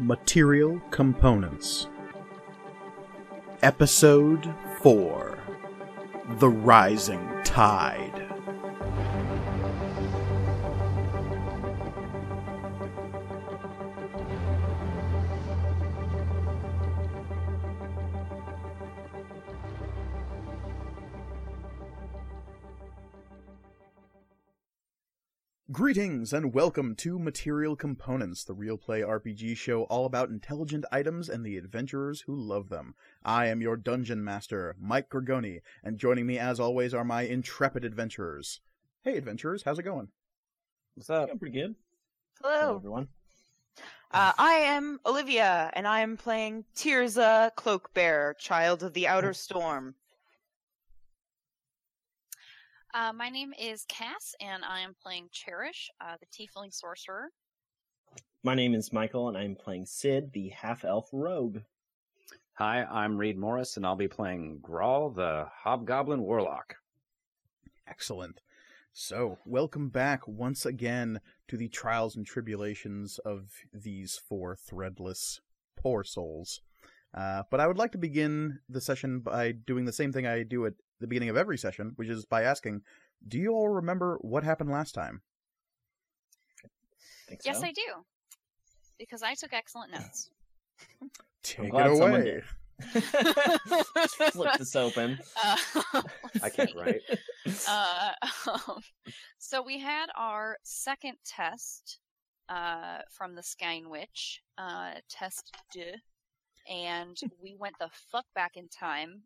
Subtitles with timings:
[0.00, 1.86] Material Components
[3.62, 5.38] Episode 4
[6.38, 8.29] The Rising Tide.
[26.00, 31.28] Greetings and welcome to Material Components, the real play RPG show all about intelligent items
[31.28, 32.94] and the adventurers who love them.
[33.22, 37.84] I am your dungeon master, Mike Gorgoni, and joining me as always are my intrepid
[37.84, 38.62] adventurers.
[39.02, 40.08] Hey adventurers, how's it going?
[40.94, 41.28] What's up?
[41.28, 41.74] Yeah, pretty good.
[42.40, 42.76] Hello, Hello.
[42.76, 43.08] everyone.
[44.10, 49.96] Uh, I am Olivia, and I am playing Tirza Cloakbearer, Child of the Outer Storm.
[52.92, 57.28] Uh, my name is Cass, and I am playing Cherish, uh, the Tiefling Sorcerer.
[58.42, 61.58] My name is Michael, and I'm playing Sid, the half elf rogue.
[62.54, 66.74] Hi, I'm Reed Morris, and I'll be playing Grawl, the Hobgoblin Warlock.
[67.86, 68.40] Excellent.
[68.92, 75.38] So, welcome back once again to the trials and tribulations of these four threadless
[75.76, 76.60] poor souls.
[77.14, 80.42] Uh, but I would like to begin the session by doing the same thing I
[80.42, 82.82] do at the beginning of every session, which is by asking,
[83.26, 85.22] do you all remember what happened last time?
[87.28, 87.66] Think Yes, so?
[87.66, 88.04] I do,
[88.98, 90.30] because I took excellent notes.
[91.42, 92.42] Take it away.
[94.32, 95.18] flip this open.
[95.42, 95.56] Uh,
[96.42, 97.02] I can't write.
[97.68, 98.12] uh,
[98.48, 98.80] um,
[99.38, 101.98] so we had our second test
[102.48, 105.92] uh, from the Skein Witch, uh, test deux,
[106.68, 109.22] and we went the fuck back in time.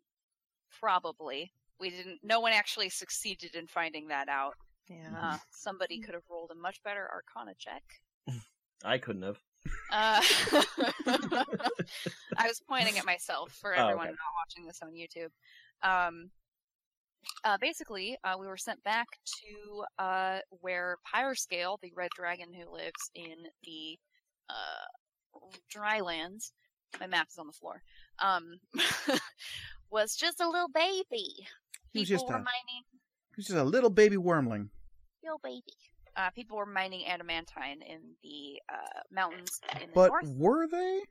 [0.79, 2.19] Probably, we didn't.
[2.23, 4.55] No one actually succeeded in finding that out.
[4.89, 5.09] Yeah.
[5.19, 7.83] Uh, somebody could have rolled a much better Arcana check.
[8.83, 9.39] I couldn't have.
[9.91, 10.21] Uh,
[12.37, 14.15] I was pointing at myself for Oh, everyone okay.
[14.15, 15.31] not watching this on YouTube.
[15.87, 16.29] Um,
[17.43, 22.71] uh, basically, uh, we were sent back to uh, where Pyrescale, the red dragon who
[22.71, 23.97] lives in the
[24.49, 25.39] uh,
[25.69, 26.53] drylands,
[26.99, 27.81] my map is on the floor,
[28.19, 28.59] um,
[29.89, 31.47] was just a little baby.
[31.95, 32.83] He was just were a- mining
[33.35, 34.69] He's just a little baby wyrmling.
[35.23, 35.63] little baby.
[36.15, 40.29] Uh, people were mining adamantine in the uh, mountains in the But north.
[40.37, 41.01] were they?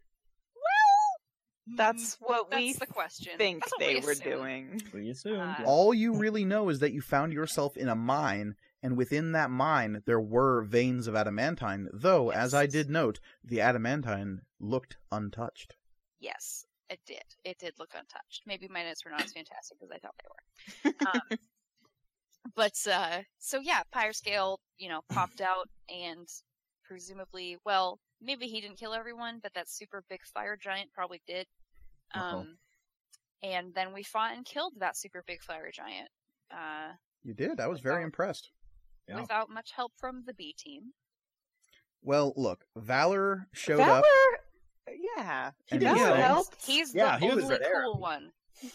[0.54, 3.32] Well, that's what That's we the question.
[3.36, 4.80] think That's they we were doing.
[4.94, 5.56] We assumed.
[5.60, 5.64] Uh.
[5.66, 9.50] All you really know is that you found yourself in a mine, and within that
[9.50, 15.74] mine there were veins of adamantine, though, as I did note, the adamantine looked untouched.
[16.20, 17.22] Yes, it did.
[17.44, 18.42] It did look untouched.
[18.46, 21.10] Maybe my notes were not as fantastic as I thought they were.
[21.32, 21.38] Um,
[22.54, 26.28] but uh, so yeah, Pyrescale, you know, popped out and
[26.84, 31.46] presumably, well, maybe he didn't kill everyone, but that super big fire giant probably did.
[32.14, 32.44] Um, Uh-huh.
[33.42, 36.08] and then we fought and killed that super big fire giant.
[36.50, 36.92] Uh,
[37.22, 37.58] You did.
[37.60, 38.50] I was very impressed.
[39.08, 39.20] Yeah.
[39.20, 40.92] without much help from the B team.
[42.02, 44.04] Well, look, Valor showed Valor, up.
[45.16, 46.56] Yeah, he Valor yeah, helped.
[46.66, 47.82] He's Yeah, the he was only there.
[47.84, 48.30] cool one.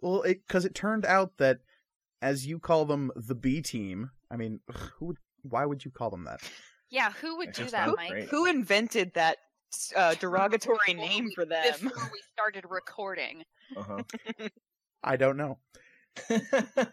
[0.00, 1.60] Well, because it, turned out that,
[2.20, 4.10] as you call them, the B team.
[4.30, 5.06] I mean, ugh, who?
[5.06, 6.40] Would, why would you call them that?
[6.90, 8.10] Yeah, who would It's do that, Mike?
[8.10, 8.28] great.
[8.28, 9.38] Who invented that
[9.96, 11.64] uh, derogatory Before name we- for them?
[11.82, 13.44] Before we started recording.
[13.74, 14.02] Uh-huh.
[15.02, 15.58] I don't know.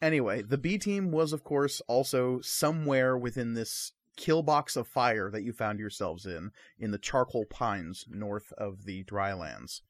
[0.00, 5.30] Anyway, the B team was, of course, also somewhere within this kill box of fire
[5.30, 9.80] that you found yourselves in, in the charcoal pines north of the drylands.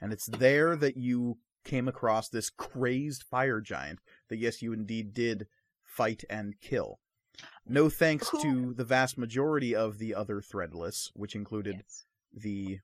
[0.00, 5.14] And it's there that you came across this crazed fire giant that, yes, you indeed
[5.14, 5.46] did
[5.82, 7.00] fight and kill.
[7.66, 11.82] No thanks Who- to the vast majority of the other threadless, which included
[12.32, 12.80] the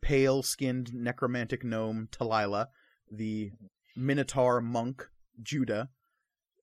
[0.00, 2.68] pale skinned necromantic gnome Talila,
[3.10, 3.50] the
[3.96, 5.08] minotaur monk
[5.42, 5.90] Judah,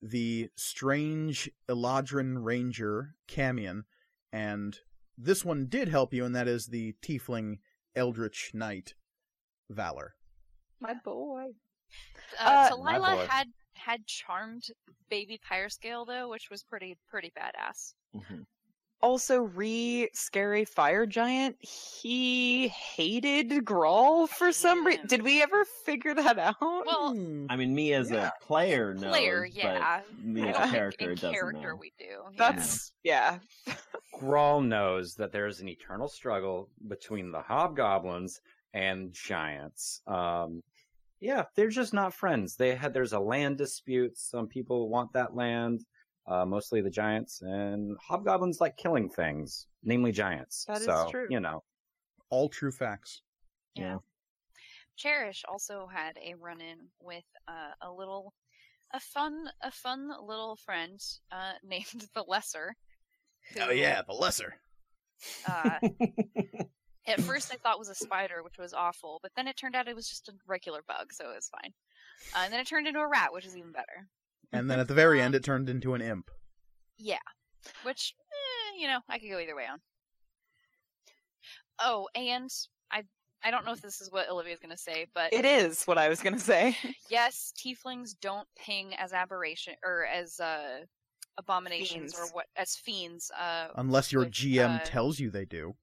[0.05, 3.83] the strange Eladrin ranger Camion,
[4.33, 4.77] and
[5.17, 7.59] this one did help you, and that is the tiefling
[7.95, 8.95] eldritch knight
[9.69, 10.15] Valor.
[10.81, 11.45] My boy.
[12.39, 13.25] Uh, Uh, My boy.
[13.29, 14.63] had had charmed
[15.09, 17.93] baby Pyrescale though, which was pretty pretty badass.
[18.15, 18.45] Mhm.
[19.03, 21.57] Also, re scary fire giant.
[21.59, 25.05] He hated Grawl for some reason.
[25.07, 26.55] Did we ever figure that out?
[26.61, 27.45] Well, Hmm.
[27.49, 28.29] I mean, me as Yeah.
[28.29, 30.01] a player knows, Player, yeah.
[30.07, 31.75] but me as a character in doesn't character know.
[31.75, 32.05] we do.
[32.05, 32.29] yeah.
[32.37, 33.39] That's yeah.
[34.19, 38.39] Grawl knows that there's an eternal struggle between the hobgoblins
[38.73, 40.01] and giants.
[40.07, 40.63] Um,
[41.19, 42.55] yeah, they're just not friends.
[42.55, 44.17] They had there's a land dispute.
[44.17, 45.83] Some people want that land.
[46.27, 50.65] Uh, mostly the giants, and hobgoblins like killing things, namely giants.
[50.67, 51.27] That is so, true.
[51.29, 51.63] You know,
[52.29, 53.21] All true facts.
[53.75, 53.97] Yeah.
[54.95, 58.33] Cherish also had a run-in with uh, a little,
[58.93, 60.99] a fun, a fun little friend
[61.31, 62.75] uh, named the Lesser.
[63.59, 64.55] Oh yeah, the lesser.
[65.47, 65.79] Uh,
[67.07, 69.87] at first, I thought was a spider, which was awful, but then it turned out
[69.87, 71.73] it was just a regular bug, so it was fine.
[72.33, 74.07] Uh, and then it turned into a rat, which is even better.
[74.53, 76.29] And then at the very end, it turned into an imp.
[76.99, 77.17] Yeah,
[77.81, 79.79] which eh, you know I could go either way on.
[81.79, 82.49] Oh, and
[82.91, 83.03] I
[83.43, 86.07] I don't know if this is what Olivia's gonna say, but It is what I
[86.07, 86.77] was gonna say.
[87.09, 90.85] yes, tieflings don't ping as aberration or as uh
[91.37, 93.31] abominations or what as fiends.
[93.37, 95.75] Uh, Unless your Which, GM uh, tells you they do.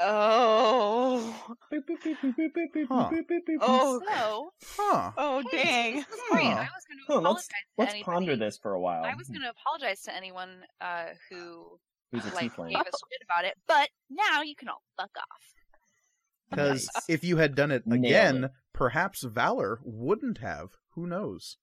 [0.00, 1.54] Oh, Oh.
[1.72, 3.10] Boop, boop, boop, boop, boop, boop, boop, Huh.
[3.12, 3.58] boop, boop, boop.
[3.60, 4.00] Oh.
[4.06, 5.10] so Huh.
[5.16, 5.94] Oh dang.
[5.96, 6.44] This, this great.
[6.44, 6.50] Huh.
[6.50, 8.04] I was going to Huh, apologize let's to let's anybody.
[8.04, 9.04] ponder this for a while.
[9.04, 10.50] I was going to apologize to anyone
[10.80, 11.78] uh, who
[12.12, 12.70] Who's a like tiefling?
[12.70, 15.24] gave us shit about it, but now you can all fuck off.
[16.50, 17.04] Because Nice.
[17.10, 18.50] if you had done it again, it.
[18.72, 20.70] perhaps Valor wouldn't have.
[20.94, 21.58] Who knows?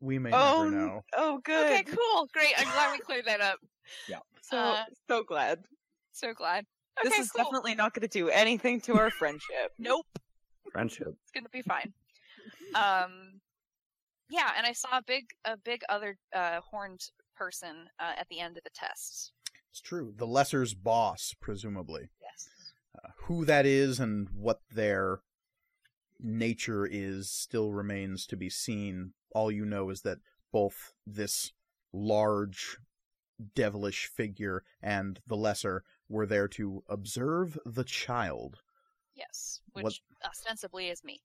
[0.00, 1.00] We may Oh, never know.
[1.14, 1.66] oh, good.
[1.72, 2.54] Okay, cool, great.
[2.58, 3.58] I'm glad we cleared that up.
[4.08, 4.20] Yeah.
[4.40, 5.58] So Uh, so glad.
[6.12, 6.64] So glad.
[7.02, 7.44] This is cool.
[7.44, 9.72] definitely not going to do anything to our friendship.
[9.78, 10.06] nope.
[10.72, 11.14] friendship.
[11.22, 11.92] It's gonna be fine.
[12.74, 13.40] Um,
[14.30, 17.00] yeah, and I saw a big, a big other uh, horned
[17.36, 19.32] person uh, at the end of the test.
[19.70, 20.12] It's true.
[20.16, 22.10] The lesser's boss, presumably.
[22.20, 22.48] Yes.
[22.94, 25.20] Uh, who that is and what their
[26.18, 29.12] nature is still remains to be seen.
[29.32, 30.18] All you know is that
[30.52, 31.52] both this
[31.92, 32.78] large,
[33.54, 38.62] devilish figure and the lesser were there to observe the child,
[39.14, 39.94] Yes, which What-
[40.24, 41.22] ostensibly is me.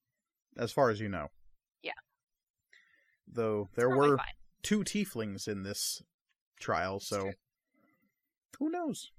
[0.58, 1.30] as far as you know.
[1.82, 1.94] Yeah.
[3.28, 4.34] Though there were fine.
[4.64, 6.02] two tieflings in this
[6.60, 7.34] trial, so true.
[8.60, 9.12] who knows?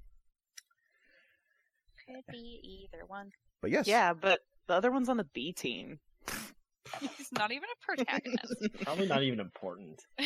[2.06, 2.60] Could be
[2.92, 3.30] either one.
[3.60, 5.98] But yes, Yeah, but the other one's on the B team.
[7.00, 8.54] He's not even a protagonist.
[8.82, 10.00] Probably not even important.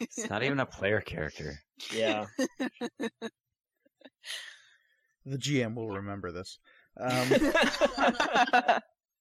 [0.00, 1.60] It's not even a player character.
[1.94, 2.26] Yeah.
[5.26, 6.58] the GM will remember this.
[6.98, 7.32] Um,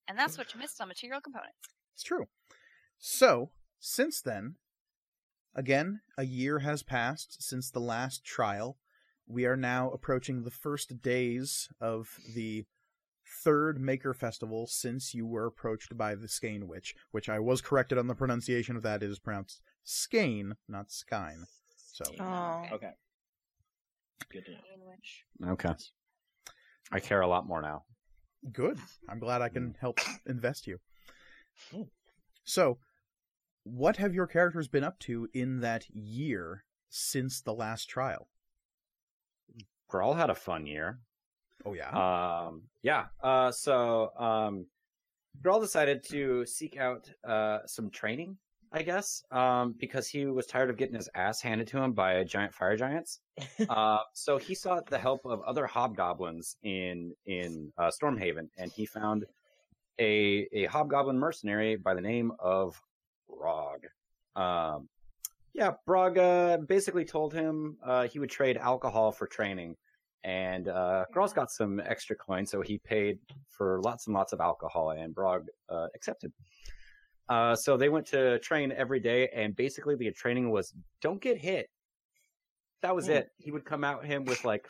[0.07, 1.57] and that's what you missed on material components.
[1.93, 2.27] It's true.
[2.97, 4.55] So, since then,
[5.55, 8.77] again, a year has passed since the last trial.
[9.27, 12.65] We are now approaching the first days of the
[13.43, 17.97] third Maker Festival since you were approached by the Skane Witch, which I was corrected
[17.97, 19.03] on the pronunciation of that.
[19.03, 21.45] It is pronounced Skane, not Skine.
[21.75, 22.65] So, Oh.
[22.71, 22.91] Okay.
[24.31, 24.57] Good to know.
[24.85, 25.73] Which Okay.
[26.91, 27.83] I care a lot more now.
[28.51, 28.77] good.
[29.07, 29.77] I'm glad I can mm.
[29.79, 30.79] help invest you.
[32.43, 32.79] So,
[33.63, 38.27] what have your characters been up to in that year since the last trial?
[39.91, 40.99] Grawl had a fun year.
[41.65, 41.89] Oh yeah.
[41.89, 43.05] Um, yeah.
[43.21, 44.65] Uh, so um,
[45.43, 48.37] decided to seek out uh, some training,
[48.71, 52.23] I guess, um, because he was tired of getting his ass handed to him by
[52.23, 53.19] giant fire giants.
[53.69, 58.85] uh, so he sought the help of other hobgoblins in in uh, Stormhaven, and he
[58.85, 59.25] found
[59.99, 62.81] a a hobgoblin mercenary by the name of
[63.29, 63.85] Brog.
[64.35, 64.87] Um,
[65.53, 69.75] yeah, Brog uh, basically told him uh, he would trade alcohol for training,
[70.23, 74.41] and uh, Grawl's got some extra coins, so he paid for lots and lots of
[74.41, 76.31] alcohol, and Brog uh, accepted.
[77.29, 81.37] Uh, so they went to train every day, and basically the training was don't get
[81.37, 81.69] hit.
[82.81, 83.29] That was it.
[83.37, 84.69] He would come out him with like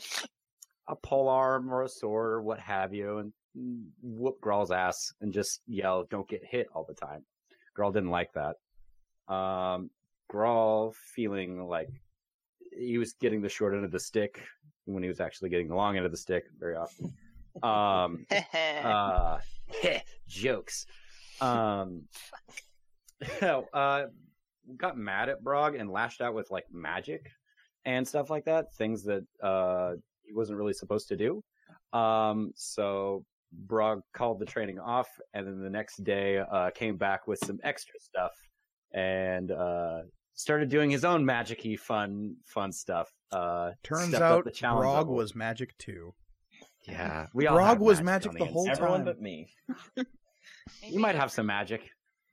[0.87, 3.33] a pole arm or a sword or what have you, and
[4.01, 7.23] whoop Grawl's ass and just yell, "Don't get hit" all the time.
[7.77, 8.55] Grawl didn't like that.
[9.33, 9.89] Um,
[10.31, 11.89] Grawl feeling like
[12.77, 14.41] he was getting the short end of the stick
[14.93, 17.13] when he was actually getting the long end of the stick very often.
[17.63, 18.25] Um,
[18.83, 19.39] uh,
[20.27, 20.85] jokes.
[21.41, 22.03] Um,
[23.41, 24.05] uh,
[24.77, 27.31] got mad at Brog and lashed out with like magic
[27.85, 29.93] and stuff like that, things that uh
[30.23, 31.43] he wasn't really supposed to do.
[31.97, 37.27] Um, so Brog called the training off, and then the next day uh came back
[37.27, 38.31] with some extra stuff
[38.93, 40.01] and uh
[40.39, 43.11] started doing his own magic-y fun fun stuff.
[43.31, 45.15] Uh, Turns out the challenge Brog level.
[45.15, 46.13] was magic too.
[46.87, 47.27] yeah.
[47.33, 48.69] We all Brog was magic magic the the whole.
[48.69, 49.05] Everyone time.
[49.05, 49.47] but me.
[50.83, 51.81] You might have some magic.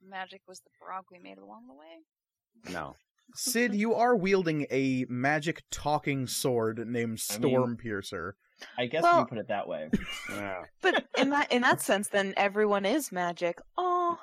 [0.07, 2.73] magic was the frog we made along the way.
[2.73, 2.95] No.
[3.35, 7.17] Sid, you are wielding a magic talking sword named I mean-
[7.51, 8.37] Storm Piercer.
[8.79, 9.91] I guess Well- we put it that way.
[10.31, 10.63] Yeah.
[10.83, 13.59] but in that in that sense, then everyone is magic.
[13.77, 14.19] Oh,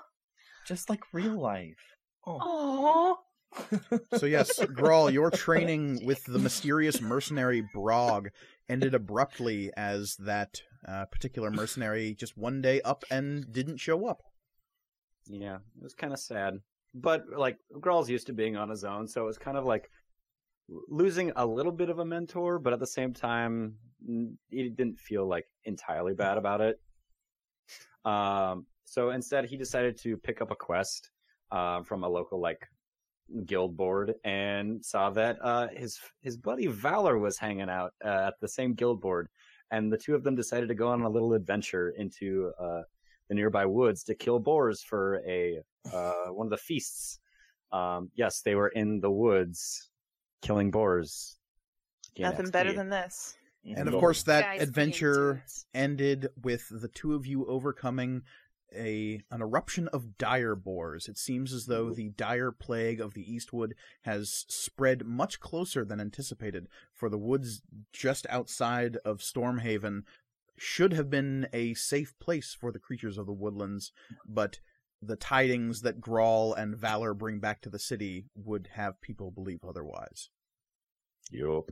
[0.65, 1.77] Just like real life.
[2.25, 3.17] Oh, oh,
[4.17, 8.29] So yes, Grawl, your training with the mysterious mercenary Brog
[8.69, 14.21] ended abruptly as that uh, particular mercenary just one day up and didn't show up.
[15.27, 16.59] Yeah, it was kind of sad.
[16.93, 19.89] But like Grawl's used to being on his own, so it was kind of like
[20.89, 23.75] losing a little bit of a mentor, but at the same time,
[24.49, 26.79] he didn't feel like entirely bad about it.
[28.05, 31.09] Um, so instead, he decided to pick up a quest
[31.51, 32.67] uh, from a local like
[33.45, 38.39] guild board and saw that uh, his his buddy Valor was hanging out uh, at
[38.41, 39.27] the same guild board,
[39.71, 42.81] and the two of them decided to go on a little adventure into uh,
[43.29, 45.59] the nearby woods to kill boars for a
[45.91, 47.19] uh, one of the feasts.
[47.71, 49.89] Um, yes, they were in the woods
[50.41, 51.37] killing boars.
[52.15, 52.51] Again, Nothing XP.
[52.51, 53.35] better than this.
[53.65, 58.23] And of course, that adventure ended with the two of you overcoming
[58.75, 61.07] a an eruption of dire boars.
[61.07, 61.95] It seems as though mm-hmm.
[61.95, 66.67] the dire plague of the Eastwood has spread much closer than anticipated.
[66.93, 67.61] For the woods
[67.91, 70.03] just outside of Stormhaven
[70.57, 73.91] should have been a safe place for the creatures of the woodlands,
[74.27, 74.59] but
[75.01, 79.59] the tidings that Grawl and Valor bring back to the city would have people believe
[79.67, 80.29] otherwise.
[81.31, 81.71] Yup.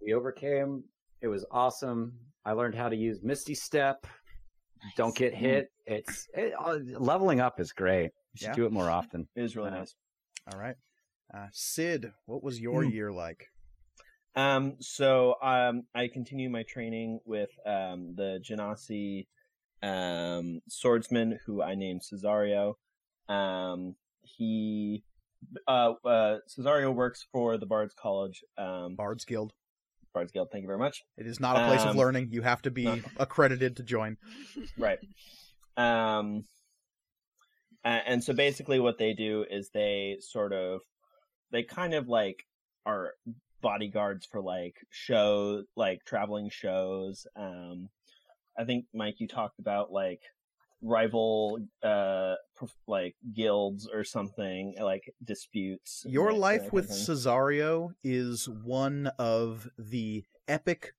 [0.00, 0.84] We overcame.
[1.20, 2.12] It was awesome.
[2.44, 4.06] I learned how to use Misty Step.
[4.94, 5.70] Don't get hit.
[5.86, 8.12] It's it, uh, leveling up is great.
[8.32, 8.54] You should Yeah.
[8.54, 9.28] do it more often.
[9.34, 9.78] It is really Yeah.
[9.78, 9.94] nice.
[10.52, 10.76] All right.
[11.32, 12.90] Uh, Sid, what was your Hmm.
[12.90, 13.50] year like?
[14.34, 19.26] Um, so um, I continue my training with um, the Genasi
[19.82, 22.74] um, swordsman, who I named Cesario.
[23.28, 25.04] Um, he,
[25.66, 29.52] uh, uh, Cesario works for the Bards College, um, Bards Guild.
[30.32, 30.48] Guild.
[30.50, 31.02] Thank you very much.
[31.16, 32.28] It is not a place of Um, learning.
[32.32, 33.00] You have to be no.
[33.18, 34.16] accredited to join.
[34.78, 34.98] Right.
[35.76, 36.44] Um,
[37.84, 40.80] and so basically what they do is they sort of,
[41.52, 42.44] they kind of like
[42.84, 43.12] are
[43.60, 47.26] bodyguards for like show, like traveling shows.
[47.36, 47.88] Um,
[48.58, 50.20] I think Mike, you talked about like
[50.82, 52.34] rival, uh,
[52.86, 56.04] like guilds or something, like disputes.
[56.08, 57.16] Your life with kind of thing.
[57.16, 60.94] Cesario is one of the epic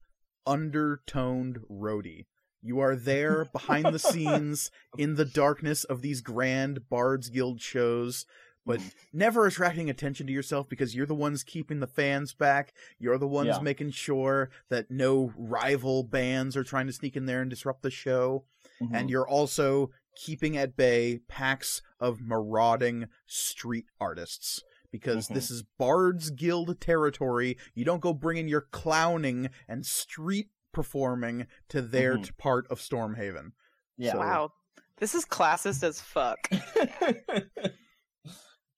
[0.45, 2.25] undertoned roadie.
[2.61, 8.25] You are there behind the scenes in the darkness of these grand Bards Guild shows,
[8.65, 8.81] but
[9.13, 12.73] never attracting attention to yourself because you're the ones keeping the fans back.
[12.97, 13.59] You're the ones Yeah.
[13.61, 17.91] making sure that no rival bands are trying to sneak in there and disrupt the
[17.91, 18.43] show.
[18.81, 18.89] Mhm.
[18.93, 25.33] and you're also keeping at bay packs of marauding street artists because Mhm.
[25.35, 27.57] this is Bards Guild territory.
[27.75, 32.23] You don't go bringing your clowning and street performing to their Mhm.
[32.25, 33.51] t- part of Stormhaven.
[33.97, 34.11] yeah.
[34.13, 34.53] So- Wow.
[34.97, 36.37] This is classist as fuck.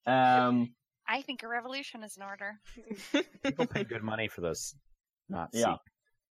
[0.06, 0.74] um,
[1.08, 2.60] I think a revolution is in order.
[3.42, 4.74] People pay good money for this.
[5.28, 5.76] Not Yeah.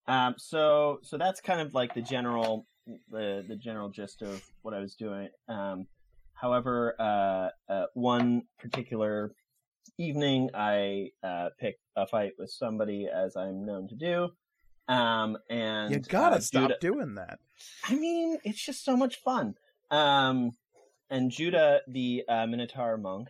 [0.08, 2.68] Um, so so that's kind of like the general
[3.10, 5.30] the the general gist of what I was doing.
[5.48, 5.88] Um,
[6.34, 9.34] however, uh, uh, one particular
[9.98, 14.30] evening, I uh, picked a fight with somebody, as I'm known to do.
[14.88, 17.40] Um, and you gotta uh, stop Judah- doing that.
[17.86, 19.56] I mean, it's just so much fun.
[19.92, 20.52] Um,
[21.10, 23.30] and Judah, the uh, Minotaur monk,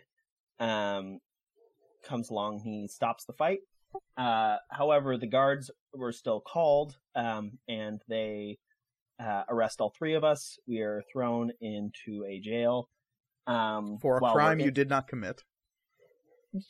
[0.60, 1.20] um,
[2.04, 2.60] comes along.
[2.60, 3.60] He stops the fight.
[4.18, 8.58] Uh, however, the guards were still called, um, and they
[9.20, 10.58] uh, arrest all three of us.
[10.68, 12.90] We are thrown into a jail
[13.48, 15.44] um, For a crime in- you did not commit.
[16.54, 16.62] Y-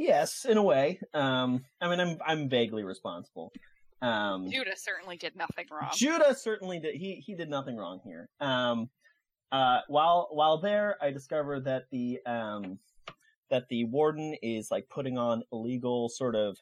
[0.00, 1.00] Yes, in a way.
[1.12, 3.50] Um, I mean, I'm I'm vaguely responsible.
[4.00, 5.90] Um, Judah certainly did nothing wrong.
[5.92, 6.94] Judah certainly did.
[6.94, 8.28] He he did nothing wrong here.
[8.38, 8.90] Um,
[9.50, 12.78] uh, while while there, I discovered that the um,
[13.50, 16.56] that the warden is like putting on illegal sort of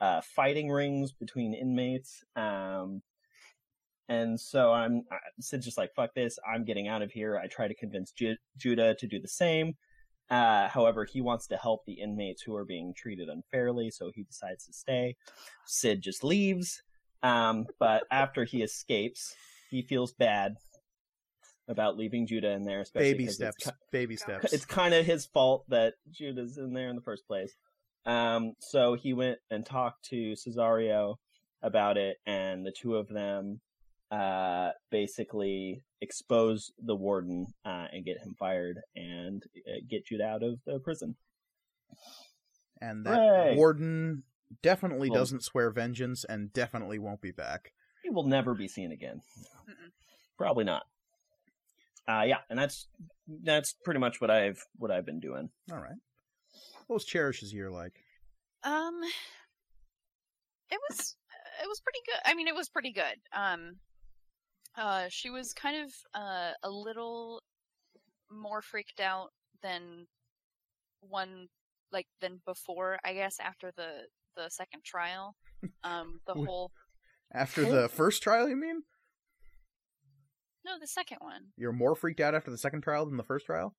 [0.00, 2.24] uh, fighting rings between inmates.
[2.34, 3.02] Um,
[4.10, 6.38] and so I'm I- Sid's just like fuck this.
[6.46, 7.38] I'm getting out of here.
[7.38, 9.76] I try to convince Ju- Judah to do the same.
[10.28, 14.22] Uh, however, he wants to help the inmates who are being treated unfairly, so he
[14.22, 15.16] decides to stay.
[15.66, 16.82] Sid just leaves.
[17.22, 19.34] Um, but after he escapes,
[19.70, 20.54] he feels bad
[21.68, 23.66] about leaving Judah in there, especially Baby 'cause steps.
[23.66, 24.52] It's, Baby steps.
[24.52, 27.52] it's kind of his fault that Judah's in there in the first place.
[28.06, 31.16] Um, so he went and talked to Cesario
[31.62, 33.60] about it, and the two of them
[34.10, 40.42] uh, basically expose the warden uh, and get him fired and uh, get Judah out
[40.42, 41.14] of the prison.
[42.80, 43.56] and that Hooray.
[43.56, 44.22] warden
[44.62, 47.72] definitely Well- doesn't swear vengeance and definitely won't be back.
[48.02, 49.20] He will never be seen again.
[49.68, 49.90] Mm-mm.
[50.38, 50.84] Probably not.
[52.08, 52.88] Uh, yeah, and that's
[53.44, 55.50] that's pretty much what I've what I've been doing.
[55.70, 55.98] All right.
[56.86, 57.92] What was Cherish's year like?
[58.64, 59.00] Um,
[60.70, 61.14] it was
[61.62, 62.20] it was pretty good.
[62.24, 63.16] I mean, it was pretty good.
[63.32, 63.76] Um,
[64.76, 67.42] uh, she was kind of uh a little
[68.30, 69.30] more freaked out
[69.62, 70.06] than
[71.00, 71.48] one
[71.92, 72.98] like than before.
[73.04, 75.36] I guess after the the second trial.
[75.84, 76.72] Um, the Wh- whole
[77.32, 78.82] After the first trial, you mean?
[80.64, 81.52] no, the second one.
[81.56, 83.74] You're more freaked out after the second trial than the first trial?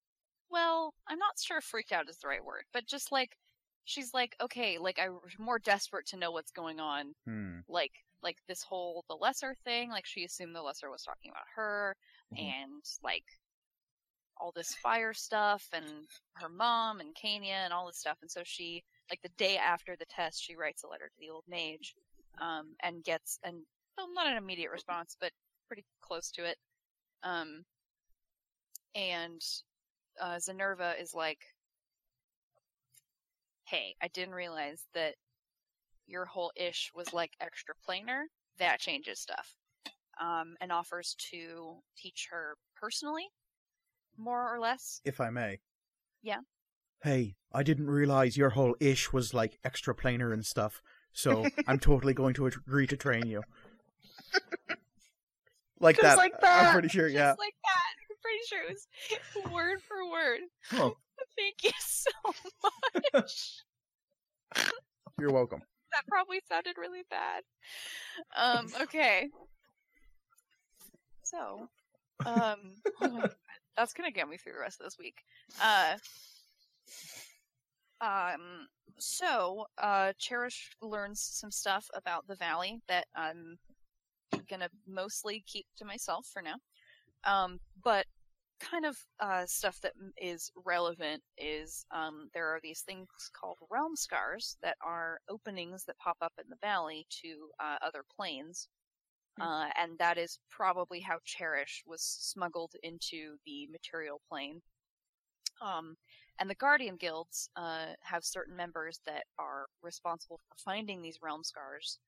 [0.50, 3.38] Well, I'm not sure freaked out is the right word, but just like
[3.86, 7.14] she's like, okay, like I'm more desperate to know what's going on.
[7.26, 7.60] Hmm.
[7.68, 7.92] Like,
[8.24, 9.90] like this whole the lesser thing.
[9.90, 11.96] Like she assumed the lesser was talking about her,
[12.34, 12.54] Mhm.
[12.54, 13.26] and like
[14.38, 18.18] all this fire stuff, and her mom and Kania and all this stuff.
[18.22, 21.30] And so she, like the day after the test, she writes a letter to the
[21.30, 21.96] old mage,
[22.40, 23.66] um, and gets and
[23.98, 25.32] well, not an immediate response, but
[25.68, 26.58] pretty close to it.
[27.24, 27.66] Um,
[28.96, 29.42] and
[30.20, 31.40] uh, Zenerva is like,
[33.66, 35.16] "Hey, I didn't realize that
[36.12, 38.24] your whole ish was like extra planar.
[38.60, 39.56] That changes stuff."
[40.22, 43.28] Um, and offers to teach her personally,
[44.18, 45.02] more or less.
[45.06, 45.60] If I may.
[46.22, 46.42] Yeah.
[47.04, 50.82] Hey, I didn't realize your whole ish was like extra planar and stuff,
[51.14, 53.42] so I'm totally going to agree to train you.
[55.82, 56.18] Like Just that.
[56.18, 57.30] like I'm pretty sure, yeah.
[57.30, 57.94] Just like that.
[58.08, 60.42] I'm pretty sure it was word for word.
[60.70, 60.92] Huh.
[61.36, 62.12] Thank you so
[63.16, 63.64] much.
[65.20, 65.62] You're welcome.
[65.94, 67.44] That probably sounded really bad.
[68.38, 69.30] Um, okay.
[71.24, 71.68] So,
[72.26, 72.60] um,
[73.02, 73.24] oh
[73.78, 75.16] that's gonna get me through the rest of this week.
[75.62, 75.96] Uh,
[78.02, 78.68] um,
[78.98, 83.58] so, uh, Cherish learns some stuff about the valley that I'm
[84.50, 86.56] gonna mostly keep to myself for now.
[87.24, 88.06] Um, but
[88.62, 93.96] kind of uh, stuff that is relevant is um, there are these things called realm
[93.96, 98.68] scars that are openings that pop up in the valley to uh, other planes.
[99.40, 104.62] Uh, and that is probably how Cherish was smuggled into the material plane.
[105.62, 105.96] Um,
[106.40, 111.44] and the Guardian Guilds uh, have certain members that are responsible for finding these realm
[111.44, 112.00] scars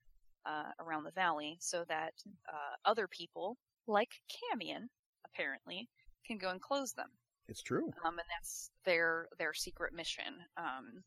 [0.46, 2.14] uh, around the valley so that
[2.50, 4.88] uh, other people, like Camion,
[5.26, 5.88] apparently,
[6.26, 7.10] can go and close them
[7.48, 7.92] It's true.
[8.06, 10.34] um, and that's their their secret mission.
[10.58, 11.04] Um,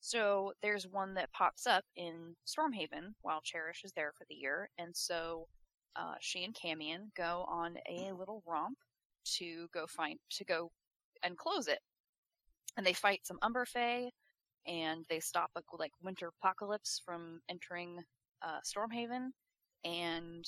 [0.00, 4.68] so there's one that pops up in Stormhaven while Cherish is there for the year,
[4.78, 5.46] and so
[5.94, 8.78] uh, she and Camion go on a little romp
[9.36, 10.70] to go find to go
[11.22, 11.78] and close it,
[12.76, 14.10] and they fight some Umberfey,
[14.66, 17.98] and they stop a like winter apocalypse from entering
[18.42, 19.28] uh, Stormhaven,
[19.84, 20.44] and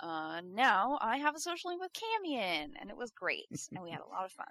[0.00, 3.90] uh, now I have a social link with Camion, and it was great, and we
[3.90, 4.46] had a lot of fun.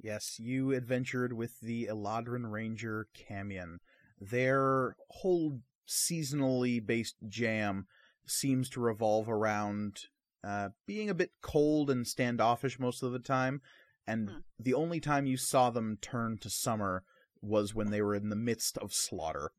[0.00, 3.78] Yes, you adventured with the Eladrin Ranger Camion.
[4.20, 7.86] Their whole seasonally based jam
[8.26, 10.06] seems to revolve around
[10.44, 13.60] uh, being a bit cold and standoffish most of the time,
[14.06, 14.38] and Hmm.
[14.58, 17.04] the only time you saw them turn to summer
[17.40, 19.52] was when they were in the midst of slaughter.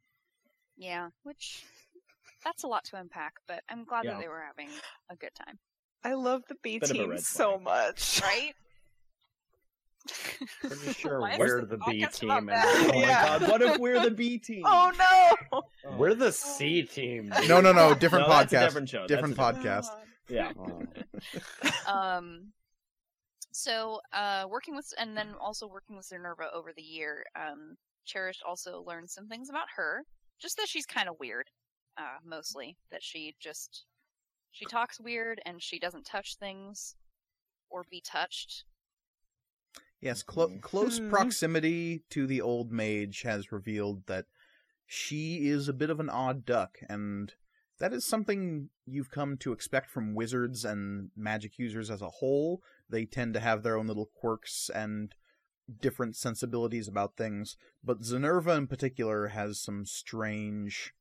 [0.76, 1.63] Yeah, which
[2.43, 4.12] that's a lot to unpack, but I'm glad Yeah.
[4.13, 4.69] that they were having
[5.10, 5.60] a good time,
[6.03, 7.63] I love the B Bit team so flag.
[7.63, 8.21] much.
[8.23, 8.53] right?
[10.62, 12.29] Pretty sure Why we're this the B team.
[12.29, 14.63] Oh they're my god, what if we're the B team?
[14.65, 15.62] Oh no!
[15.86, 15.97] Oh.
[15.97, 17.32] We're the C team.
[17.38, 17.47] dude.
[17.47, 18.49] No, no, no, different No, podcast.
[18.65, 19.08] different show.
[19.08, 19.88] different That's a podcast.
[20.29, 20.51] Yeah.
[20.60, 21.91] Oh.
[21.91, 22.51] um,
[23.51, 27.75] so uh, working with and then also working with Zenerva over the year, um,
[28.06, 30.03] Cherish also learned some things about her.
[30.41, 31.47] Just that she's kind of weird,
[31.97, 33.86] uh, mostly that she just
[34.51, 36.95] she talks weird and she doesn't touch things
[37.69, 38.65] or be touched.
[39.99, 40.62] Yes, clo- Mhm.
[40.62, 41.10] close Hmm.
[41.10, 44.27] proximity to the old mage has revealed that
[44.86, 47.34] she is a bit of an odd duck, and
[47.79, 52.62] that is something you've come to expect from wizards and magic users as a whole.
[52.89, 55.15] They tend to have their own little quirks and
[55.79, 60.93] different sensibilities about things, but Zenerva in particular has some strange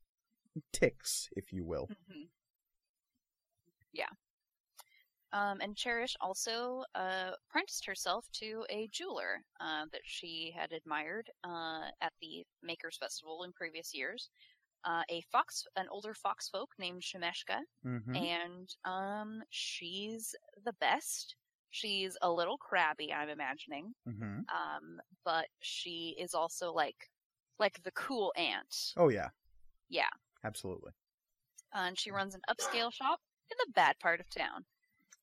[0.71, 1.89] ticks, if you will.
[2.07, 2.23] hmm
[3.93, 4.09] Yeah.
[5.31, 11.27] Um, and Cherish also uh, apprenticed herself to a jeweler uh, that she had admired
[11.43, 14.29] uh, at the Makers Festival in previous years.
[14.85, 20.35] Uh, a fox, an older fox folk named Shemeshka, hmm and um, she's
[20.65, 21.35] the best.
[21.71, 27.09] She's a little crabby, I'm imagining, hmm um, but she is also like
[27.59, 28.93] like the cool aunt.
[28.97, 29.29] Oh, yeah.
[29.89, 30.09] Yeah.
[30.43, 30.91] Absolutely.
[31.75, 33.19] Uh, and she runs an upscale shop
[33.51, 34.65] in the bad part of town.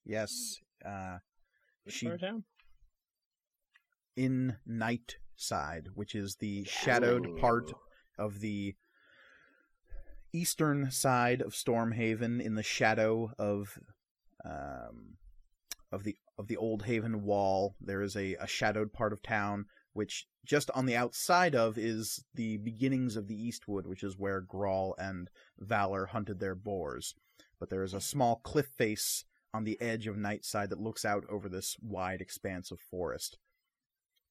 [0.04, 0.56] Yes.
[0.84, 1.18] Uh,
[1.84, 2.44] Which She- part of town?
[4.16, 7.72] in Night side, which is the shadowed part
[8.18, 8.74] of the
[10.32, 13.78] eastern side of Stormhaven in the shadow of
[14.44, 15.16] um,
[15.90, 17.76] of the of the old Haven wall.
[17.80, 22.24] There is a, a shadowed part of town, which just on the outside of is
[22.34, 27.14] the beginnings of the Eastwood, which is where Grawl and Valor hunted their boars.
[27.58, 31.24] But there is a small cliff face on the edge of Nightside that looks out
[31.28, 33.38] over this wide expanse of forest.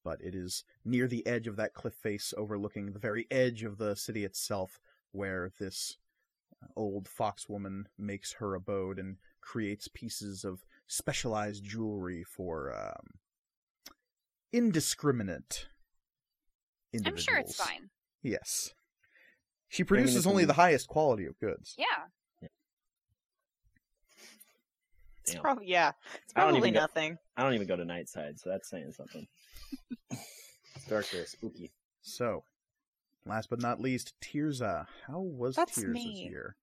[0.02, 3.76] But it is near the edge of that cliff face, overlooking the very edge of
[3.76, 4.80] the city itself,
[5.12, 5.98] where this
[6.76, 13.18] old foxwoman makes her abode and creates pieces of specialized jewelry for um,
[14.52, 15.68] indiscriminate
[17.06, 17.88] I'm sure it's fine.
[18.22, 18.74] Yes.
[19.68, 21.74] She produces it to only the- the highest quality of goods.
[21.78, 21.86] Yeah.
[25.22, 25.42] It's Damn.
[25.42, 25.92] probably yeah.
[26.24, 27.18] It's I don't probably even go- nothing.
[27.36, 29.26] I don't even go to Nightside, so that's saying something.
[30.76, 31.72] It's dark there, spooky.
[32.00, 32.44] So,
[33.26, 34.86] last but not least, Tirza.
[35.06, 36.28] How was That's Tirza's me.
[36.30, 36.56] year?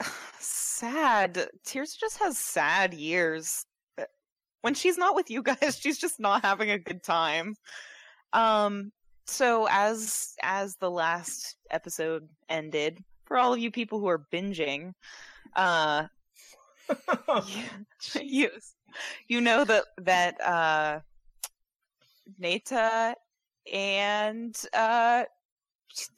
[0.38, 1.48] sad.
[1.66, 3.66] Tirza just has sad years.
[4.62, 7.54] When she's not with you guys, she's just not having a good time.
[8.32, 8.92] Um
[9.26, 14.94] so as as the last episode ended, for all of you people who are binging,
[15.54, 16.06] uh
[18.20, 18.50] you
[19.28, 21.00] you know that that uh
[22.38, 23.14] Neta
[23.72, 25.24] and uh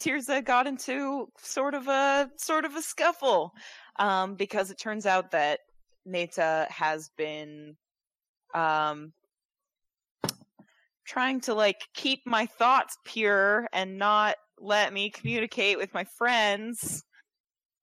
[0.00, 3.52] Tirza got into sort of a sort of a scuffle
[3.98, 5.60] um because it turns out that
[6.06, 7.76] Neta has been
[8.54, 9.12] um
[11.04, 17.04] trying to like keep my thoughts pure and not let me communicate with my friends.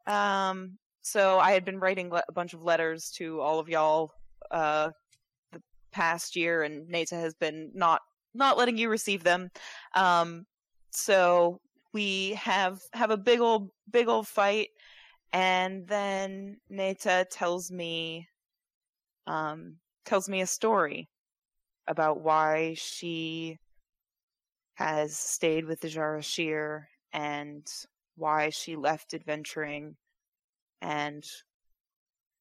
[0.08, 4.12] Um so I had been writing le- a bunch of letters to all of y'all
[4.50, 4.90] uh
[5.52, 8.02] the past year and Neta has been not
[8.34, 9.50] not letting you receive them.
[9.96, 10.46] Um
[10.92, 11.60] so
[11.94, 14.70] we have have a big old big old fight
[15.34, 18.28] and then Neta tells me
[19.28, 21.10] um tells me a story
[21.88, 23.60] about why she
[24.76, 27.68] has stayed with the Jarashir and
[28.16, 29.96] why she left adventuring
[30.82, 31.24] and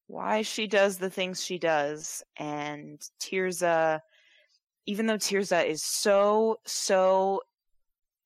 [0.07, 2.23] why she does the things she does.
[2.37, 4.01] And Tirza
[4.87, 7.43] even though Tirza is so so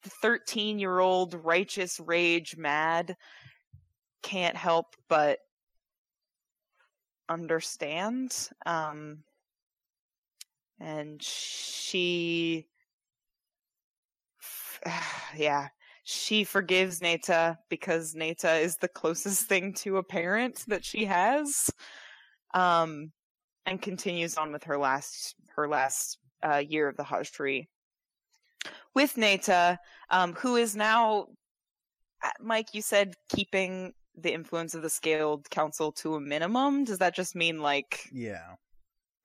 [0.03, 3.16] 13 year old righteous rage mad
[4.23, 5.38] can't help but
[7.29, 9.19] understand um
[10.81, 12.67] and she
[15.37, 15.69] yeah
[16.07, 21.71] she forgives Neta because Neta is the closest thing to a parent that she has
[22.53, 23.11] um
[23.67, 27.69] and continues on with her last her last uh, year of the Hajj tree.
[28.95, 29.79] With Neta
[30.11, 31.27] um, who is now,
[32.23, 36.85] uh, Mike, you said keeping the influence of the Scaled Council to a minimum.
[36.85, 38.57] Does that just mean like Yeah.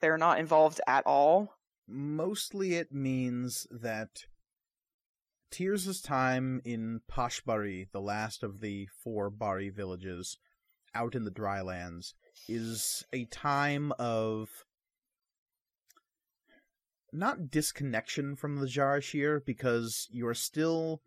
[0.01, 1.55] they're not involved at all?
[1.87, 4.25] Mostly it means that
[5.51, 10.37] Tirza's time in Pashbari, the last of the four Bari villages
[10.93, 12.13] out in the drylands,
[12.47, 14.49] is a time of
[17.11, 21.01] not disconnection from the Jarashir because you're still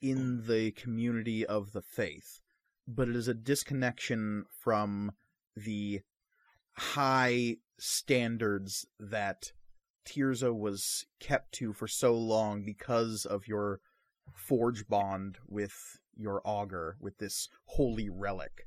[0.00, 2.40] in the community of the faith,
[2.86, 5.12] but it is a disconnection from
[5.56, 6.00] the
[6.76, 9.52] high standards that
[10.04, 13.80] Tirza was kept to for so long because of your
[14.34, 18.66] forge bond with your augur, with this holy relic.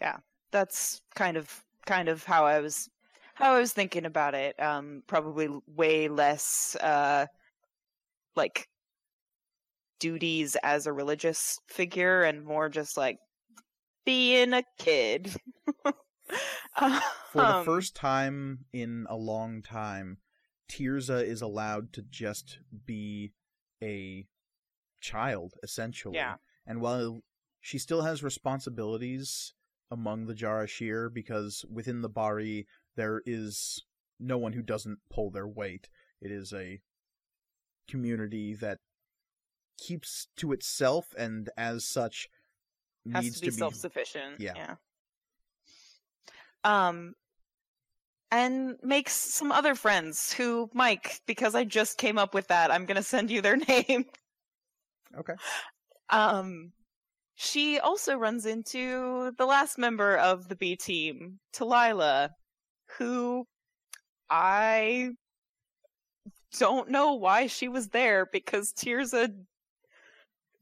[0.00, 0.16] Yeah,
[0.50, 2.88] that's kind of kind of how I was
[3.34, 4.60] how I was thinking about it.
[4.60, 7.26] Um, probably way less uh,
[8.34, 8.68] like
[9.98, 13.18] duties as a religious figure, and more just like
[14.04, 15.34] being a kid.
[16.76, 17.00] For
[17.34, 20.18] the Um, first time in a long time,
[20.68, 23.32] Tirza is allowed to just be
[23.82, 24.26] a
[25.00, 26.16] child, essentially.
[26.16, 26.36] Yeah.
[26.66, 27.22] And while
[27.60, 29.54] she still has responsibilities
[29.90, 33.84] among the Jarashir, because within the Bari there is
[34.18, 35.88] no one who doesn't pull their weight.
[36.20, 36.80] It is a
[37.88, 38.78] community that
[39.78, 42.28] keeps to itself and as such
[43.12, 44.40] has needs to be self-sufficient.
[44.40, 44.52] Yeah.
[44.56, 44.74] yeah.
[46.64, 47.14] Um,
[48.30, 52.86] and makes some other friends who, Mike, because I just came up with that, I'm
[52.86, 54.06] gonna send you their name.
[55.16, 55.34] Okay.
[56.10, 56.72] Um,
[57.36, 62.30] she also runs into the last member of the B team, Talila,
[62.98, 63.46] who
[64.30, 65.10] I
[66.58, 69.32] don't know why she was there because Tirza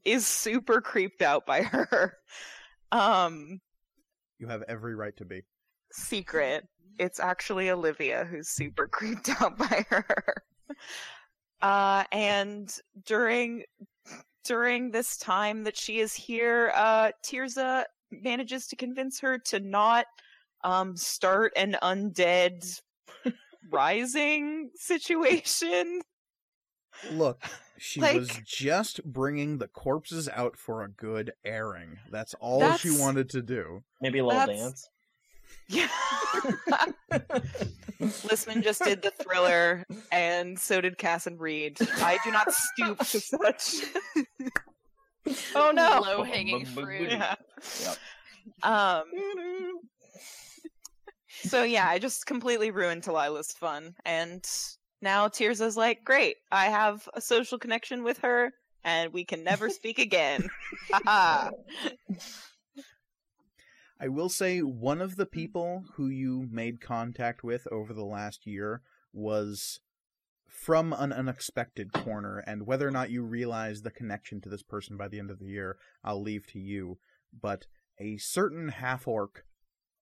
[0.05, 2.17] is super creeped out by her.
[2.91, 3.59] Um,
[4.39, 5.41] You have every right to be.
[5.91, 6.67] secret.
[6.97, 10.05] It's actually Olivia who's super creeped out by her.
[11.61, 12.73] Uh, and
[13.05, 13.63] during
[14.43, 20.05] during this time that she is here, uh, Tirza manages to convince her to not
[20.63, 22.79] um, start an undead
[23.71, 26.01] rising situation.
[27.11, 27.43] Look,
[27.77, 31.99] she Like- was just bringing the corpses out for a good airing.
[32.09, 33.83] That's all she wanted to do.
[34.01, 34.89] Maybe a little dance.
[35.67, 35.87] Yeah.
[37.99, 41.77] Listman just did the thriller, and so did Cass and Reed.
[41.97, 43.75] I do not stoop to such.
[45.55, 46.01] oh no!
[46.03, 47.09] Low hanging fruit.
[47.09, 47.35] Yeah.
[47.81, 47.97] Yep.
[48.63, 49.03] Um.
[51.43, 54.43] So yeah, I just completely ruined Talila's fun, and
[55.05, 58.51] now Tirza's like, "Great, I have a social connection with her,
[58.83, 60.49] and we can never speak again."
[60.91, 61.51] Haha.
[63.97, 68.45] I will say one of the people who you made contact with over the last
[68.45, 68.81] year
[69.13, 69.79] was
[70.47, 74.97] from an unexpected corner, and whether or not you realize the connection to this person
[74.97, 76.97] by the end of the year, I'll leave to you.
[77.31, 77.67] But
[77.99, 79.45] a certain half orc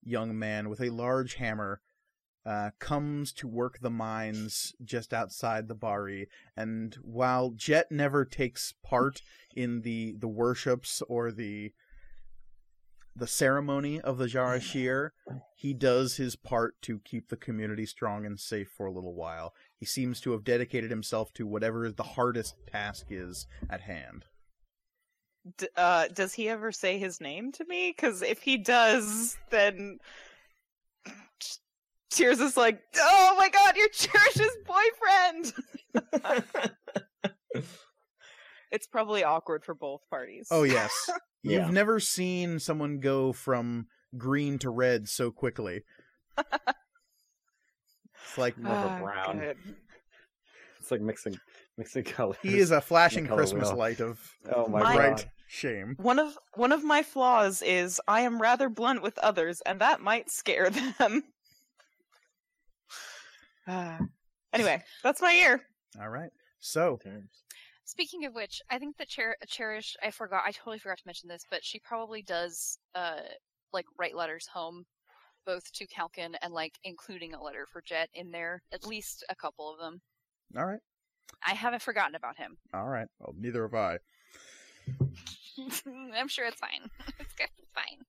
[0.02, 1.80] young man with a large hammer
[2.46, 8.74] uh, comes to work the mines just outside the Bari, and while Jet never takes
[8.82, 9.22] part
[9.54, 11.72] in the the worships or the
[13.16, 15.10] the ceremony of the Jarashir,
[15.54, 19.54] he does his part to keep the community strong and safe for a little while.
[19.76, 24.24] He seems to have dedicated himself to whatever the hardest task is at hand.
[25.58, 27.94] D- uh, does he ever say his name to me?
[27.96, 29.98] Because if he does, then
[32.14, 36.44] Tirza is like, "Oh my god, you're Cherish's boyfriend."
[38.72, 40.48] it's probably awkward for both parties.
[40.50, 40.92] Oh yes.
[41.46, 41.66] Yeah.
[41.66, 45.82] You've never seen someone go from green to red so quickly.
[46.38, 46.48] it's
[48.38, 49.38] like More of a Ah, brown.
[49.40, 49.56] good.
[50.80, 51.38] It's like mixing
[51.76, 52.38] mixing colors.
[52.42, 53.76] he is a flashing Christmas wheel.
[53.76, 54.18] light of
[54.50, 55.30] Oh my My- bright god.
[55.48, 55.96] shame.
[55.98, 60.00] One of one of my flaws is I am rather blunt with others, and that
[60.00, 61.24] might scare them.
[63.66, 63.98] Ah.
[64.52, 65.62] anyway, that's my year.
[66.00, 66.30] All right.
[66.60, 66.98] So,
[67.84, 71.28] Speaking of which, I think that Cher- Cherish, I forgot, I totally forgot to mention
[71.28, 73.20] this, but she probably does, uh,
[73.72, 74.84] like write letters home,
[75.44, 79.34] both to Kalkin and like including a letter for Jet in there, at least a
[79.34, 80.00] couple of them.
[80.56, 80.80] all right.
[81.46, 82.56] I haven't forgotten about him.
[82.72, 83.08] All right.
[83.18, 83.98] Well, neither have I.
[86.16, 86.90] I'm sure it's fine.
[87.18, 87.48] it's good.
[87.58, 88.04] It's fine.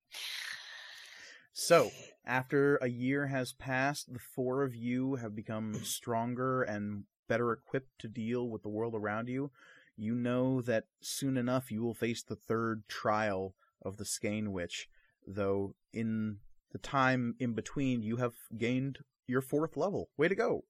[1.58, 1.90] So,
[2.26, 7.98] after a year has passed, the four of you have become stronger and better equipped
[8.00, 9.52] to deal with the world around you.
[9.96, 14.90] You know that soon enough you will face the third trial of the Skane Witch,
[15.26, 16.40] though in
[16.74, 20.10] the time in between you have gained your fourth level.
[20.18, 20.66] Way to go!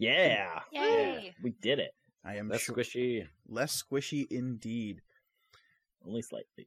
[0.00, 0.62] Yeah.
[0.72, 1.32] Yay!
[1.44, 1.92] We did it.
[2.24, 3.28] I am less sure- squishy.
[3.46, 5.00] less squishy indeed.
[6.04, 6.66] Only slightly.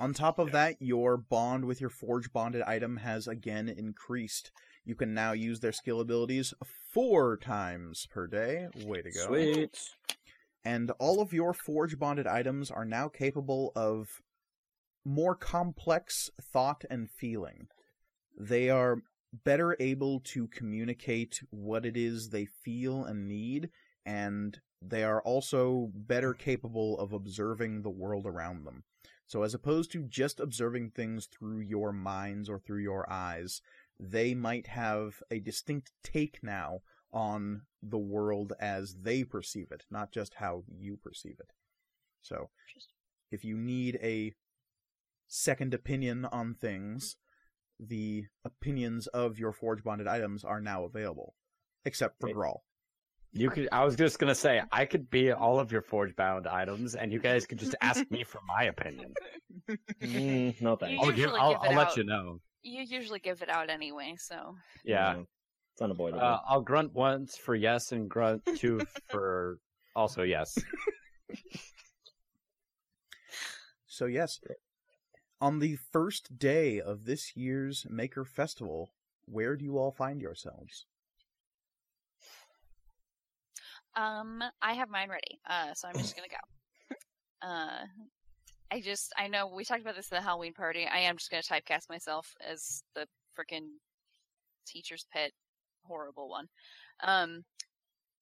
[0.00, 4.50] On top of that, your bond with your forge bonded item has again increased.
[4.82, 6.54] You can now use their skill abilities
[6.90, 8.68] four times per day.
[8.86, 9.26] Way to go.
[9.26, 9.78] Sweet.
[10.64, 14.22] And all of your forge bonded items are now capable of
[15.04, 17.68] more complex thought and feeling.
[18.38, 19.02] They are
[19.44, 23.68] better able to communicate what it is they feel and need,
[24.06, 28.84] and they are also better capable of observing the world around them.
[29.30, 33.62] So, as opposed to just observing things through your minds or through your eyes,
[33.96, 36.80] they might have a distinct take now
[37.12, 41.52] on the world as they perceive it, not just how you perceive it.
[42.20, 42.50] So,
[43.30, 44.34] if you need a
[45.28, 47.14] second opinion on things,
[47.78, 51.36] the opinions of your forge bonded items are now available,
[51.84, 52.34] except for Great.
[52.34, 52.58] Grawl.
[53.32, 53.68] You could.
[53.70, 57.12] I was just gonna say I could be all of your forge bound items, and
[57.12, 59.14] you guys could just ask me for my opinion.
[60.02, 61.00] Mm, no thanks.
[61.00, 61.30] You I'll give.
[61.30, 62.40] I'll, give I'll let you know.
[62.62, 64.56] You usually give it out anyway, so.
[64.84, 65.14] Yeah.
[65.14, 65.26] Mm,
[65.72, 66.22] It's unavoidable.
[66.22, 69.58] Uh, I'll grunt once for yes, and grunt two for
[69.94, 70.58] also yes.
[73.86, 74.40] So, yes,
[75.40, 78.92] on the first day of this year's Maker Festival,
[79.26, 80.86] where do you all find yourselves?
[83.96, 86.36] Um, I have mine ready, uh, so I'm just gonna go.
[87.42, 87.86] Uh,
[88.70, 90.86] I just, I know we talked about this at the Halloween party.
[90.86, 93.66] I am just gonna typecast myself as the freaking
[94.66, 95.32] teacher's pet,
[95.84, 96.46] horrible one.
[97.02, 97.44] Um,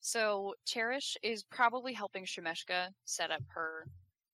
[0.00, 3.88] So Cherish is probably helping Shemeshka set up her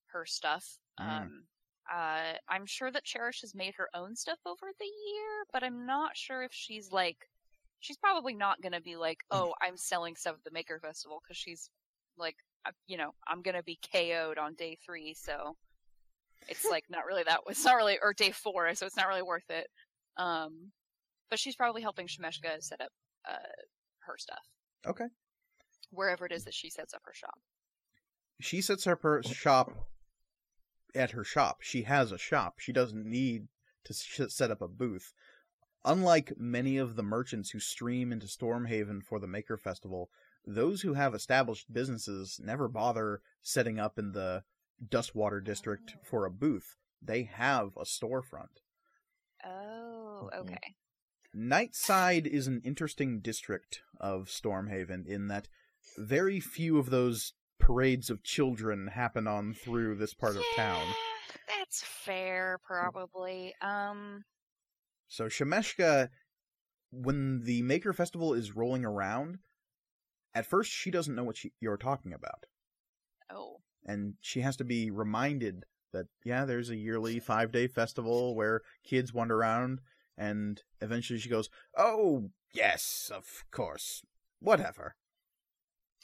[0.09, 0.79] her stuff.
[1.01, 1.23] Mm.
[1.23, 1.45] Um,
[1.93, 5.87] uh, I'm sure that Cherish has made her own stuff over the year, but I'm
[5.87, 7.29] not sure if she's like,
[7.85, 11.37] she's probably not gonna be like, oh, I'm selling stuff at the Maker Festival because
[11.37, 11.69] she's
[12.17, 15.55] like, uh, you know, I'm gonna be KO'd on day three, so
[16.49, 17.41] it's like not really that.
[17.49, 19.67] It's not really or day four, so it's not really worth it.
[20.17, 20.73] Um,
[21.29, 22.91] but she's probably helping Shemeshka set up
[23.29, 23.37] uh
[24.07, 24.45] her stuff
[24.87, 25.07] Okay.
[25.91, 27.39] wherever it is that she sets up her shop.
[28.41, 29.73] She sets up her shop
[30.95, 31.59] at her shop.
[31.61, 32.61] She has a shop.
[32.61, 33.49] She doesn't need
[33.85, 35.13] to set up a booth.
[35.85, 40.11] Unlike many of the merchants who stream into Stormhaven for the Maker Festival,
[40.47, 44.45] those who have established businesses never bother setting up in the
[44.87, 46.77] Dustwater district for a booth.
[47.03, 48.61] They have a storefront.
[49.45, 50.39] Oh, Mhm.
[50.41, 50.75] okay.
[51.35, 55.49] Nightside is an interesting district of Stormhaven in that
[55.99, 60.95] very few of those parades of children happen on through this part of town.
[61.49, 63.55] That's fair, probably.
[63.61, 64.25] Um,
[65.15, 66.09] So Shemeshka,
[66.91, 69.39] when the Maker Festival is rolling around,
[70.35, 72.47] at first she doesn't know what she, you're talking about,
[73.31, 78.35] oh, and she has to be reminded that yeah, there's a yearly five day festival
[78.35, 79.81] where kids wander around,
[80.19, 81.49] and eventually she goes,
[81.79, 84.03] "Oh yes, of course,
[84.41, 84.97] whatever,"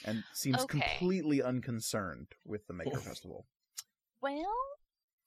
[0.05, 0.79] and seems Okay.
[0.79, 3.45] completely unconcerned with the Maker Festival.
[4.21, 4.55] well,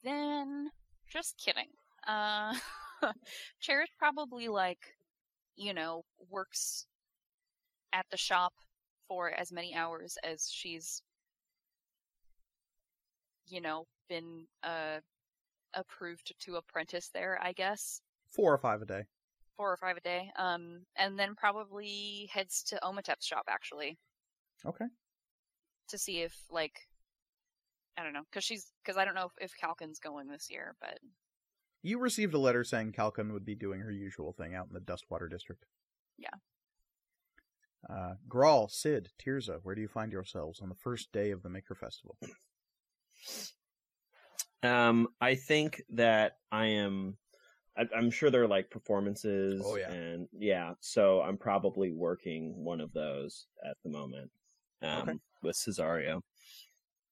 [0.03, 0.70] then,
[1.07, 1.68] just kidding.
[2.09, 2.55] Uh,
[3.61, 4.79] Cherish probably like,
[5.57, 6.87] you know, works
[7.93, 8.53] at the shop
[9.09, 11.03] for as many hours as she's,
[13.47, 14.99] you know, been uh
[15.75, 17.38] approved to apprentice there.
[17.43, 18.01] I guess.
[18.31, 19.03] Four or five a day.
[19.57, 20.31] four or five a day.
[20.37, 23.97] Um, and then probably heads to Omatep's shop actually
[24.67, 24.87] Okay.
[25.88, 26.75] to see if like
[27.97, 30.75] I don't know, because she's because I don't know if, if Calcon's going this year,
[30.81, 30.99] but
[31.85, 34.81] You received a letter saying Calcon would be doing her usual thing out in the
[34.81, 35.66] Dustwater district.
[36.18, 36.31] Yeah.
[37.88, 41.51] Uh, Grawl, Sid, Tirza, where do you find yourselves on the first day of the
[41.51, 42.16] Maker Festival?
[44.62, 47.18] Um, I think that I am.
[47.77, 49.62] I, I'm sure there are like performances.
[49.62, 49.90] Oh, yeah.
[49.92, 50.73] and yeah.
[50.81, 54.31] So I'm probably working one of those at the moment.
[54.83, 55.18] Um, Okay.
[55.42, 56.23] with Cesario.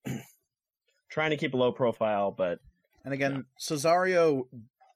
[1.11, 2.59] Trying to keep a low profile, but
[3.05, 4.47] And again, Cesario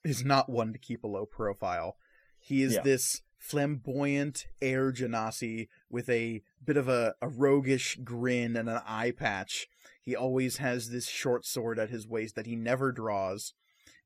[0.04, 1.96] is not one to keep a low profile.
[2.38, 2.82] He is Yeah.
[2.82, 9.12] this flamboyant air genasi with a bit of a, a roguish grin and an eye
[9.12, 9.68] patch.
[10.02, 13.54] He always has this short sword at his waist that he never draws,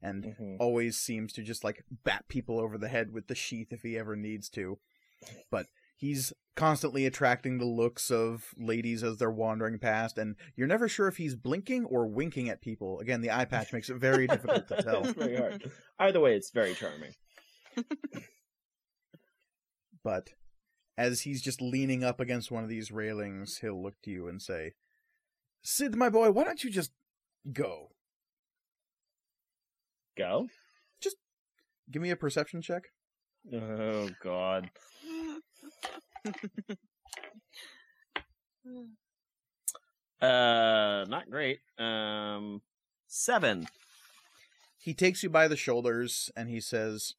[0.02, 0.56] and mhm.
[0.58, 3.98] always seems to just like bat people over the head with the sheath if he
[3.98, 4.78] ever needs to.
[5.50, 5.66] But
[6.00, 11.06] he's constantly attracting the looks of ladies as they're wandering past, and you're never sure
[11.06, 12.98] if he's blinking or winking at people.
[13.00, 15.04] Again, the eye patch makes it very difficult to tell.
[15.04, 15.70] it's very hard.
[15.98, 17.12] Either way, it's very charming.
[20.02, 20.30] But
[20.96, 24.40] as he's just leaning up against one of these railings, he'll look to you and
[24.40, 24.72] say,
[25.62, 26.92] Sid, my boy, why don't you just
[27.52, 27.90] go?
[30.16, 30.48] Go.
[31.00, 31.16] Just
[31.90, 32.84] give me a perception check.
[33.52, 34.70] Oh God.
[40.20, 41.60] Uh, not great.
[41.78, 42.60] Um,
[43.06, 43.66] seven.
[44.78, 47.14] He takes you by the shoulders and he says,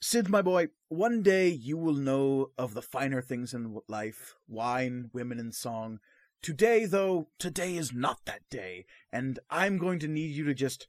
[0.00, 5.10] Sid, my boy, one day you will know of the finer things in life wine,
[5.12, 5.98] women, and song.
[6.42, 10.88] Today, though, today is not that day, and I'm going to need you to just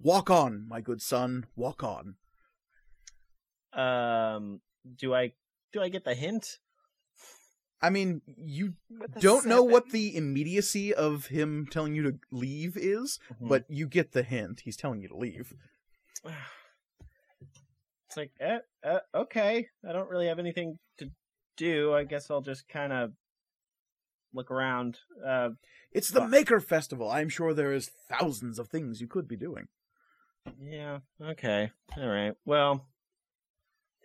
[0.00, 2.16] walk on, my good son, walk on.
[3.72, 4.62] Um,
[4.96, 5.32] do I
[5.72, 6.58] do I get the hint?
[7.82, 8.74] I mean, you
[9.20, 14.12] don't know what the immediacy of him telling you to leave is, but you get
[14.12, 14.60] the hint.
[14.64, 15.52] He's telling you to leave.
[18.08, 19.68] it's like, eh, uh, okay.
[19.88, 21.10] I don't really have anything to
[21.56, 21.92] do.
[21.94, 23.12] I guess I'll just kind of
[24.32, 24.98] look around.
[25.24, 25.50] Uh,
[25.92, 26.30] It's the Fuck.
[26.30, 27.10] Maker Festival.
[27.10, 29.68] I'm sure there is thousands of things you could be doing.
[30.62, 30.98] yeah.
[31.22, 31.70] Okay.
[31.96, 32.34] All right.
[32.44, 32.86] Well,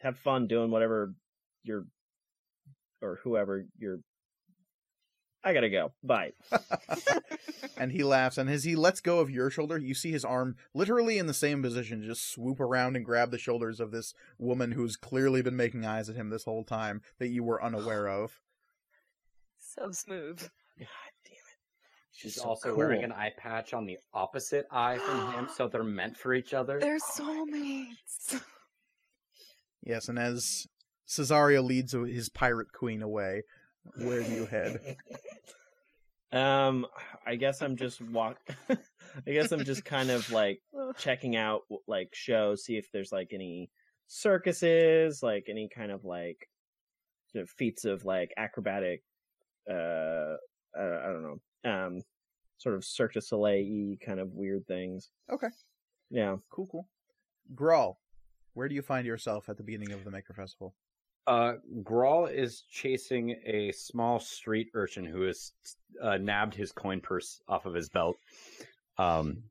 [0.01, 1.13] have fun doing whatever
[1.63, 1.85] you're,
[3.01, 3.99] or whoever you're.
[5.43, 5.91] I gotta go.
[6.03, 6.33] Bye.
[7.77, 10.55] and he laughs, and as he lets go of your shoulder, you see his arm
[10.73, 14.71] literally in the same position just swoop around and grab the shoulders of this woman
[14.71, 18.39] who's clearly been making eyes at him this whole time that you were unaware of.
[19.59, 20.39] So smooth.
[20.77, 20.87] God
[21.25, 21.59] damn it.
[22.11, 22.77] She's so also cool.
[22.77, 26.53] wearing an eye patch on the opposite eye from him, so they're meant for each
[26.53, 26.79] other.
[26.79, 28.41] They're soulmates.
[29.83, 30.67] Yes, and as
[31.11, 33.43] Cesario leads his pirate queen away,
[33.97, 34.97] where do you head?
[36.33, 36.87] Um,
[37.27, 38.37] I guess I'm just walk.
[38.69, 40.61] I guess I'm just kind of like
[40.97, 43.69] checking out like shows, see if there's like any
[44.07, 46.47] circuses, like any kind of like
[47.57, 49.03] feats of like acrobatic.
[49.69, 50.37] Uh,
[50.73, 51.69] uh, I don't know.
[51.69, 52.01] Um,
[52.59, 55.09] sort of Cirque du Soleil kind of weird things.
[55.29, 55.49] Okay.
[56.09, 56.37] Yeah.
[56.49, 56.87] Cool, cool.
[57.53, 57.95] Grawl,
[58.53, 60.75] where do you find yourself at the beginning of the Maker Festival?
[61.27, 61.53] Uh,
[61.83, 65.51] Grawl is chasing a small street urchin who has
[66.01, 68.17] uh, nabbed his coin purse off of his belt.
[68.97, 69.43] Um,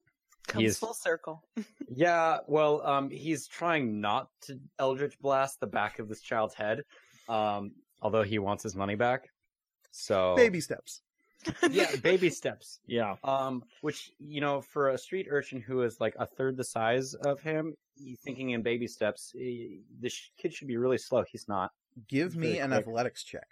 [0.48, 1.44] Comes He's- full circle.
[1.94, 6.82] yeah, well, um, he's trying not to Eldritch Blast the back of this child's head,
[7.28, 7.70] um,
[8.02, 9.28] although he wants his money back.
[9.92, 11.02] So Baby steps.
[11.70, 12.80] yeah, baby steps.
[12.86, 13.14] Yeah.
[13.22, 17.14] Um, which you know, for a street urchin who is like a third the size
[17.14, 17.72] of him, y-
[18.24, 19.34] thinking in baby steps,
[20.00, 21.24] this kid should be really slow.
[21.30, 21.70] He's not.
[22.08, 22.80] Give me an quick.
[22.80, 23.46] athletics check.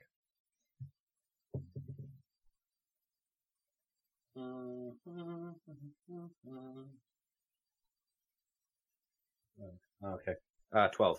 [10.05, 10.35] Okay.
[10.73, 11.19] Uh, twelve.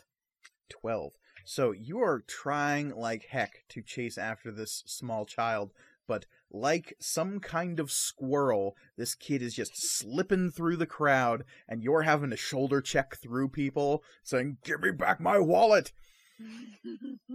[0.70, 1.14] 12.
[1.46, 5.74] So you are trying like heck to chase after this small child,
[6.08, 11.84] but like some kind of squirrel, this kid is just slipping through the crowd, and
[11.84, 15.92] you're having to shoulder check through people, saying, Give me back my wallet!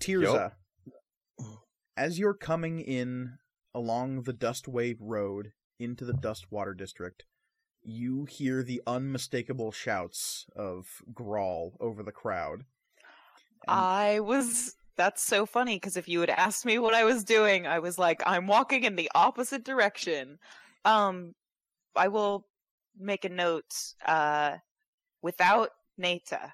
[0.00, 0.52] Tirza,
[1.96, 3.38] as you're coming in
[3.74, 7.24] along the Dustwave Road into the Dustwater District,
[7.82, 12.64] you hear the unmistakable shouts of Grawl over the crowd.
[13.66, 14.76] And I was.
[14.98, 17.98] That's so funny because if you had asked me what I was doing, I was
[17.98, 20.38] like, I'm walking in the opposite direction.
[20.84, 21.34] Um,
[21.94, 22.46] I will
[22.98, 23.72] make a note.
[24.04, 24.56] Uh,
[25.22, 26.52] without Nata,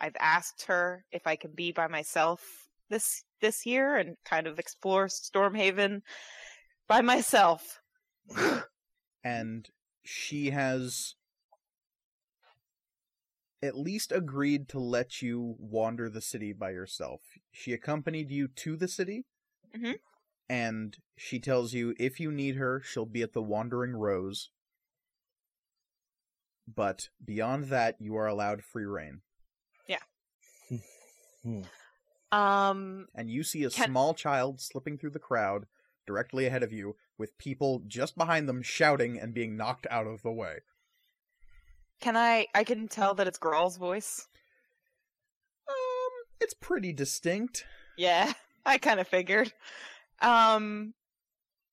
[0.00, 4.60] I've asked her if I can be by myself this this year and kind of
[4.60, 6.02] explore Stormhaven
[6.86, 7.80] by myself.
[9.24, 9.68] and
[10.04, 11.16] she has
[13.62, 17.20] at least agreed to let you wander the city by yourself.
[17.52, 19.26] She accompanied you to the city,
[19.74, 20.00] Mhm.
[20.48, 24.50] and she tells you if you need her, she'll be at the Wandering Rose.
[26.66, 29.22] But beyond that, you are allowed free reign.
[29.86, 30.02] Yeah.
[32.32, 35.66] um, And you see a Can- small child slipping through the crowd
[36.06, 40.22] directly ahead of you, with people just behind them shouting and being knocked out of
[40.22, 40.60] the way.
[42.00, 42.46] Can I?
[42.54, 44.26] I can tell that it's Grawl's voice.
[45.68, 45.74] Um,
[46.40, 47.64] it's pretty distinct.
[47.96, 48.32] Yeah,
[48.66, 49.52] I kind of figured.
[50.20, 50.94] Um,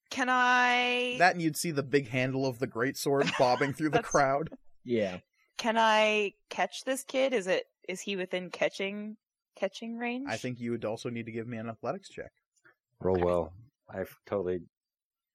[0.09, 1.15] can I?
[1.19, 4.49] That and you'd see the big handle of the greatsword bobbing through the That's- crowd.
[4.83, 5.19] Yeah.
[5.57, 7.33] Can I catch this kid?
[7.33, 7.65] Is it?
[7.89, 9.17] Is he within catching
[9.55, 10.27] catching range?
[10.29, 12.31] I think you would also need to give me an athletics check.
[13.01, 13.53] Roll well.
[13.89, 14.59] I totally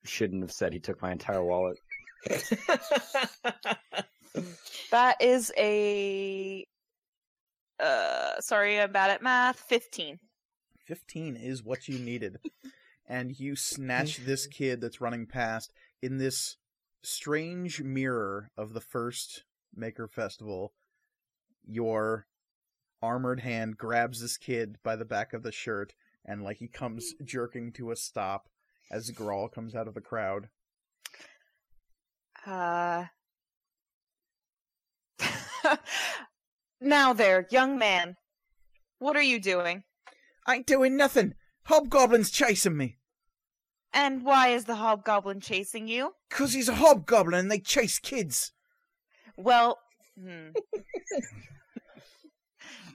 [0.04, 1.78] shouldn't have said he took my entire wallet.
[4.90, 6.66] that is a.
[7.78, 9.58] Uh, sorry, I'm bad at math.
[9.58, 10.18] Fifteen.
[10.86, 12.38] 15 is what you needed.
[13.08, 16.56] and you snatch this kid that's running past in this
[17.02, 20.72] strange mirror of the first Maker Festival.
[21.64, 22.26] Your
[23.00, 27.14] armored hand grabs this kid by the back of the shirt and like he comes
[27.24, 28.48] jerking to a stop
[28.90, 30.48] as Grawl comes out of the crowd.
[32.46, 33.06] Uh.
[36.80, 38.16] now there, young man.
[38.98, 39.84] What are you doing?
[40.46, 41.34] I ain't doing nothing.
[41.68, 42.98] Hobgoblin's chasing me.
[43.92, 46.14] And why is the hobgoblin chasing you?
[46.30, 48.52] Cause he's a hobgoblin and they chase kids.
[49.36, 49.78] Well,
[50.18, 50.48] hmm.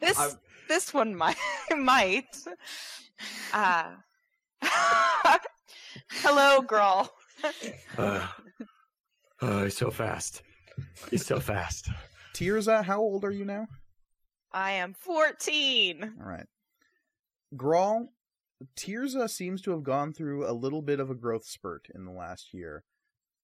[0.02, 0.32] this I-
[0.68, 1.38] this one might
[1.78, 2.36] might.
[3.54, 3.98] Ah.
[6.12, 7.10] Hello, girl.
[7.98, 8.28] Uh,
[9.42, 10.42] uh, he's so fast.
[11.10, 11.90] He's so fast.
[12.38, 13.68] Tirza, how old are you now?
[14.52, 16.18] I am 14.
[16.22, 16.46] All right.
[17.56, 18.10] Grawl,
[18.76, 22.12] Tirza seems to have gone through a little bit of a growth spurt in the
[22.12, 22.84] last year.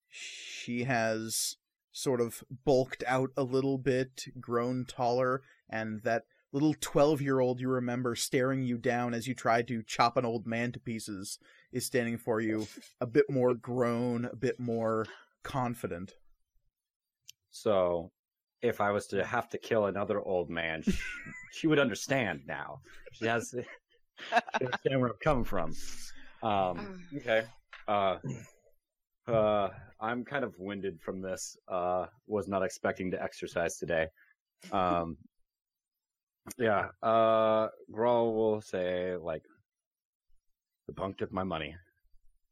[0.08, 1.56] She has
[1.90, 6.22] sort of bulked out a little bit, grown taller, and that
[6.52, 10.24] little 12 year old you remember staring you down as you tried to chop an
[10.24, 11.40] old man to pieces
[11.72, 12.68] is standing for you,
[13.00, 15.06] a bit more grown, a bit more
[15.42, 16.12] confident.
[17.50, 18.12] So,
[18.64, 20.92] if I was to have to kill another old man, she,
[21.52, 22.80] she would understand now.
[23.12, 24.34] She has she
[24.64, 25.74] understand where I'm coming from.
[26.42, 27.44] Um, okay.
[27.86, 28.16] Uh,
[29.28, 29.68] uh,
[30.00, 31.56] I'm kind of winded from this.
[31.68, 34.06] Uh, was not expecting to exercise today.
[34.72, 35.18] Um,
[36.58, 36.88] yeah.
[37.02, 39.42] Uh, Grawl will say like,
[40.86, 41.76] The punk took my money.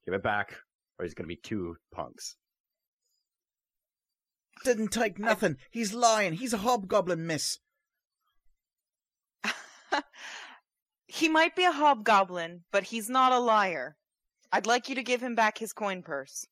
[0.04, 0.56] Give it back,
[0.98, 2.36] or he's gonna be two punks.
[4.64, 5.56] Didn't take nothing.
[5.70, 6.34] He's lying.
[6.34, 7.58] He's a hobgoblin, miss.
[11.06, 13.96] he might be a hobgoblin, but he's not a liar.
[14.52, 16.46] I'd like you to give him back his coin purse.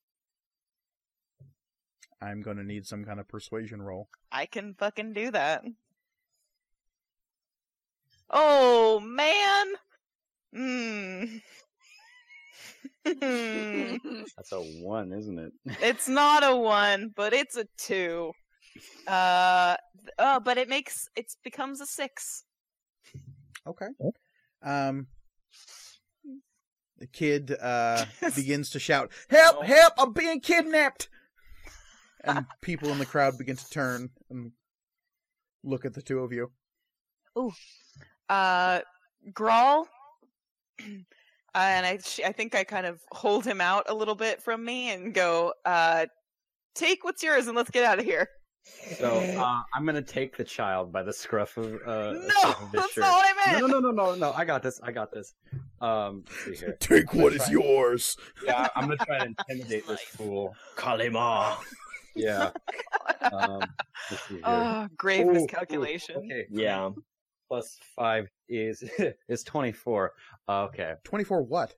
[2.21, 4.09] I'm gonna need some kind of persuasion roll.
[4.31, 5.63] I can fucking do that.
[8.29, 9.67] Oh man.
[10.53, 11.37] Hmm.
[13.05, 15.53] That's a one, isn't it?
[15.81, 18.31] it's not a one, but it's a two.
[19.07, 19.75] Uh,
[20.17, 22.43] oh, but it makes it becomes a six.
[23.67, 23.87] Okay.
[24.63, 25.07] Um,
[26.97, 29.57] the kid uh begins to shout, "Help!
[29.59, 29.63] Oh.
[29.63, 29.93] Help!
[29.97, 31.09] I'm being kidnapped!"
[32.23, 34.51] And people in the crowd begin to turn and
[35.63, 36.51] look at the two of you.
[37.37, 37.51] Ooh.
[38.29, 38.81] Uh,
[39.31, 39.85] Grawl.
[41.53, 44.41] Uh, and I, sh- I think I kind of hold him out a little bit
[44.41, 46.05] from me and go, uh,
[46.75, 48.29] take what's yours and let's get out of here.
[48.97, 52.71] So uh, I'm gonna take the child by the scruff of uh, no, scruff of
[52.71, 53.01] his that's shirt.
[53.01, 53.61] not what I meant.
[53.61, 54.33] No, no, no, no, no, no.
[54.33, 54.79] I got this.
[54.83, 55.33] I got this.
[55.81, 56.77] Um, let's see here.
[56.79, 58.17] Take what is yours.
[58.45, 60.55] Yeah, I'm gonna try and intimidate this fool.
[60.77, 61.57] Kalima.
[62.15, 62.51] Yeah.
[63.21, 63.61] Um,
[64.09, 64.41] let's see here.
[64.45, 65.47] Oh, grave Ooh, ooh.
[66.17, 66.47] Okay.
[66.49, 66.89] Yeah.
[67.51, 68.81] Plus five is
[69.27, 70.13] is twenty four.
[70.47, 70.93] Okay.
[71.03, 71.41] Twenty-four.
[71.43, 71.75] What?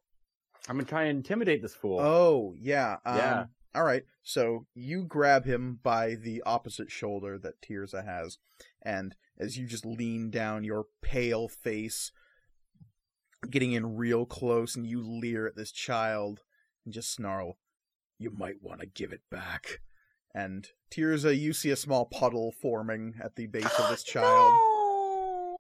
[0.70, 2.00] I'm gonna try and intimidate this fool.
[2.00, 2.98] Oh, yeah.
[3.04, 3.46] Um, Yeah.
[3.74, 4.04] All right.
[4.22, 8.38] So you grab him by the opposite shoulder that Tirza has,
[8.84, 12.12] and as you just lean down, your pale face
[13.50, 16.42] getting in real close, and you leer at this child
[16.86, 17.58] and just snarl,
[18.20, 19.82] "You might want to give it back."
[20.36, 24.52] And Tirza, you see a small puddle forming at the base of this child.
[24.52, 25.58] No.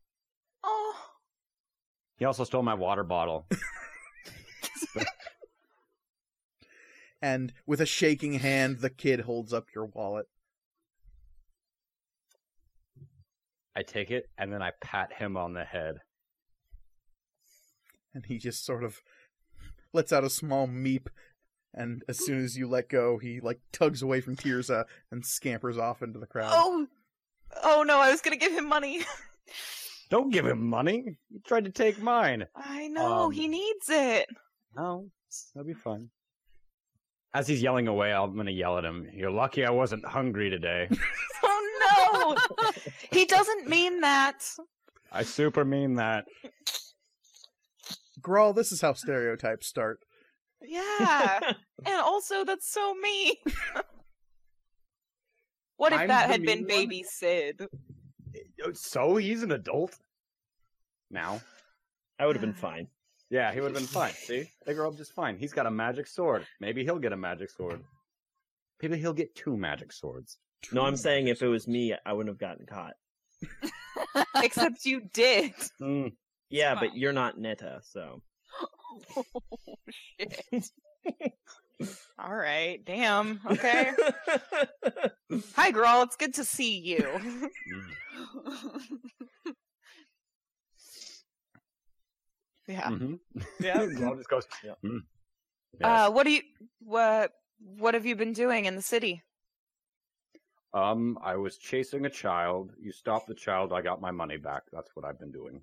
[0.63, 0.95] Oh.
[2.23, 3.45] He also stole my water bottle.
[7.21, 10.27] And with a shaking hand, the kid holds up your wallet.
[13.75, 15.97] I take it and then I pat him on the head.
[18.13, 19.01] and he just sort of
[19.91, 21.07] lets out a small meep
[21.73, 25.77] and as soon as you let go he like tugs away from Tirza and scampers
[25.77, 26.87] off into the crowd Oh.
[27.63, 29.03] Oh no, I was gonna give him money.
[30.13, 31.17] Don't give him money.
[31.31, 32.45] He tried to take mine.
[32.55, 34.29] I know, Um, he needs it.
[34.75, 35.09] No,
[35.55, 36.11] that'll be fun.
[37.33, 39.09] As he's yelling away, I'm gonna yell at him.
[39.11, 40.87] You're lucky I wasn't hungry today.
[41.45, 42.63] Oh no!
[43.11, 44.47] he doesn't mean that.
[45.11, 46.25] I super mean that.
[48.21, 49.99] Grawl, this is how stereotypes start
[50.61, 51.39] Yeah.
[51.85, 53.33] and also, that's so mean.
[55.77, 56.67] what if I'm that had been one?
[56.67, 57.67] baby Sid?
[58.73, 59.97] So he's an adult
[61.13, 61.41] now.
[62.19, 62.87] I would have been fine.
[63.29, 64.13] Yeah, he would have been fine.
[64.13, 65.37] See, they grow up just fine.
[65.37, 66.45] He's got a magic sword.
[66.59, 67.81] Maybe he'll get a magic sword.
[68.81, 70.37] Maybe he'll get two magic swords.
[70.71, 72.93] No, I'm saying if it was me, I wouldn't have gotten caught.
[74.43, 75.53] Except you did.
[75.81, 76.13] Mm,
[76.49, 78.21] Yeah, but you're not Netta, so.
[79.17, 79.23] oh,
[79.89, 80.69] shit.
[82.19, 82.83] All right.
[82.85, 83.41] Damn.
[83.49, 83.91] Okay.
[85.55, 86.03] Hi, girl.
[86.03, 86.97] It's good to see you.
[86.99, 87.49] mm,
[92.67, 92.89] yeah.
[92.89, 93.19] mhm.
[93.59, 93.85] yeah.
[93.95, 94.47] Grog just goes.
[94.63, 94.73] Yeah.
[94.83, 94.99] "Mm."
[95.81, 96.41] Uh, what do you
[96.79, 99.21] what what have you been doing in the city?
[100.73, 102.71] Um, I was chasing a child.
[102.79, 103.71] You stopped the child.
[103.73, 104.63] I got my money back.
[104.71, 105.61] That's what I've been doing.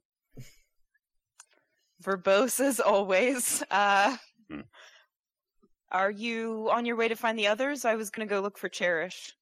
[2.03, 3.63] Verbose as always.
[3.71, 4.17] Uh,
[4.51, 4.61] Hmm.
[5.93, 7.85] are you on your way to find the others?
[7.85, 9.33] I was gonna go look for Cherish.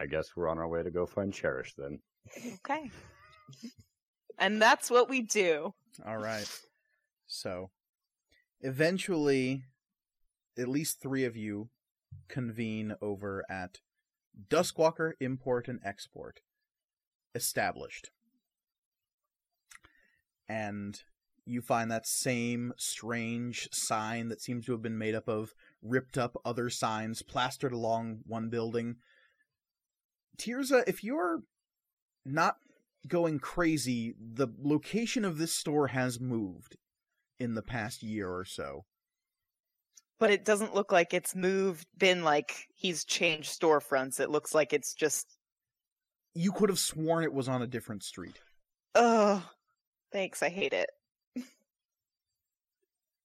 [0.00, 1.98] I guess we're on our way to go find Cherish then.
[2.36, 2.90] Okay.
[4.38, 5.74] and that's what we do.
[6.06, 6.48] all right
[7.26, 7.70] so
[8.60, 9.64] eventually
[10.56, 11.68] at least 3 of you
[12.28, 13.78] convene over at
[14.48, 16.40] Duskwalker Import and Export
[17.34, 18.10] established
[20.48, 21.02] and
[21.44, 26.18] you find that same strange sign that seems to have been made up of ripped
[26.18, 28.96] up other signs plastered along one building.
[30.36, 31.40] Tirza, if you're
[32.24, 32.56] not
[33.06, 36.76] going crazy, the location of this store has moved
[37.38, 38.84] in the past year or so.
[40.18, 44.18] But it doesn't look like it's moved, been like he's changed storefronts.
[44.18, 45.38] It looks like it's just,
[46.34, 48.40] You could have sworn it was on a different street.
[48.94, 49.42] ugh.
[50.12, 50.90] Thanks, I hate it.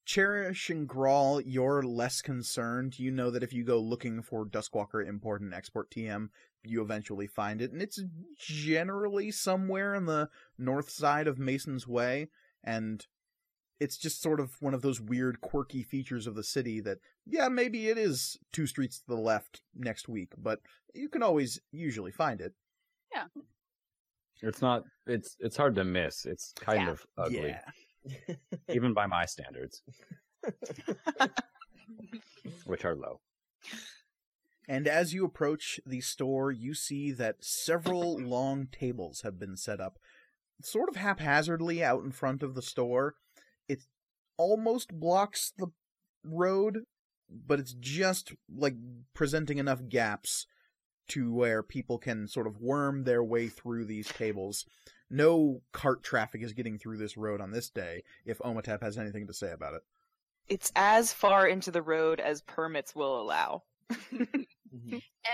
[0.05, 2.99] Cherish and Grawl, you're less concerned.
[2.99, 6.27] You know that if you go looking for Duskwalker Import and Export TM,
[6.63, 8.01] you eventually find it, and it's
[8.37, 12.29] generally somewhere on the north side of Mason's Way,
[12.63, 13.05] and
[13.79, 17.49] it's just sort of one of those weird, quirky features of the city that, yeah,
[17.49, 20.59] maybe it is two streets to the left next week, but
[20.93, 22.53] you can always usually find it.
[23.13, 23.25] Yeah.
[24.41, 24.83] It's not.
[25.07, 26.25] It's it's hard to miss.
[26.25, 26.91] It's kind Yeah.
[26.91, 27.55] of ugly,
[28.05, 28.35] Yeah.
[28.69, 29.81] even by my standards,
[32.65, 33.19] which are low.
[34.67, 39.81] And as you approach the store, you see that several long tables have been set
[39.81, 39.97] up,
[40.61, 43.15] sort of haphazardly out in front of the store.
[43.67, 43.83] It
[44.37, 45.67] almost blocks the
[46.23, 46.83] road,
[47.29, 48.75] but it's just like
[49.13, 50.47] presenting enough gaps
[51.09, 54.65] to where people can sort of worm their way through these tables.
[55.09, 59.27] No cart traffic is getting through this road on this day, if Omatep has anything
[59.27, 59.81] to say about it.
[60.47, 63.63] It's as far into the road as permits will allow.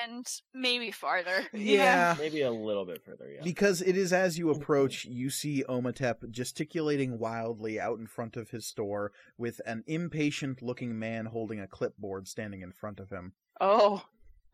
[0.05, 1.47] and maybe farther.
[1.53, 2.15] Yeah.
[2.17, 3.41] Maybe a little bit further, yeah.
[3.43, 8.49] Because it is as you approach, you see Omatep gesticulating wildly out in front of
[8.49, 13.33] his store with an impatient looking man holding a clipboard standing in front of him.
[13.61, 14.03] Oh,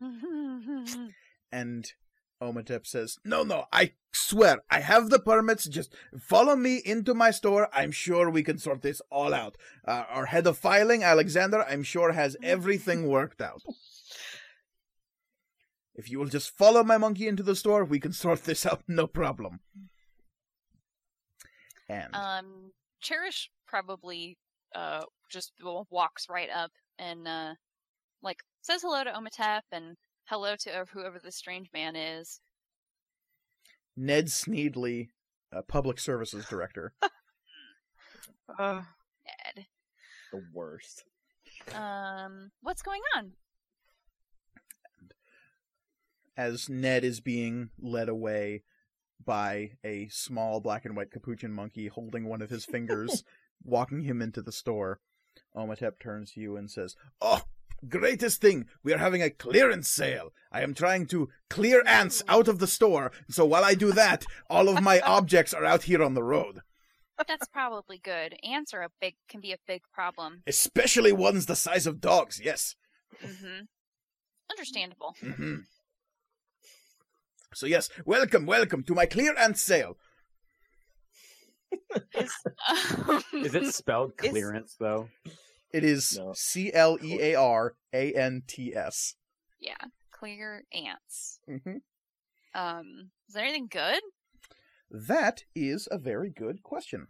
[1.52, 1.92] And
[2.42, 5.66] Omatep says, No, no, I swear, I have the permits.
[5.66, 7.68] Just follow me into my store.
[7.72, 9.56] I'm sure we can sort this all out.
[9.86, 13.62] Uh, our head of filing, Alexander, I'm sure has everything worked out.
[15.96, 18.82] If you will just follow my monkey into the store, we can sort this out,
[18.86, 19.60] no problem.
[21.88, 24.36] And um, Cherish probably
[24.74, 27.54] uh just w- walks right up and uh
[28.22, 32.40] like says hello to Omatep and hello to whoever the strange man is.
[33.96, 35.08] Ned Sneedley,
[35.54, 36.92] uh, public services director.
[38.58, 38.82] uh,
[39.46, 39.66] Ed.
[40.32, 41.04] the worst.
[41.74, 43.32] Um, what's going on?
[46.36, 48.62] As Ned is being led away
[49.24, 53.24] by a small black and white capuchin monkey holding one of his fingers,
[53.62, 55.00] walking him into the store.
[55.56, 57.42] Omatep turns to you and says, Oh,
[57.88, 58.66] greatest thing!
[58.82, 60.32] We are having a clearance sale!
[60.52, 64.26] I am trying to clear ants out of the store, so while I do that,
[64.50, 66.60] all of my objects are out here on the road.
[67.26, 68.36] That's probably good.
[68.42, 70.42] Ants are a big can be a big problem.
[70.46, 72.76] Especially ones the size of dogs, yes.
[73.24, 73.64] Mm-hmm.
[74.50, 75.14] Understandable.
[75.22, 75.54] Mm hmm
[77.54, 79.96] So, yes, welcome, welcome to my clear ant sale.
[82.14, 82.32] is,
[83.32, 85.08] Is it spelled Is- clearance though?
[85.72, 89.14] It is C L E A R A N T S.
[89.60, 89.74] yeah,
[90.10, 91.40] clear ants.
[91.48, 91.80] Mhm.
[92.54, 94.00] Um, is there anything good?
[94.90, 97.08] That is a very good question.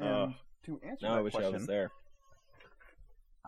[0.00, 0.28] Uh,
[0.64, 1.90] to answer Now I that wish I was there.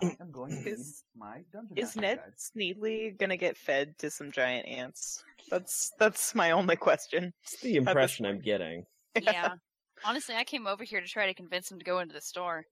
[0.02, 2.32] I am going to Is- need my dungeon is Ned guide.
[2.38, 5.24] Sneedley gonna get fed to some giant ants?
[5.50, 7.32] That's that's my only question.
[7.42, 8.86] It's the impression I'm getting.
[9.20, 9.54] Yeah.
[10.04, 12.66] Honestly, I came over here to try to convince him to go into the store.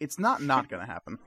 [0.00, 1.18] It's not not going to happen.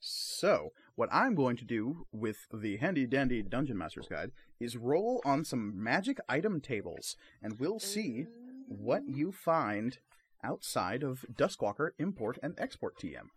[0.00, 4.30] So, what I'm going to do with the handy dandy dungeon master's guide
[4.60, 8.26] is roll on some magic item tables, and we'll see
[8.68, 9.98] what you find
[10.42, 13.28] outside of Duskwalker Import and Export TM.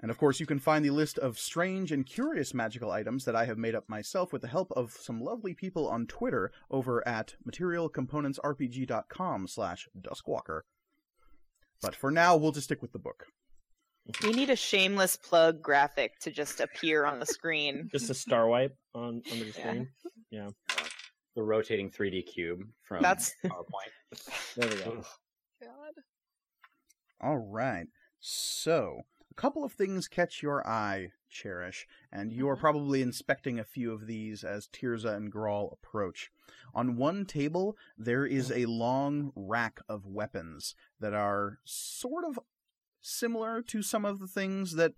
[0.00, 3.36] And of course, you can find the list of strange and curious magical items that
[3.36, 7.06] I have made up myself with the help of some lovely people on Twitter over
[7.06, 10.62] at materialcomponentsrpg.com slash Duskwalker.
[11.80, 13.26] But for now, we'll just stick with the book.
[14.24, 17.88] We need a shameless plug graphic to just appear on the screen.
[17.92, 19.88] Just a star wipe on under the screen.
[20.30, 20.48] Yeah.
[20.68, 20.88] screen.
[21.36, 24.56] The rotating 3D cube from That's PowerPoint.
[24.56, 25.04] There we go.
[25.62, 26.02] God.
[27.20, 27.86] All right.
[28.18, 32.60] So, a couple of things catch your eye, Cherish, and you are Mhm.
[32.60, 36.30] probably inspecting a few of these as Tirza and Grawl approach.
[36.74, 42.38] On one table, there is a long rack of weapons that are sort of
[43.00, 44.94] similar to some of the things that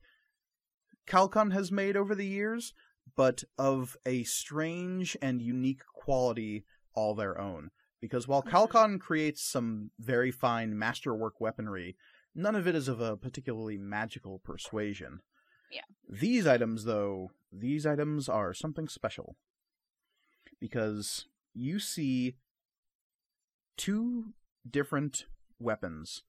[1.06, 2.74] Calcon has made over the years,
[3.14, 7.70] but of a strange and unique quality all their own.
[8.04, 8.42] Because while.
[8.42, 8.54] Mm-hmm.
[8.54, 11.96] Calcon creates some very fine masterwork weaponry,
[12.34, 15.20] none of it is of a particularly magical persuasion.
[15.72, 15.80] Yeah.
[16.06, 19.36] These items, though, these items are something special.
[20.60, 22.36] Because you see
[23.78, 24.34] two
[24.70, 25.24] different
[25.58, 26.24] weapons.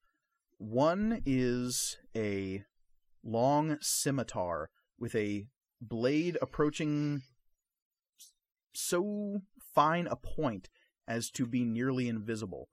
[0.58, 2.64] One is a
[3.22, 5.48] long scimitar with a
[5.82, 7.24] blade approaching
[8.74, 9.42] so
[9.74, 10.70] fine a point
[11.08, 12.70] as to be nearly invisible.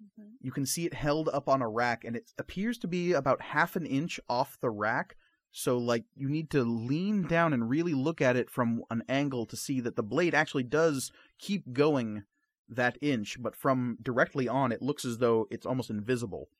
[0.00, 0.36] Mhm.
[0.40, 3.40] You can see it held up on a rack, and it appears to be about
[3.42, 5.16] half an inch off the rack.
[5.50, 9.46] So, like, you need to lean down and really look at it from an angle
[9.46, 12.24] to see that the blade actually does keep going
[12.68, 16.50] that inch, but from directly on, it looks as though it's almost invisible,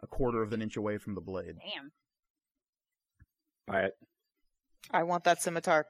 [0.00, 1.56] a quarter of an inch away from the blade.
[1.58, 1.92] Damn.
[3.66, 3.98] Buy it.
[4.92, 5.86] I want that scimitar.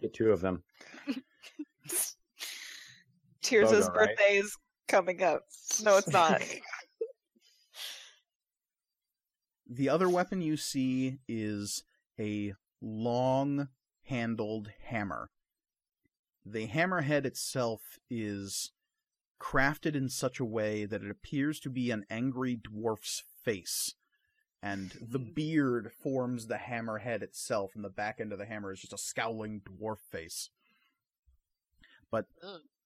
[0.00, 0.62] Get two of them.
[3.44, 4.08] Tirza's Bogo, right?
[4.08, 4.56] birthday is
[4.88, 5.42] coming up.
[5.82, 6.42] No, it's not.
[9.66, 11.84] The other weapon you see is
[12.20, 13.68] a long
[14.04, 15.30] handled hammer.
[16.44, 18.72] The hammerhead itself is
[19.40, 23.94] crafted in such a way that it appears to be an angry dwarf's face.
[24.62, 25.34] And the mm.
[25.34, 28.98] beard forms the hammerhead itself, and the back end of the hammer is just a
[28.98, 30.50] scowling dwarf face.
[32.10, 32.26] But.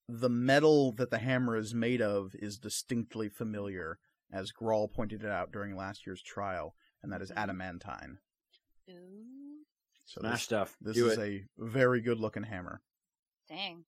[0.08, 3.98] The metal that the hammer is made of is distinctly familiar,
[4.32, 8.18] as Grawl pointed it out during last year's trial, and that is adamantine.
[8.90, 9.64] Ooh,
[10.04, 10.76] So Smash this, stuff.
[10.80, 11.20] this Do is it.
[11.20, 12.80] a very good looking hammer.
[13.48, 13.84] dang.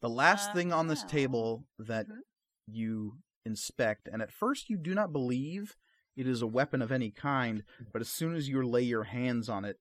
[0.00, 1.08] The last Uh, thing on this well.
[1.08, 2.20] table that Mhm.
[2.66, 5.76] you inspect, and at first you do not believe
[6.16, 9.48] it is a weapon of any kind, but as soon as you lay your hands
[9.48, 9.80] on it,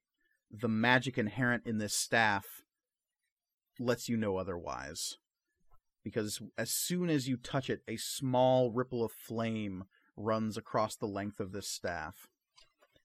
[0.52, 2.64] the magic inherent in this staff
[3.80, 5.18] lets you know otherwise.
[6.06, 9.86] Because as soon as you touch it, a small ripple of flame
[10.16, 12.30] runs across the length of this staff.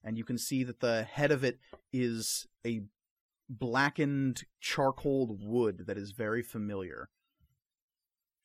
[0.03, 1.59] And you can see that the head of it
[1.91, 2.83] is a
[3.49, 7.09] blackened charcoal wood that is very familiar.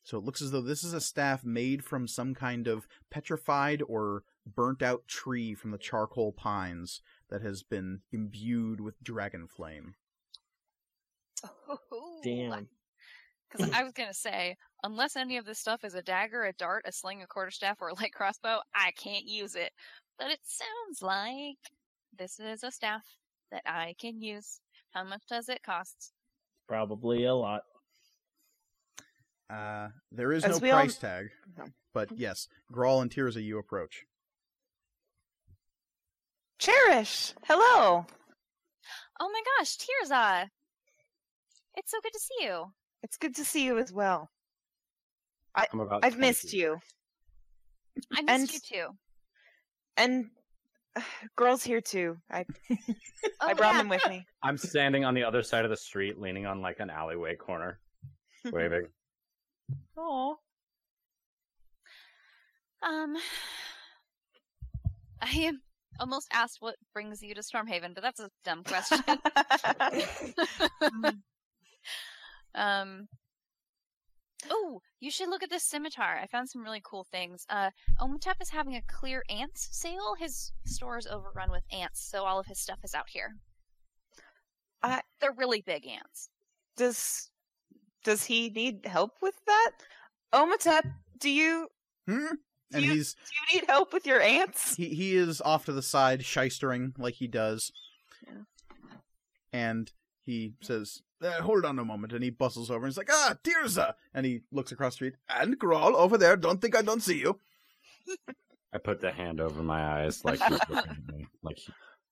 [0.03, 3.83] So it looks as though this is a staff made from some kind of petrified
[3.87, 9.95] or burnt out tree from the charcoal pines that has been imbued with dragon flame.
[12.23, 12.69] Damn.
[13.51, 16.83] Because I was gonna say, unless any of this stuff is a dagger, a dart,
[16.87, 19.71] a sling, a quarterstaff, or a light crossbow, I can't use it.
[20.19, 21.57] But it sounds like
[22.17, 23.03] this is a staff
[23.51, 24.59] that I can use.
[24.91, 26.11] How much does it cost?
[26.67, 27.61] Probably a lot.
[29.49, 31.27] Uh, there is As no we all- price tag,
[31.57, 31.65] No.
[31.93, 34.03] but yes, Grawl and Tirza you approach.
[36.59, 38.05] Cherish, hello.
[39.19, 40.49] Oh my gosh, Tirza!
[41.75, 42.65] It's so good to see you.
[43.03, 44.29] It's good to see you as well.
[45.55, 46.53] I'm about I've missed feet.
[46.59, 46.79] you.
[48.15, 48.87] I missed And- you too.
[49.97, 50.29] And
[51.35, 52.17] Grawl's here too.
[52.31, 52.45] I
[53.39, 53.77] Oh, I brought yeah.
[53.79, 54.25] them with me.
[54.43, 57.79] I'm standing on the other side of the street, leaning on like an alleyway corner,
[58.45, 58.87] waving.
[59.97, 60.37] Oh.
[62.83, 63.17] Um,
[65.21, 65.51] I
[65.99, 68.99] almost asked what brings you to Stormhaven, but that's a dumb question.
[72.57, 73.07] Um.
[74.51, 76.19] Oh, you should look at this scimitar.
[76.21, 77.43] I found some really cool things.
[77.49, 80.13] Uh, Omatep is having a clear ants sale.
[80.19, 83.31] His store is overrun with ants, so all of his stuff is out here.
[84.83, 86.29] I- They're really big ants.
[86.75, 87.31] does
[88.03, 89.71] does he need help with that?
[90.33, 91.67] Omatep, do you
[92.05, 92.35] Hmm?
[92.73, 93.19] And You- he's do
[93.53, 94.75] you need help with your ants?
[94.75, 97.71] he he is off to the side shystering like he does.
[98.25, 98.43] Yeah.
[99.51, 99.91] And
[100.21, 103.35] he says, uh, "Hold on a moment," and he bustles over and he's like, "Ah,
[103.43, 106.35] Tirza!" And he looks across the street and Grawl over there.
[106.37, 107.39] Don't think I don't see you.
[108.73, 111.27] I put the hand over my eyes, like he's looking at me.
[111.41, 111.59] Like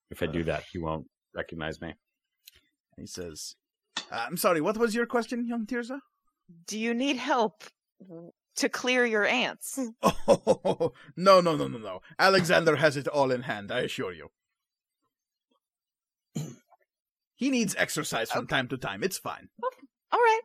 [0.10, 1.90] if I do that, he won't recognize me.
[2.98, 3.56] And he says,
[4.12, 4.62] "I'm sorry.
[4.62, 6.00] What was your question, young Tirza?"
[6.68, 7.64] Do you need help
[8.58, 9.80] to clear your ants?
[10.28, 12.02] Oh no no no no no!
[12.18, 13.72] Alexander has it all in hand.
[13.72, 14.30] I assure you.
[17.36, 19.04] He needs exercise from time to time.
[19.04, 19.50] It's fine.
[19.64, 19.88] Okay.
[20.12, 20.42] All right.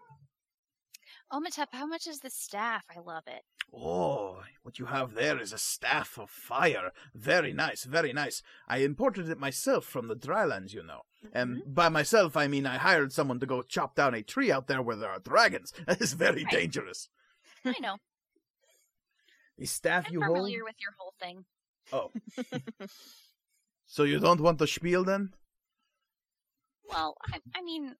[1.32, 2.84] Omatep, how much is this staff?
[2.95, 3.43] I love it.
[3.72, 6.91] Oh, what you have there is a staff of fire.
[7.14, 8.43] Very nice, very nice.
[8.66, 11.03] I imported it myself from the drylands, you know.
[11.32, 11.72] And mm-hmm.
[11.72, 14.82] by myself, I mean I hired someone to go chop down a tree out there
[14.82, 15.72] where there are dragons.
[15.86, 16.53] That is very Right.
[16.53, 17.09] dangerous.
[17.64, 17.97] I know.
[19.59, 20.38] The staff I'm you hold.
[20.38, 21.45] familiar with your whole thing.
[21.93, 22.11] Oh.
[23.86, 25.34] so you don't want the spiel then?
[26.93, 27.95] Well, I, I mean,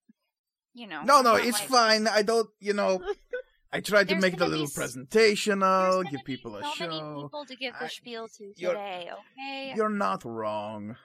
[0.75, 1.03] you know.
[1.03, 2.09] No, no, it's like- fine.
[2.09, 3.03] I don't, you know.
[3.73, 6.63] I tried to make the gonna be little presentational, There's gonna give be people a
[6.63, 7.23] so many show.
[7.23, 9.73] people to give the I- spiel to you're- today, okay?
[9.77, 10.97] You're not wrong.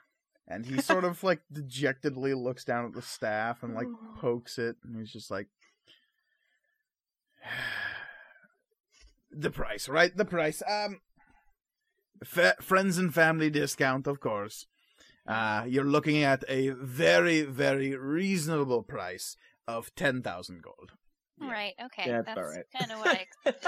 [0.47, 3.87] And he sort of like dejectedly looks down at the staff and like
[4.19, 5.47] pokes it, and he's just like,
[9.31, 10.15] "The price, right?
[10.15, 10.61] The price.
[10.67, 11.01] Um,
[12.23, 14.67] fa- friends and family discount, of course.
[15.27, 19.35] Uh, you're looking at a very, very reasonable price
[19.67, 20.91] of ten thousand gold.
[21.41, 22.03] Right, okay.
[22.07, 22.65] Yeah, that's That's right.
[22.79, 23.67] kind of what I expected.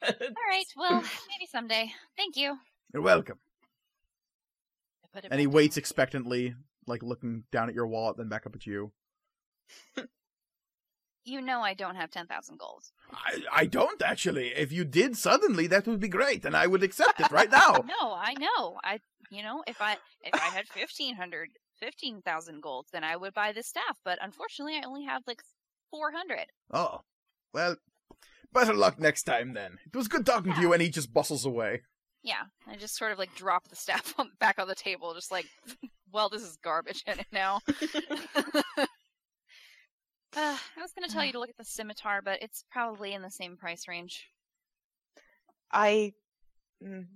[0.36, 1.90] all right, well, maybe someday.
[2.16, 2.56] Thank you.
[2.92, 3.38] You're welcome."
[5.04, 5.80] I put it And he back waits down.
[5.80, 6.54] expectantly,
[6.86, 8.92] like looking down at your wallet, then back up at you.
[11.24, 12.84] you know I don't have ten thousand gold.
[13.12, 14.48] I, I don't actually.
[14.48, 17.84] If you did suddenly, that would be great, and I would accept it right now.
[18.00, 18.78] No, I know.
[18.84, 19.00] I
[19.30, 21.50] you know if I if I had fifteen hundred
[21.80, 23.98] fifteen thousand gold, then I would buy the staff.
[24.04, 25.42] But unfortunately, I only have like
[25.90, 26.46] four hundred.
[26.72, 27.00] Oh,
[27.52, 27.76] well,
[28.52, 29.78] better luck next time then.
[29.86, 31.82] It was good talking to you, and he just bustles away.
[32.22, 35.30] Yeah, I just sort of like drop the staff on, back on the table, just
[35.32, 35.46] like,
[36.12, 37.60] well, this is garbage in it now.
[37.66, 37.76] uh,
[40.36, 43.30] I was gonna tell you to look at the scimitar, but it's probably in the
[43.30, 44.26] same price range.
[45.70, 46.12] I,
[46.82, 47.06] mm,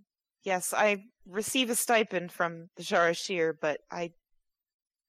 [0.45, 4.13] yes, I receive a stipend from the Jarashir, but I,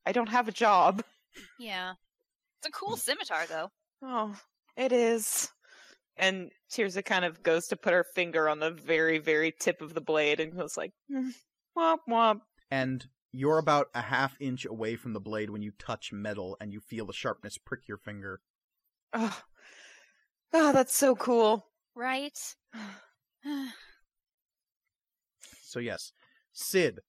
[0.06, 1.04] I don't have a job.
[1.60, 1.94] Yeah,
[2.60, 3.72] it's a cool scimitar though.
[4.04, 4.40] Oh,
[4.78, 5.50] it is.
[6.16, 9.96] And Tirza kind of goes to put her finger on the very, very tip of
[9.96, 11.30] the blade and goes like, "Hmm,
[11.76, 12.42] womp womp.
[12.70, 16.72] And you're about a half inch away from the blade when you touch metal, and
[16.72, 18.40] you feel the sharpness prick your finger.
[19.12, 19.42] Oh,
[20.54, 21.66] oh that's so cool.
[21.96, 22.38] Right?
[25.74, 26.12] So yes,
[26.52, 27.00] Sid,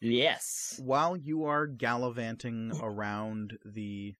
[0.00, 0.80] Yes.
[0.80, 4.14] while you are gallivanting around the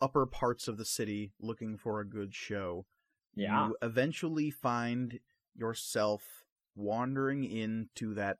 [0.00, 2.86] upper parts of the city looking for a good show,
[3.34, 3.66] Yeah.
[3.66, 5.18] you eventually find
[5.56, 6.44] yourself
[6.76, 8.38] wandering into that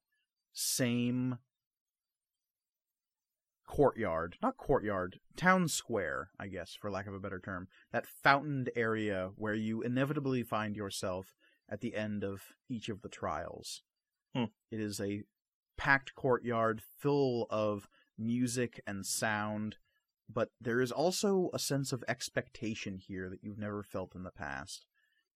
[0.53, 1.41] same
[3.67, 8.71] courtyard, not courtyard, town square, I guess, for lack of a better term, that fountained
[8.77, 11.35] area where you inevitably find yourself
[11.69, 13.83] at the end of each of the trials.
[14.35, 14.45] Hmm.
[14.71, 15.23] It is a
[15.77, 19.77] packed courtyard full of music and sound,
[20.29, 24.31] but there is also a sense of expectation here that you've never felt in the
[24.31, 24.87] past.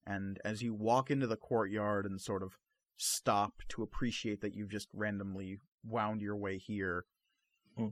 [0.06, 2.58] And as you walk into the courtyard and sort of
[2.96, 7.06] stop to appreciate that you've just randomly wound your way here,
[7.76, 7.88] Hmm.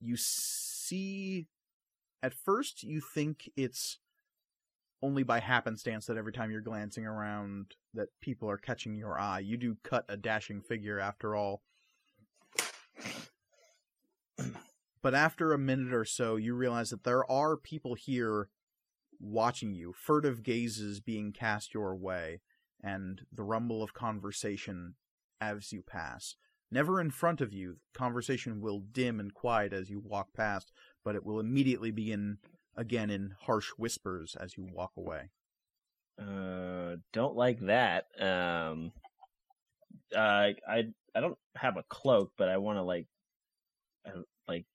[0.00, 1.46] you see.
[2.22, 3.98] At first, you think it's
[5.06, 9.38] only by happenstance that every time you're glancing around that people are catching your eye.
[9.38, 11.62] You do cut a dashing figure after all.
[15.02, 18.48] But after a minute or so, you realize that there are people here
[19.20, 22.40] watching you, furtive gazes being cast your way,
[22.82, 24.94] and the rumble of conversation
[25.40, 26.34] as you pass.
[26.72, 30.72] Never in front of you, conversation will dim and quiet as you walk past,
[31.04, 32.38] but it will immediately begin
[32.76, 35.30] again in harsh whispers as you walk away.
[36.20, 38.06] Uh, don't like that.
[38.20, 38.92] Um,
[40.14, 40.18] uh,
[40.68, 43.06] I I don't have a cloak, but I want to like,
[44.06, 44.10] I
[44.48, 44.66] like,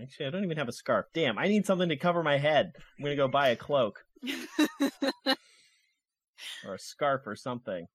[0.00, 1.06] actually, I don't even have a scarf.
[1.14, 2.72] Damn, I need something to cover my head.
[2.76, 4.04] I'm gonna go buy a cloak
[6.64, 7.86] or a scarf or something.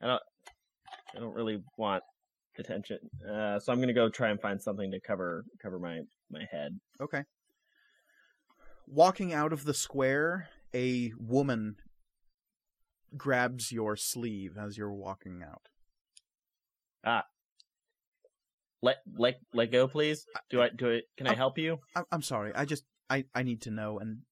[0.00, 0.22] I don't,
[1.16, 2.02] I don't really want
[2.58, 2.98] attention.
[3.26, 6.00] Uh, so I'm gonna go try and find something to cover cover my
[6.30, 6.78] my head.
[7.00, 7.22] Okay.
[8.86, 11.76] Walking out of the square, a woman
[13.16, 15.68] grabs your sleeve as you're walking out.
[17.04, 17.24] Ah.
[18.82, 20.26] Let let let go, please.
[20.50, 21.04] Do I do it?
[21.16, 21.78] Can I I'm- help you?
[21.94, 22.52] I'm, I'm sorry.
[22.54, 23.98] I just I I need to know.
[23.98, 24.22] And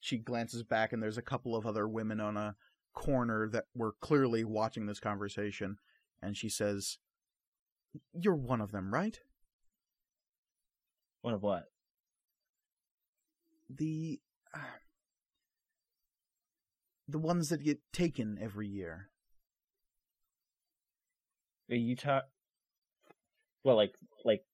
[0.00, 2.54] she glances back, and there's a couple of other women on a
[2.94, 5.76] corner that were clearly watching this conversation.
[6.22, 6.98] And she says,
[8.12, 9.18] "You're one of them, right?
[11.22, 11.64] One of what?
[13.74, 14.20] The
[14.54, 14.58] uh,
[17.08, 19.08] the ones that get taken every year."
[21.70, 22.24] Are you talk?
[23.64, 23.94] Well, like
[24.24, 24.44] like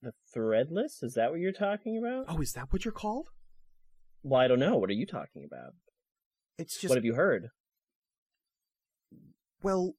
[0.00, 1.02] the threadless?
[1.02, 2.26] Is that what you're talking about?
[2.28, 3.28] Oh, is that what you're called?
[4.22, 4.76] Well, I don't know.
[4.76, 5.74] What are you talking about?
[6.58, 7.50] It's just what have you heard?
[9.62, 9.94] Well,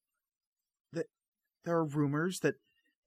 [0.91, 1.07] that
[1.63, 2.55] there are rumors that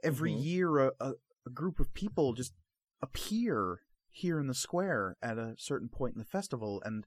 [0.02, 0.44] every Mhm.
[0.44, 1.12] year a, a,
[1.46, 2.54] a group of people just
[3.02, 3.82] appear
[4.16, 7.06] here in the square at a certain point in the festival, and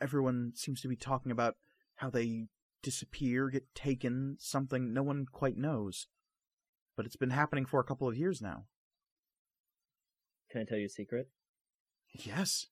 [0.00, 1.54] everyone seems to be talking about
[1.96, 2.46] how they
[2.82, 6.08] disappear, get taken, something no one quite knows.
[6.96, 8.64] But it's been happening for a couple of years now.
[10.50, 11.28] Can I tell you a secret?
[12.12, 12.66] Yes.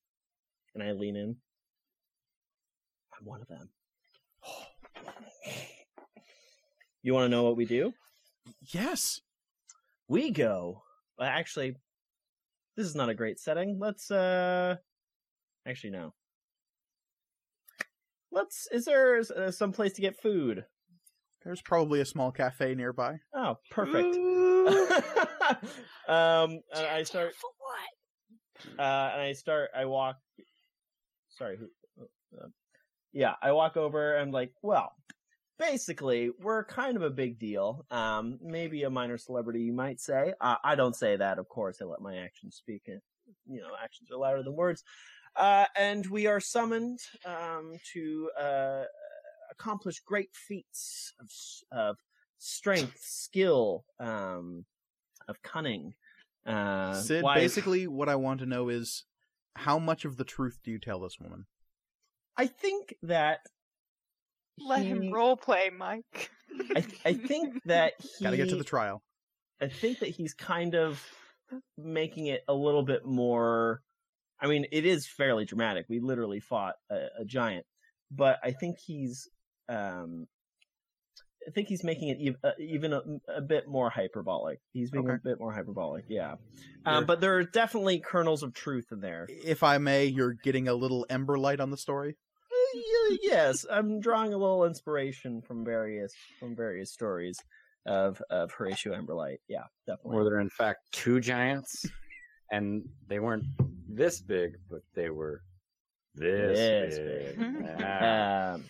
[0.75, 1.37] And I lean in.
[3.17, 3.69] I'm one of them.
[7.01, 7.93] You want to know what we do?
[8.61, 9.21] Yes.
[10.09, 10.83] We go.
[11.17, 11.77] Well, actually,
[12.77, 13.79] this is not a great setting.
[13.81, 14.77] Let's uh,
[15.67, 16.15] actually no.
[18.31, 18.69] Let's.
[18.73, 20.65] Is there uh, some place to get food?
[21.45, 23.19] There's probably a small cafe nearby.
[23.35, 24.17] Oh, perfect.
[26.09, 27.35] Um, and I start.
[27.35, 28.79] For what?
[28.79, 29.71] Uh, and I start.
[29.77, 30.17] I walk.
[31.31, 31.57] Sorry.
[31.59, 31.67] Who?
[32.37, 32.47] Uh,
[33.13, 34.17] yeah, I walk over.
[34.17, 34.93] and like, well,
[35.59, 37.87] basically, we're kind of a big deal.
[37.91, 40.35] Um, maybe a minor celebrity, you might say.
[40.41, 41.79] Uh, I don't say that, of course.
[41.81, 42.83] I let my actions speak.
[42.87, 43.01] And,
[43.49, 44.85] you know, actions are louder than words.
[45.35, 48.85] Uh, and we are summoned um, to uh,
[49.51, 51.31] accomplish great feats of,
[51.79, 51.97] of
[52.39, 54.65] strength, skill, um,
[55.29, 55.95] of cunning.
[56.47, 59.05] Uh, Sid, why- basically, what I want to know is
[59.55, 61.47] how much of the truth do you tell this woman?
[62.37, 63.41] I think that
[64.59, 66.31] Let him role play, Mike.
[66.75, 68.25] I, th- I think that he.
[68.25, 69.03] Got to get to the trial.
[69.61, 71.03] I think that he's kind of
[71.77, 73.83] making it a little bit more.
[74.41, 75.87] I mean, it is fairly dramatic.
[75.89, 77.67] We literally fought a, a giant,
[78.11, 79.29] but I think he's.
[79.69, 80.27] Um,
[81.47, 84.59] I think he's making it ev- uh, even a, a bit more hyperbolic.
[84.73, 86.35] He's being a bit more hyperbolic, yeah.
[86.85, 89.27] Um, but there are definitely kernels of truth in there.
[89.29, 92.17] If I may, you're getting a little ember light on the story.
[92.75, 97.39] Y- yes, I'm drawing a little inspiration from various from various stories
[97.87, 99.39] of of Horatio Emberlight.
[99.49, 100.17] Yeah, definitely.
[100.17, 101.85] Were there in fact two giants?
[102.53, 103.45] And they weren't
[103.89, 105.43] this big, but they were
[106.15, 107.39] this, This big.
[107.39, 107.67] big.
[107.81, 108.53] Yeah.
[108.55, 108.65] um,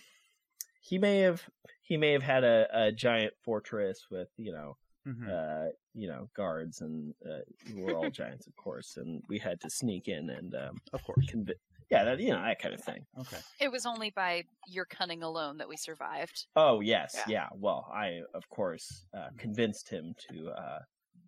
[0.81, 1.43] he may have
[1.83, 4.77] he may have had a, a giant fortress with you know
[5.07, 5.29] Mhm.
[5.29, 7.39] uh, you know guards and uh,
[7.75, 11.25] we're all giants of course and we had to sneak in and um, of course.
[11.27, 11.53] convi-
[11.89, 13.05] yeah that, you know that kind of thing.
[13.19, 13.37] Okay.
[13.59, 16.47] It was only by your cunning alone that we survived.
[16.55, 17.23] Oh yes, Yeah.
[17.27, 17.47] yeah.
[17.55, 20.79] Well, I of course uh, convinced him to uh,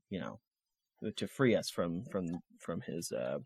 [0.09, 0.39] you know
[1.15, 2.25] to free us from from
[2.59, 3.39] from his uh,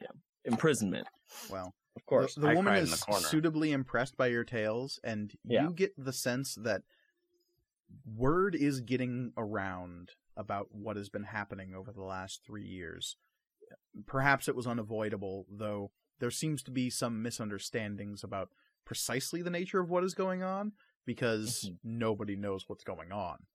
[0.00, 0.08] yeah
[0.44, 1.06] imprisonment.
[1.50, 2.34] Well, Of course.
[2.34, 5.64] the, the woman is the suitably impressed by your tales, and Yeah.
[5.64, 6.82] you get the sense that
[8.06, 13.16] word is getting around about what has been happening over the last three years.
[14.06, 18.50] Perhaps it was unavoidable, though there seems to be some misunderstandings about
[18.84, 20.72] precisely the nature of what is going on
[21.04, 21.78] because Mhm.
[21.82, 23.46] nobody knows what's going on.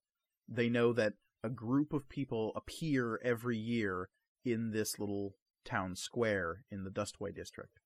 [0.48, 4.10] They know that a group of people appear every year
[4.44, 7.80] in this little town square in the Dustway district.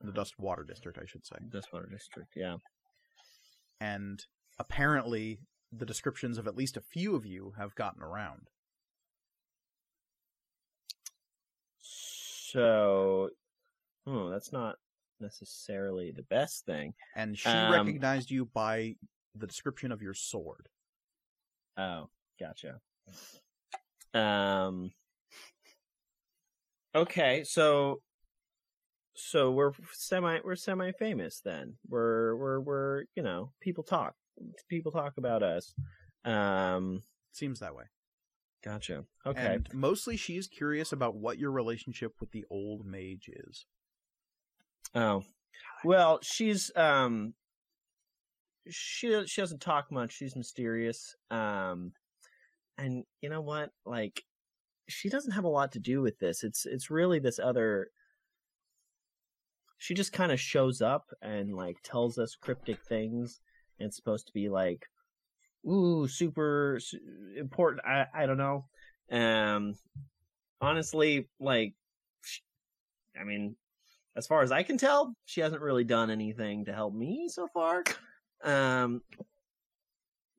[0.00, 1.36] The Dustwater district, I should say.
[1.48, 2.58] Dustwater district, yeah.
[3.80, 4.26] And
[4.58, 5.40] apparently
[5.72, 8.48] the descriptions of at least a few of you have gotten around.
[11.80, 13.30] So,
[14.06, 14.76] oh, that's not
[15.20, 16.94] necessarily the best thing.
[17.14, 18.96] And she Um, recognized you by
[19.34, 20.68] the description of your sword.
[21.76, 22.80] Oh, gotcha.
[24.14, 24.90] Um.
[26.94, 28.00] Okay, so
[29.14, 31.74] so we're semi we're semi famous then.
[31.88, 34.14] We're we're we're you know people talk
[34.68, 35.74] people talk about us.
[36.24, 37.02] Um.
[37.32, 37.84] Seems that way.
[38.64, 39.04] Gotcha.
[39.26, 39.54] Okay.
[39.54, 43.66] And mostly she's curious about what your relationship with the old mage is.
[44.94, 45.22] Oh,
[45.84, 47.34] well, she's um,
[48.68, 50.12] she she doesn't talk much.
[50.12, 51.14] She's mysterious.
[51.30, 51.92] Um,
[52.78, 53.70] and you know what?
[53.84, 54.22] Like,
[54.88, 56.42] she doesn't have a lot to do with this.
[56.42, 57.88] It's it's really this other.
[59.78, 63.40] She just kind of shows up and like tells us cryptic things.
[63.78, 64.86] And it's supposed to be like,
[65.68, 66.98] ooh, super su-
[67.38, 67.82] important.
[67.86, 68.64] I I don't know.
[69.10, 69.74] Um,
[70.60, 71.74] honestly, like,
[73.20, 73.56] I mean,
[74.16, 77.48] as far as I can tell, she hasn't really done anything to help me so
[77.52, 77.84] far.
[78.42, 79.02] Um,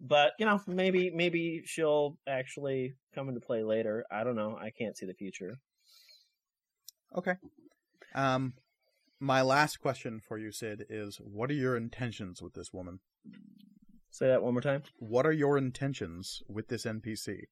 [0.01, 4.05] but you know, maybe maybe she'll actually come into play later.
[4.11, 4.57] I don't know.
[4.59, 5.57] I can't see the future.
[7.15, 7.33] Okay.
[8.13, 8.53] Um,
[9.19, 12.99] my last question for you, Sid, is what are your intentions with this woman?
[14.09, 14.83] Say that one more time.
[14.97, 17.43] What are your intentions with this NPC?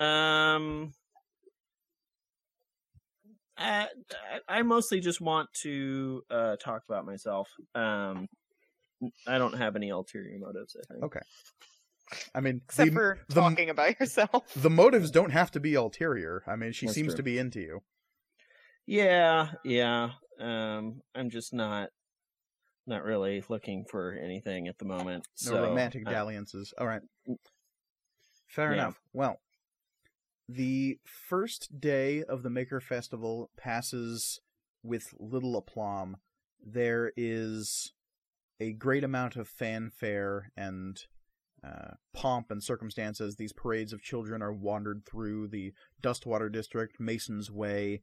[0.00, 0.92] Um,
[3.58, 3.88] I
[4.48, 7.48] I- I mostly just want to uh talk about myself.
[7.74, 8.28] Um,
[9.26, 10.76] I don't have any ulterior motives.
[10.78, 11.04] I think.
[11.04, 11.20] Okay.
[12.34, 14.52] I mean, Except the, for the- talking about yourself.
[14.54, 16.42] the motives don't have to be ulterior.
[16.46, 17.16] I mean, she That's seems true.
[17.18, 17.82] to be into you.
[18.86, 20.10] Yeah, yeah.
[20.40, 21.88] Um, I'm just not
[22.86, 25.26] not really looking for anything at the moment.
[25.44, 26.74] No so, romantic uh, dalliances.
[26.78, 27.02] All right.
[28.48, 28.82] Fair Yeah.
[28.82, 29.00] enough.
[29.12, 29.38] Well,
[30.54, 34.40] the first day of the Maker Festival passes
[34.82, 36.16] with little aplomb.
[36.64, 37.92] There is
[38.60, 40.98] a great amount of fanfare and
[41.64, 43.36] uh, pomp and circumstances.
[43.36, 48.02] these parades of children are wandered through the Dustwater District, Mason's Way,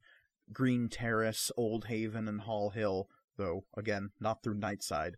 [0.52, 5.16] Green Terrace, Old Haven, and Hall Hill, though, again, not through Nightside.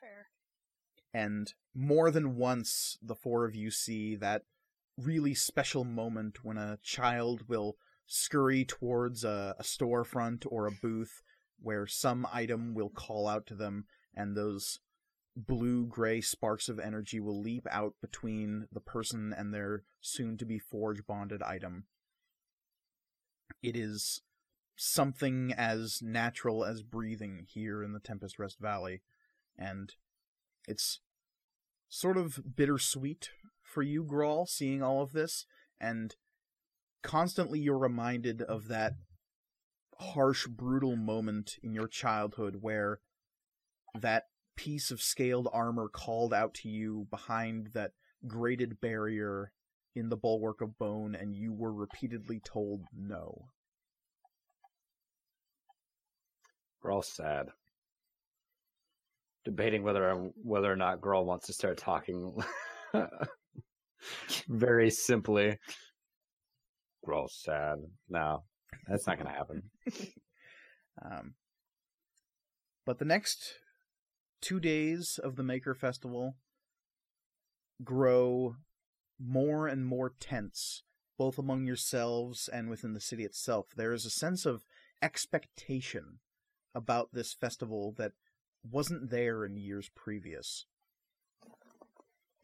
[0.00, 0.26] Fair.
[1.12, 4.42] And more than once, the four of you see that
[4.96, 7.76] really special moment when a child will
[8.06, 11.22] scurry towards a, a storefront or a booth
[11.60, 14.80] where some item will call out to them, and those
[15.36, 20.44] blue gray sparks of energy will leap out between the person and their soon to
[20.44, 21.84] be forge bonded item.
[23.62, 24.22] It is
[24.76, 29.02] something as natural as breathing here in the Tempest Rest Valley,
[29.56, 29.94] and
[30.68, 31.00] it's
[31.88, 33.30] sort of bittersweet
[33.74, 35.46] for you, Grawl, seeing all of this,
[35.80, 36.14] and
[37.02, 38.94] constantly you're reminded of that
[39.98, 43.00] harsh, brutal moment in your childhood where
[44.00, 44.24] that
[44.56, 47.90] piece of scaled armor called out to you behind that
[48.26, 49.52] grated barrier
[49.94, 53.48] in the bulwark of bone, and you were repeatedly told no.
[56.88, 57.48] All sad.
[59.44, 62.36] Debating whether whether or not Grawl wants to start talking
[64.48, 65.58] very simply.
[67.06, 67.78] Grawl sad.
[68.08, 68.44] No,
[68.88, 69.62] that's not going to happen.
[71.02, 71.34] Um,
[72.86, 73.54] but the next
[74.40, 76.36] two days of the Maker Festival
[77.82, 78.56] grow
[79.18, 80.82] more and more tense,
[81.18, 83.66] both among yourselves and within the city itself.
[83.76, 84.64] There is a sense of
[85.02, 86.18] expectation
[86.74, 88.12] about this festival that
[88.62, 90.66] wasn't there in years previous.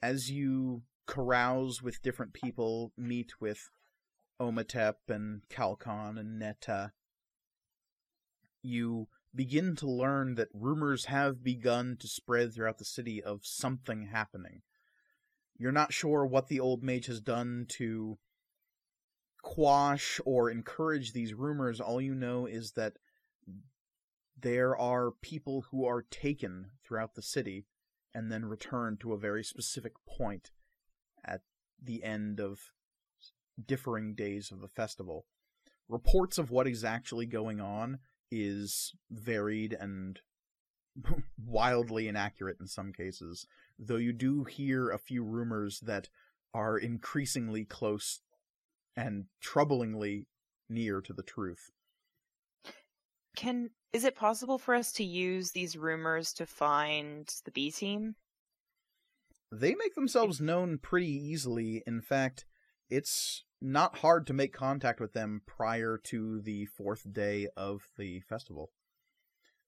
[0.02, 3.70] As you carouse with different people, meet with
[4.40, 6.92] Omatep and Calcon and Netta,
[8.62, 14.08] you begin to learn that rumors have begun to spread throughout the city of something
[14.12, 14.62] happening.
[15.58, 18.18] You're not sure what the old mage has done to
[19.42, 21.80] quash or encourage these rumors.
[21.80, 22.94] All you know is that
[24.38, 27.66] there are people who are taken throughout the city
[28.14, 30.50] and then returned to a very specific point
[31.82, 32.60] the end of
[33.66, 35.26] differing days of the festival.
[35.88, 37.98] Reports of what is actually going on
[38.30, 40.20] is varied and
[41.44, 43.46] wildly inaccurate in some cases,
[43.78, 46.08] though you do hear a few rumors that
[46.54, 48.20] are increasingly close
[48.96, 50.26] and troublingly
[50.68, 51.70] near to the truth.
[53.36, 58.14] Can is it possible for us to use these rumors to find the B team?
[59.52, 61.82] They make themselves known pretty easily.
[61.86, 62.44] In fact,
[62.88, 68.20] it's not hard to make contact with them prior to the fourth day of the
[68.20, 68.70] festival.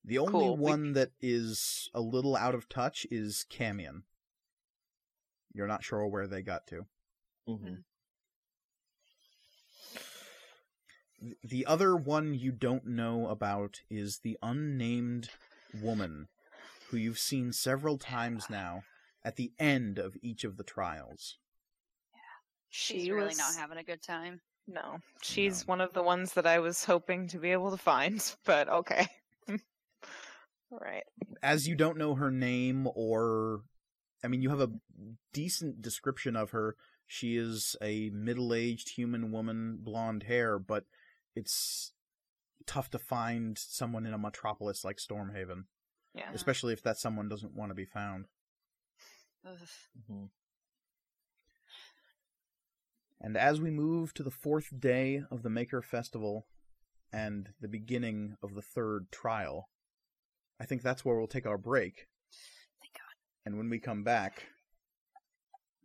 [0.04, 0.56] The only Cool.
[0.56, 4.02] We- one that is a little out of touch is Camion.
[5.52, 6.86] You're not sure where they got to.
[7.48, 7.74] Mm-hmm.
[11.44, 15.28] The other one you don't know about is the unnamed
[15.80, 16.28] woman
[16.88, 18.82] who you've seen several times now
[19.24, 21.38] at the end of each of the trials.
[22.70, 24.40] She's She really was not having a good time.
[24.66, 25.72] No, she's No.
[25.72, 29.06] one of the ones that I was hoping to be able to find, but okay.
[29.48, 29.58] All
[30.80, 31.04] right.
[31.42, 33.62] as you don't know her name or
[34.24, 34.70] I mean you have a
[35.32, 36.76] decent description of her.
[37.06, 40.84] She is a middle-aged human woman, blonde hair, but
[41.36, 41.92] it's
[42.64, 45.64] tough to find someone in a metropolis like Stormhaven,
[46.14, 46.30] Yeah.
[46.32, 48.26] especially if that someone doesn't want to be found.
[49.46, 49.58] Ugh.
[49.98, 50.24] Mm-hmm.
[53.20, 56.46] And as we move to the fourth day of the Maker Festival
[57.12, 59.68] and the beginning of the third trial,
[60.60, 62.08] I think that's where we'll take our break.
[62.80, 63.14] Thank God.
[63.44, 64.48] And when we come back,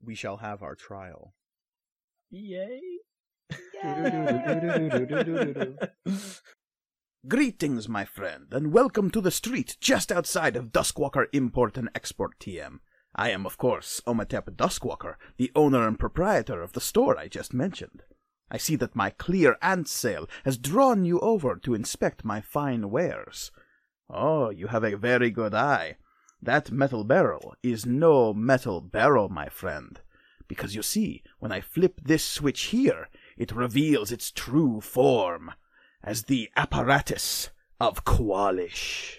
[0.03, 1.33] we shall have our trial.
[2.29, 2.81] Yay!
[7.27, 12.39] Greetings, my friend, and welcome to the street just outside of Duskwalker Import and Export
[12.39, 12.79] TM.
[13.17, 17.53] I am, of course, Omatep Duskwalker, the owner and proprietor of the store I just
[17.53, 18.03] mentioned.
[18.51, 22.91] I see that my clear ant sale has drawn you over to inspect my fine
[22.91, 23.51] wares.
[24.09, 25.97] Oh, you have a very good eye.
[26.41, 29.99] That metal barrel is no metal barrel, my friend.
[30.47, 35.51] Because you see, when I flip this switch here, it reveals its true form
[36.03, 37.49] as the apparatus
[37.79, 39.17] of Kwalish.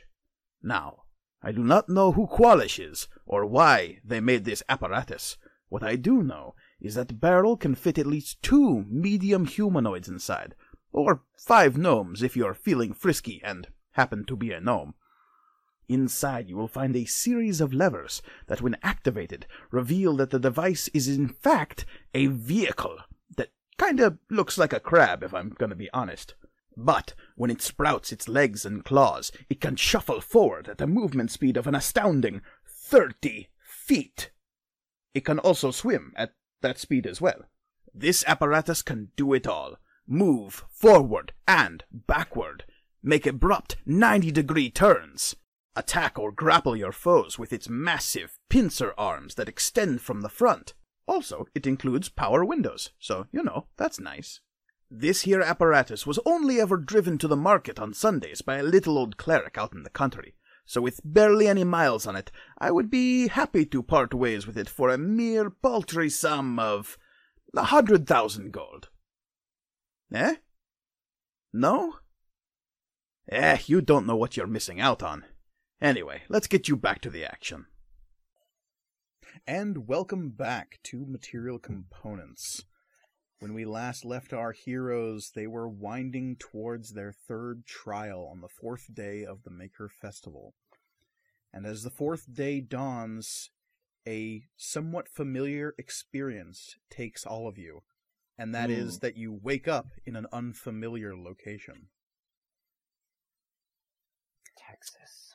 [0.62, 1.02] Now,
[1.42, 5.36] I do not know who Kwalish is, or why they made this apparatus.
[5.68, 10.08] What I do know is that the barrel can fit at least two medium humanoids
[10.08, 10.54] inside,
[10.92, 14.94] or five gnomes if you're feeling frisky and happen to be a gnome.
[15.88, 20.88] Inside, you will find a series of levers that, when activated, reveal that the device
[20.88, 21.84] is in fact
[22.14, 22.98] a vehicle
[23.36, 26.34] that kinda looks like a crab, if I'm gonna be honest.
[26.76, 31.32] But when it sprouts its legs and claws, it can shuffle forward at a movement
[31.32, 32.40] speed of an astounding
[32.88, 34.30] 30 feet.
[35.12, 36.32] It can also swim at
[36.62, 37.42] that speed as well.
[37.94, 42.64] This apparatus can do it all move forward and backward,
[43.02, 45.36] make abrupt 90 degree turns,
[45.76, 50.72] attack or grapple your foes with its massive pincer arms that extend from the front.
[51.06, 54.40] Also, it includes power windows, so, you know, that's nice.
[54.90, 58.96] This here apparatus was only ever driven to the market on Sundays by a little
[58.96, 60.34] old cleric out in the country,
[60.68, 64.58] so with barely any miles on it, I would be happy to part ways with
[64.58, 66.98] it for a mere paltry sum of
[67.56, 68.90] a hundred thousand gold.
[70.12, 70.34] Eh?
[71.54, 71.94] No?
[73.30, 75.24] Eh, you don't know what you're missing out on.
[75.80, 77.64] Anyway, let's get you back to the action.
[79.46, 82.64] And welcome back to Material Components.
[83.40, 88.48] When we last left our heroes, they were winding towards their third trial on the
[88.48, 90.54] fourth day of the Maker Festival.
[91.52, 93.50] And as the fourth day dawns,
[94.06, 97.84] a somewhat familiar experience takes all of you,
[98.36, 99.00] and that is Hmm.
[99.02, 101.88] that you wake up in an unfamiliar location.
[104.56, 105.34] Texas.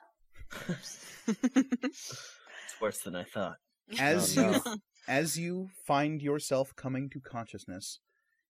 [2.65, 3.57] It's worse than I thought.
[3.99, 4.63] As Oh, you no.
[5.07, 7.99] as you find yourself coming to consciousness,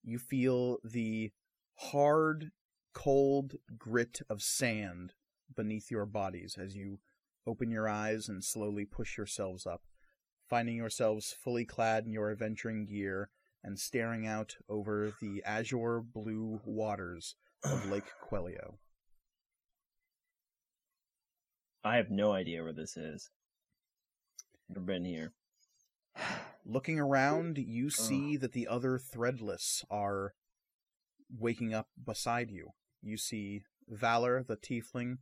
[0.04, 1.32] you feel the
[1.76, 2.52] hard,
[2.94, 5.14] cold grit of sand
[5.56, 7.00] beneath your bodies as you
[7.46, 9.82] open your eyes and slowly push yourselves up,
[10.50, 13.30] finding yourselves fully clad in your adventuring gear
[13.64, 18.76] and staring out over the azure blue waters of Lake Quelio.
[21.84, 23.30] I have no idea where this is.
[24.70, 25.34] Never been here.
[26.66, 30.34] Looking around, you see that the other threadless are
[31.30, 32.70] waking up beside you.
[33.02, 35.18] You see Valor, the tiefling,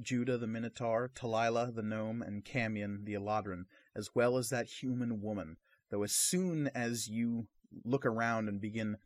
[0.00, 3.64] Judah, the minotaur, Talila, the gnome, and Camion, the eladrin,
[3.94, 5.56] as well as that human woman.
[5.90, 7.46] Though as soon as you
[7.84, 8.96] look around and begin,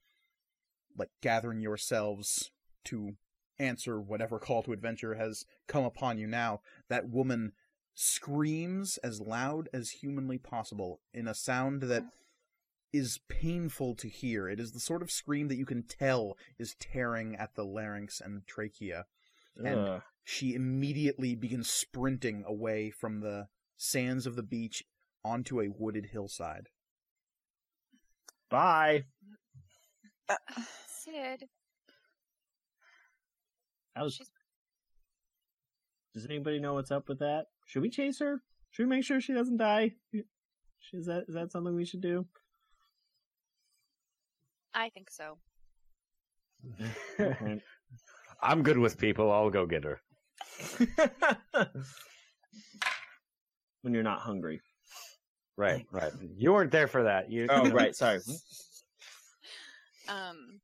[0.96, 2.50] like, gathering yourselves
[2.84, 3.16] to
[3.58, 7.52] answer whatever call to adventure has come upon you now, that woman
[8.02, 12.02] screams as loud as humanly possible in a sound that
[12.94, 14.48] is painful to hear.
[14.48, 18.18] It is the sort of scream that you can tell is tearing at the larynx
[18.18, 19.04] and trachea.
[19.54, 20.02] And Ugh.
[20.24, 24.82] she immediately begins sprinting away from the sands of the beach
[25.22, 26.68] onto a wooded hillside.
[28.50, 29.04] Bye.
[30.26, 30.36] Uh,
[30.88, 31.44] Sid.
[33.94, 34.30] I was, She's
[36.14, 37.46] does anybody know what's up with that?
[37.70, 38.42] Should we chase her?
[38.72, 39.92] Should we make sure she doesn't die?
[40.92, 42.26] Is that is that something we should do?
[44.74, 45.38] I think so.
[48.42, 49.30] I'm good with people.
[49.30, 50.00] I'll go get her.
[53.82, 54.60] when you're not hungry.
[55.56, 56.10] Right, right.
[56.36, 57.30] You weren't there for that.
[57.30, 57.46] You.
[57.48, 57.94] Oh, right.
[57.94, 58.18] Sorry.
[60.08, 60.58] Um,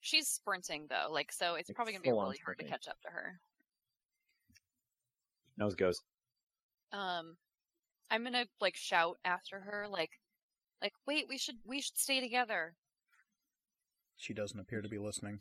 [0.00, 1.54] she's sprinting though, like so.
[1.54, 3.38] It's Like probably gonna be full-on really hard to catch up to her.
[5.56, 6.00] Nose goes.
[6.92, 7.36] Um,
[8.10, 10.10] I'm gonna like shout after her, like,
[10.80, 12.74] like, wait, we should we should stay together.
[14.16, 15.40] She doesn't appear to be listening.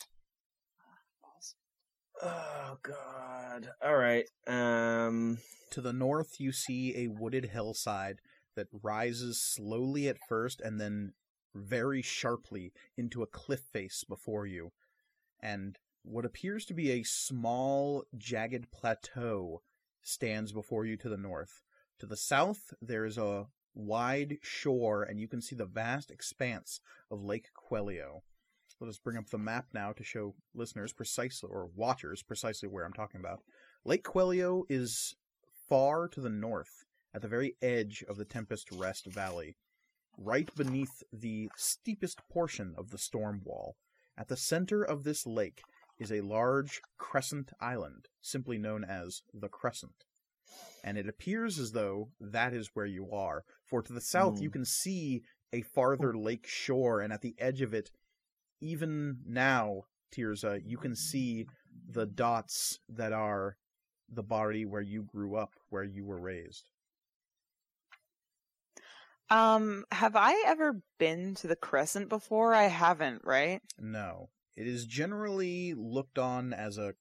[2.22, 3.69] Oh God.
[3.84, 4.26] All right.
[4.47, 5.39] Um.
[5.72, 8.19] To the north, you see a wooded hillside
[8.55, 11.11] that rises slowly at first and then
[11.53, 14.72] very sharply into a cliff face before you.
[15.41, 19.61] And what appears to be a small, jagged plateau
[20.06, 21.64] stands before you to the north.
[21.99, 26.80] To the south, there is a wide shore, and you can see the vast expanse
[27.10, 28.22] of Lake Quelio.
[28.80, 32.86] Let us bring up the map now to show listeners precisely, or watchers precisely where
[32.86, 33.40] I'm talking about.
[33.84, 35.15] Lake Quelio is
[35.68, 39.56] far to the north, at the very edge of the Tempest Rest Valley,
[40.18, 43.76] right beneath the steepest portion of the storm wall.
[44.18, 45.61] At the center of this lake
[45.97, 50.05] is a large crescent island, simply known as the Crescent.
[50.84, 54.43] And it appears as though that is where you are, for to the south Hmm.
[54.43, 55.23] you can see
[55.53, 57.89] a farther lake shore, and at the edge of it,
[58.61, 61.45] even now, Tirza, you can see
[61.89, 63.57] the dots that are
[64.09, 66.69] the body where you grew up, where you were raised.
[69.30, 72.53] Um, have I ever been to the Crescent before?
[72.53, 73.61] I haven't, right?
[73.80, 74.30] No.
[74.56, 76.94] It is generally looked on as a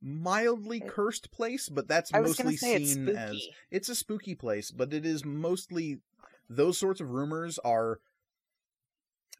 [0.00, 3.94] mildly cursed place, but that's I was gonna mostly say it's seen as it's a
[3.94, 6.00] spooky place, but it is mostly
[6.48, 8.00] those sorts of rumors are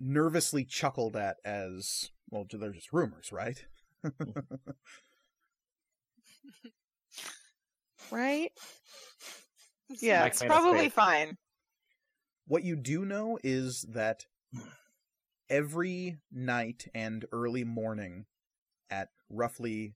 [0.00, 3.64] nervously chuckled at as well, they're just rumors, right?
[8.10, 8.52] Right?
[10.00, 11.36] Yeah, it's probably fine.
[12.46, 14.26] What you do know is that
[15.48, 18.26] every night and early morning
[18.90, 19.94] at roughly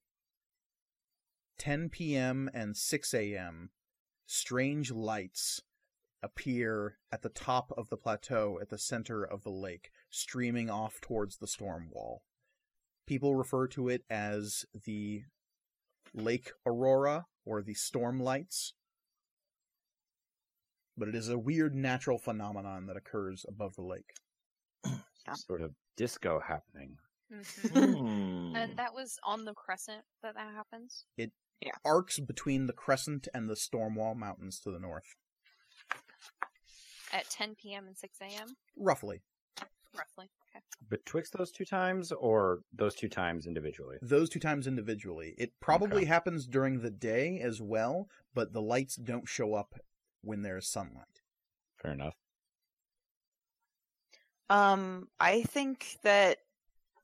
[1.58, 2.48] 10 p.m.
[2.54, 3.70] and 6 a.m.,
[4.26, 5.60] strange lights
[6.22, 11.00] appear at the top of the plateau at the center of the lake, streaming off
[11.00, 12.22] towards the storm wall.
[13.06, 15.22] People refer to it as the
[16.14, 18.74] Lake Aurora or the Storm Lights.
[20.96, 24.12] But it is a weird natural phenomenon that occurs above the lake.
[25.28, 25.34] Yeah.
[25.34, 26.96] Sort of disco happening.
[27.30, 27.98] Mhm.
[27.98, 28.56] Hmm.
[28.56, 31.04] and that was on the crescent that that happens.
[31.18, 31.32] It
[31.84, 35.14] arcs between the crescent and the Stormwall Mountains to the north,
[37.12, 37.86] At 10 p.m.
[37.86, 38.56] and 6 a.m.
[38.76, 39.22] roughly.
[39.96, 40.30] roughly.
[40.54, 40.62] Okay.
[40.88, 43.98] Betwixt those two times, or those two times individually?
[44.00, 45.34] Those two times individually.
[45.36, 49.74] It probably happens during the day as well, but the lights don't show up
[50.22, 51.20] when there's sunlight.
[51.76, 52.14] Fair enough.
[54.50, 56.38] Um, I think that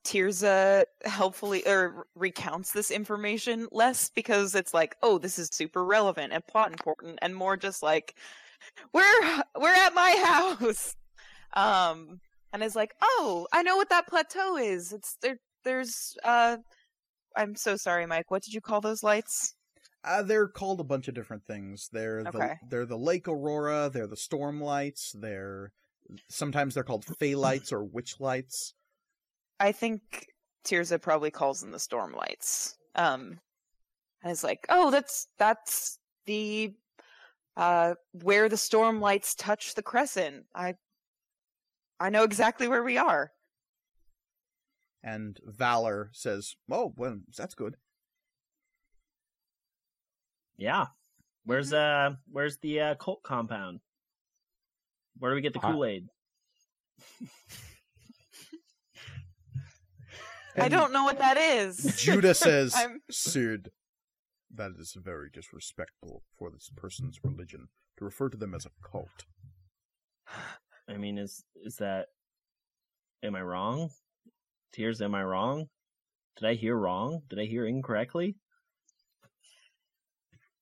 [0.05, 6.31] Tirza helpfully or recounts this information less because it's like, oh, this is super relevant
[6.31, 8.15] and plot important, and more just like,
[8.93, 10.11] we're we're at my
[10.59, 10.95] house,
[11.53, 12.19] um,
[12.53, 14.93] and is like, oh, I know what that plateau is.
[14.93, 15.37] It's there.
[15.63, 16.57] There's uh,
[17.35, 18.29] I'm so sorry, Mike.
[18.29, 19.55] What did you call those lights?
[20.03, 21.89] Uh, they're called a bunch of different things.
[21.91, 23.89] They're the they're the Lake Aurora.
[23.91, 25.15] They're the Storm Lights.
[25.19, 25.71] They're
[26.29, 28.73] sometimes they're called Fey Lights or Witch Lights.
[29.59, 30.27] I think
[30.65, 32.75] Tirza probably calls them the storm lights.
[32.95, 33.39] Um,
[34.23, 36.73] and it's like, oh, that's that's the
[37.57, 40.45] uh where the storm lights touch the crescent.
[40.53, 40.75] I
[41.99, 43.31] I know exactly where we are.
[45.03, 47.75] And Valor says, "Oh, well, that's good."
[50.57, 50.87] Yeah.
[51.45, 53.81] Where's uh where's the uh cult compound?
[55.17, 56.07] Where do we get the Kool Aid?
[60.57, 61.95] I don't know what that is.
[61.97, 63.71] Judah says, I'm- "Sid,
[64.53, 67.67] that is very disrespectful for this person's religion
[67.97, 69.25] to refer to them as a cult."
[70.87, 72.07] I mean, is is that?
[73.23, 73.89] Am I wrong?
[74.71, 75.67] Tears, am I wrong?
[76.37, 77.21] Did I hear wrong?
[77.29, 78.35] Did I hear incorrectly?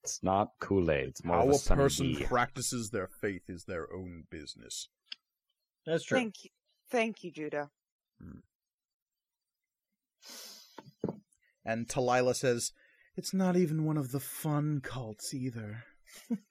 [0.03, 1.09] It's not Kool Aid.
[1.09, 2.23] It's more How of a a person D.
[2.25, 4.89] practices their faith is their own business.
[5.85, 6.17] That's true.
[6.17, 6.49] Thank you,
[6.89, 7.69] thank you, Judah.
[8.21, 8.39] Hmm.
[11.65, 12.73] And Talila says,
[13.15, 15.85] "It's not even one of the fun cults either."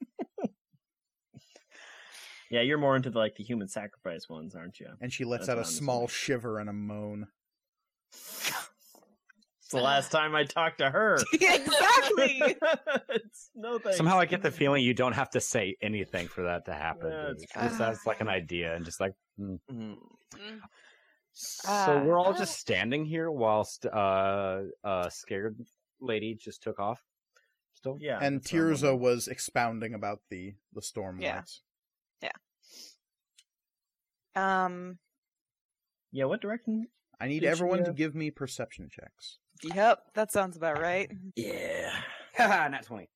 [2.52, 4.88] Yeah, you're more into the, like the human sacrifice ones, aren't you?
[5.00, 7.28] And she lets That's out a small shiver and a moan.
[9.72, 11.16] It's the last time I talked to her.
[11.32, 12.42] exactly.
[13.08, 13.96] It's- no thanks.
[13.96, 17.10] Somehow I get the feeling you don't have to say anything for that to happen.
[17.10, 19.12] Yeah, It's it's just that's like an idea and just like.
[19.40, 19.58] Mhm.
[19.70, 20.58] Mm.
[21.32, 22.02] So Ah.
[22.04, 25.56] we're all just standing here whilst uh uh scared
[26.00, 27.00] lady just took off.
[27.74, 28.18] Still, Yeah.
[28.20, 29.00] and that's Tirza wondering.
[29.00, 31.36] was expounding about the the storm Yeah.
[31.36, 31.62] lights.
[34.34, 34.98] um.
[36.10, 36.88] Yeah, what direction?
[37.20, 39.38] I need everyone uh, to give me perception checks.
[39.62, 41.10] Yep, that sounds about right.
[41.36, 41.90] Yeah.
[42.36, 43.08] Haha, not twenty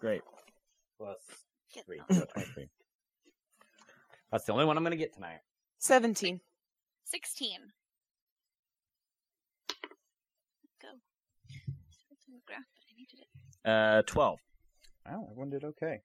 [0.00, 0.22] Great.
[1.86, 2.00] three.
[2.10, 2.68] so 23.
[4.30, 5.40] That's the only one I'm gonna get tonight.
[5.78, 6.40] Seventeen.
[7.04, 7.50] 16.
[10.80, 10.88] Go.
[11.48, 13.68] It's in the graph, but I needed it.
[13.68, 14.38] Uh, twelve.
[15.06, 16.02] Wow, everyone did okay.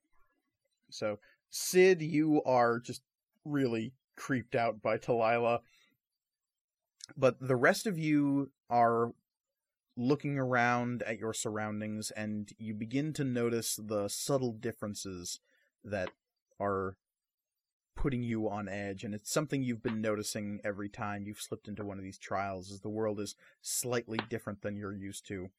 [0.89, 3.01] So, Sid, you are just
[3.45, 5.59] really creeped out by Talila.
[7.17, 9.13] But the rest of you are
[9.95, 15.39] looking around at your surroundings and you begin to notice the subtle differences
[15.83, 16.09] that
[16.59, 16.95] are
[17.95, 21.85] putting you on edge and it's something you've been noticing every time you've slipped into
[21.85, 25.49] one of these trials is the world is slightly different than you're used to.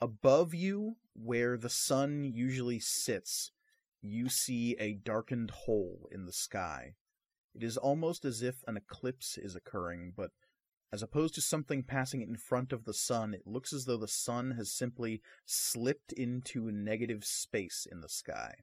[0.00, 3.52] Above you where the sun usually sits
[4.02, 6.94] you see a darkened hole in the sky
[7.54, 10.30] it is almost as if an eclipse is occurring but
[10.92, 14.08] as opposed to something passing in front of the sun it looks as though the
[14.08, 18.54] sun has simply slipped into negative space in the sky.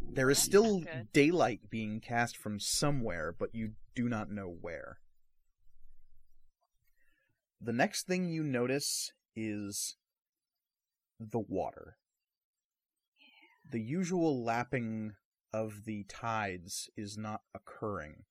[0.00, 4.98] There is still daylight being cast from somewhere but you do not know where.
[7.60, 9.96] The next thing you notice is
[11.18, 11.96] the water.
[13.70, 15.12] The usual lapping
[15.54, 18.24] of the tides is not occurring.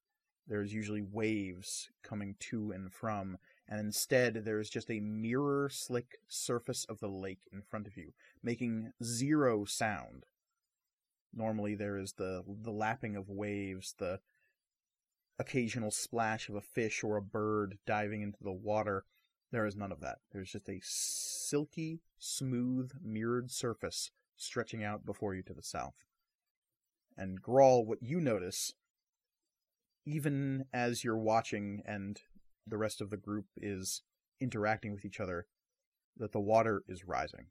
[0.46, 6.18] There's usually waves coming to and from, and instead there is just a mirror slick
[6.28, 8.12] surface of the lake in front of you,
[8.44, 10.26] making zero sound.
[11.34, 14.20] Normally there is the the lapping of waves, the
[15.40, 19.06] occasional splash of a fish or a bird diving into the water.
[19.50, 20.18] There is none of that.
[20.34, 25.94] There's just a silky, smooth, mirrored surface stretching out before you to the south.
[27.18, 28.74] And Grawl, what you notice,
[30.06, 32.20] even as you're watching and
[32.66, 34.02] the rest of the group is
[34.40, 35.48] interacting with each other,
[36.18, 37.48] that the water is rising.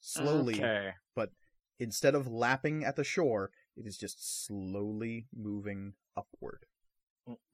[0.00, 0.92] Slowly, Okay.
[1.14, 1.30] but
[1.78, 6.64] instead of lapping at the shore, it is just slowly moving upward.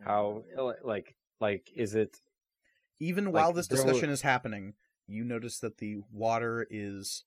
[0.00, 2.20] How uh, like like is it
[3.00, 4.74] Even Like, while this discussion is happening,
[5.06, 7.24] you notice that the water is.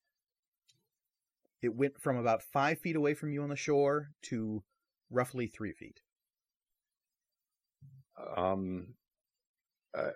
[1.61, 4.63] It went from about five feet away from you on the shore to
[5.09, 5.99] roughly three feet.
[8.35, 8.93] um
[9.97, 10.11] uh,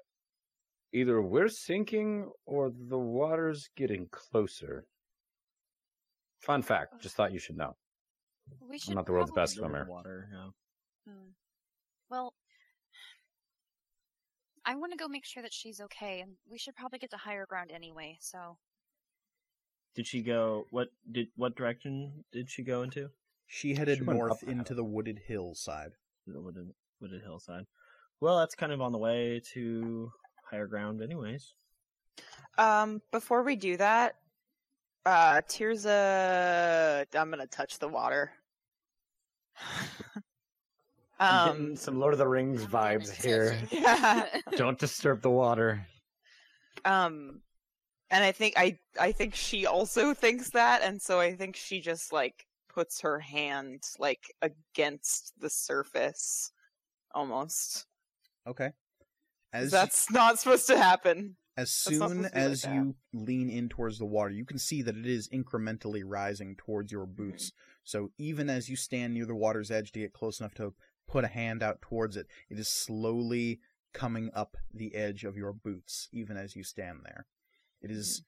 [0.94, 4.86] either we're sinking or the water's getting closer.
[6.40, 7.76] Fun fact, just thought you should know.
[8.60, 9.86] We should I'm not the world's best swimmer.
[9.90, 10.28] Water.
[10.32, 10.50] Yeah.
[11.08, 11.30] Hmm.
[12.10, 12.34] Well,
[14.66, 17.18] I want to go make sure that she's okay, and we should probably get to
[17.18, 18.18] higher ground anyway.
[18.20, 18.58] So
[19.96, 20.66] Did she go?
[20.72, 21.28] What did?
[21.36, 23.10] What direction did she go into?
[23.48, 25.92] She headed She north up into the wooded hillside.
[26.26, 27.66] The wooded, wooded hillside.
[28.22, 30.12] Well, that's kind of on the way to
[30.50, 31.54] higher ground, anyways.
[32.58, 34.16] Um, before we do that,
[35.06, 38.32] uh, Tirza, I'm gonna touch the water.
[41.22, 43.56] Um, some Lord of the Rings vibes here.
[43.70, 44.26] yeah.
[44.58, 45.86] Don't disturb the water.
[46.84, 47.42] Um,
[48.12, 51.80] and I think I I think she also thinks that, and so I think she
[51.80, 56.52] just like puts her hand like against the surface,
[57.16, 57.88] almost.
[58.48, 58.72] Okay.
[59.54, 61.36] As That's not supposed to happen.
[61.58, 62.74] as soon supposed to be like as that.
[62.74, 66.92] you lean in towards the water, you can see that it is incrementally rising towards
[66.92, 67.48] your boots.
[67.48, 67.58] Mm-hmm.
[67.84, 70.74] So even as you stand near the water's edge to get close enough to
[71.08, 73.60] put a hand out towards it, it is slowly
[73.94, 77.26] coming up the edge of your boots, even as you stand there.
[77.82, 78.24] It is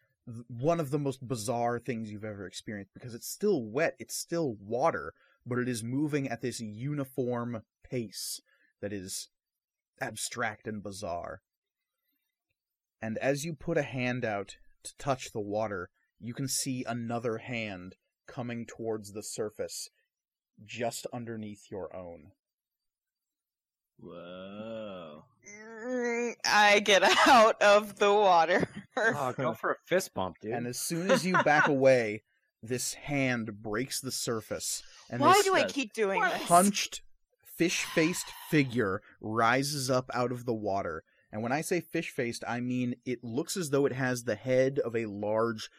[0.48, 4.56] one of the most bizarre things you've ever experienced because it's still wet, it's still
[4.60, 5.14] water,
[5.46, 8.42] but it is moving at this uniform pace
[8.82, 9.30] that is
[10.00, 11.42] abstract and bizarre.
[13.02, 15.90] And as you put a hand out to touch the water,
[16.20, 17.96] you can see another hand
[18.28, 19.90] coming towards the surface
[20.66, 22.32] just underneath your own.
[24.00, 25.26] Whoa.
[26.46, 28.68] I get out of the water.
[28.98, 30.52] Oh, go for a fist bump, dude.
[30.54, 32.24] And as soon as you back away,
[32.62, 36.34] this hand breaks the surface, and Why this do I keep doing What?
[36.34, 36.48] this?
[36.48, 37.02] hunched,
[37.44, 41.04] fish faced figure rises up out of the water.
[41.32, 44.36] And when I say fish faced, I mean it looks as though it has the
[44.36, 45.70] head of a large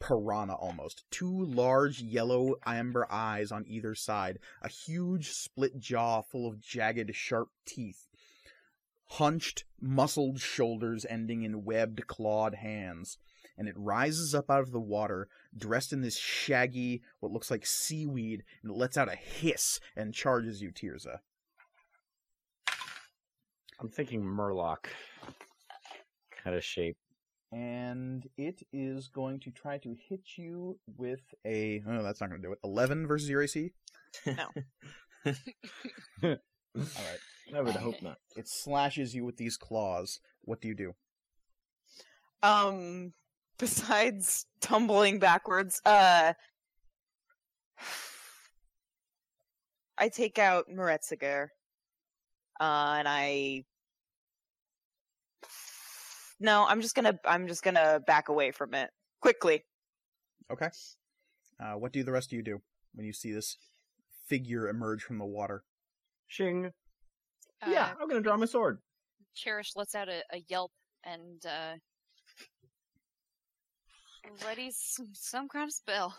[0.00, 1.04] piranha almost.
[1.10, 7.14] Two large yellow amber eyes on either side, a huge split jaw full of jagged,
[7.14, 8.06] sharp teeth,
[9.10, 13.18] hunched, muscled shoulders ending in webbed, clawed hands.
[13.56, 17.66] And it rises up out of the water, dressed in this shaggy, what looks like
[17.66, 21.18] seaweed, and it lets out a hiss and charges you, Tirza.
[23.80, 24.86] I'm thinking Murloc
[26.42, 26.96] kind of shape.
[27.50, 31.82] And it is going to try to hit you with a.
[31.88, 32.58] Oh, that's not going to do it.
[32.62, 33.72] 11 versus your AC?
[36.76, 37.18] All right.
[37.54, 38.18] I would hope not.
[38.36, 40.20] It slashes you with these claws.
[40.42, 40.94] What do you do?
[42.42, 43.14] Um,
[43.58, 46.34] besides tumbling backwards, uh,
[49.98, 51.48] I take out Meretziger,
[52.60, 53.64] uh, and I.
[56.40, 57.18] No, I'm just gonna.
[57.24, 58.90] I'm just gonna back away from it
[59.20, 59.64] quickly.
[60.52, 60.68] Okay.
[61.58, 62.60] Uh, what do the rest of you do
[62.94, 63.56] when you see this
[64.28, 65.64] figure emerge from the water?
[66.28, 66.70] Shing.
[67.66, 68.78] yeah, Uh, I'm gonna draw my sword.
[69.34, 70.72] Cherish lets out a, a yelp
[71.04, 71.74] and uh,
[74.46, 76.16] readies some, some kind of spell.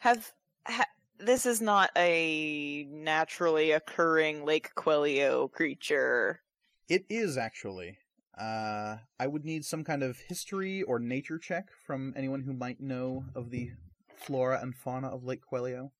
[0.00, 0.30] Have
[0.66, 0.84] ha,
[1.18, 6.40] this is not a naturally occurring Lake Quelio creature.
[6.88, 7.98] It is actually.
[8.38, 12.80] Uh, I would need some kind of history or nature check from anyone who might
[12.80, 13.70] know of the
[14.16, 15.90] flora and fauna of Lake Quelio.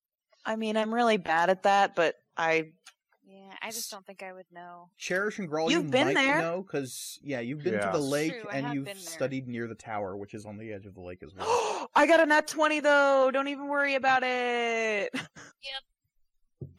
[0.44, 2.72] I mean, I'm really bad at that, but I
[3.26, 4.90] Yeah, I just don't think I would know.
[4.98, 6.38] Cherish and Grawl, You've you been might there.
[6.40, 7.90] know because yeah, you've been Yeah.
[7.90, 10.84] to the lake true, and you've studied near the tower, which is on the edge
[10.84, 11.88] of the lake as well.
[11.94, 13.30] I got a nat 20 though.
[13.32, 15.10] Don't even worry about it.
[16.64, 16.70] Yep.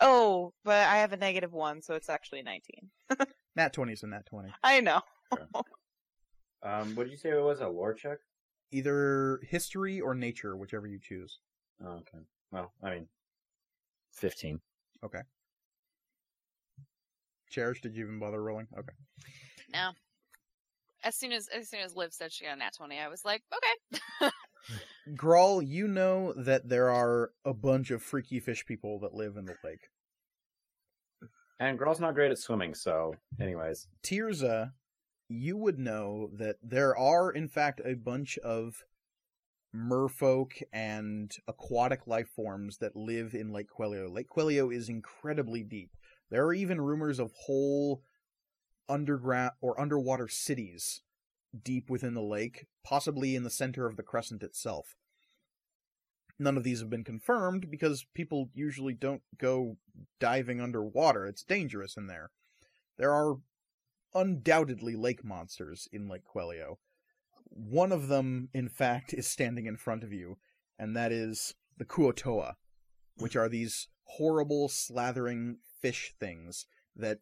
[0.00, 2.90] Oh, but I have a negative one, so it's actually 19.
[3.56, 4.50] nat twenty is a nat twenty.
[4.62, 5.00] I know.
[6.62, 7.60] Um, what did you say it was?
[7.60, 8.18] A lore check?
[8.70, 11.38] Either history or nature, whichever you choose.
[11.84, 12.18] Oh, okay.
[12.50, 13.06] Well, I mean,
[14.12, 14.60] 15.
[17.50, 18.68] Cherish, did you even bother rolling?
[18.78, 18.92] Okay.
[19.72, 19.90] No.
[21.04, 23.24] as soon as as soon as Liv said she got a nat twenty, I was
[23.24, 24.30] like, okay.
[25.16, 29.46] Grawl, you know that there are a bunch of freaky fish people that live in
[29.46, 29.88] the lake.
[31.58, 33.88] And Grawl's not great at swimming, so anyways.
[34.02, 34.72] Tirza,
[35.28, 38.84] you would know that there are, in fact, a bunch of
[39.74, 44.12] merfolk and aquatic life forms that live in Lake Quelio.
[44.12, 45.90] Lake Quelio is incredibly deep.
[46.30, 48.02] There are even rumors of whole
[48.88, 51.02] underground or underwater cities
[51.64, 54.96] deep within the lake, possibly in the center of the crescent itself.
[56.38, 59.76] None of these have been confirmed because people usually don't go
[60.18, 61.26] diving underwater.
[61.26, 62.30] It's dangerous in there.
[62.96, 63.36] There are
[64.14, 66.78] undoubtedly lake monsters in Lake Quelio.
[67.44, 70.38] One of them, in fact, is standing in front of you,
[70.78, 72.56] and that is the Kuo-toa,
[73.16, 76.66] which are these horrible, slathering fish things
[76.96, 77.18] that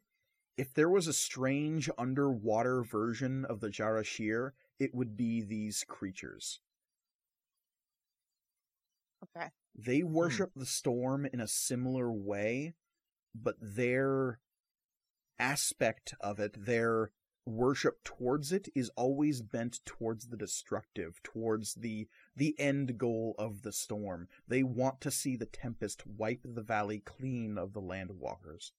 [0.57, 6.61] if there was a strange underwater version of the Jarashir, it would be these creatures.
[9.23, 9.49] Okay.
[9.75, 10.13] They hmm.
[10.13, 12.75] worship the storm in a similar way,
[13.35, 14.41] but their
[15.39, 17.13] aspect of it, their
[17.49, 23.63] worship towards it is always bent towards the destructive, towards the the end goal of
[23.63, 24.29] the storm.
[24.47, 28.73] They want to see the tempest wipe the valley clean of the landwalkers.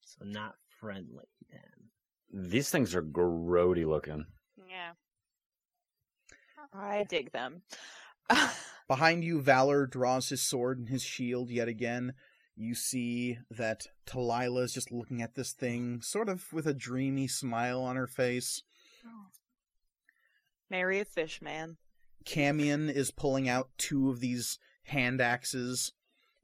[0.00, 2.50] So not friendly then.
[2.50, 4.26] These things are grody looking.
[4.68, 4.92] Yeah.
[6.72, 7.62] I dig them.
[8.88, 12.14] Behind you, Valor draws his sword and his shield yet again.
[12.56, 17.26] You see that Talila is just looking at this thing, sort of with a dreamy
[17.26, 18.62] smile on her face.
[19.06, 19.28] Oh.
[20.68, 21.78] Marry a fish man.
[22.24, 25.92] Camion is pulling out two of these hand axes,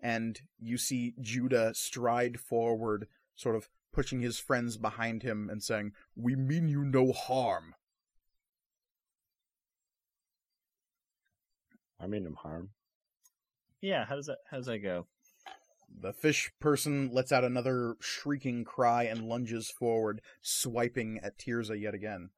[0.00, 5.92] and you see Judah stride forward, sort of pushing his friends behind him and saying,
[6.14, 7.74] We mean you no harm.
[12.00, 12.70] I mean him harm.
[13.80, 15.06] Yeah, how does that how does that go?
[15.88, 21.94] The fish person lets out another shrieking cry and lunges forward, swiping at Tirza yet
[21.94, 22.30] again.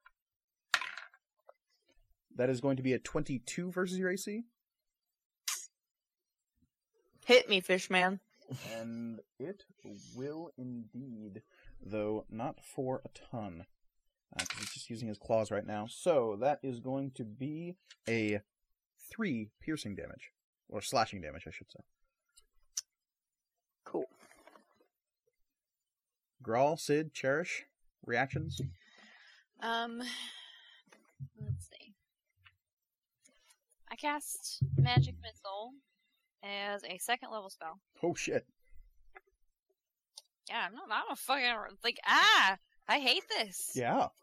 [2.36, 4.42] That is going to be a 22 versus your AC,
[7.26, 8.20] Hit me, fish man.
[8.74, 9.64] and it
[10.14, 11.42] will indeed,
[11.84, 13.66] though not for a ton.
[14.38, 15.86] Uh, because he's just using his claws right now.
[15.88, 17.76] So that is going to be
[18.08, 18.40] a
[19.10, 20.30] 3 piercing damage.
[20.68, 21.80] Or slashing damage, I should say.
[23.90, 24.04] Cool.
[26.42, 27.64] Grawl, Sid, Cherish,
[28.04, 28.60] reactions?
[29.62, 30.02] Um,
[31.42, 31.94] let's see.
[33.90, 35.72] I cast Magic Missile
[36.44, 37.80] as a second level spell.
[38.02, 38.44] Oh shit.
[40.50, 40.84] Yeah, I'm not.
[40.90, 42.58] I'm a fucking like ah.
[42.88, 43.72] I hate this.
[43.74, 44.08] Yeah.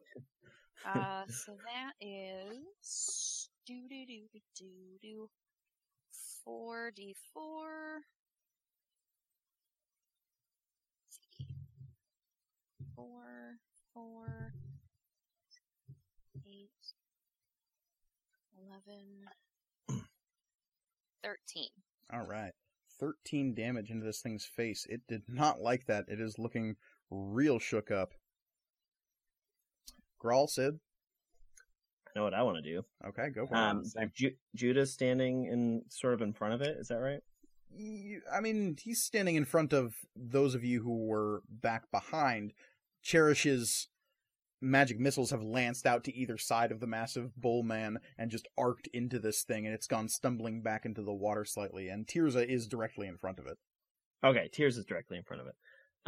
[0.85, 4.65] Uh, so that is do do do do do
[5.01, 5.29] do
[6.43, 8.01] four d four.
[12.95, 13.57] Four,
[13.93, 14.53] four,
[16.47, 16.69] eight,
[18.57, 19.99] eleven,
[21.23, 21.69] thirteen.
[22.13, 22.51] All right.
[22.97, 24.85] 13 damage into this thing's face.
[24.89, 26.05] It did not like that.
[26.07, 26.77] It is looking
[27.11, 28.13] real shook up.
[30.23, 30.79] Grawl, Sid.
[32.07, 32.83] I know what I want to do.
[33.05, 33.87] Okay, go for Um, it.
[33.87, 34.11] Same.
[34.15, 36.77] Ju- Judah's standing in sort of in front of it.
[36.77, 37.19] Is that right?
[38.31, 42.53] I mean, he's standing in front of those of you who were back behind.
[43.05, 43.87] Cherish's
[44.61, 48.47] magic missiles have lanced out to either side of the massive bull man and just
[48.57, 51.87] arced into this thing, and it's gone stumbling back into the water slightly.
[51.89, 53.57] And Tirza is directly in front of it.
[54.23, 55.55] Okay, Tears is directly in front of it.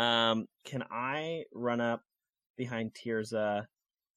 [0.04, 2.02] Um, can I run up
[2.58, 3.66] behind Tirza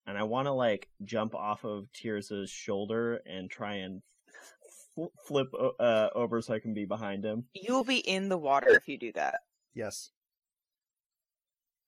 [0.06, 4.02] and I want to like jump off of Tirza's shoulder and try and
[5.26, 5.48] flip
[5.78, 7.44] uh, over so I can be behind him?
[7.54, 9.40] You'll be in the water if you do that.
[9.74, 10.10] Yes.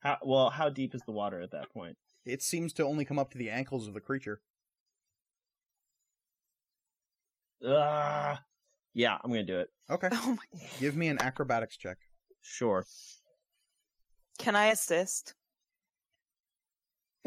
[0.02, 0.50] How well?
[0.50, 1.96] How deep is the water at that point?
[2.24, 4.40] It seems to only come up to the ankles of the creature.
[7.64, 8.42] Ah,
[8.94, 9.70] yeah, I'm gonna do it.
[9.90, 10.08] Okay.
[10.12, 10.60] Oh my!
[10.80, 11.98] Give me an acrobatics check.
[12.40, 12.84] Sure.
[14.38, 15.34] Can I assist?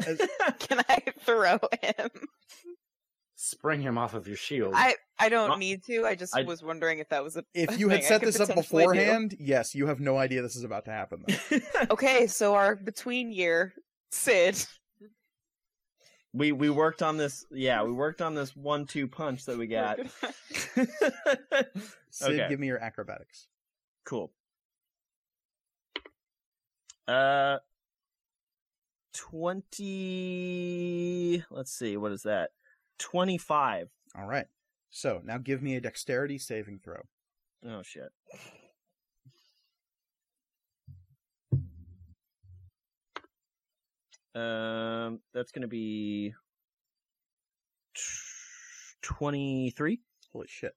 [0.06, 0.20] As-
[0.58, 2.10] Can I throw him?
[3.38, 4.72] Spring him off of your shield.
[4.74, 6.06] I I don't Well, need to.
[6.06, 7.44] I just I- was wondering if that was a.
[7.52, 8.88] If you had thing I set this up potentially do.
[8.90, 11.22] beforehand, yes, you have no idea this is about to happen.
[11.26, 11.58] Though.
[11.90, 13.74] Okay, so our between year
[14.10, 14.64] Sid.
[16.32, 17.44] we we worked on this.
[17.50, 19.98] Yeah, we worked on this one-two punch that we got.
[20.30, 20.88] Sid,
[22.22, 22.46] Okay.
[22.48, 23.48] give me your acrobatics.
[24.06, 24.32] cool.
[27.06, 27.58] Uh,
[30.16, 31.44] twenty.
[31.50, 32.50] Let's see, what is that?
[32.98, 33.88] Twenty-five.
[34.18, 34.46] All right.
[34.90, 37.02] So now give me a dexterity saving throw.
[37.66, 38.10] Oh shit.
[44.34, 46.34] Um, that's gonna be
[49.02, 50.00] twenty-three.
[50.32, 50.72] Holy shit.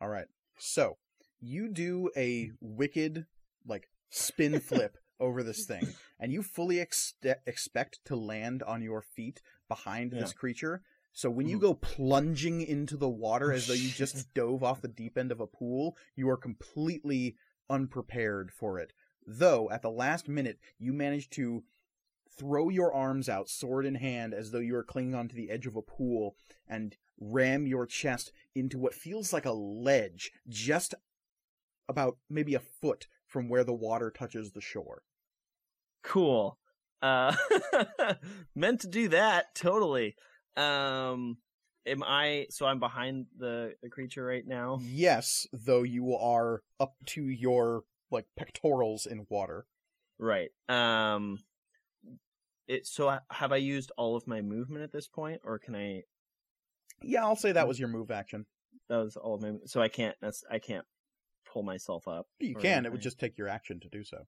[0.00, 0.26] All right.
[0.58, 0.96] So
[1.40, 3.26] you do a wicked,
[3.66, 5.86] like, spin flip over this thing,
[6.18, 7.14] and you fully ex-
[7.46, 10.82] expect to land on your feet behind this creature.
[11.16, 11.62] So when you Mhm.
[11.62, 15.40] go plunging into the water as though you just dove off the deep end of
[15.40, 17.38] a pool, you are completely
[17.70, 18.92] unprepared for it.
[19.26, 21.64] Though at the last minute, you manage to
[22.28, 25.66] throw your arms out, sword in hand, as though you are clinging onto the edge
[25.66, 26.36] of a pool,
[26.68, 30.94] and ram your chest into what feels like a ledge, just
[31.88, 35.02] about maybe a foot from where the water touches the shore.
[36.02, 36.58] Cool.
[37.00, 37.34] Uh,
[38.54, 40.14] meant to do that totally.
[40.56, 41.38] Um,
[41.86, 42.46] am I?
[42.50, 44.80] So I'm behind the the creature right now.
[44.84, 49.66] Yes, though you are up to your like pectorals in water.
[50.18, 50.50] Right.
[50.68, 51.38] Um,
[52.66, 52.86] it.
[52.86, 56.02] So I- have I used all of my movement at this point, or can I?
[57.02, 58.46] Yeah, I'll say that was your move action.
[58.88, 59.52] That was all of my.
[59.66, 60.16] So I can't.
[60.22, 60.86] That's I can't
[61.52, 62.26] pull myself up.
[62.38, 62.86] You can.
[62.86, 64.26] It would just take your action to do so.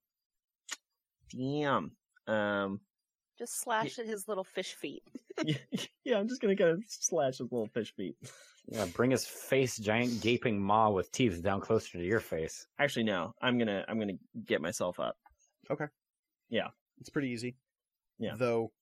[1.31, 1.93] Damn.
[2.27, 2.81] Um.
[3.39, 5.03] Just slash at his little fish feet.
[6.05, 8.17] yeah, I'm just gonna kind of slash his little fish feet.
[8.67, 12.67] Yeah, bring his face, giant gaping maw with teeth down closer to your face.
[12.79, 13.33] Actually, no.
[13.41, 13.85] I'm gonna.
[13.89, 15.17] I'm gonna get myself up.
[15.71, 15.87] Okay.
[16.51, 16.69] Yeah,
[17.01, 17.57] it's pretty easy.
[18.19, 18.35] Yeah.
[18.37, 18.73] Though,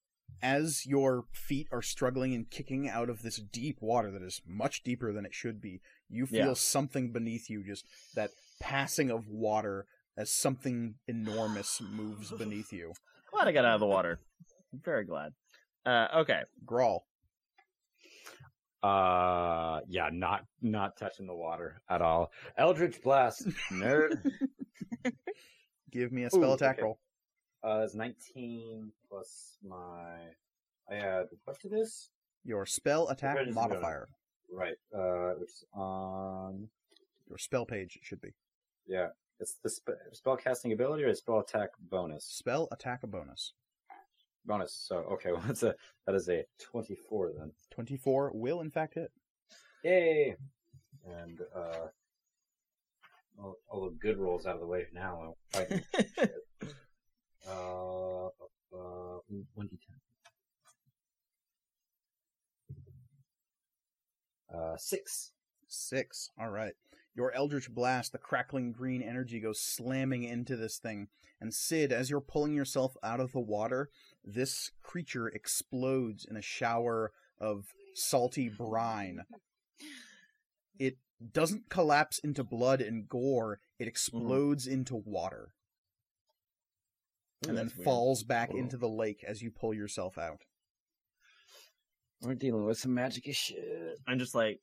[0.43, 4.83] as your feet are struggling and kicking out of this deep water that is much
[4.83, 6.55] deeper than it should be, you feel Yeah.
[6.55, 7.85] something beneath you, just
[8.15, 12.95] that passing of water as something enormous moves beneath you.
[13.37, 14.19] Glad I got out of the water.
[14.73, 15.33] I'm very glad.
[15.85, 16.41] Uh, okay.
[16.65, 17.01] Grawl,
[18.83, 22.31] Uh, yeah, not not touching the water at all.
[22.57, 24.23] Eldritch Blast, nerd.
[25.91, 26.83] give me a spell Ooh, attack okay.
[26.85, 26.99] roll.
[27.63, 30.15] Uh, it's 19 plus my.
[30.91, 32.11] I add what to this?
[32.45, 33.61] Your spell attack Where does it go?
[33.69, 34.09] modifier.
[34.53, 34.77] Right.
[34.97, 36.69] Uh, which is on.
[37.29, 38.31] Your spell page it should be.
[38.87, 39.09] Yeah,
[39.41, 42.25] it's the sp- spell casting ability or spell attack bonus.
[42.25, 43.53] Spell attack a bonus.
[44.45, 44.73] Bonus.
[44.73, 45.75] So okay, well, that's a
[46.07, 47.53] that is a 24 then.
[47.71, 49.11] 24 will in fact hit.
[49.85, 50.37] Yay!
[51.07, 51.87] And uh,
[53.39, 55.35] all, all the good rolls out of the way now.
[55.55, 55.83] I'm fighting.
[57.49, 59.21] Uh, uh,
[59.55, 59.95] one d10.
[64.53, 65.31] Uh, six.
[65.69, 66.31] Six.
[66.41, 66.75] All right.
[67.17, 71.09] Your Eldritch Blast, the crackling green energy goes slamming into this thing.
[71.41, 73.89] And Sid, as you're pulling yourself out of the water,
[74.23, 79.23] this creature explodes in a shower of salty brine.
[80.79, 80.99] It
[81.33, 83.89] doesn't collapse into blood and gore, it mm-hmm.
[83.89, 85.53] explodes into water.
[87.47, 87.85] Ooh, and then that's weird.
[87.85, 88.59] falls back Whoa.
[88.59, 90.43] into the lake as you pull yourself out.
[92.21, 93.99] We're dealing with some magic shit.
[94.07, 94.61] I'm just like,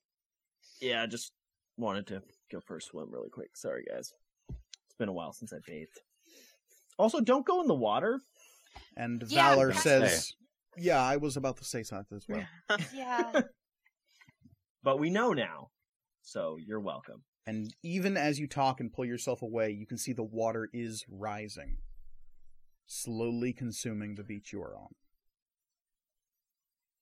[0.80, 1.32] yeah, I just
[1.78, 2.22] wanted to
[2.54, 3.56] go for a swim really quick.
[3.56, 4.14] Sorry, guys.
[4.50, 6.00] It's been a while since I bathed.
[6.98, 8.22] Also, don't go in the water.
[8.96, 10.34] And Yeah, Valor that's- says,
[10.78, 12.46] Yeah, I was about to say something as well.
[12.94, 13.42] Yeah.
[14.84, 15.70] But we know now.
[16.24, 17.24] So you're welcome.
[17.48, 21.06] And even as you talk and pull yourself away, you can see the water is
[21.10, 21.78] rising,
[22.86, 24.90] slowly consuming the beach you are on.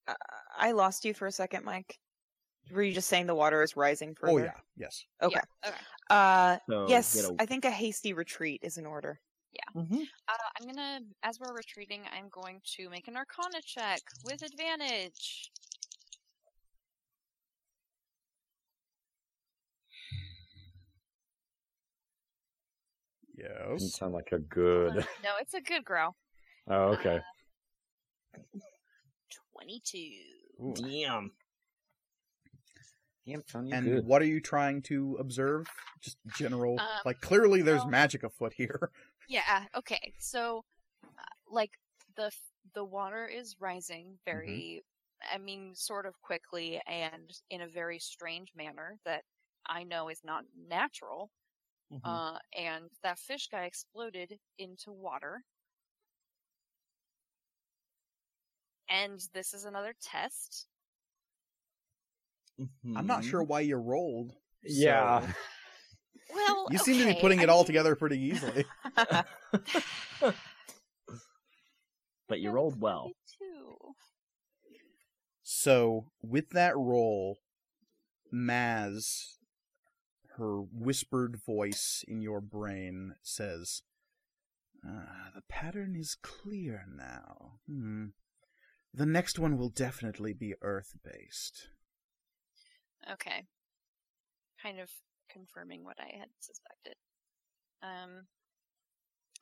[0.08, 0.14] Uh,
[0.58, 1.98] I lost you for a second, Mike.
[2.70, 4.32] Were you just saying the water is rising further?
[4.34, 5.06] Oh, yeah, yes.
[5.22, 5.36] Okay.
[5.64, 5.78] Yeah, okay.
[6.10, 9.20] Uh, So yes, get a- I think a hasty retreat is in order.
[9.76, 10.02] Mhm.
[10.28, 15.52] Uh, I'm gonna, as we're retreating, I'm going to make an Arcana check with advantage.
[23.38, 23.96] Doesn't Yes.
[23.98, 24.96] sound like a Uh, good.
[25.24, 26.16] no, it's a good grow.
[26.68, 27.22] Oh, okay.
[29.54, 30.74] Twenty-two.
[30.76, 31.32] Damn.
[33.26, 34.06] Damn, son, you And good.
[34.06, 35.68] what are you trying to observe?
[36.02, 36.80] Just general.
[36.80, 38.92] Um, like, clearly there's well- magic afoot here.
[39.30, 39.66] Yeah.
[39.76, 40.14] Okay.
[40.20, 40.66] So,
[41.06, 41.08] uh,
[41.50, 41.72] like
[42.18, 42.32] the
[42.74, 44.84] the water is rising very,
[45.32, 49.24] I mean, sort of quickly and in a very strange manner that
[49.68, 51.32] I know is not natural.
[51.94, 52.02] Mhm.
[52.04, 55.44] Uh, and that fish guy exploded into water.
[58.90, 60.68] And this is another test.
[62.96, 63.30] I'm not Mhm.
[63.30, 64.34] sure why you rolled.
[64.64, 65.22] Yeah.
[65.28, 65.34] so-
[66.34, 68.66] Well, You seem to be okay, putting I it all mean- together pretty easily.
[72.28, 73.12] but you That's rolled well.
[73.38, 73.94] 22.
[75.44, 77.40] So with that roll,
[78.34, 79.36] Maz,
[80.38, 83.82] her whispered voice in your brain says,
[84.86, 87.60] ah, "The pattern is clear now.
[87.68, 88.06] Hmm.
[88.94, 91.68] The next one will definitely be Earth-based."
[93.14, 93.46] Okay.
[94.62, 94.90] Kind of
[95.32, 96.96] confirming what I had suspected.
[97.82, 98.28] Um.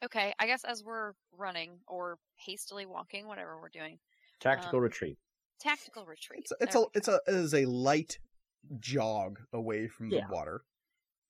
[0.02, 4.00] Okay, I guess as we're running or hastily walking, whatever we're doing,
[4.40, 5.18] Tactical Um, retreat.
[5.60, 6.40] tactical retreat.
[6.44, 8.18] It's it's a it's a it is a light
[8.80, 10.64] jog away from the water.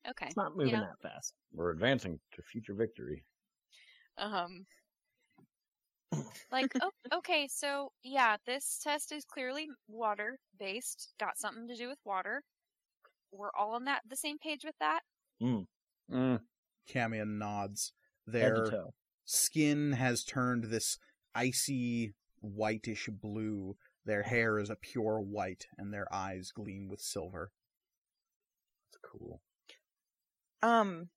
[0.07, 0.27] okay.
[0.27, 1.34] It's not moving know- that fast.
[1.51, 3.26] We're advancing to future victory.
[4.18, 4.68] Um,
[6.52, 11.88] like, oh, okay, so yeah, this test is clearly water based, got something to do
[11.88, 12.44] with water.
[13.31, 15.02] We're all on that the same page with that.
[15.41, 15.68] Mm,
[16.91, 17.94] Camion nods.
[18.26, 18.68] Their
[19.26, 20.98] skin has turned this
[21.36, 23.76] icy whitish blue.
[24.06, 27.52] Their hair is a pure white, and their eyes gleam with silver.
[28.91, 29.41] that's cool.
[30.61, 31.10] Um,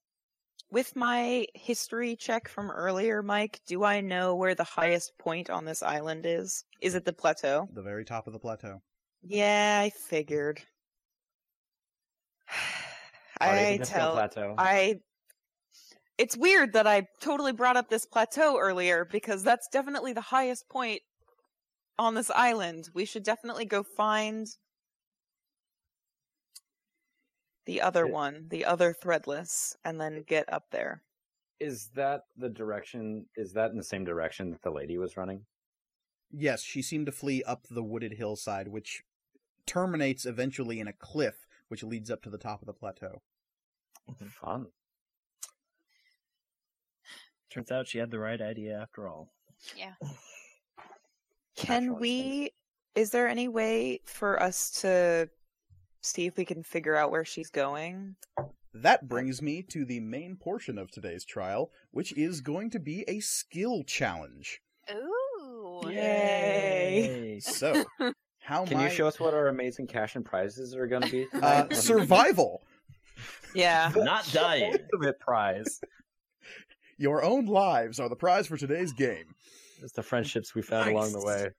[0.73, 5.67] with my history check from earlier, Mike, do I know where the highest point on
[5.67, 6.65] this island is?
[6.81, 7.69] Is it the plateau?
[7.75, 8.81] The very top of the plateau.
[9.23, 10.63] Yeah, I figured.
[13.41, 14.55] I tell plateau.
[14.57, 15.01] I
[16.17, 20.69] It's weird that I totally brought up this plateau earlier because that's definitely the highest
[20.71, 21.03] point
[21.99, 22.89] on this island.
[22.95, 24.47] We should definitely go find
[27.65, 31.03] the other It- one, the other threadless, and then get up there.
[31.61, 33.29] Is that the direction?
[33.37, 35.47] Is that in the same direction that the lady was running?
[36.31, 39.05] Yes, she seemed to flee up the wooded hillside, which
[39.67, 43.23] terminates eventually in a cliff, which leads up to the top of the plateau.
[44.11, 44.27] Mm-hmm.
[44.27, 44.67] Fun.
[47.51, 49.33] Turns out she had the right idea after all.
[49.77, 49.95] Yeah.
[51.55, 52.53] Can we
[52.95, 55.29] is there any way for us to
[56.03, 58.17] see if we can figure out where she's going?
[58.75, 63.05] That brings me to the main portion of today's trial, which is going to be
[63.09, 64.61] a skill challenge.
[64.91, 65.83] Ooh.
[65.87, 67.41] Yay.
[67.43, 67.85] So,
[68.41, 71.11] how Can my you show us what our amazing cash and prizes are going to
[71.11, 71.27] be?
[71.43, 72.63] uh, survival,
[73.55, 73.91] Yeah.
[73.97, 74.77] Not dying.
[74.93, 75.81] ultimate prize.
[76.99, 79.35] your own lives are the prize for today's game.
[79.83, 81.51] It's the friendships we found along the way.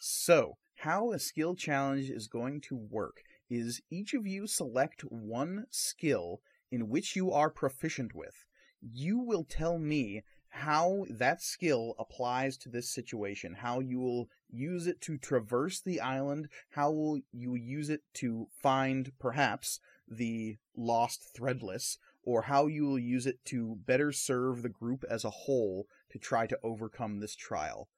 [0.00, 5.64] So, how a skill challenge is going to work is each of you select one
[5.70, 6.40] skill
[6.72, 8.44] in which you are proficient with.
[8.80, 14.88] You will tell me how that skill applies to this situation, how you will use
[14.88, 19.78] it to traverse the island, how will you use it to find perhaps
[20.08, 25.24] the lost threadless, or how you will use it to better serve the group as
[25.24, 27.88] a whole to try to overcome this trial.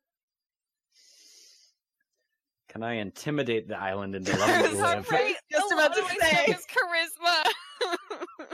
[2.75, 5.11] Can I intimidate the island into I letting was me not live?
[5.13, 5.37] right.
[5.49, 6.17] Just about to of say.
[6.17, 8.49] stuff is charisma.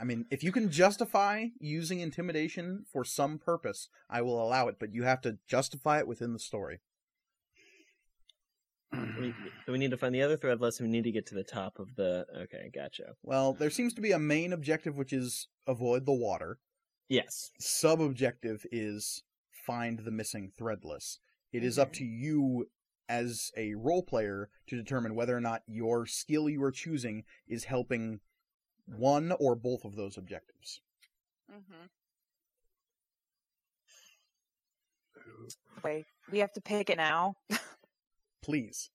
[0.00, 4.76] I mean, if you can justify using intimidation for some purpose, I will allow it,
[4.80, 6.80] but you have to justify it within the story.
[8.92, 9.32] we,
[9.64, 11.44] so we need to find the other threadless and we need to get to the
[11.44, 13.12] top of the okay, gotcha.
[13.22, 16.58] Well, there seems to be a main objective which is avoid the water.
[17.08, 17.52] Yes.
[17.60, 19.22] Sub objective is
[19.64, 21.18] find the missing threadless.
[21.52, 21.98] It is up mm-hmm.
[21.98, 22.66] to you
[23.08, 27.64] as a role player to determine whether or not your skill you are choosing is
[27.64, 28.20] helping
[28.86, 30.80] one or both of those objectives.
[31.50, 31.84] hmm
[35.82, 37.34] Wait, we have to pick it now.
[38.42, 38.90] Please.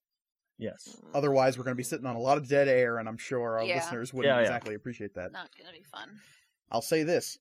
[0.57, 0.97] Yes.
[1.13, 3.57] Otherwise, we're going to be sitting on a lot of dead air, and I'm sure
[3.59, 3.75] our Yeah.
[3.75, 4.41] listeners wouldn't Yeah, yeah.
[4.41, 5.31] exactly appreciate that.
[5.31, 6.19] Not gonna be fun.
[6.71, 7.39] I'll say this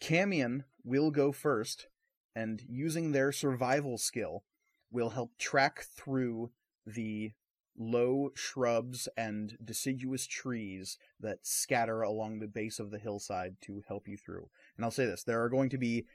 [0.00, 1.86] Camion will go first,
[2.34, 4.44] and using their survival skill,
[4.90, 6.50] will help track through
[6.86, 7.32] the
[7.78, 14.06] low shrubs and deciduous trees that scatter along the base of the hillside to help
[14.06, 14.48] you through.
[14.76, 16.06] And I'll say this there are going to be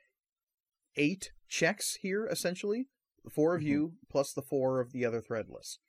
[0.95, 2.87] eight checks here, essentially.
[3.23, 3.95] The 4 of you mm-hmm.
[4.09, 5.79] plus the four of the other threadless.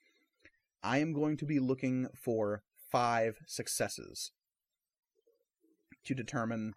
[0.82, 4.32] I am going to be looking for five successes
[6.04, 6.72] to determine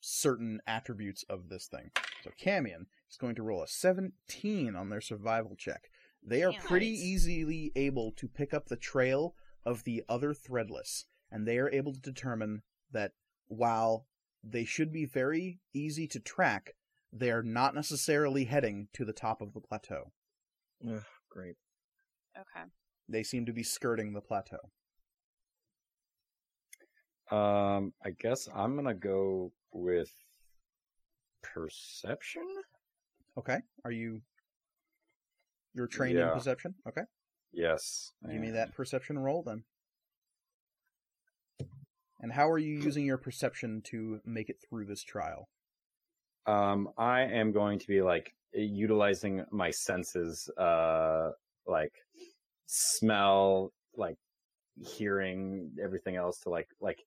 [0.00, 1.90] certain attributes of this thing.
[2.26, 5.90] So Camion is going to roll a 17 on their survival check.
[6.22, 6.60] They are Damn.
[6.62, 9.34] pretty easily able to pick up the trail
[9.64, 12.62] of the other threadless, and they are able to determine
[12.92, 13.12] that
[13.46, 14.06] while
[14.42, 16.72] they should be very easy to track,
[17.12, 20.12] they are not necessarily heading to the top of the plateau.
[20.88, 21.56] Ugh, great.
[22.36, 22.66] Okay.
[23.08, 24.70] They seem to be skirting the plateau.
[27.30, 30.10] Um, I guess I'm gonna go with
[31.54, 32.42] perception.
[33.38, 33.58] Okay.
[33.84, 34.20] Are you
[35.74, 36.28] you're trained Yeah.
[36.28, 36.74] in perception?
[36.88, 37.02] Okay.
[37.52, 38.12] Yes.
[38.30, 39.62] Give me that perception roll then.
[42.20, 45.48] And how are you using your perception to make it through this trial?
[46.46, 51.30] Um, I am going to be like utilizing my senses, uh,
[51.66, 51.92] like
[52.66, 54.16] smell, like
[54.78, 56.98] hearing, everything else to like, like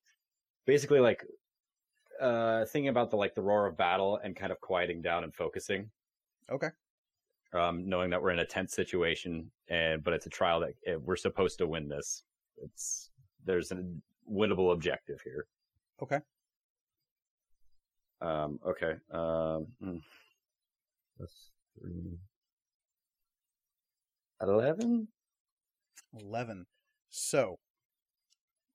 [0.66, 1.24] basically like,
[2.20, 5.34] uh, thinking about the like the roar of battle and kind of quieting down and
[5.34, 5.90] focusing.
[6.50, 6.68] Okay.
[7.52, 10.96] Um, knowing that we're in a tense situation and but it's a trial that eh,
[10.96, 12.22] we're supposed to win this.
[12.62, 13.10] It's
[13.44, 13.82] there's a
[14.30, 15.46] winnable objective here.
[16.02, 16.18] Okay.
[18.20, 18.94] Um, okay.
[19.10, 19.96] Um, hmm.
[21.18, 22.18] that's three.
[24.42, 25.08] Eleven?
[26.18, 26.66] 11.
[27.10, 27.58] So,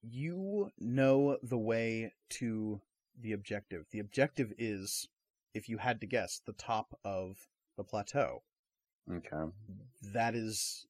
[0.01, 2.81] you know the way to
[3.19, 3.85] the objective.
[3.91, 5.07] The objective is,
[5.53, 7.47] if you had to guess, the top of
[7.77, 8.43] the plateau.
[9.11, 9.51] Okay.
[10.13, 10.87] That is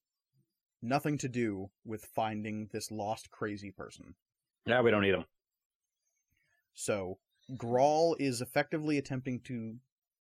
[0.82, 4.14] nothing to do with finding this lost crazy person.
[4.66, 5.26] Yeah, we don't need them.
[6.74, 7.18] So,
[7.56, 9.76] Grawl is effectively attempting to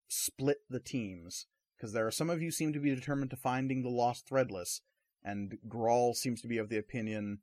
[0.08, 3.82] split the teams because there are some of you seem to be determined to finding
[3.82, 4.82] the lost threadless,
[5.24, 7.40] and Grawl seems to be of the opinion,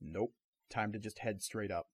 [0.00, 0.32] nope,
[0.70, 1.88] time to just head straight up.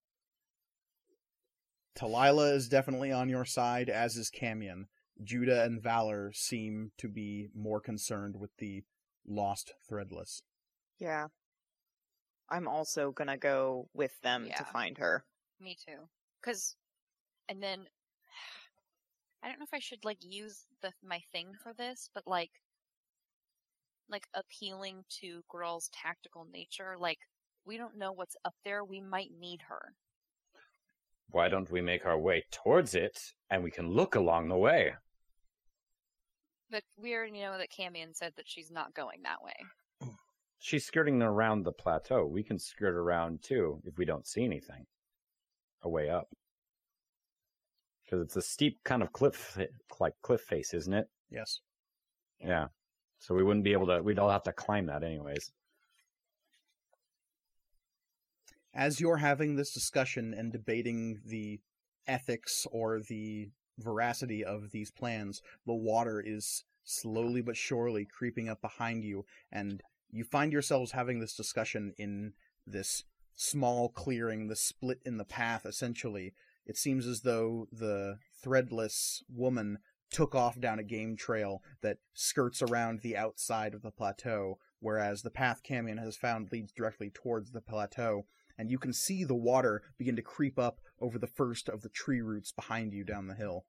[1.99, 4.87] Talila is definitely on your side, as is Camion.
[5.23, 8.85] Judah and Valor seem to be more concerned with the
[9.27, 10.43] lost threadless.
[10.99, 11.27] Yeah.
[12.49, 14.57] I'm also gonna go with them Yeah.
[14.59, 15.25] to find her.
[15.61, 16.09] Me too.
[16.41, 16.77] Cause,
[17.49, 17.89] and then,
[19.43, 22.63] I don't know if I should like use the my thing for this, but like,
[24.09, 26.97] like appealing to Grawl's tactical nature.
[26.97, 27.19] Like,
[27.65, 28.85] we don't know what's up there.
[28.85, 29.95] We might need her.
[31.31, 33.19] Why don't we make our way towards it
[33.51, 34.95] and we can look along the way?
[36.71, 40.13] But we already know that Camion said that she's not going that way.
[40.59, 42.27] She's skirting around the plateau.
[42.27, 44.87] We can skirt around too if we don't see anything.
[45.83, 46.29] A way up.
[48.05, 49.59] Because it's a steep kind of cliff,
[50.01, 51.09] like cliff face, isn't it?
[51.31, 51.61] Yes.
[52.41, 52.67] Yeah.
[53.19, 55.53] So we wouldn't be able to, we'd all have to climb that anyways.
[58.75, 61.61] As you're having this discussion and debating the
[62.07, 68.61] ethics or the veracity of these plans, the water is slowly but surely creeping up
[68.61, 72.33] behind you, and you find yourselves having this discussion in
[72.67, 73.05] this
[73.35, 76.35] small clearing, the split in the path, essentially.
[76.67, 79.79] It seems as though the threadless woman
[80.11, 85.23] took off down a game trail that skirts around the outside of the plateau, whereas
[85.23, 88.25] the path Camion has found leads directly towards the plateau
[88.59, 91.89] and you can see the water begin to creep up over the first of the
[91.89, 93.65] tree roots behind you down the hill.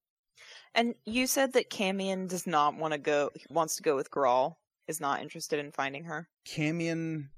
[0.74, 4.56] And you said that Camion does not want to go wants to go with Grawl,
[4.88, 6.30] is not interested in finding her.
[6.48, 7.30] Camion,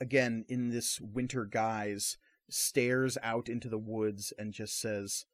[0.00, 2.16] again in this winter guise,
[2.48, 5.26] stares out into the woods and just says,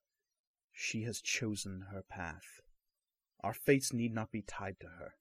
[0.72, 2.60] She has chosen her path.
[3.42, 5.14] Our fates need not be tied to her.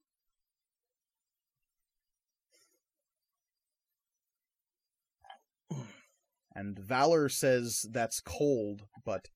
[6.59, 9.29] And Valor says that's cold, but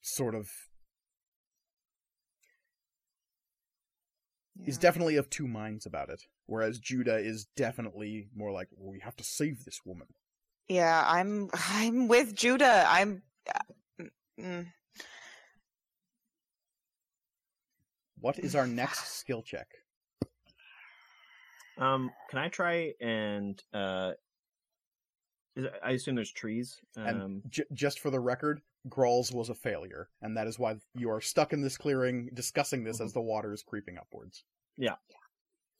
[0.00, 0.50] sort of
[4.64, 6.22] is definitely of two minds about it.
[6.46, 10.06] Whereas Judah is definitely more like, well, we have to save this woman.
[10.66, 12.86] Yeah, I'm I'm with Judah.
[12.88, 13.22] I'm
[14.40, 14.66] mm,
[18.18, 19.66] What is our next skill check?
[21.76, 24.21] Um, can I try and uh, is it-
[25.82, 26.80] I assume there's trees.
[26.96, 30.76] And Um, j- just for the record, Grawl's was a failure, and that is why
[30.94, 34.44] you are stuck in this clearing discussing this as the water is creeping upwards.
[34.76, 34.96] Yeah.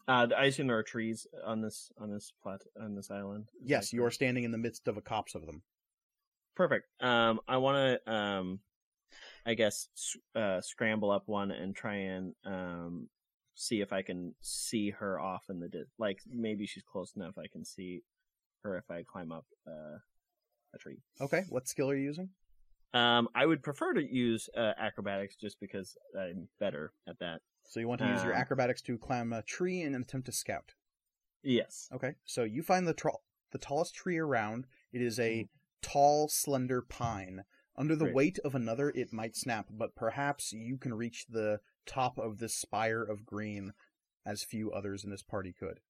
[0.09, 3.49] Uh, I assume there are trees on this on this plat on this island.
[3.55, 5.63] Is Yes, that you are standing in the midst of a copse of them.
[6.55, 6.87] perfect.
[7.01, 8.61] Um, I want to um,
[9.47, 9.89] I guess
[10.35, 13.09] uh, scramble up one and try and um
[13.55, 17.37] see if I can see her off in the di- like maybe she's close enough
[17.39, 18.03] I can see
[18.63, 19.99] her if I climb up uh,
[20.75, 20.99] a tree.
[21.21, 22.31] Okay, what skill are you using?
[22.95, 27.41] Um, I would prefer to use uh, acrobatics just because I'm better at that.
[27.65, 30.27] So you want to use your Um, acrobatics to climb a tree in an attempt
[30.27, 30.75] to scout.
[31.43, 31.89] Yes.
[31.93, 33.09] Okay, so you find the tr-
[33.51, 34.67] the tallest tree around.
[34.93, 35.49] It is a
[35.81, 37.45] tall, slender pine.
[37.77, 38.15] Under the Great.
[38.15, 42.55] weight of another, it might snap, but perhaps you can reach the top of this
[42.55, 43.73] spire of green,
[44.27, 45.81] as few others in this party could.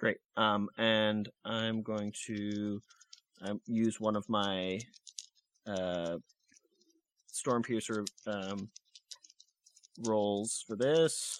[0.00, 0.16] Great.
[0.34, 2.80] Um, and I'm going to
[3.42, 4.80] um, use one of my
[5.66, 6.16] uh,
[7.26, 8.70] storm piercer um,
[10.06, 11.38] rolls for this.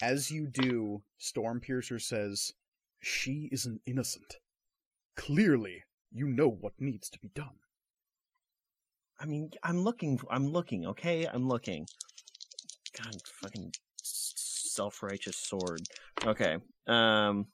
[0.00, 2.50] As you do, Stormpiercer says,
[3.02, 4.36] She is an innocent.
[5.14, 7.58] Clearly, you know what needs to be done.
[9.20, 10.18] I mean, I'm looking.
[10.30, 10.86] I'm looking.
[10.86, 11.86] Okay, I'm looking.
[13.02, 15.82] God, fucking self-righteous sword.
[16.24, 16.56] Okay.
[16.86, 17.46] Um.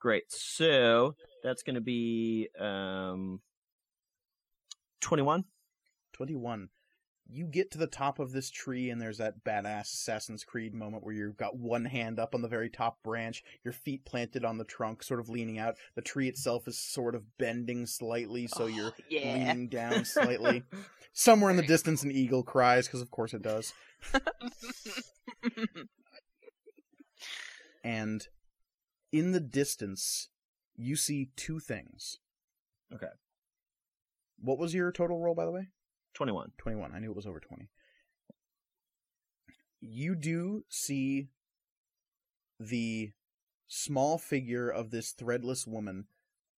[0.00, 0.24] Great.
[0.32, 1.14] So
[1.44, 3.40] that's gonna be um.
[5.00, 5.44] Twenty-one.
[6.12, 6.68] 21.
[7.32, 11.04] You get to the top of this tree, and there's that badass Assassin's Creed moment
[11.04, 14.58] where you've got one hand up on the very top branch, your feet planted on
[14.58, 15.76] the trunk, sort of leaning out.
[15.94, 19.32] The tree itself is sort of bending slightly, so Oh, you're yeah.
[19.32, 20.64] leaning down slightly.
[21.12, 23.72] Somewhere in the distance, an eagle cries, because of course it does.
[27.82, 28.26] And
[29.12, 30.28] in the distance,
[30.76, 32.18] you see two things.
[32.94, 33.06] Okay.
[34.38, 35.68] What was your total roll, by the way?
[36.14, 36.52] Twenty-one.
[36.58, 36.92] 21.
[36.94, 37.68] I knew it was over 20.
[39.80, 41.28] You do see
[42.58, 43.12] the
[43.68, 46.06] small figure of this threadless woman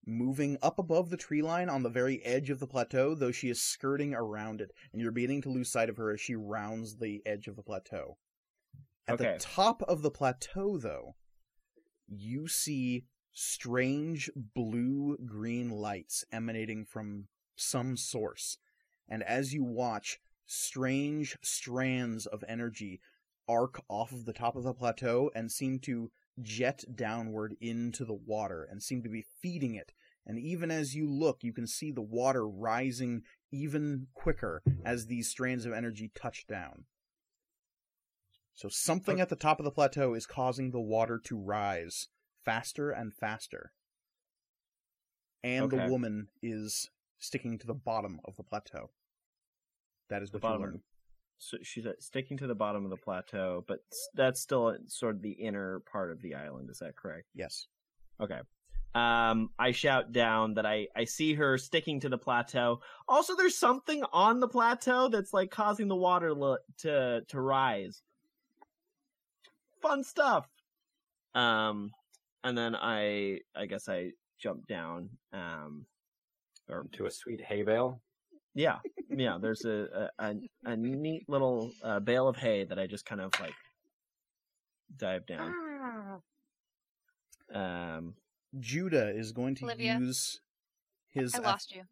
[0.04, 3.48] moving up above the tree line on the very edge of the plateau, though she
[3.50, 6.96] is skirting around it, and you're beginning to lose sight of her as she rounds
[6.96, 8.16] the edge of the plateau.
[9.06, 9.34] At Okay.
[9.34, 11.14] the top of the plateau, though,
[12.08, 17.26] you see strange blue green lights emanating from
[17.56, 18.58] some source.
[19.08, 23.00] And as you watch, strange strands of energy
[23.48, 26.10] arc off of the top of the plateau and seem to
[26.40, 29.92] jet downward into the water and seem to be feeding it.
[30.24, 35.28] And even as you look, you can see the water rising even quicker as these
[35.28, 36.84] strands of energy touch down.
[38.54, 42.08] So something at the top of the plateau is causing the water to rise
[42.44, 43.72] faster and faster.
[45.42, 45.76] And Okay.
[45.84, 48.90] the woman is sticking to the bottom of the plateau.
[50.08, 50.62] That is The what you bottom.
[50.62, 50.82] learn.
[51.38, 53.80] So she's uh, sticking to the bottom of the plateau, but
[54.14, 56.70] that's still sort of the inner part of the island.
[56.70, 57.26] Is that correct?
[57.34, 57.66] Yes.
[58.20, 58.40] Okay.
[58.94, 62.80] Um, I shout down that I I see her sticking to the plateau.
[63.08, 68.02] Also, there's something on the plateau that's like causing the water lo- to to rise.
[69.82, 70.46] Fun stuff.
[71.34, 71.90] Um,
[72.44, 75.10] and then I I guess I jump down.
[75.32, 75.86] Um,
[76.68, 78.00] or To a sweet hay bale.
[78.54, 78.78] yeah,
[79.10, 79.36] yeah.
[79.40, 80.34] There's a a, a,
[80.64, 83.54] a neat little uh, bale of hay that I just kind of like
[84.96, 85.52] dive down.
[87.52, 88.14] Um,
[88.60, 89.98] Judah is going to Olivia?
[89.98, 90.40] use
[91.10, 91.34] his.
[91.34, 91.82] I ath- lost you.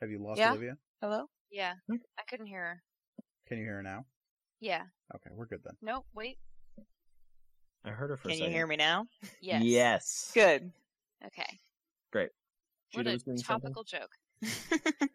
[0.00, 0.50] Have you lost Yeah?
[0.50, 0.76] Olivia?
[1.00, 1.26] Hello?
[1.50, 2.82] Yeah, I couldn't hear her.
[3.46, 4.06] Can you hear her now?
[4.60, 4.82] Yeah.
[5.14, 5.74] Okay, we're good then.
[5.82, 6.38] No, wait.
[7.84, 9.06] I heard her for a Can you hear me now?
[9.40, 9.62] Yes.
[9.62, 10.30] Yes.
[10.34, 10.70] Good.
[11.26, 11.58] Okay.
[12.92, 13.72] Judah what was a doing something?
[13.72, 14.10] topical joke.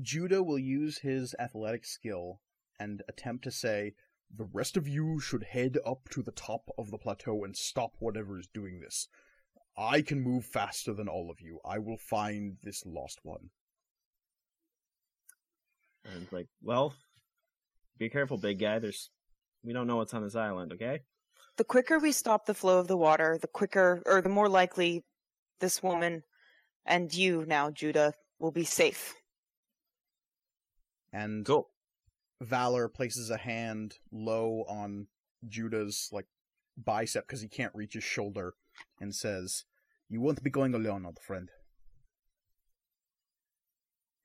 [0.00, 2.40] Judah will use his athletic skill
[2.78, 3.94] and attempt to say,
[4.34, 7.94] The rest of you should head up to the top of the plateau and stop
[7.98, 9.08] whatever is doing this.
[9.76, 11.58] I can move faster than all of you.
[11.64, 13.50] I will find this lost one.
[16.04, 16.94] And it's like, well,
[18.00, 18.80] be careful, big guy.
[18.80, 19.10] There's,
[19.62, 20.72] we don't know what's on this island.
[20.72, 21.00] Okay.
[21.56, 25.04] the quicker we stop the flow of the water, the quicker, or the more likely
[25.60, 26.22] this woman
[26.86, 29.14] and you now, Judah, will be safe.
[31.12, 31.68] And Cool.
[32.40, 35.08] Valor places a hand low on
[35.46, 36.24] Judah's like
[36.82, 38.54] bicep because he can't reach his shoulder
[38.98, 39.64] and says,
[40.08, 41.50] "You won't be going alone, old friend."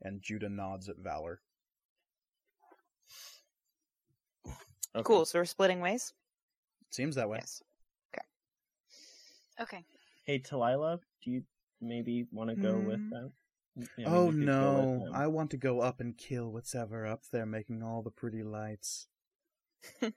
[0.01, 1.41] And Judah nods at Valor.
[4.95, 5.03] Okay.
[5.03, 5.25] Cool.
[5.25, 6.13] So we're splitting ways.
[6.91, 7.39] Seems that way.
[7.41, 7.61] Yes.
[8.15, 8.25] Okay.
[9.61, 9.85] Okay.
[10.25, 11.43] Hey, Talila, do you
[11.81, 13.09] maybe want to go with Hmm.
[13.09, 13.31] that?
[13.97, 15.13] Yeah, oh maybe you could go with no, them.
[15.13, 18.41] I want to go up and kill what's ever up there making all the pretty
[18.43, 19.07] lights.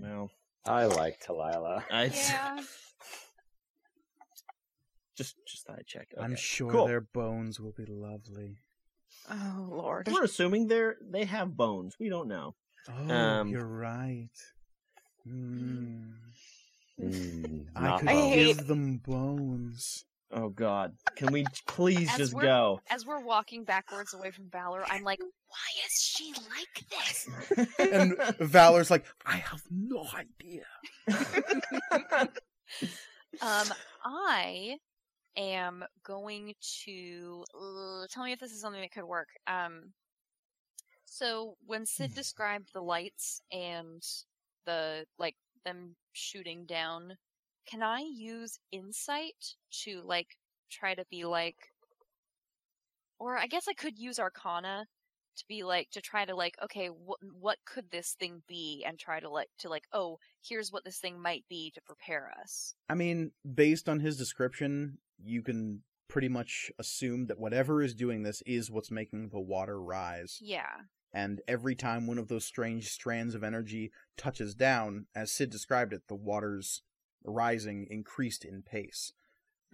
[0.00, 0.30] Well,
[0.66, 1.84] I like Talila.
[1.90, 2.60] I Yeah.
[5.16, 6.08] just just thought I'd check.
[6.18, 6.86] I'm sure Cool.
[6.88, 8.56] their bones will be lovely.
[9.30, 10.08] Oh Lord.
[10.10, 11.96] We're assuming they're they have bones.
[12.00, 12.56] We don't know.
[12.88, 14.28] Oh, Um, you're right.
[15.24, 16.04] Hmm.
[17.00, 20.04] Mm, I could I give them bones.
[20.30, 22.80] Oh God, can we please As just go?
[22.90, 27.28] As we're walking backwards away from Valor, I'm like, why is she like this?
[27.78, 30.66] And Valor's like, I have no idea.
[33.42, 33.66] Um,
[34.04, 34.76] I
[35.36, 36.54] am going
[36.84, 37.44] to
[38.10, 39.28] tell me if this is something that could work.
[39.46, 39.92] Um,
[41.14, 42.14] so when Sid mm.
[42.16, 44.02] described the lights and
[44.66, 47.16] the like them shooting down,
[47.70, 49.54] can I use insight
[49.84, 50.26] to like
[50.72, 51.54] try to be like,
[53.20, 54.86] or I guess I could use Arcana
[55.36, 58.84] to be like to try to like okay what what could this thing be?
[58.84, 62.32] And try to like to like oh here's what this thing might be to prepare
[62.42, 62.74] us.
[62.88, 68.24] I mean, based on his description, you can pretty much assume that whatever is doing
[68.24, 70.38] this is what's making the water rise.
[70.40, 70.82] yeah
[71.14, 75.92] And every time one of those strange strands of energy touches down, as Sid described
[75.92, 76.82] it, the water's
[77.24, 79.12] rising increased in pace.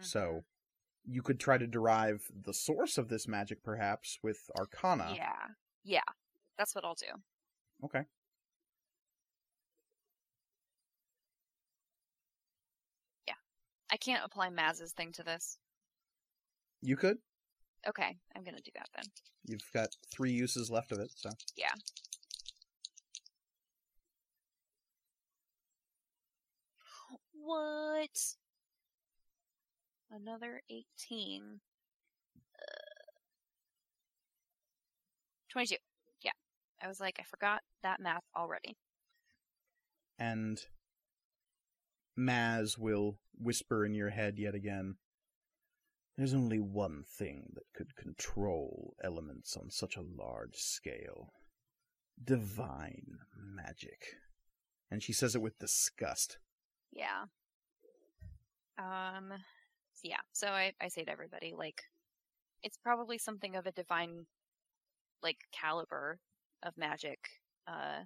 [0.01, 1.13] So mm-hmm.
[1.13, 5.13] you could try to derive the source of this magic perhaps with Arcana.
[5.17, 5.49] yeah
[5.83, 6.01] yeah
[6.59, 7.07] that's what i'll do
[7.85, 8.05] Okay.
[13.27, 13.35] Yeah.
[13.91, 15.59] I can't apply maz's thing to this
[16.83, 17.19] You could.
[17.89, 19.05] Okay i'm gonna do that then.
[19.47, 21.31] You've got three uses left of it, so.
[21.57, 21.73] Yeah.
[27.33, 28.37] what?
[30.13, 31.61] Another 18
[32.55, 33.11] uh,
[35.51, 35.77] 22
[36.23, 36.31] yeah.
[36.83, 38.77] I was like i forgot that math already.
[40.19, 40.61] And
[42.19, 44.97] Maz will whisper in your head yet again.
[46.21, 51.33] There's only one thing that could control elements on such a large scale.
[52.23, 54.03] Divine magic.
[54.91, 56.37] And she says it with disgust.
[56.93, 57.23] Yeah.
[58.77, 59.33] Um
[60.03, 61.81] yeah, so I, I say to everybody, like,
[62.63, 64.27] it's probably something of a divine
[65.23, 66.19] like caliber
[66.63, 67.31] of magic.
[67.67, 68.01] Uh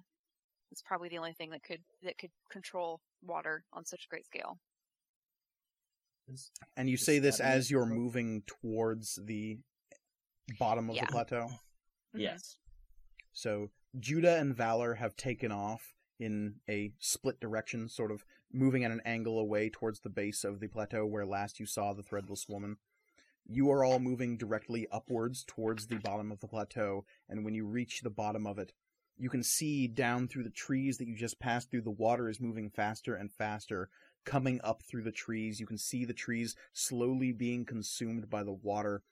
[0.71, 4.25] it's probably the only thing that could that could control water on such a great
[4.25, 4.57] scale.
[6.75, 8.03] And you say this as you're meaningful?
[8.03, 9.59] moving towards the
[10.59, 11.05] bottom of Yeah.
[11.05, 11.47] the plateau.
[12.13, 12.19] Mhm.
[12.19, 12.57] Yes.
[13.31, 18.91] So Judah and Valor have taken off in a split direction, sort of moving at
[18.91, 22.47] an angle away towards the base of the plateau where last you saw the threadless
[22.47, 22.77] woman.
[23.47, 27.65] You are all moving directly upwards towards the bottom of the plateau, and when you
[27.65, 28.73] reach the bottom of it,
[29.17, 32.39] you can see down through the trees that you just passed through, the water is
[32.39, 33.89] moving faster and faster,
[34.25, 35.59] coming up through the trees.
[35.59, 39.03] You can see the trees slowly being consumed by the water.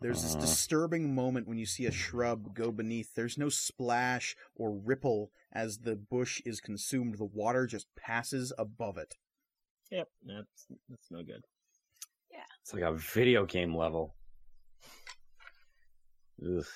[0.00, 0.40] There's this Uh.
[0.40, 3.14] disturbing moment when you see a shrub go beneath.
[3.14, 7.16] There's no splash or ripple as the bush is consumed.
[7.16, 9.16] The water just passes above it.
[9.90, 10.10] Yep.
[10.22, 11.44] That's that's no good.
[12.30, 12.44] Yeah.
[12.60, 14.14] It's like a video game level.
[16.44, 16.66] Ugh.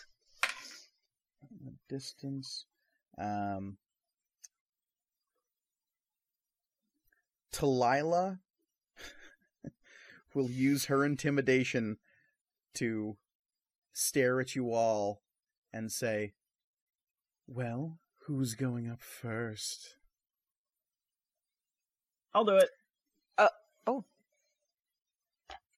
[1.62, 2.64] The distance.
[3.18, 3.76] Um,
[7.60, 8.38] Talila
[10.34, 11.98] will use her intimidation
[12.74, 13.18] to
[13.92, 15.20] stare at you all
[15.72, 16.32] and say,
[17.46, 19.96] Well, who's going up first?
[22.32, 22.70] I'll do it.
[23.36, 23.48] Uh,
[23.86, 24.04] oh.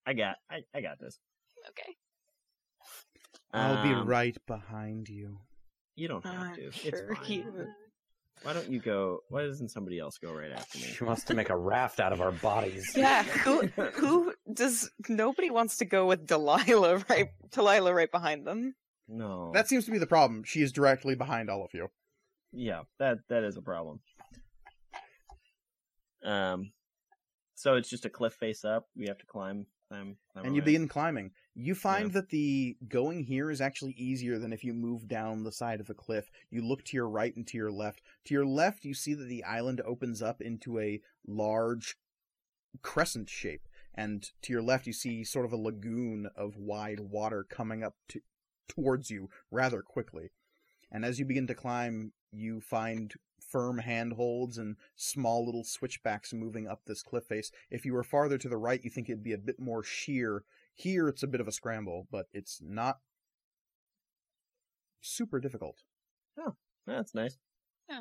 [0.06, 1.18] I got I, I got this.
[1.70, 1.96] Okay.
[3.52, 5.38] I'll be Um, right behind you.
[5.96, 6.66] You don't have I'm to.
[6.66, 7.30] It's sure fine.
[7.32, 7.66] you-
[8.42, 9.20] Why don't you go?
[9.28, 10.84] Why doesn't somebody else go right after me?
[10.84, 12.92] She wants to make a raft out of our bodies.
[12.96, 18.74] Yeah, who who does nobody wants to go with Delilah right Delilah right behind them.
[19.08, 19.50] No.
[19.54, 20.42] That seems to be the problem.
[20.44, 21.88] She is directly behind all of you.
[22.52, 22.82] yeah.
[22.98, 24.00] That that is a problem.
[26.24, 26.72] Um,
[27.54, 28.88] so it's just a cliff face up.
[28.96, 30.44] We have to climb, climb, climb.
[30.46, 31.30] and you begin climbing.
[31.54, 35.52] You find that the going here is actually easier than if you move down the
[35.52, 36.30] side of the cliff.
[36.50, 38.02] You look to your right and to your left.
[38.26, 41.96] To your left, you see that the island opens up into a large
[42.80, 47.44] crescent shape, and to your left, you see sort of a lagoon of wide water
[47.48, 48.20] coming up to,
[48.68, 50.30] towards you rather quickly.
[50.90, 53.12] And as you begin to climb, you find
[53.52, 57.52] firm handholds and small little switchbacks moving up this cliff face.
[57.70, 60.44] If you were farther to the right, you think it'd be a bit more sheer.
[60.74, 62.98] Here, it's a bit of a scramble, but it's not
[65.02, 65.82] super difficult.
[66.38, 66.54] Oh,
[66.86, 67.36] that's nice.
[67.88, 68.00] Yeah.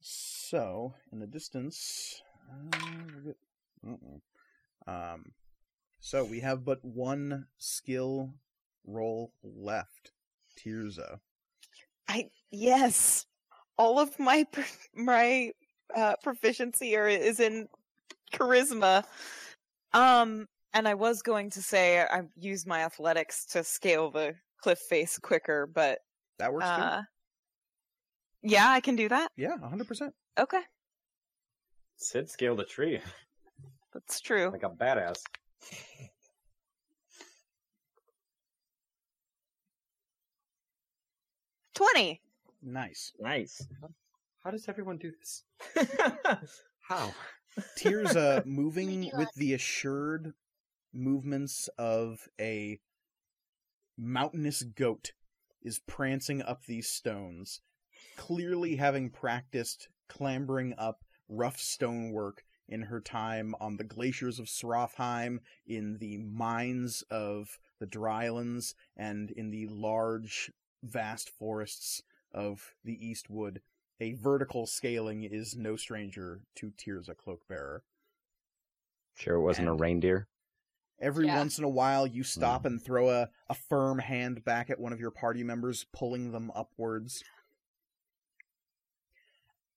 [0.00, 2.78] So, in the distance, uh,
[3.14, 4.20] we're good.
[4.86, 5.32] Um,
[6.00, 8.34] so we have but one skill
[8.84, 10.12] roll left.
[10.58, 11.20] Tirza.
[12.08, 13.26] I yes,
[13.76, 14.46] all of my
[14.94, 15.52] my
[15.94, 17.68] uh, proficiency are, is in
[18.32, 19.04] charisma.
[19.92, 24.78] Um, and I was going to say I use my athletics to scale the cliff
[24.78, 26.00] face quicker, but
[26.38, 27.02] That works uh,
[28.42, 29.30] yeah, I can do that.
[29.36, 30.14] Yeah, hundred percent.
[30.38, 30.60] Okay,
[31.96, 33.00] Sid scaled a tree
[33.92, 34.50] that's true.
[34.50, 35.18] like a badass.
[41.78, 42.20] Twenty.
[42.60, 43.12] Nice.
[43.20, 43.64] Nice.
[44.42, 45.44] How does everyone do this?
[46.80, 47.14] How?
[47.78, 50.32] Tirza uh, moving with the assured
[50.92, 52.80] movements of a
[53.96, 55.12] mountainous goat
[55.62, 57.60] is prancing up these stones,
[58.16, 65.38] clearly having practiced clambering up rough stonework in her time on the glaciers of Srothheim,
[65.64, 70.50] in the mines of the Drylands, and in the large,
[70.82, 72.02] vast forests
[72.32, 73.60] of the Eastwood.
[74.00, 77.80] A vertical scaling is no stranger to Tirza Cloakbearer.
[79.14, 80.28] Sure, it wasn't a reindeer.
[81.00, 81.38] Every Yeah.
[81.38, 82.68] once in a while, you stop hmm.
[82.68, 86.50] and throw a, a firm hand back at one of your party members, pulling them
[86.54, 87.22] upwards.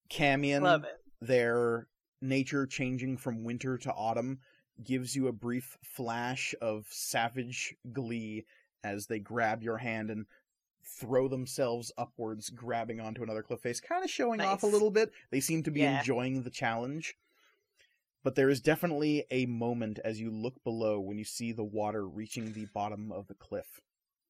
[0.10, 0.86] Camion,
[1.22, 1.88] their
[2.22, 4.40] nature changing from winter to autumn,
[4.84, 8.45] gives you a brief flash of savage glee
[8.84, 10.26] as they grab your hand and
[10.83, 15.11] throw themselves upwards, grabbing onto another cliff face, kind of showing off a little bit.
[15.29, 15.99] They seem to be Yeah.
[15.99, 17.15] enjoying the challenge.
[18.23, 22.07] But there is definitely a moment as you look below when you see the water
[22.07, 23.81] reaching the bottom of the cliff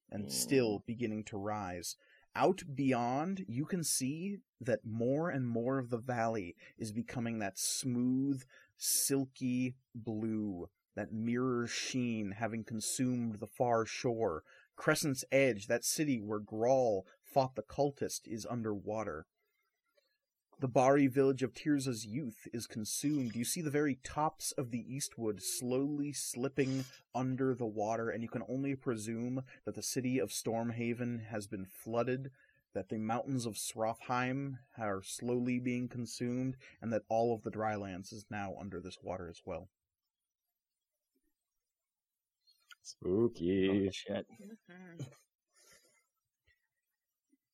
[0.10, 1.98] and still beginning to rise.
[2.34, 7.60] Out beyond, you can see that more and more of the valley is becoming that
[7.60, 8.44] smooth,
[8.78, 14.44] silky blue, that mirror sheen having consumed the far shore.
[14.76, 19.26] Crescent's Edge, that city where Grawl fought the cultist, is underwater.
[20.60, 23.36] The Bari village of Tirza's youth is consumed.
[23.36, 26.86] You see the very tops of the Eastwood slowly slipping
[27.16, 31.66] under the water, and you can only presume that the city of Stormhaven has been
[31.66, 32.30] flooded,
[32.76, 38.12] that the mountains of Srothheim are slowly being consumed, and that all of the drylands
[38.12, 39.68] is now under this water as well.
[42.82, 43.88] Spooky.
[43.88, 44.28] Oh, shit.
[44.70, 45.06] Mhm.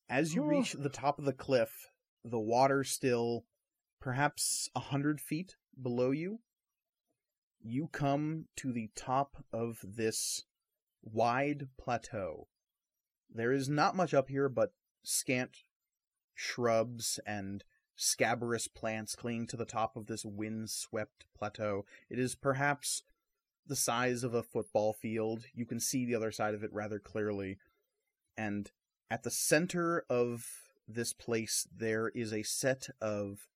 [0.09, 1.91] As you reach the top of the cliff,
[2.23, 3.45] the water still
[3.99, 6.39] perhaps a hundred feet below you.
[7.59, 10.45] You come to the top of this
[11.01, 12.47] wide plateau.
[13.29, 14.73] There is not much up here but
[15.03, 15.63] scant
[16.33, 17.63] shrubs and
[17.95, 21.85] scabrous plants clinging to the top of this wind-swept plateau.
[22.09, 23.03] It is perhaps
[23.67, 25.45] the size of a football field.
[25.53, 27.57] You can see the other side of it rather clearly.
[28.37, 28.71] And
[29.09, 30.45] at the center of
[30.87, 33.47] this place, there is a set of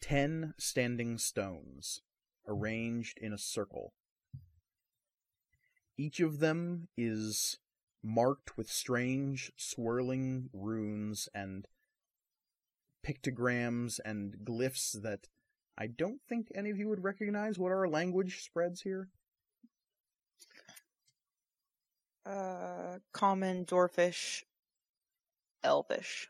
[0.00, 2.02] ten standing stones
[2.46, 3.94] arranged in a circle.
[5.96, 7.58] Each of them is
[8.02, 11.66] marked with strange swirling runes and
[13.06, 15.28] pictograms and glyphs that
[15.76, 17.58] I don't think any of you would recognize.
[17.58, 19.08] What our language spreads here?
[22.26, 24.42] Uh, common, dwarfish,
[25.62, 26.28] elvish.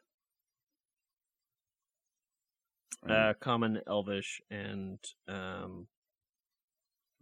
[3.08, 4.98] Uh, common, elvish, and
[5.28, 5.86] um,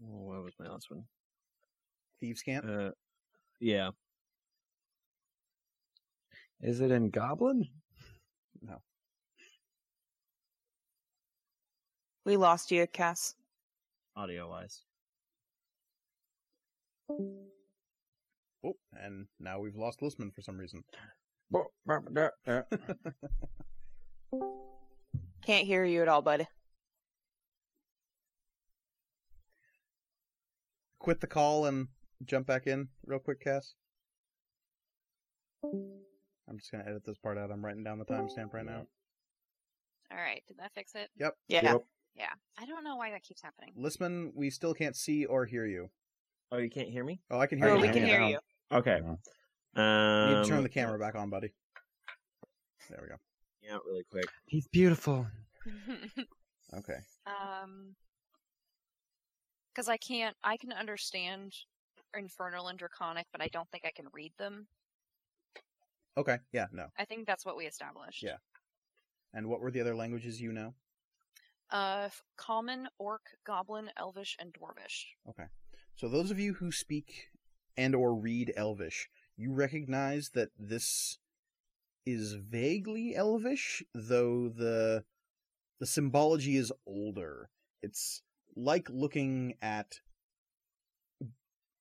[0.03, 1.05] oh, what was my last one?
[2.21, 2.65] Thieves' Cant?
[2.65, 2.91] Uh,
[3.61, 3.91] yeah,
[6.63, 7.67] Is it in Goblin?
[8.61, 8.81] No.
[12.25, 13.35] We lost you, Cass.
[14.15, 14.83] audio wise.
[18.65, 20.85] Oh, and now we've lost Listman for some reason.
[25.45, 26.47] Can't hear you at all, buddy.
[30.99, 31.89] Quit the call and
[32.25, 33.75] jump back in real quick, Cass.
[35.65, 37.51] I'm just gonna edit this part out.
[37.51, 38.87] I'm writing down the timestamp right now.
[40.13, 41.09] All right, did that fix it?
[41.19, 41.35] Yep.
[41.49, 41.65] Yeah.
[41.65, 41.85] Yep.
[42.15, 42.33] Yeah.
[42.59, 43.73] I don't know why that keeps happening.
[43.79, 45.89] Listman, we still can't see or hear you.
[46.53, 47.21] Oh, you can't hear me?
[47.31, 47.81] Oh, I can hear Oh, you.
[47.81, 47.93] we now.
[47.95, 48.09] can yeah.
[48.09, 48.29] hear now.
[48.29, 48.39] you.
[48.73, 49.01] Okay.
[49.03, 49.15] Yeah.
[49.77, 51.53] You Um, need to turn the camera back on, buddy.
[52.91, 53.17] There we go.
[53.63, 54.27] Yeah, really quick.
[54.47, 55.27] He's beautiful.
[56.75, 57.01] Okay.
[57.27, 57.95] um,
[59.69, 60.35] because I can't.
[60.43, 61.55] I can understand
[62.17, 64.67] Infernal and Draconic, but I don't think I can read them.
[66.17, 66.39] Okay.
[66.53, 66.67] Yeah.
[66.73, 66.87] No.
[66.99, 68.23] I think that's what we established.
[68.23, 68.37] Yeah.
[69.35, 70.73] And what were the other languages you know?
[71.71, 72.09] Uh,
[72.39, 75.05] Common, Orc, Goblin, Elvish, and Dwarvish.
[75.29, 75.45] Okay.
[75.97, 77.29] So those of you who speak
[77.77, 81.19] and or read Elvish, you recognize that this
[82.05, 85.05] is vaguely Elvish, though the
[85.81, 87.51] the symbology is older.
[87.83, 88.23] It's
[88.55, 90.01] like looking at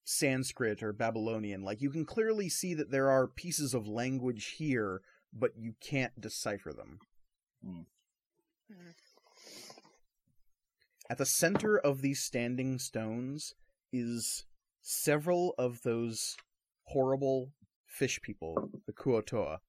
[0.03, 1.63] Sanskrit or Babylonian.
[1.63, 5.01] Like you can clearly see that there are pieces of language here,
[5.33, 6.99] but you can't decipher them.
[7.63, 7.81] Hmm.
[11.09, 13.53] At the center of these standing stones
[13.91, 14.45] is
[14.81, 16.37] several of those
[16.85, 17.51] horrible
[17.85, 19.59] fish people, the Kuo-toa.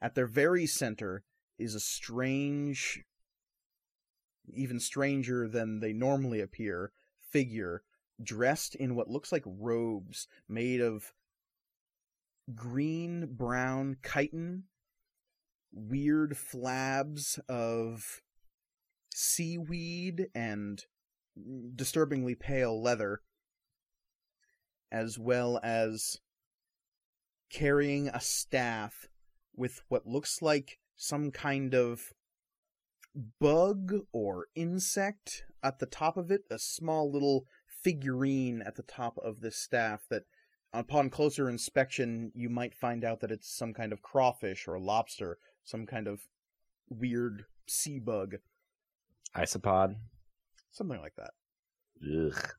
[0.00, 1.24] At their very center
[1.58, 3.02] is a strange,
[4.52, 7.82] even stranger than they normally appear, figure
[8.22, 11.12] dressed in what looks like robes made of
[12.54, 14.64] green brown chitin,
[15.72, 18.22] weird flabs of
[19.14, 20.84] seaweed and
[21.74, 23.22] disturbingly pale leather,
[24.90, 26.18] as well as
[27.50, 29.08] carrying a staff
[29.56, 32.12] with what looks like some kind of
[33.40, 39.16] bug or insect at the top of it, a small little figurine at the top
[39.18, 40.24] of this staff that
[40.72, 45.38] upon closer inspection you might find out that it's some kind of crawfish or lobster,
[45.64, 46.20] some kind of
[46.88, 48.36] weird sea bug,
[49.36, 49.96] Isopod.
[50.70, 51.30] something like that.
[52.02, 52.54] Ugh.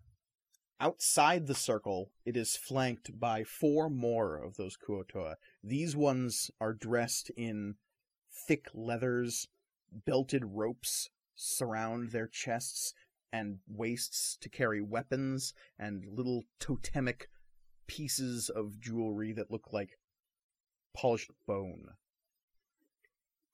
[0.81, 5.35] Outside the circle, it is flanked by four more of those Kuo-toa.
[5.63, 7.75] These ones are dressed in
[8.47, 9.47] thick leathers,
[9.91, 12.93] belted ropes surround their chests
[13.31, 17.27] and waists to carry weapons and little totemic
[17.87, 19.99] pieces of jewelry that look like
[20.95, 21.89] polished bone.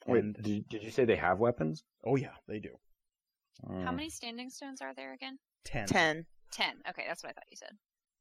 [0.06, 1.84] Wait, And- did, did you say they have weapons?
[2.03, 2.77] Oh yeah, they do.
[3.68, 3.95] How Mm.
[3.95, 5.39] many standing stones are there again?
[5.64, 5.88] Ten.
[5.88, 6.26] Ten.
[6.56, 6.76] Ten.
[6.90, 7.73] Okay, that's what I thought you said.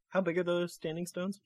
[0.09, 1.41] How big are those standing stones?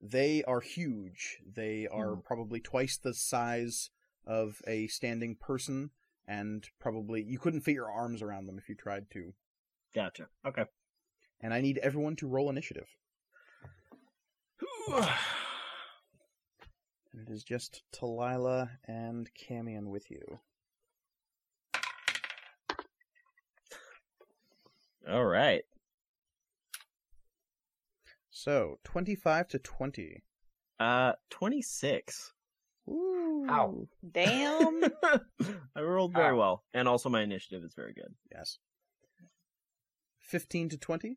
[0.00, 1.38] They are huge.
[1.46, 2.20] They are Hmm.
[2.20, 3.88] probably twice the size
[4.26, 5.90] of a standing person,
[6.26, 9.32] and probably you couldn't fit your arms around them if you tried to.
[9.94, 10.28] Gotcha.
[10.44, 10.66] Okay.
[11.40, 12.88] And I need everyone to roll initiative.
[17.12, 20.40] And it is just Talila and Camion with you.
[25.08, 25.64] All right.
[28.36, 30.24] So twenty-five to twenty.
[30.80, 32.32] Uh, twenty-six.
[32.88, 33.46] Ooh.
[33.48, 33.86] Ow.
[34.12, 34.82] Damn.
[35.76, 36.36] I rolled very Ow.
[36.36, 38.12] well, and also my initiative is very good.
[38.32, 38.58] Yes.
[40.18, 41.16] Fifteen to twenty.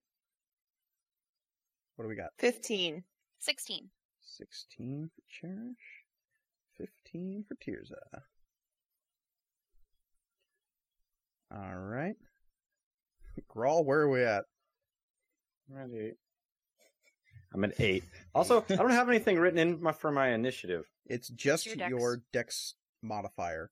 [1.96, 2.30] What do we got?
[2.38, 3.04] Fifteen.
[3.40, 3.90] Sixteen.
[4.22, 6.04] 16 for Cherish,
[6.78, 8.22] 15 for Tirza.
[11.52, 12.18] Alright.
[13.50, 14.44] Grawl, where are we at?
[15.70, 16.12] Ready.
[17.54, 18.04] I'm at eight.
[18.36, 20.86] Also, I don't have anything written in my, for my initiative.
[21.06, 21.90] It's just Your dex.
[21.90, 23.72] your dex modifier.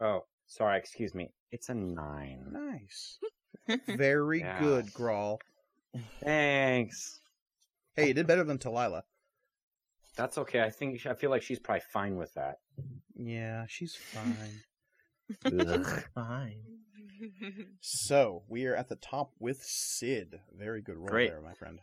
[0.00, 0.78] Oh, sorry.
[0.78, 1.30] Excuse me.
[1.50, 2.46] It's a nine.
[2.52, 3.18] Nice.
[3.86, 4.60] Very Yeah.
[4.60, 5.38] good, Grawl.
[6.22, 7.20] Thanks.
[7.96, 9.02] Hey, you did better than Talila.
[10.16, 10.60] That's okay.
[10.60, 12.58] I think I feel like she's probably fine with that.
[13.16, 14.62] Yeah, she's fine.
[15.46, 16.02] Ugh.
[16.14, 16.62] Fine.
[17.80, 20.40] so, we are at the top with Sid.
[20.56, 21.30] Very good roll Great.
[21.30, 21.78] there, my friend.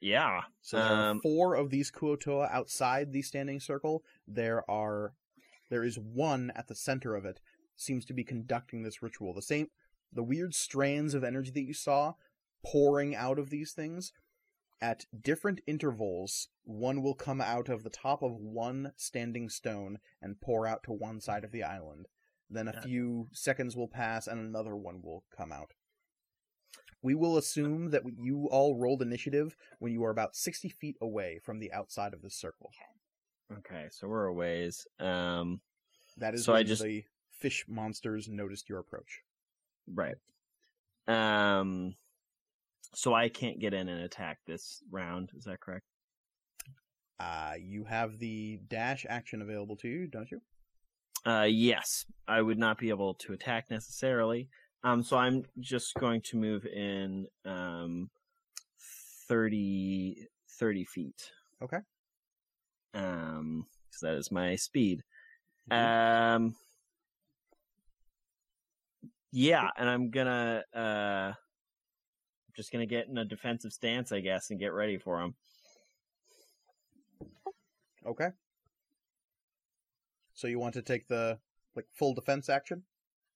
[0.00, 0.42] Yeah.
[0.60, 4.04] So there are Um, four of these Kuo-toa outside the standing circle.
[4.26, 5.14] There are
[5.68, 7.40] there is one at the center of it
[7.74, 9.34] seems to be conducting this ritual.
[9.34, 9.70] The same
[10.12, 12.14] the weird strands of energy that you saw
[12.64, 14.12] pouring out of these things
[14.80, 20.40] at different intervals one will come out of the top of one standing stone and
[20.40, 22.06] pour out to one side of the island
[22.48, 22.80] then a Yeah.
[22.82, 25.72] few seconds will pass and another one will come out
[27.06, 31.38] we will assume that you all rolled initiative when you are about 60 feet away
[31.44, 32.72] from the outside of the circle.
[33.58, 34.88] Okay, so we're a ways.
[34.98, 35.60] Um,
[36.16, 39.22] That is So I just- the fish monsters noticed your approach.
[39.86, 40.16] right.
[41.06, 41.94] Um,
[42.92, 45.30] so I can't get in and attack this round.
[45.36, 45.86] Is that correct?
[47.20, 50.42] Uh, you have the dash action available to you, don't you?
[51.24, 54.48] Uh, yes, I would not be able to attack necessarily.
[54.86, 58.08] Um, so I'm just going to move in um
[59.28, 60.28] 30,
[60.60, 61.32] 30 feet.
[61.60, 61.78] Okay.
[62.94, 65.02] Um, because that is my speed.
[65.72, 66.36] Mhm.
[66.36, 66.56] Um,
[69.32, 71.32] yeah, and I'm gonna uh,
[72.54, 75.34] just gonna get in a defensive stance, I guess, and get ready for him.
[78.06, 78.28] Okay.
[80.34, 81.40] So you want to take the
[81.74, 82.84] like full defense action?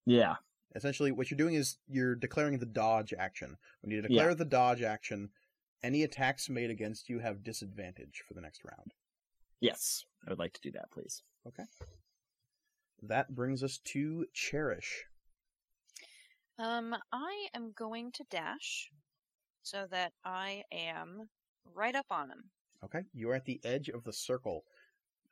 [0.06, 0.36] Yeah.
[0.74, 3.56] Essentially, what you're doing is you're declaring the dodge action.
[3.82, 5.30] When you declare the dodge action,
[5.82, 8.92] any attacks made against you have disadvantage for the next round.
[9.60, 11.22] Yes, I would like to do that, please.
[11.46, 11.64] Okay.
[13.02, 15.04] That brings us to Cherish.
[16.58, 18.90] Um, I am going to dash
[19.62, 21.28] so that I am
[21.74, 22.44] right up on him.
[22.84, 24.64] Okay, you are at the edge of the circle.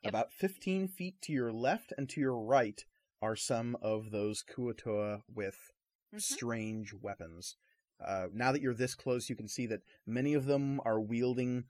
[0.02, 0.10] Yep.
[0.10, 2.82] About 15 feet to your left and to your right
[3.20, 5.73] are some of those Kuo-toa with
[6.15, 6.20] Mhm.
[6.23, 7.57] strange weapons.
[8.01, 11.65] Uh, now that you're this close, you can see that many of them are wielding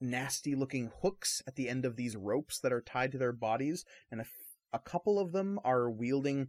[0.00, 3.84] nasty looking hooks at the end of these ropes that are tied to their bodies,
[4.10, 6.48] and a, f- a couple of them are wielding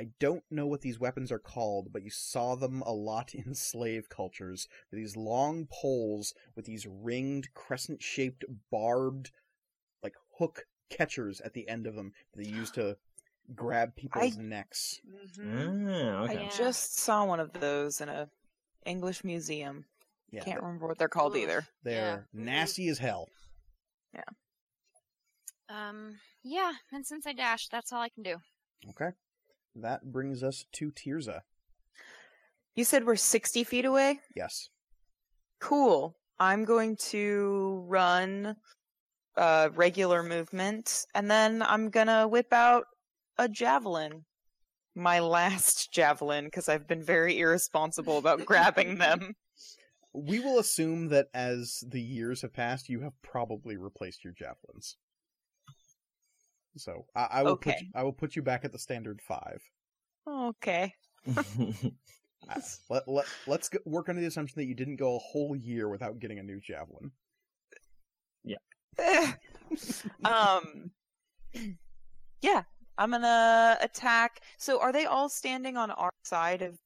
[0.00, 3.54] I don't know what these weapons are called, but you saw them a lot in
[3.54, 4.66] slave cultures.
[4.90, 9.30] These long poles with these ringed, crescent-shaped, barbed,
[10.02, 12.96] like hook catchers at the end of them that they use to
[13.54, 15.00] grab people's necks.
[15.36, 15.88] Mhm.
[15.88, 16.34] Ah, okay.
[16.34, 16.46] Yeah.
[16.46, 18.28] I just saw one of those in a
[18.86, 19.84] English museum.
[20.30, 21.42] Yeah, Can't remember what they're called Oof.
[21.42, 21.66] either.
[21.82, 22.40] they're Yeah.
[22.40, 23.28] nasty as hell.
[24.12, 24.24] Yeah.
[25.68, 28.36] Um, yeah, and since I dashed, that's all I can do.
[28.90, 29.10] Okay,
[29.76, 31.42] that brings us to Tirza.
[32.74, 34.20] You said we're 60 feet away?
[34.34, 34.68] Yes.
[35.60, 36.16] Cool.
[36.38, 38.56] I'm going to run
[39.36, 42.84] uh, regular movement, and then I'm gonna whip out
[43.38, 44.24] a javelin.
[44.94, 49.34] My last javelin, because I've been very irresponsible about grabbing them.
[50.12, 54.96] We will assume that as the years have passed, you have probably replaced your javelins.
[56.76, 59.60] So I, I will put you, I will put you back at the standard five.
[60.28, 60.94] Okay.
[62.46, 65.56] Uh, Let, let, let's go, work under the assumption that you didn't go a whole
[65.56, 67.10] year without getting a new javelin.
[70.24, 70.90] um
[72.42, 72.62] yeah
[72.98, 76.78] i'm gonna attack so are they all standing on our side of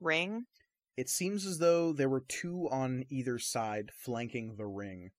[0.00, 0.46] ring
[0.96, 5.12] It seems as though there were two on either side flanking the ring.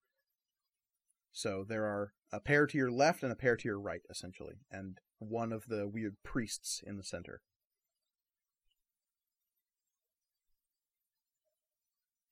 [1.32, 4.56] So there are a pair to your left and a pair to your right, essentially,
[4.70, 7.42] and one of the weird priests in the center.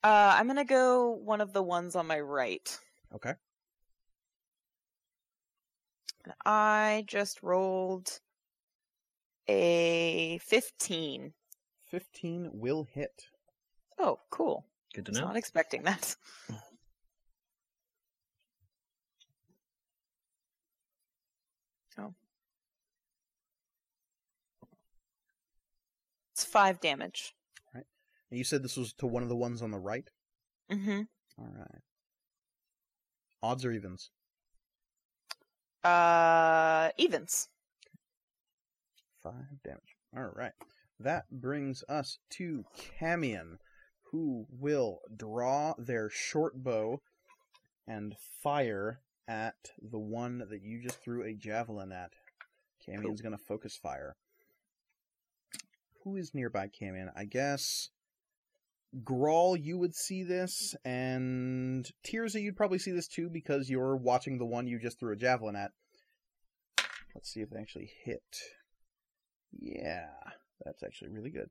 [0.04, 2.80] uh i'm gonna go one of the ones on my right
[3.16, 3.34] Okay.
[6.46, 8.20] I just rolled
[9.48, 11.34] a 15
[11.86, 13.24] 15 will hit.
[13.98, 15.28] oh cool Good to was know.
[15.28, 16.16] not expecting that
[22.00, 22.14] oh
[26.34, 27.34] it's five damage
[27.74, 27.86] Right.
[28.32, 30.10] And you said this was to one of the ones on the right?
[30.72, 31.02] mm-hmm
[31.40, 31.82] All right.
[33.42, 34.10] Odds or evens?
[35.84, 37.50] Uh, evens.
[39.24, 39.96] Five damage.
[40.16, 40.54] All right.
[41.00, 43.58] That brings us to Camion,
[44.12, 47.02] who will draw their short bow
[47.88, 52.12] and fire at the one that you just threw a javelin at.
[52.86, 54.16] Camion's going to focus fire.
[56.04, 57.12] Who is nearby Camion?
[57.16, 57.90] I guess
[59.04, 64.38] Grawl, you would see this, and Tirza, you'd probably see this too because you're watching
[64.38, 65.72] the one you just threw a javelin at.
[67.14, 68.40] Let's see if they actually hit.
[69.52, 70.10] Yeah,
[70.64, 71.50] that's actually really good.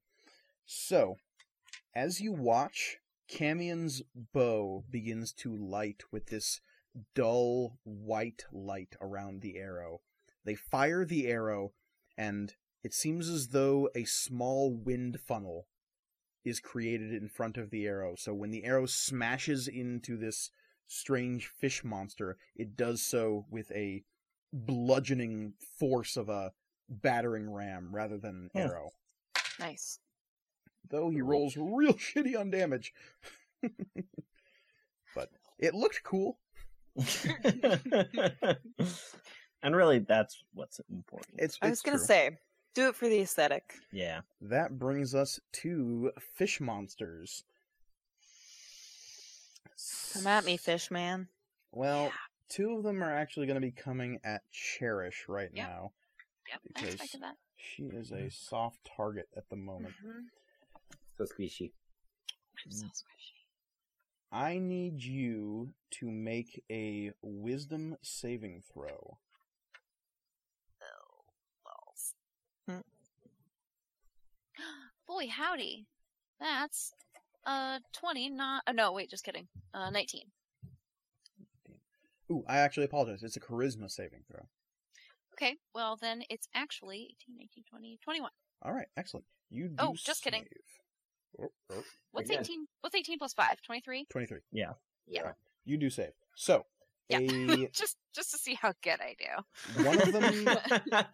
[0.64, 1.16] So,
[1.94, 2.98] as you watch,
[3.28, 4.02] Camion's
[4.32, 6.60] bow begins to light with this
[7.14, 10.00] dull white light around the arrow.
[10.44, 11.72] They fire the arrow,
[12.16, 15.66] and it seems as though a small wind funnel
[16.47, 18.14] is created in front of the arrow.
[18.16, 20.51] So when the arrow smashes into this
[20.86, 24.05] strange fish monster, it does so with a
[24.52, 26.52] bludgeoning force of a
[26.89, 28.68] battering ram rather than an Hmm.
[28.70, 28.90] arrow.
[29.59, 29.98] Nice.
[30.89, 32.94] Though he rolls real shitty on damage.
[35.14, 36.39] but it looked cool.
[39.62, 41.35] and really, that's what's important.
[41.40, 42.06] It's, I it's was gonna true.
[42.06, 42.39] say,
[42.77, 43.74] do it for the aesthetic.
[43.93, 44.20] yeah.
[44.40, 47.43] That brings us to fish monsters.
[50.12, 51.28] Come at me, fish man.
[51.73, 52.12] Well,
[52.48, 55.69] two of them are actually going to be coming at Cherish right Yep.
[55.69, 55.93] now.
[56.48, 57.36] Yep, I Because- expected that.
[57.57, 58.28] She is a mm-hmm.
[58.28, 59.94] soft target at the moment.
[59.97, 60.20] Mm-hmm.
[61.19, 61.73] So squishy.
[62.65, 63.32] I'm so squishy.
[64.31, 69.19] I need you to make a wisdom saving throw.
[75.06, 75.86] Boy, howdy.
[76.40, 76.92] That's
[77.46, 78.62] uh 20, not.
[78.66, 79.48] Oh, no, wait, just kidding.
[79.72, 80.22] Uh, 19.
[82.30, 83.22] Ooh, I actually apologize.
[83.22, 84.46] It's a charisma saving throw.
[85.34, 88.30] Okay, well, then it's actually 18, 19, 20, 21.
[88.62, 89.26] All right, excellent.
[89.50, 90.42] You do Oh, just kidding.
[90.42, 91.42] save.
[91.46, 92.40] Oh, oh, What's Again.
[92.42, 92.66] 18?
[92.80, 93.60] What's 18 plus 5?
[93.62, 94.06] 23?
[94.10, 94.38] 23.
[94.50, 94.72] Yeah.
[95.06, 95.32] Yeah.
[95.64, 96.12] You do save.
[96.36, 96.64] So,
[97.08, 97.18] Yeah.
[97.20, 99.84] a just just to see how good I do.
[99.84, 100.44] one of them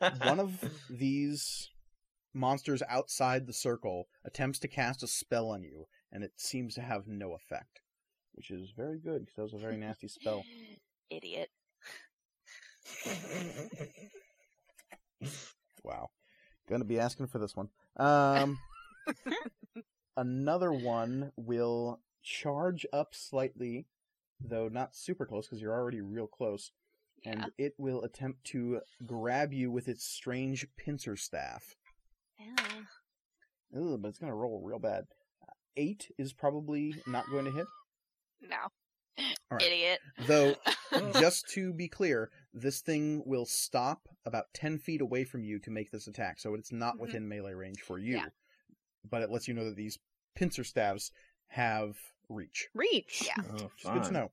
[0.26, 1.68] one of these
[2.34, 6.80] monsters outside the circle attempts to cast a spell on you, and it seems to
[6.82, 7.80] have no effect,
[8.34, 10.44] which is very good because that was a very nasty spell.
[11.10, 11.50] Idiot.
[15.84, 16.10] Wow,
[16.68, 17.68] gonna be asking for this one.
[17.96, 18.58] Um,
[20.16, 23.86] another one will charge up slightly,
[24.40, 26.70] though not super close because you're already real close.
[27.24, 31.76] and it will attempt to grab you with its strange pincer staff.
[32.44, 33.78] Yeah.
[33.80, 35.04] Ooh, but it's gonna roll real bad.
[35.42, 37.66] Uh, Eight is probably not going to hit.
[38.48, 38.56] No.
[39.18, 39.62] All right.
[39.62, 40.00] Idiot.
[40.26, 40.56] Though,
[41.20, 45.70] just to be clear, this thing will stop about 10 feet away from you to
[45.70, 47.00] make this attack, so it's not Mhm.
[47.00, 48.16] within melee range for you.
[48.16, 48.26] Yeah.
[49.08, 49.98] But it lets you know that these
[50.34, 51.12] pincer staves
[51.48, 51.96] have
[52.28, 52.68] reach.
[52.74, 53.22] Reach.
[53.24, 53.44] Yeah.
[53.48, 54.32] Oh, It's good to know.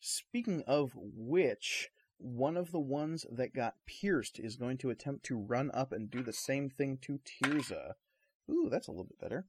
[0.00, 1.88] Speaking of which,
[2.22, 6.10] one of the ones that got pierced is going to attempt to run up and
[6.10, 7.92] do the same thing to Tirza.
[8.50, 9.46] Ooh, that's a little bit better.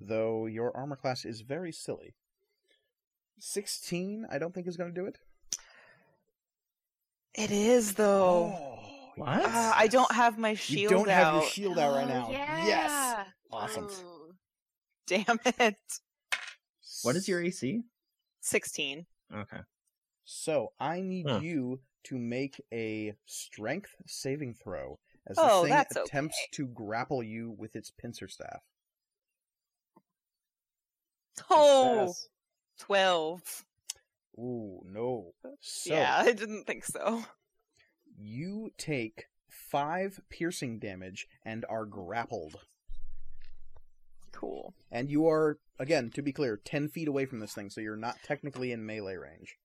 [0.00, 2.14] Though your armor class is very silly.
[3.40, 5.18] 16, I don't think is going to do it.
[7.34, 8.48] It is though.
[9.16, 9.28] What?
[9.28, 10.98] Uh, I don't have my shield out.
[10.98, 11.24] You don't out.
[11.24, 12.28] have your shield out right Oh, now.
[12.30, 12.66] Yeah.
[12.66, 13.26] Yes!
[13.50, 13.84] Awesome.
[13.84, 14.34] Ooh.
[15.06, 15.76] Damn it.
[17.02, 17.82] what is your AC?
[18.40, 19.06] 16.
[19.34, 19.58] Okay.
[20.24, 21.40] So I need Huh.
[21.42, 26.48] you to make a strength saving throw as Oh, the thing that's attempts okay.
[26.52, 28.62] to grapple you with its pincer staff.
[31.50, 32.14] Oh,
[32.80, 33.64] 12.
[34.38, 35.32] Ooh, no.
[35.60, 37.24] So yeah, I didn't think so.
[38.16, 42.56] you take five piercing damage and are grappled.
[44.32, 44.74] Cool.
[44.90, 47.96] And you are, again, to be clear, ten feet away from this thing, so you're
[47.96, 49.56] not technically in melee range.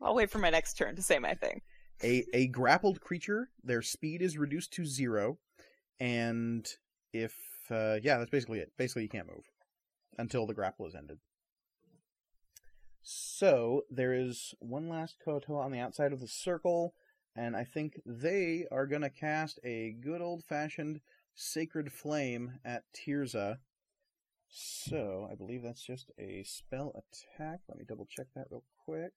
[0.00, 1.60] I'll wait for my next turn to say my thing.
[2.02, 5.38] A a grappled creature, their speed is reduced to zero,
[6.00, 6.66] and
[7.12, 7.34] if
[7.70, 8.72] uh, yeah, that's basically it.
[8.76, 9.44] Basically, you can't move
[10.18, 11.18] until the grapple is ended.
[13.02, 16.94] So there is one last Kuo-toa on the outside of the circle,
[17.36, 21.00] and I think they are gonna cast a good old fashioned
[21.34, 23.58] sacred flame at Tirza.
[24.48, 27.60] So I believe that's just a spell attack.
[27.68, 29.12] Let me double check that real quick.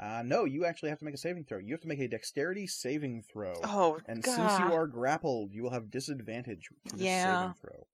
[0.00, 1.58] Uh, no, you actually have to make a saving throw.
[1.58, 3.54] You have to make a dexterity saving throw.
[3.64, 4.34] Oh, and God.
[4.36, 7.40] since you are grappled, you will have disadvantage to this Yeah.
[7.40, 7.86] saving throw.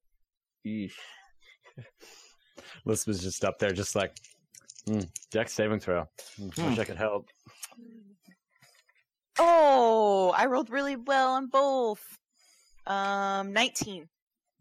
[0.65, 0.93] Eesh.
[2.85, 4.15] Lisp was just up there, just like,
[4.87, 4.99] hmm,
[5.31, 6.07] deck saving throw.
[6.37, 7.27] Hmm, Wish I could help.
[9.39, 12.01] Oh, I rolled really well on both.
[12.87, 14.07] Um, 19.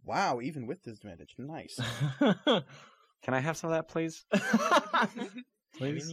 [0.04, 1.34] Wow, even with disadvantage.
[1.38, 1.78] Nice.
[2.18, 4.24] Can I have some of that, please?
[4.32, 5.08] I
[5.78, 6.12] Please?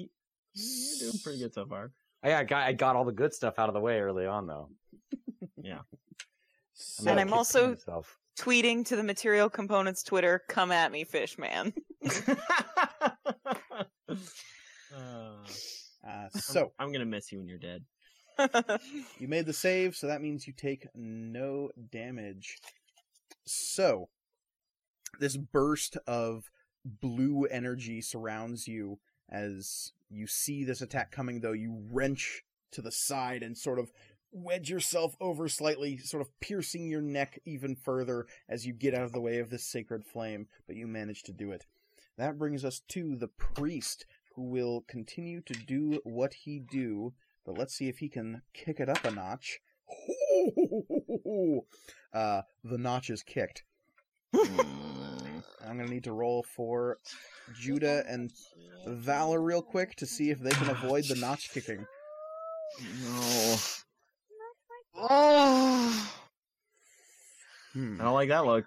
[0.55, 1.91] Mean, you- you're doing pretty good so far.
[2.23, 4.47] I, I got I got all the good stuff out of the way early on,
[4.47, 4.69] though.
[6.73, 8.17] So, And I'm also- myself.
[8.39, 11.73] Tweeting to the Material Components Twitter, come at me, Fishman.
[14.93, 15.31] Uh,
[16.05, 17.83] uh, so I'm gonna miss you when you're dead.
[19.19, 22.57] you made the save, so that means you take no damage.
[23.45, 24.09] So
[25.19, 26.49] this burst of
[26.83, 28.99] blue energy surrounds you
[29.29, 31.39] as you see this attack coming.
[31.39, 33.91] Though you wrench to the side and sort of
[34.31, 39.03] wedge yourself over slightly, sort of piercing your neck even further as you get out
[39.03, 41.65] of the way of this sacred flame, but you manage to do it.
[42.17, 44.05] That brings us to the priest,
[44.35, 47.13] who will continue to do what he do,
[47.45, 49.59] but let's see if he can kick it up a notch.
[52.13, 53.63] Uh, the notch is kicked.
[55.67, 56.97] I'm gonna need to roll for
[57.59, 58.31] Judah and
[58.87, 61.85] Valor real quick to see if they can avoid the notch kicking.
[63.03, 63.55] No,
[64.95, 66.13] oh,
[67.73, 68.01] Hmm.
[68.01, 68.65] I don't like that look.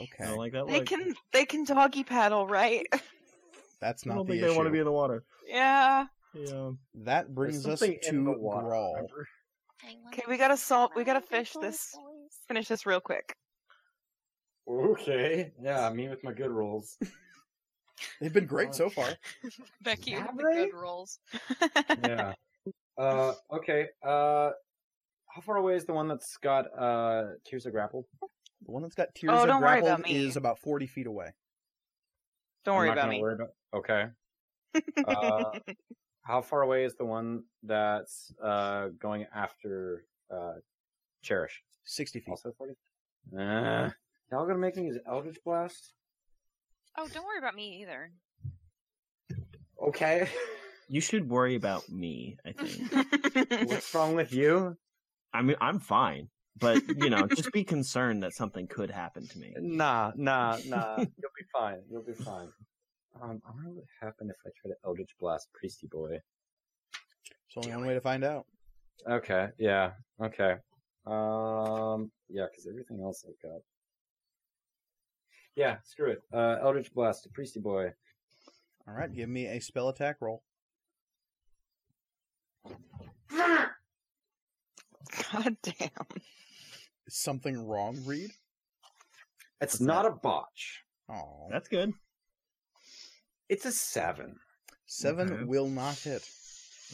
[0.00, 0.24] Okay.
[0.24, 0.86] I don't like that they look.
[0.86, 2.86] can they can doggy paddle, right?
[3.80, 4.50] that's I not don't the think issue.
[4.50, 5.24] they want to be in the water.
[5.46, 6.06] yeah.
[6.34, 6.70] Yeah.
[6.94, 9.06] That brings us something in the to water, Grawl.
[10.08, 10.92] Okay, we gotta salt.
[10.96, 11.94] We gotta fish this.
[12.48, 13.34] Finish this real quick.
[14.68, 15.52] Okay.
[15.62, 16.96] Yeah, me with my good rolls.
[18.20, 19.08] They've been great so far.
[19.82, 20.64] Becky with Have the they?
[20.66, 21.18] good rolls.
[22.04, 22.32] yeah.
[22.98, 23.86] Uh, okay.
[24.02, 24.50] Uh,
[25.28, 28.06] how far away is the one that's got uh Tirza Grapple?
[28.64, 30.24] The one that's got tears Oh, of don't worry grappled about me.
[30.24, 31.32] is about forty feet away.
[32.64, 33.20] Don't I'm worry not about gonna me.
[33.22, 34.06] worry about- Okay.
[35.06, 35.58] Uh,
[36.22, 40.54] how far away is the one that's uh going after uh
[41.22, 41.62] Cherish?
[41.84, 42.30] Sixty feet.
[42.30, 42.74] Also forty.
[43.36, 43.90] Uh,
[44.32, 45.92] y'all gonna make me use Eldritch Blast?
[46.96, 48.10] Oh, don't worry about me either.
[49.80, 50.28] Okay.
[50.88, 52.38] You should worry about me.
[52.44, 53.68] I think.
[53.68, 54.76] What's wrong with you?
[55.32, 56.28] I mean, I'm fine,
[56.58, 59.54] but you know, just be concerned that something could happen to me.
[59.58, 60.96] Nah, nah, nah.
[60.98, 61.78] You'll be fine.
[61.90, 62.48] You'll be fine.
[63.20, 66.18] Um, I wonder what would happen if I try to Eldritch Blast Priesty Boy.
[67.48, 68.46] It's only one way to find out.
[69.08, 69.92] Okay, yeah,
[70.22, 70.56] okay.
[71.06, 73.60] Um, yeah, because everything else I've got.
[75.56, 76.22] Yeah, screw it.
[76.32, 77.92] Uh, Eldritch Blast, Priesty Boy.
[78.88, 80.42] All right, give me a spell attack roll.
[85.32, 85.90] God damn.
[87.06, 88.30] Is something wrong, Reed?
[89.60, 90.12] It's What's not that?
[90.12, 90.82] a botch.
[91.10, 91.92] Oh, That's good.
[93.48, 94.36] It's a seven.
[94.86, 95.44] seven Okay.
[95.44, 96.26] will not hit.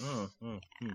[0.02, 0.90] Oh, oh, hmm.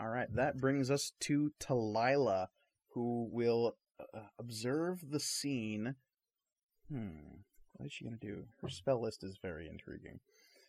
[0.00, 2.48] All right, that brings us to Talila,
[2.94, 5.94] who will uh, observe the scene.
[6.90, 7.40] Hmm,
[7.74, 8.44] what is she gonna do?
[8.60, 10.20] Her spell list is very intriguing.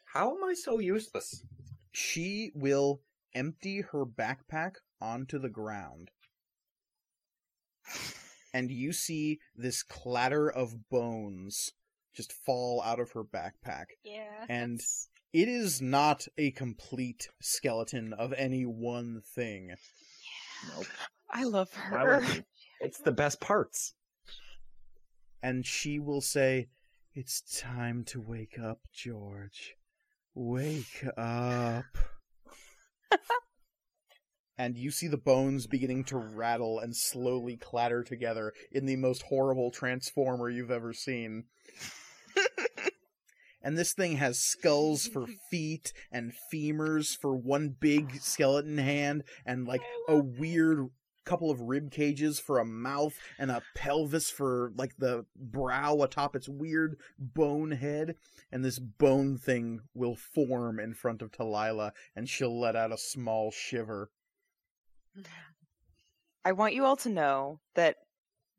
[0.06, 1.44] How am I so useless?
[1.92, 3.02] She will
[3.34, 6.12] empty her backpack onto the ground.
[8.54, 11.72] And you see this clatter of bones
[12.14, 13.86] just fall out of her backpack.
[14.04, 14.46] Yeah.
[14.48, 19.70] And- that's- It is not a complete skeleton of any one thing.
[19.70, 19.76] Yeah.
[20.76, 20.86] Nope.
[21.32, 22.46] I love Why would her.
[22.84, 23.94] It's the best parts.
[25.42, 26.68] And she will say,
[27.14, 29.76] It's time to wake up, George.
[30.36, 31.86] Wake up.
[34.58, 39.24] and you see the bones beginning to rattle and slowly clatter together in the most
[39.24, 41.46] horrible transformer you've ever seen.
[43.64, 49.68] and this thing has skulls for feet and femurs for one big skeleton hand and
[49.68, 50.22] like a oh.
[50.38, 50.90] weird
[51.26, 56.36] couple of rib cages for a mouth and a pelvis for like the brow atop
[56.36, 58.16] its weird bone head
[58.52, 62.98] and this bone thing will form in front of Talila and she'll let out a
[62.98, 64.10] small shiver.
[66.46, 67.98] I want you all to know that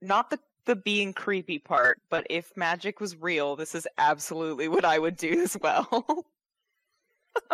[0.00, 4.84] not the the being creepy part, but if magic was real, this is absolutely what
[4.84, 6.26] I would do as well.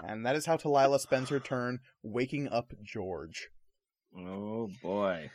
[0.04, 3.48] and that is how Talila spends her turn waking up George.
[4.16, 5.30] Oh boy,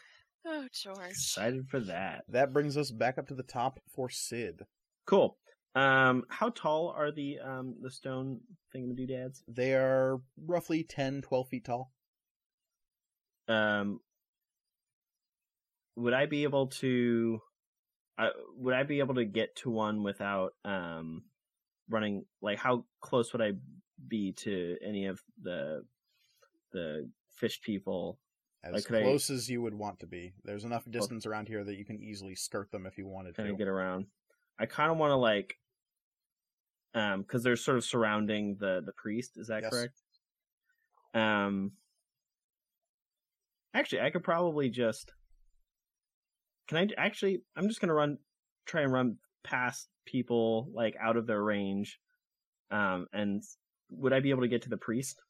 [0.46, 0.98] Oh, George.
[1.10, 2.24] excited for that.
[2.30, 4.62] That brings us back up to the top for Sid.
[5.06, 5.38] Cool.
[5.76, 8.40] Um, how tall are the um the stone
[8.74, 9.42] thingamadoodads?
[9.48, 11.92] They are roughly 10, 12 feet tall.
[13.48, 14.00] Um,
[15.96, 17.42] would I be able to?
[18.18, 21.24] Uh, would I be able to get to one without um
[21.90, 22.26] running?
[22.42, 23.54] Like, how close would I
[24.08, 25.84] be to any of the
[26.72, 28.20] the fish people?
[28.66, 30.34] As Like, could I- close as you would want to be.
[30.44, 33.56] There's enough distance around here that you can easily skirt them if you wanted to.
[33.56, 34.08] get around.
[34.58, 35.60] I kind of want to like,
[36.96, 39.38] um, because they're sort of surrounding the the priest.
[39.38, 39.70] Is that Yes.
[39.72, 40.02] correct?
[41.14, 41.78] Um,
[43.74, 45.14] actually, I could probably just.
[46.68, 47.44] Can I actually?
[47.56, 48.18] I'm just gonna run,
[48.66, 52.00] try and run past people like out of their range,
[52.72, 53.44] um, and
[53.92, 55.22] would I be able to get to the priest?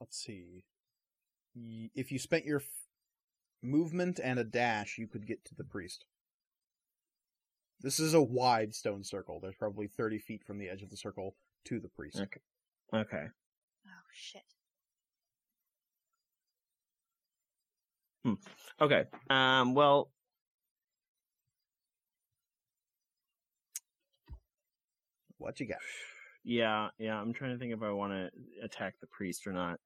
[0.00, 0.64] Let's see.
[1.54, 2.88] Y- If you spent your f-
[3.62, 6.04] movement and a dash, you could get to the priest.
[7.80, 9.40] This is a wide stone circle.
[9.40, 12.20] There's probably 30 feet from the edge of the circle to the priest.
[12.20, 12.40] Okay.
[12.92, 13.26] Okay.
[13.86, 14.42] Oh, shit.
[18.80, 19.04] Okay.
[19.30, 19.74] Um.
[19.74, 20.10] Well,
[25.38, 25.78] What you got?
[26.42, 27.20] Yeah, yeah.
[27.20, 28.30] I'm trying to think if I want to
[28.64, 29.78] attack the priest or not.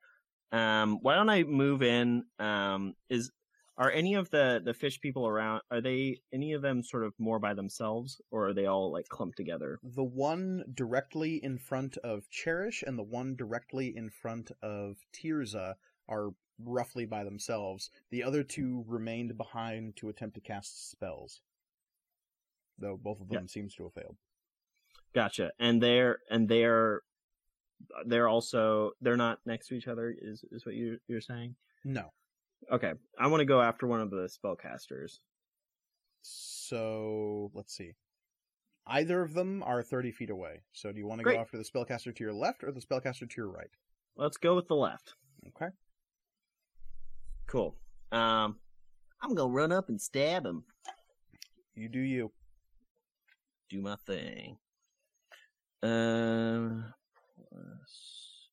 [0.54, 2.24] Um, why don't I move in?
[2.38, 3.32] Um, is
[3.76, 5.62] are any of the the fish people around?
[5.68, 9.08] Are they any of them sort of more by themselves, or are they all like
[9.08, 9.80] clumped together?
[9.82, 15.74] The one directly in front of Cherish and the one directly in front of Tirza
[16.08, 16.30] are
[16.64, 17.90] roughly by themselves.
[18.10, 21.40] The other two remained behind to attempt to cast spells.
[22.78, 24.16] Though both of them seems to have failed.
[25.12, 25.50] Gotcha.
[25.58, 27.00] And they're and they're
[28.06, 30.14] they're also they're not next to each other.
[30.20, 31.54] Is is what you you're saying?
[31.84, 32.12] No.
[32.72, 35.18] Okay, I want to go after one of the spellcasters.
[36.22, 37.92] So let's see.
[38.86, 40.62] Either of them are 30 feet away.
[40.72, 41.36] So do you want to Great.
[41.36, 43.70] go after the spellcaster to your left or the spellcaster to your right?
[44.16, 45.14] Let's go with the left.
[45.48, 45.70] Okay.
[47.46, 47.76] Cool.
[48.12, 48.56] Um,
[49.22, 50.64] I'm gonna run up and stab him.
[51.74, 52.30] You do you.
[53.68, 54.56] do my thing.
[55.82, 56.94] Um,
[57.54, 58.48] plus-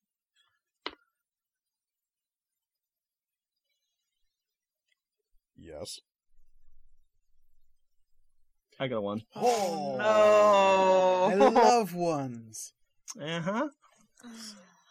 [5.58, 6.00] Yes.
[8.80, 9.22] I got a one.
[9.36, 11.50] Oh, I no.
[11.50, 12.74] love ones.
[13.22, 13.68] Uh huh.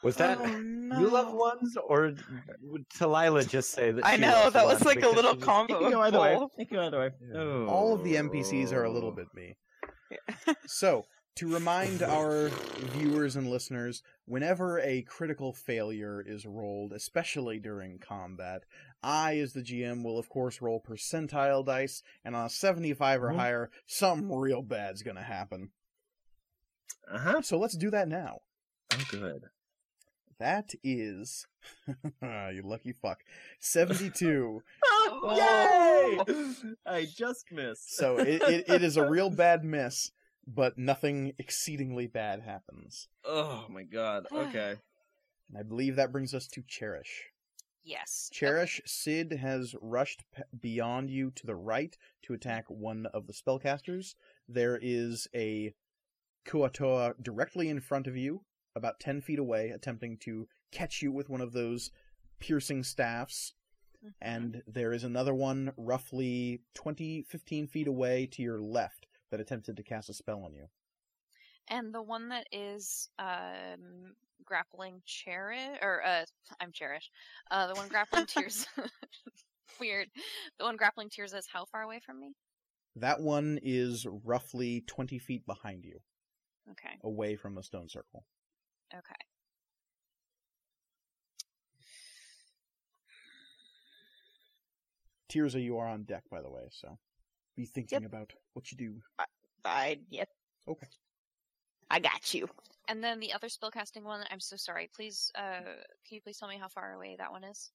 [0.02, 2.12] Was that Oh, you love ones, or
[2.60, 4.04] would Talila just say that?
[4.04, 5.80] I she know loves that was like a little she just- It combo.
[5.80, 6.34] can go of either way.
[6.34, 6.50] both.
[6.58, 7.10] It can go either way.
[7.34, 7.66] Oh.
[7.66, 9.56] All of the NPCs are a little bit me.
[10.66, 11.06] So,
[11.36, 12.48] to remind our
[12.94, 18.64] viewers and listeners, whenever a critical failure is rolled, especially during combat,
[19.02, 23.30] I, as the GM, will of course roll percentile dice, and on a 75 or
[23.32, 23.36] Mhm.
[23.36, 25.70] higher, something real bad's gonna happen.
[27.10, 27.42] Uh huh.
[27.42, 28.40] So let's do that now.
[28.92, 29.44] Oh, good.
[30.38, 31.46] That is,
[32.22, 33.20] you lucky fuck,
[33.58, 34.62] seventy-two.
[34.84, 36.74] oh, Yay!
[36.86, 37.94] I just missed.
[37.96, 40.12] so it, it, it is a real bad miss,
[40.54, 43.08] but nothing exceedingly bad happens.
[43.24, 44.26] Oh my god.
[44.32, 44.76] Okay.
[45.48, 47.24] And I believe that brings us to Cherish.
[47.82, 48.28] Yes.
[48.32, 53.32] Cherish, Sid has rushed p- beyond you to the right to attack one of the
[53.32, 54.14] spellcasters.
[54.48, 55.74] There is a
[56.46, 58.42] Kuo-toa directly in front of you,
[58.76, 61.90] about 10 feet away, attempting to catch you with one of those
[62.38, 63.54] piercing staffs.
[64.04, 64.12] Mhm.
[64.20, 68.99] And there is another one roughly 20, 15 feet away to your left
[69.30, 70.66] that attempted to cast a spell on you.
[71.68, 76.24] And the one that is um grappling cherish or uh
[76.60, 77.10] I'm cherish.
[77.50, 78.66] Uh the one grappling Tirza
[79.80, 80.08] weird.
[80.58, 82.32] The one grappling Tirza is how far away from me?
[82.96, 86.00] That one is roughly 20 feet behind you,
[86.72, 86.98] Okay.
[87.04, 88.24] away from the stone circle.
[88.92, 89.14] Okay.
[95.28, 96.98] Tirza, you are on deck, by the way, so
[97.56, 98.10] be thinking Yep.
[98.12, 99.00] about what you do.
[99.64, 100.28] I yep.
[100.68, 100.86] Okay.
[101.90, 102.48] I got you.
[102.88, 104.88] And then the other spellcasting one, I'm so sorry.
[104.94, 107.70] Please uh can you please tell me how far away that one is?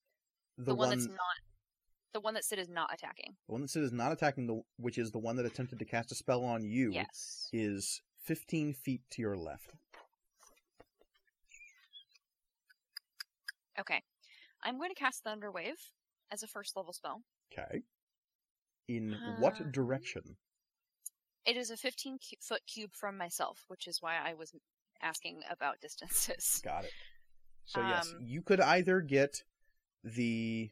[0.58, 1.20] The, The, one, one, that's not
[2.14, 3.36] the one that Sid is not attacking.
[3.48, 5.86] the one that Sid is not attacking the, which is the one that attempted to
[5.86, 7.50] cast a spell on you, Yes.
[7.52, 9.74] is 15 feet to your left.
[13.80, 14.02] Okay.
[14.64, 15.76] I'm going to cast Thunder Wave
[16.32, 17.22] as a first level spell.
[17.52, 17.82] Okay.
[18.88, 20.38] In what Uh, direction?
[21.46, 24.54] It is a 15 cu- foot cube from myself, which is why I was
[25.02, 26.62] asking about distances.
[26.64, 26.94] Got it.
[27.66, 29.44] So yes, Um, you could either get
[30.04, 30.72] the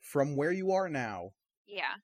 [0.00, 1.34] from where you are now.
[1.66, 1.96] Yeah.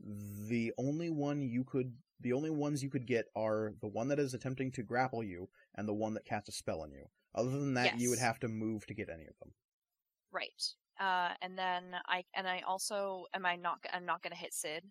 [0.00, 4.18] The only one you could, the only ones you could get are the one that
[4.18, 7.06] is attempting to grapple you and the one that casts a spell on you.
[7.34, 9.54] Other than that, you would have to move to get any of them.
[10.30, 10.62] Right.
[11.00, 14.52] Uh, and then I and I also am I not I'm not going to hit
[14.52, 14.84] Sid.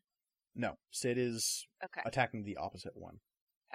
[0.55, 2.01] No, Sid is Okay.
[2.05, 3.19] attacking the opposite one.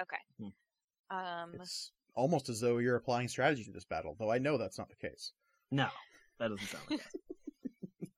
[0.00, 0.16] Okay.
[0.40, 1.16] Hmm.
[1.16, 1.50] Um.
[1.60, 4.88] It's almost as though you're applying strategy to this battle, though I know that's not
[4.88, 5.32] the case.
[5.70, 5.88] No,
[6.38, 7.12] that doesn't sound like that.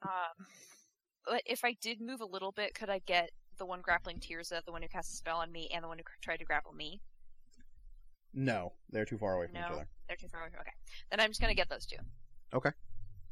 [0.03, 0.47] Um.
[1.27, 4.63] But if I did move a little bit, could I get the one grappling Tirza,
[4.67, 6.73] the one who cast a spell on me, and the one who tried to grapple
[6.75, 7.01] me?
[8.35, 9.89] No, they're too far away from each other.
[10.09, 10.51] They're too far away.
[10.51, 10.73] From, Okay.
[11.11, 11.97] Then I'm just gonna get those two.
[12.53, 12.71] Okay.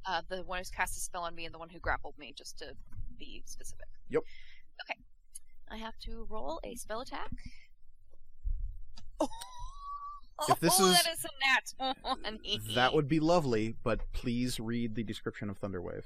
[0.05, 2.35] Uh, the one who's cast a spell on me and the one who grappled me,
[2.37, 2.75] just to
[3.19, 3.87] be specific.
[4.11, 4.23] Yep.
[4.85, 4.99] Okay.
[5.71, 7.31] I have to roll a spell attack.
[9.21, 9.29] Oh,
[10.49, 12.39] If this oh, is- that is a nat one.
[12.75, 16.05] That would be lovely, but please read the description of Thunderwave.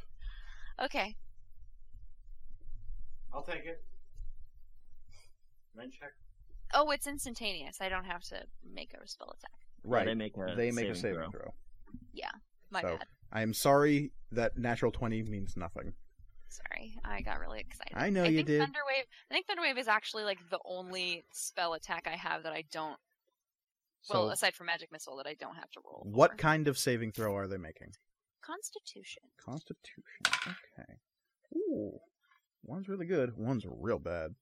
[0.83, 1.17] Okay.
[3.33, 3.83] I'll take it.
[5.75, 6.11] Then check.
[6.75, 7.81] Oh, it's instantaneous.
[7.81, 8.43] I don't have to
[8.75, 9.51] make a spell attack.
[9.85, 10.05] Right.
[10.05, 11.41] They make a They make a saving saving throw.
[11.41, 11.55] throw.
[12.71, 13.07] My So- bad.
[13.33, 15.93] I am sorry that natural 20 means nothing.
[16.49, 17.93] Sorry, I got really excited.
[17.97, 18.61] I know I you think did.
[18.63, 19.05] Thunderwave.
[19.31, 22.97] I think Thunderwave is actually like the only spell attack I have that I don't.
[24.09, 26.03] Well, So, aside from Magic Missile, that I don't have to roll.
[26.09, 26.37] what for.
[26.39, 27.89] kind of saving throw are they making?
[28.43, 29.23] Constitution?
[29.45, 30.23] Constitution.
[30.47, 30.95] Okay.
[31.57, 31.99] Ooh.
[32.63, 34.35] One's really good, one's real bad.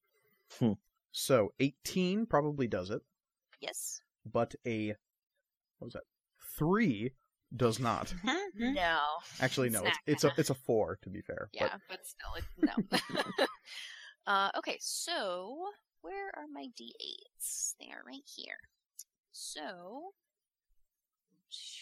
[0.59, 0.73] Hmm.
[1.13, 3.01] So, 18 probably does it,
[3.61, 4.01] Yes.
[4.31, 4.89] but a.
[5.79, 6.03] What was that?
[6.59, 7.13] 3
[7.57, 8.13] does not.
[8.57, 8.99] No.
[9.41, 11.49] Actually, no, it's, Snack, it's a it's a 4 to be fair.
[11.53, 12.45] Yeah, but, still, it,
[13.39, 13.47] no.
[14.33, 15.67] uh, okay, so
[16.03, 17.75] where are my d8s?
[17.81, 18.59] They are right here.
[19.33, 20.13] So,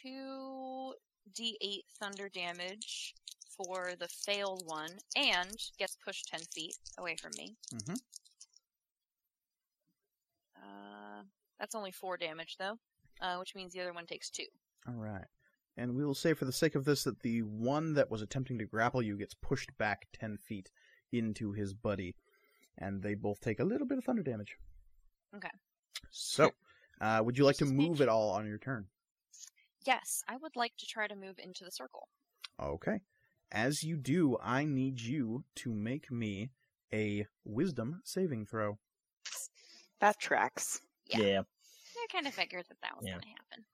[0.03, 0.95] two
[1.39, 3.15] d8 thunder damage
[3.57, 7.55] for the failed one, and gets pushed 10 feet away from me.
[7.75, 7.95] Mm-hmm.
[10.57, 11.23] Uh,
[11.61, 12.79] that's only four damage, though,
[13.21, 14.47] uh, which means the other one takes two.
[14.89, 15.27] All right.
[15.77, 18.59] And we will say, for the sake of this, that the one that was attempting
[18.59, 20.71] to grapple you gets pushed back 10 feet
[21.13, 22.15] into his buddy.
[22.79, 24.57] And they both take a little bit of thunder damage.
[25.35, 25.51] Okay.
[26.11, 26.51] So,
[27.01, 28.87] uh, would you like to move at all on your turn?
[29.87, 32.09] Yes, I would like to try to move into the circle.
[32.61, 33.01] Okay.
[33.51, 36.51] As you do, I need you to make me
[36.93, 38.79] a wisdom saving throw.
[40.01, 40.81] That tracks.
[41.07, 41.19] Yeah.
[41.19, 41.41] Yeah.
[41.41, 43.13] I kind of figured that that was Yeah.
[43.13, 43.65] going to happen.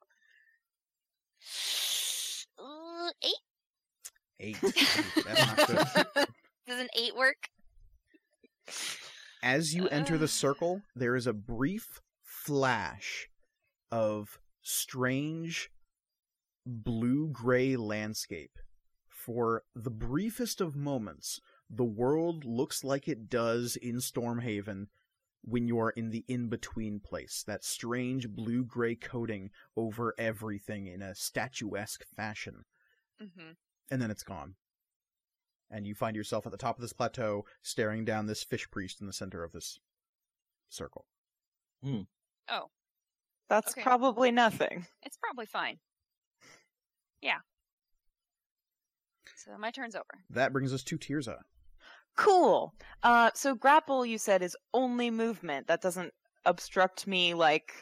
[3.08, 3.34] Uh, eight.
[4.40, 4.60] Eight.
[5.24, 6.26] That's not good.
[6.66, 7.48] Does an eight work?
[9.42, 13.28] As you enter the circle, there is a brief flash
[13.90, 15.70] of strange
[16.66, 18.58] blue gray landscape.
[19.08, 24.88] For the briefest of moments, the world looks like it does in Stormhaven
[25.42, 31.00] when you're in the in between place, that strange blue gray coating over everything in
[31.00, 32.64] a statuesque fashion,
[33.20, 33.50] hmm
[33.90, 34.55] and then it's gone.
[35.70, 39.00] And you find yourself at the top of this plateau, staring down this fish priest
[39.00, 39.78] in the center of this
[40.68, 41.06] circle.
[41.84, 42.06] Mm.
[42.50, 42.70] Oh.
[43.48, 43.82] That's Okay.
[43.82, 44.86] probably nothing.
[45.02, 45.78] It's probably fine.
[47.22, 47.38] Yeah.
[49.36, 50.05] So my turn's over.
[50.30, 51.38] That brings us to Tirza.
[52.16, 52.74] Cool.
[53.02, 55.66] Uh, so grapple, you said, is only movement.
[55.68, 56.12] That doesn't
[56.44, 57.72] obstruct me, like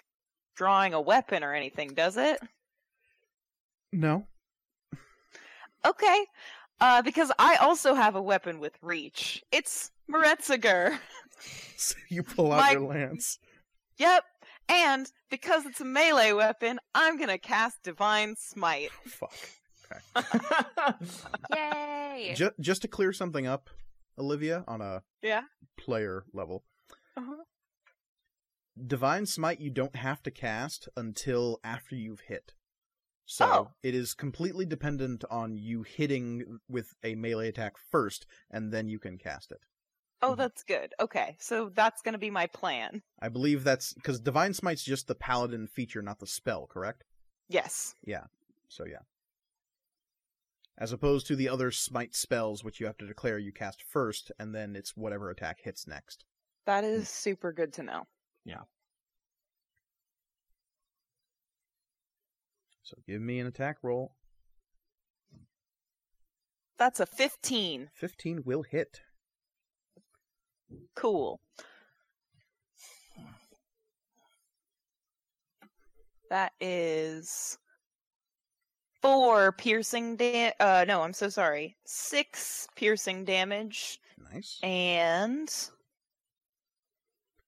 [0.55, 2.39] drawing a weapon or anything, does it?
[3.92, 4.26] No.
[5.86, 6.26] Okay.
[6.81, 9.42] Uh, because I also have a weapon with reach.
[9.52, 10.98] It's Meretziger.
[11.76, 13.39] So you pull out My- your lance.
[13.98, 14.24] Yep.
[14.70, 18.90] And because it's a melee weapon, I'm gonna cast Divine Smite.
[19.05, 19.34] Fuck.
[21.55, 22.32] Yay!
[22.34, 23.68] Just, just to clear something up,
[24.18, 25.42] Olivia, on a Yeah.
[25.76, 26.65] player level,
[27.16, 27.44] Uh-huh.
[28.86, 32.55] Divine Smite you don't have to cast until after you've hit.
[33.26, 33.28] Oh.
[33.28, 33.74] So Oh.
[33.82, 38.98] it is completely dependent on you hitting with a melee attack first, and then you
[38.98, 39.60] can cast it.
[40.22, 40.94] Oh, that's good.
[40.98, 43.02] Okay, so that's gonna be my plan.
[43.20, 47.05] I believe that's because Divine Smite's just the paladin feature, not the spell, correct?
[47.48, 47.94] Yes.
[48.02, 48.24] Yeah.
[48.68, 49.02] So yeah.
[50.78, 54.30] As opposed to the other smite spells, which you have to declare you cast first,
[54.38, 56.24] and then it's whatever attack hits next.
[56.64, 57.05] That is hmm.
[57.05, 58.06] super good to know.
[62.86, 64.15] So give me an attack roll.
[66.78, 67.90] That's a 15.
[67.92, 69.00] 15 will hit.
[70.94, 71.40] Cool.
[76.31, 77.58] That is
[79.02, 81.76] four piercing da- uh no, I'm so sorry.
[81.86, 83.98] Six piercing damage
[84.32, 84.60] Nice.
[84.62, 85.48] and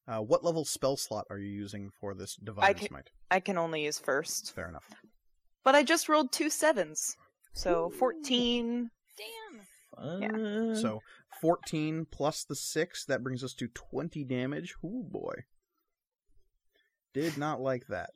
[0.08, 3.10] Uh, what level spell slot are you using for this divine I ca- smite?
[3.30, 4.52] I can only use first.
[4.54, 4.88] Fair enough.
[5.64, 7.16] But I just rolled two sevens.
[7.52, 10.30] So 14 Damn.
[10.30, 10.76] Fun.
[10.76, 11.00] So
[11.40, 14.74] 14 plus the 6, that brings us to 20 damage.
[14.84, 15.44] Ooh boy.
[17.14, 18.10] Did not like that.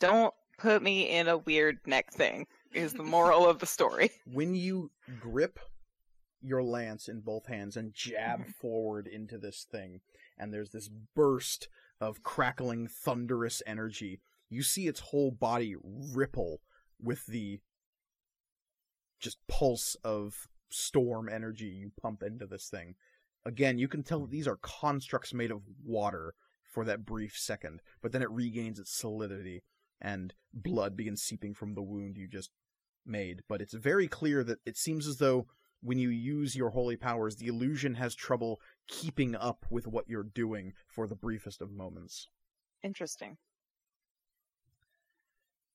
[0.00, 4.10] don't put me in a weird neck thing is the moral of the story.
[4.32, 5.58] When you grip
[6.40, 8.50] your lance in both hands and jab mm-hmm.
[8.60, 10.00] forward into this thing,
[10.38, 11.68] and there's this burst
[12.00, 14.20] of crackling, thunderous energy,
[14.54, 16.60] you see its whole body ripple
[17.00, 17.60] with the
[19.20, 22.94] just pulse of storm energy you pump into this thing.
[23.46, 27.80] Again, you can tell that these are constructs made of water for that brief second,
[28.02, 29.62] but then it regains its solidity
[30.00, 32.50] and blood begins seeping from the wound you just
[33.06, 33.42] made.
[33.48, 35.46] But it's very clear that it seems as though
[35.80, 40.22] when you use your holy powers, the illusion has trouble keeping up with what you're
[40.22, 42.28] doing for the briefest of moments.
[42.82, 43.36] Interesting.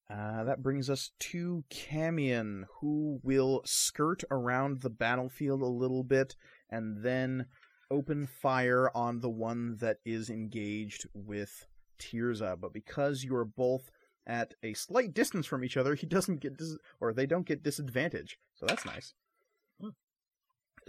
[0.10, 6.36] Uh, that brings us to Camion, who will skirt around the battlefield a little bit
[6.70, 7.46] and then
[7.92, 11.68] open fire on the one that is engaged with
[12.00, 12.60] Tirza.
[12.60, 13.92] But because you are both
[14.26, 17.64] at a slight distance from each other, he doesn't get dis- or they don't get
[17.64, 18.40] disadvantage.
[18.56, 19.14] So that's nice.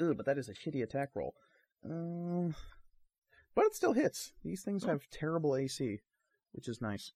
[0.01, 1.35] Ugh, but that is a shitty attack roll.
[1.85, 2.55] Um,
[3.55, 4.33] but it still hits.
[4.45, 6.01] These things have terrible AC,
[6.53, 7.13] which is nice.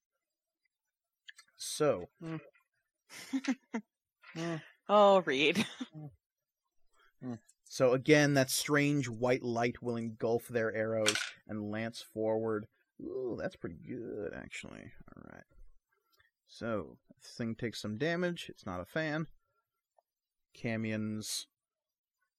[1.64, 2.40] So, mm.
[4.36, 4.60] mm.
[4.88, 5.66] Oh, Reed.
[7.24, 7.38] Mm.
[7.64, 11.16] so again, that strange white light will engulf their arrows
[11.48, 12.66] and lance forward.
[13.00, 14.92] Ooh, that's pretty good, actually.
[15.16, 15.44] All right.
[16.46, 18.46] So, this thing takes some damage.
[18.50, 19.26] It's not a fan.
[20.52, 21.46] Camion's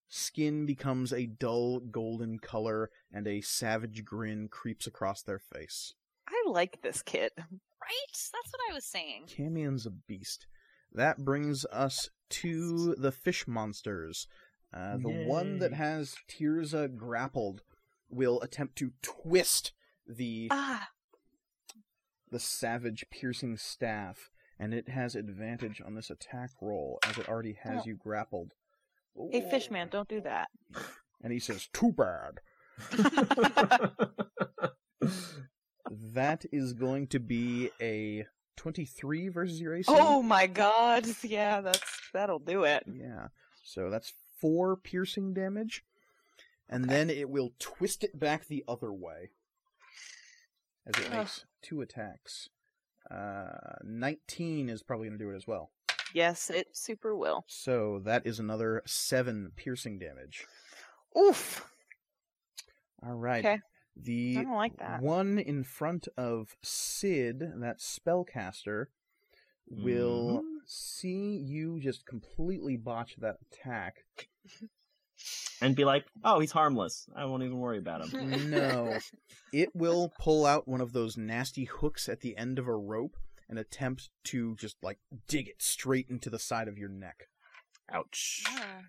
[0.08, 5.96] skin becomes a dull golden color, and a savage grin creeps across their face.
[6.28, 7.32] I like this kid.
[7.86, 8.12] Right?
[8.34, 9.26] That's what I was saying.
[9.28, 10.48] Camion's a beast.
[10.94, 14.28] That brings us to the fish monsters.
[14.74, 17.62] Uh, the one that has Tirza grappled
[18.10, 19.72] will attempt to twist
[20.08, 20.90] the Ah,
[22.32, 27.54] the savage piercing staff, and it has advantage on this attack roll as it already
[27.62, 27.86] has Oh.
[27.86, 28.54] you grappled.
[29.32, 29.50] hey, Ooh.
[29.50, 30.50] Fishman, don't do that.
[31.24, 32.40] And he says, "Too bad."
[35.90, 39.86] That is going to be a twenty-three versus your AC.
[39.90, 41.06] oh my god.
[41.24, 41.82] Yeah, that's
[42.14, 42.84] that'll do it.
[42.92, 43.28] Yeah.
[43.64, 45.84] So that's four piercing damage.
[46.70, 46.94] And Okay.
[46.94, 49.30] then it will twist it back the other way.
[50.88, 51.18] As it Ugh.
[51.20, 52.50] makes two attacks.
[53.12, 55.70] Uh, 19 is probably going to do it as well.
[56.14, 57.44] Yes, it super will.
[57.48, 60.46] So that is another seven piercing damage.
[61.18, 61.68] Oof.
[63.06, 63.46] All right.
[63.46, 63.60] Okay.
[63.96, 65.02] The I don't like that.
[65.02, 68.88] one in front of Sid, that spellcaster,
[69.68, 70.68] will Mhm.
[70.68, 74.06] see you just completely botch that attack.
[75.62, 77.08] And be like, oh, he's harmless.
[77.16, 78.50] I won't even worry about him.
[78.52, 79.00] No.
[79.54, 83.16] It will pull out one of those nasty hooks at the end of a rope
[83.48, 87.30] and attempt to just like dig it straight into the side of your neck.
[87.90, 88.44] Ouch.
[88.52, 88.82] Yeah.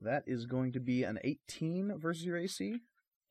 [0.00, 2.80] That is going to be an 18 versus your AC.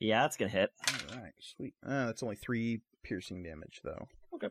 [0.01, 0.71] Yeah, that's gonna hit.
[1.13, 1.75] All right, sweet.
[1.85, 4.07] Uh, that's only three piercing damage, though.
[4.33, 4.47] Okay.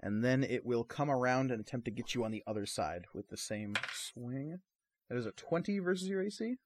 [0.00, 3.06] And then it will come around and attempt to get you on the other side
[3.12, 4.60] with the same swing.
[5.08, 6.56] That is a 20 versus your AC.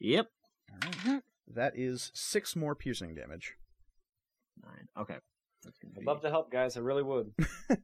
[0.00, 0.28] Yep.
[0.72, 1.22] All right.
[1.54, 3.54] That is six more piercing damage.
[4.62, 4.88] Nine.
[4.98, 5.16] Okay.
[5.64, 6.76] I'd be- love to help, guys.
[6.76, 7.32] I really would.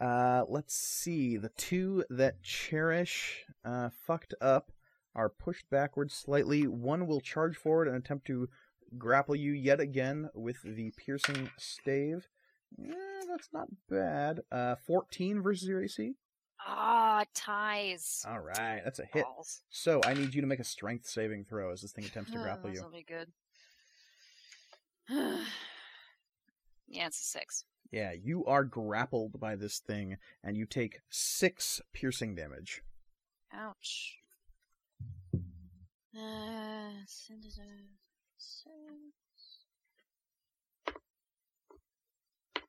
[0.00, 1.36] Uh, let's see.
[1.36, 4.72] The two that Cherish uh, fucked up
[5.14, 6.66] are pushed backwards slightly.
[6.66, 8.48] One will charge forward and attempt to
[8.98, 12.28] grapple you yet again with the piercing stave.
[12.78, 12.92] Eh,
[13.28, 14.40] that's not bad.
[14.50, 16.14] Uh, 14 versus your AC.
[16.66, 18.24] Ah, ties.
[18.26, 19.24] All right, that's a hit.
[19.24, 19.62] Balls.
[19.70, 22.38] So I need you to make a strength saving throw as this thing attempts to
[22.38, 22.76] Oh, grapple you.
[22.76, 23.28] This'll be good.
[26.88, 27.64] yeah, it's a six.
[27.90, 32.82] Yeah, you are grappled by this thing, and you take six piercing damage.
[33.52, 34.18] Ouch.
[36.16, 36.90] Uh,
[38.62, 40.92] send it a-
[42.54, 42.64] send-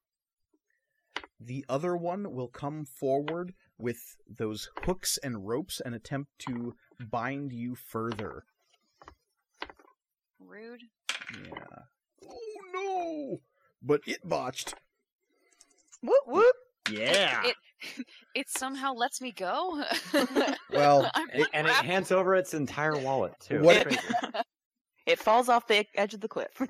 [1.40, 7.52] The other one will come forward with those hooks and ropes and attempt to bind
[7.52, 8.44] you further.
[10.40, 10.82] rude.
[11.44, 11.80] Yeah.
[12.24, 13.42] Oh no!
[13.82, 14.76] But it botched.
[16.02, 16.56] Whoop whoop.
[16.90, 17.42] Yeah.
[17.46, 17.56] It
[18.36, 19.84] it somehow lets me go.
[20.72, 23.62] Well, And it, and it hands over its entire wallet too.
[23.62, 24.34] What- It's crazy.
[25.06, 26.62] It falls off the edge of the cliff.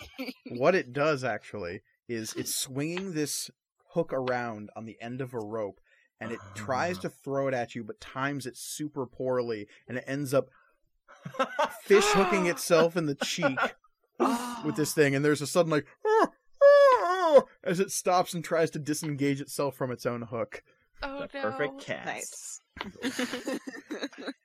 [0.50, 3.50] what it does actually is it's swinging this
[3.90, 5.80] hook around on the end of a rope
[6.20, 7.16] and it tries to uh-huh.
[7.22, 10.48] throw it at you but times it super poorly and it ends up
[11.82, 13.58] fish hooking itself in the cheek
[14.64, 15.86] with this thing and there's a sudden like
[17.64, 20.62] as it stops and tries to disengage itself from its own hook.
[21.02, 21.50] Oh the no.
[21.50, 22.06] perfect cast.
[22.06, 23.58] nice.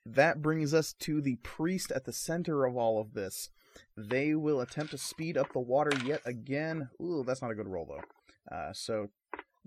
[0.05, 3.49] That brings us to the priest at the center of all of this.
[3.95, 6.89] They will attempt to speed up the water yet again.
[7.01, 8.55] Ooh, that's not a good roll though.
[8.55, 9.09] Uh, so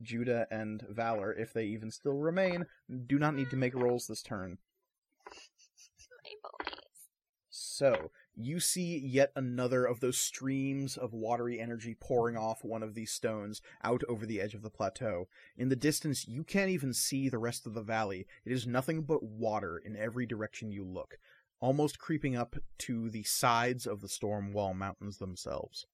[0.00, 2.66] Judah and Valor, if they even still remain,
[3.06, 4.58] do not need to make rolls this turn.
[7.50, 12.94] So you see yet another of those streams of watery energy pouring off one of
[12.94, 15.28] these stones out over the edge of the plateau.
[15.56, 18.26] In the distance, you can't even see the rest of the valley.
[18.44, 21.18] It is nothing but water in every direction you look,
[21.60, 25.86] almost creeping up to the sides of the storm wall mountains themselves.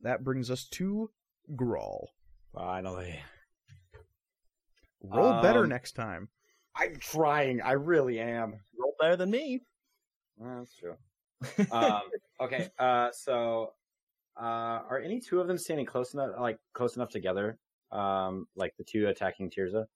[0.00, 1.10] That brings us to
[1.54, 2.06] Grawl.
[2.54, 3.18] Finally.
[5.02, 6.28] Roll better Um, next time.
[6.76, 7.60] I'm trying.
[7.60, 8.60] I really am.
[8.78, 9.62] Roll better than me.
[10.36, 10.96] Well, that's true.
[11.70, 12.02] Um,
[12.40, 13.72] okay, uh, so
[14.40, 17.58] uh, are any two of them standing close enough, like close enough together,
[17.92, 19.86] um, like the two attacking Tirza?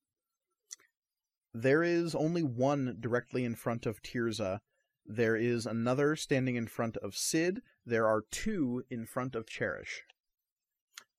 [1.55, 4.61] There is only one directly in front of Tirza.
[5.05, 7.61] There is another standing in front of Sid.
[7.85, 10.03] There are two in front of Cherish.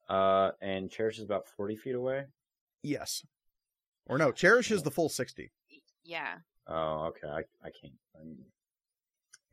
[0.10, 2.26] Uh, and Cherish is about forty feet away.
[2.82, 3.24] Yes.
[4.06, 5.50] Or no, Cherish is the full 60.
[6.04, 6.36] yeah.
[6.68, 7.28] Oh, okay.
[7.28, 7.94] I I can't.
[8.20, 8.38] I'm,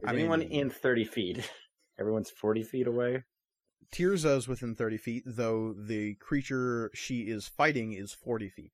[0.02, 1.48] is I anyone mean- in thirty feet?
[2.00, 3.24] Everyone's forty feet away.
[3.92, 8.70] Tirza is within 30 feet, though the creature she is fighting is 40 feet.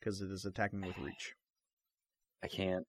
[0.00, 1.34] Because it is attacking with reach.
[2.42, 2.86] I can't.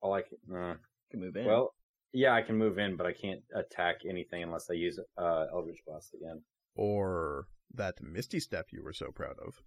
[0.00, 0.56] All I can.
[0.56, 0.74] Uh,
[1.10, 1.44] Can move in.
[1.46, 1.72] well,
[2.12, 5.78] yeah, I can move in, but I can't attack anything unless I use uh Eldritch
[5.86, 6.42] Blast again.
[6.74, 9.62] Or that Misty Step you were so proud of.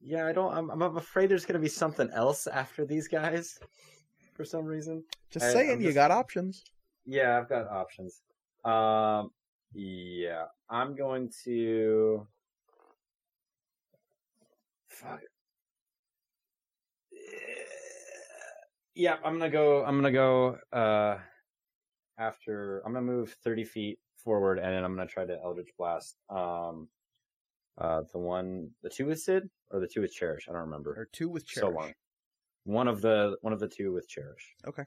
[0.00, 0.52] Yeah, I don't.
[0.54, 3.58] I'm, I'm afraid there's gonna be something else after these guys,
[4.34, 5.02] for some reason.
[5.30, 6.62] Just I- saying, I'm you just- got options.
[7.04, 8.20] Yeah, I've got options.
[8.64, 9.30] Um,
[9.72, 12.26] yeah, I'm going to.
[14.88, 15.20] Fuck.
[18.94, 19.84] Yeah, I'm gonna go.
[19.84, 20.58] I'm gonna go.
[20.72, 21.18] Uh,
[22.18, 26.16] after I'm gonna move 30 feet forward, and then I'm gonna try to Eldritch Blast.
[26.30, 26.88] Um,
[27.78, 30.48] uh, the one, the two with Sid, or the two with Cherish.
[30.48, 30.92] I don't remember.
[30.96, 31.74] Or two with So Cherish.
[31.76, 31.94] long.
[32.64, 34.54] One of the one of the two with Cherish.
[34.66, 34.84] Okay.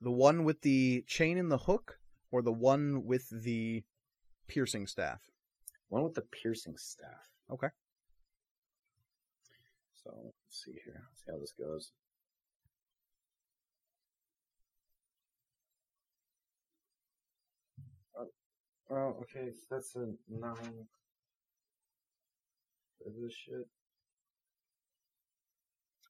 [0.00, 1.98] The one with the chain in the hook,
[2.30, 3.82] or the one with the
[4.46, 5.20] piercing staff?
[5.88, 7.28] One with the piercing staff.
[7.50, 7.68] Okay.
[10.02, 11.02] So let's see here.
[11.10, 11.92] Let's see how this goes.
[18.90, 19.50] Oh, okay.
[19.52, 20.86] So that's a nine.
[23.02, 23.66] For this shit.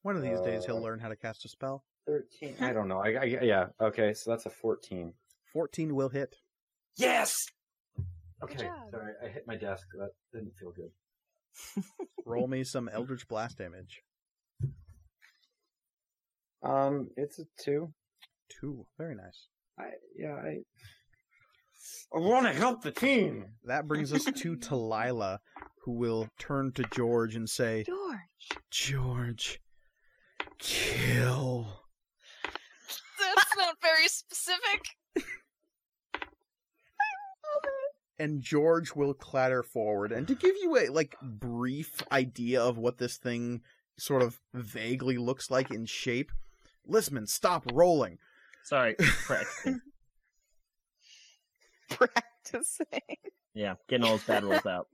[0.03, 1.83] One of these days he'll Uh, learn how to cast a spell.
[2.07, 2.55] Thirteen.
[2.61, 2.99] I don't know.
[2.99, 3.67] I, I yeah.
[3.81, 5.13] Okay, so that's a fourteen.
[5.53, 6.35] 14 will hit.
[6.95, 7.35] Yes.
[8.43, 8.65] Okay.
[8.65, 8.91] job.
[8.91, 9.87] Sorry, I hit my desk.
[9.97, 11.83] That didn't feel good.
[12.25, 14.03] Roll me some Eldritch Blast damage.
[16.63, 17.91] Um, it's a two.
[18.49, 18.85] Two.
[18.97, 19.47] Very nice.
[19.79, 20.35] I yeah.
[20.35, 20.57] I.
[22.13, 23.45] I want to help the team.
[23.65, 25.39] That brings us to Talila,
[25.83, 28.19] who will turn to George and say, George.
[28.71, 29.61] George,
[30.57, 31.83] kill.
[33.19, 34.81] That's not very specific.
[38.21, 40.11] And George will clatter forward.
[40.11, 43.61] And to give you a like brief idea of what this thing
[43.97, 46.33] sort of vaguely looks like in shape,
[46.85, 48.17] Lisman, stop rolling.
[48.65, 49.79] Sorry, practicing.
[51.97, 52.85] Practicing.
[53.53, 54.87] yeah, getting all those bad rolls out.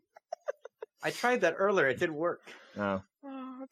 [1.04, 1.88] I tried that earlier.
[1.88, 2.42] It didn't work.
[2.78, 3.66] Oh, Oh,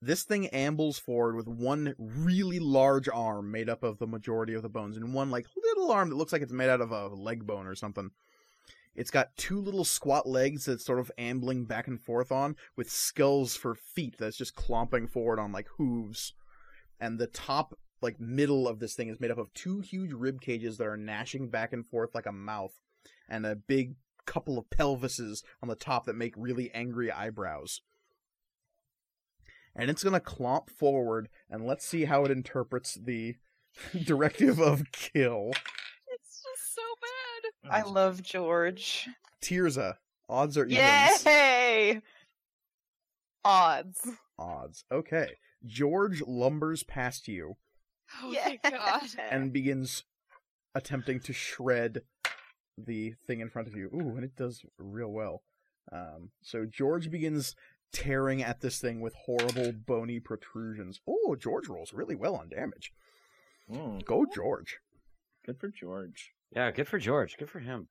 [0.00, 4.62] This thing ambles forward with one really large arm made up of the majority of
[4.62, 7.08] the bones, and one like little arm that looks like it's made out of a
[7.08, 8.10] leg bone or something.
[8.94, 12.88] It's got two little squat legs that's sort of ambling back and forth on, with
[12.90, 16.32] skulls for feet that's just clomping forward on like hooves.
[17.00, 17.74] And the top,
[18.04, 20.96] like middle of this thing is made up of two huge rib cages that are
[20.96, 22.78] gnashing back and forth like a mouth,
[23.28, 27.82] and a big couple of pelvises on the top that make really angry eyebrows
[29.76, 33.36] and it's going to clomp forward and let's see how it interprets the
[34.04, 35.50] directive of kill.
[36.08, 36.82] It's just so
[37.62, 37.70] bad.
[37.70, 39.08] I love George.
[39.42, 39.96] Tirza,
[40.28, 41.24] odds are evens?
[41.26, 42.02] Yay!
[43.44, 44.08] Odds.
[44.38, 44.84] Odds.
[44.90, 45.30] Okay.
[45.66, 47.56] George lumbers past you
[48.22, 49.02] Oh my god.
[49.30, 50.04] and begins
[50.74, 52.02] attempting to shred
[52.78, 53.86] the thing in front of you.
[53.94, 55.42] Ooh, and it does real well.
[55.92, 57.54] Um, so George begins
[57.92, 61.00] tearing at this thing with horrible bony protrusions.
[61.06, 62.92] Oh, George rolls really well on damage.
[63.70, 64.78] Mm, Go George.
[65.46, 66.32] good for George.
[66.54, 67.36] Yeah, good for George.
[67.36, 67.88] Good for him.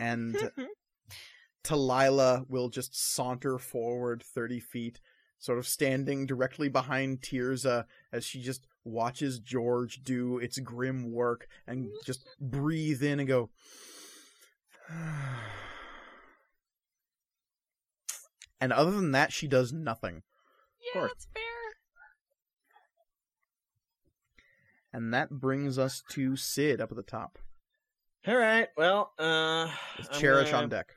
[0.00, 0.50] And
[1.64, 5.00] Talila will just saunter forward 30 feet,
[5.38, 11.46] sort of standing directly behind Tirza as she just watches George do its grim work
[11.66, 13.50] and just breathe in and go.
[18.60, 20.22] and other than that, she does nothing.
[20.94, 21.10] Yeah, course.
[21.12, 21.42] that's fair.
[24.92, 27.38] And that brings us to Sid up at the top.
[28.26, 28.68] All right.
[28.76, 30.94] Well, uh, With I'm Cherish gonna- on deck.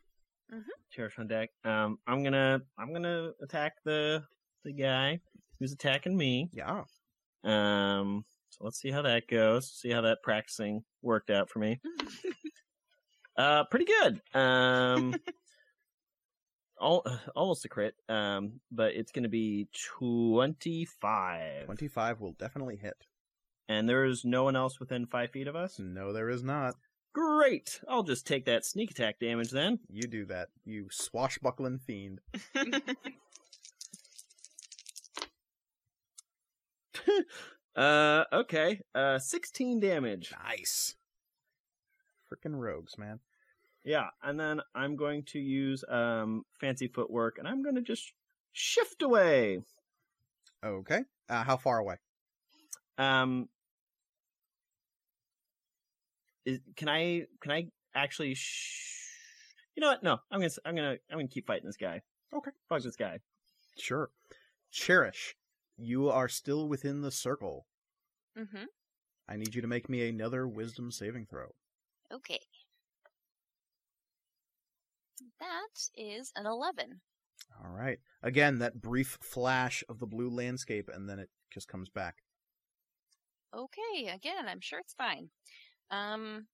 [0.91, 1.49] Cherish on deck.
[1.65, 4.23] Um, I'm gonna I'm gonna attack the
[4.63, 5.19] the guy
[5.59, 6.49] who's attacking me.
[6.53, 6.83] Yeah.
[7.47, 9.71] Um, so let's see how that goes.
[9.71, 11.79] See how that practicing worked out for me.
[13.37, 14.19] Uh, pretty good.
[14.33, 15.13] Um,
[16.79, 17.93] all, almost a crit.
[18.09, 19.67] Um, but it's gonna be
[19.99, 22.95] twenty five, 25 will definitely hit.
[23.69, 25.77] and there's no one else within five feet of us.
[25.77, 26.77] No, there is not.
[27.13, 27.79] Great.
[27.87, 29.77] I'll just take that sneak attack damage then.
[29.87, 32.21] You do that, you swashbuckling fiend.
[37.75, 38.81] Uh, okay.
[38.95, 40.33] Uh, sixteen damage.
[40.43, 40.95] Nice.
[42.27, 43.19] Freaking rogues, man.
[43.85, 48.13] Yeah, and then I'm going to use um fancy footwork, and I'm going to just
[48.51, 49.59] shift away.
[50.65, 51.01] Okay.
[51.29, 51.97] Uh, how far away?
[52.97, 53.47] Um,
[56.47, 58.33] is, can I can I actually?
[58.33, 58.95] Sh-
[59.75, 60.01] you know what?
[60.01, 62.01] No, I'm gonna s- I'm gonna I'm gonna keep fighting this guy.
[62.33, 62.51] Okay.
[62.67, 63.19] Fuck this guy.
[63.77, 64.09] Sure.
[64.71, 65.35] Cherish,
[65.77, 67.67] you are still within the circle.
[68.37, 68.65] Mm-hmm.
[69.29, 71.53] I need you to make me another wisdom saving throw.
[72.13, 72.39] Okay.
[75.39, 77.01] That is an 11.
[77.63, 77.99] All right.
[78.23, 82.15] Again, that brief flash of the blue landscape, and then it just comes back.
[83.55, 85.29] Okay, again, I'm sure it's fine.
[85.89, 86.47] Um,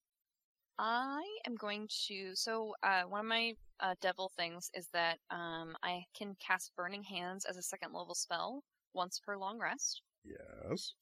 [0.77, 2.31] I am going to.
[2.35, 7.03] So, uh, one of my uh, devil things is that um, I can cast Burning
[7.03, 8.63] Hands as a second level spell
[8.93, 10.01] once per long rest.
[10.23, 10.93] Yes.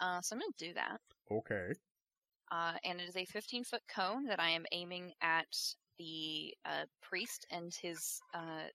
[0.00, 1.00] Uh, so I'm going to do that.
[1.30, 1.72] Okay.
[2.50, 5.46] Uh, and it is a 15 foot cone that I am aiming at
[5.98, 8.68] the uh, priest and his uh,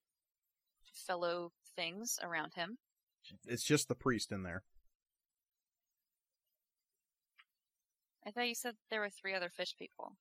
[0.94, 2.78] fellow things around him.
[3.46, 4.64] It's just the priest in there.
[8.26, 10.14] I thought you said there were three other fish people.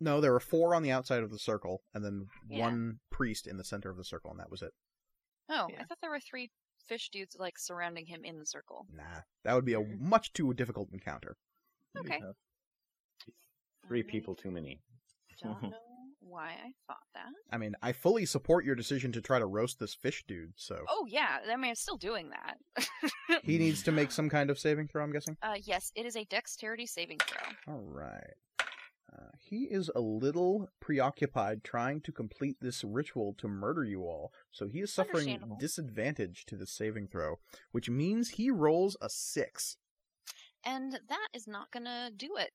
[0.00, 2.60] No, there were four on the outside of the circle, and then Yeah.
[2.64, 4.72] one priest in the center of the circle, and that was it.
[5.48, 5.82] Oh, Yeah.
[5.82, 6.50] I thought there were three
[6.86, 8.86] fish dudes like surrounding him in the circle.
[8.94, 11.36] Nah, that would be a much too difficult encounter.
[11.98, 12.20] Okay.
[13.86, 14.80] Three people too many.
[15.42, 15.72] don't know
[16.20, 17.26] why I thought that.
[17.50, 20.84] I mean, I fully support your decision to try to roast this fish dude, so
[20.88, 22.86] Oh yeah, I mean I'm still doing that.
[23.42, 25.36] he needs to make some kind of saving throw, I'm guessing.
[25.42, 27.74] Uh, yes, it is a dexterity saving throw.
[27.74, 28.34] All right.
[29.14, 34.32] Uh, he is a little preoccupied trying to complete this ritual to murder you all,
[34.50, 37.38] so he is suffering disadvantage to the saving throw,
[37.72, 39.76] which means he rolls a six.
[40.64, 42.52] And that is not gonna do it.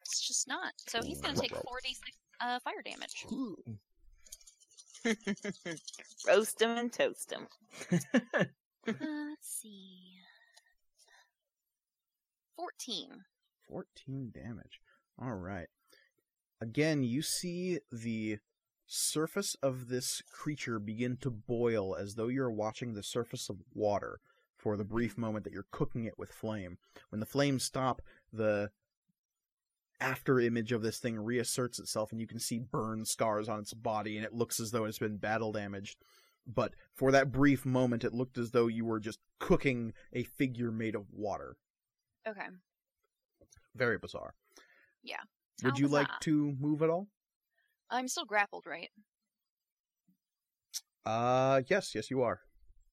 [0.00, 0.72] It's just not.
[0.88, 3.26] So he's gonna take 46 uh, fire damage.
[6.26, 7.46] Roast him and toast him.
[7.92, 8.44] Uh,
[8.86, 10.18] let's see.
[12.56, 13.24] 14.
[13.68, 14.80] 14 damage.
[15.20, 15.68] All right.
[16.60, 18.38] Again, you see the
[18.86, 24.20] surface of this creature begin to boil as though you're watching the surface of water
[24.56, 26.78] for the brief moment that you're cooking it with flame.
[27.10, 28.02] When the flames stop,
[28.32, 28.70] the
[30.00, 33.72] after image of this thing reasserts itself and you can see burn scars on its
[33.72, 35.98] body and it looks as though it's been battle damaged.
[36.46, 40.70] But for that brief moment, it looked as though you were just cooking a figure
[40.70, 41.56] made of water.
[42.28, 42.46] Okay.
[43.74, 44.34] Very bizarre.
[45.04, 45.20] Yeah.
[45.62, 46.18] Would How you like bizarre.
[46.22, 47.08] to move at all?
[47.90, 48.90] I'm still grappled, right?
[51.06, 52.40] Uh, yes, yes, you are.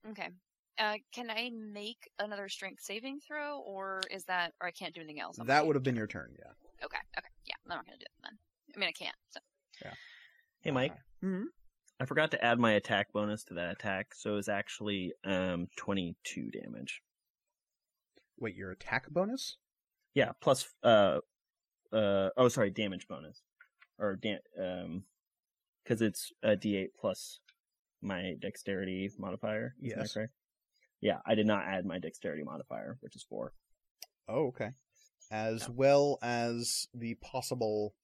[0.09, 0.29] Okay.
[0.77, 5.01] Uh, can I make another strength saving throw, or is that, or I can't do
[5.01, 5.39] anything else?
[5.39, 6.51] on That would have been your turn, yeah.
[6.83, 6.97] Okay.
[7.17, 7.27] Okay.
[7.45, 8.37] Yeah, I'm not gonna do it then.
[8.75, 9.15] I mean, I can't.
[9.29, 9.39] So.
[9.83, 9.93] Yeah.
[10.61, 10.95] Hey, Mike.
[11.23, 11.45] Mhm.
[11.99, 16.49] I forgot to add my attack bonus to that attack, so it's actually um 22
[16.49, 17.01] damage.
[18.39, 19.57] Wait, your attack bonus?
[20.15, 21.19] Yeah, plus uh
[21.93, 23.41] uh oh sorry, damage bonus
[23.99, 25.03] or da- um
[25.83, 27.39] because it's a D8 plus
[28.01, 29.75] my dexterity modifier.
[29.81, 30.13] Is that Yes.
[30.13, 30.33] correct?
[31.01, 33.53] Yeah, I did not add my dexterity modifier, which is four.
[34.27, 34.69] Oh, okay.
[35.31, 37.95] As well as the possible.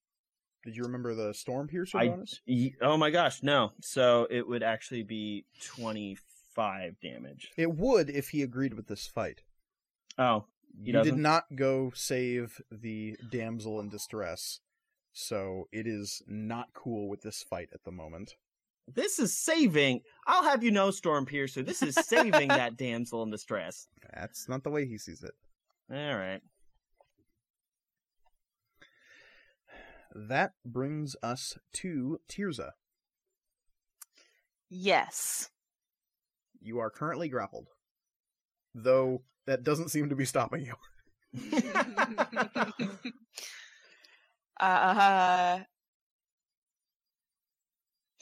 [0.63, 2.41] Did you remember the storm piercer I bonus?
[2.47, 3.71] y- oh my gosh, no.
[3.81, 7.51] So it would actually be 25 damage.
[7.57, 9.41] It would if he agreed with this fight.
[10.17, 11.21] Oh, He you did doesn't?
[11.21, 14.59] not go save the damsel in distress,
[15.13, 18.35] so it is not cool with this fight at the moment.
[18.87, 20.01] this is saving.
[20.25, 23.87] I'll have you know, Storm Piercer, this is saving that damsel in distress.
[24.13, 25.33] That's not the way he sees it.
[25.91, 26.41] All right.
[30.15, 32.71] That brings us to Tirza.
[34.69, 35.49] Yes.
[36.59, 37.67] You are currently grappled,
[38.83, 40.75] though that doesn't seem to be stopping you.
[44.59, 45.59] uh,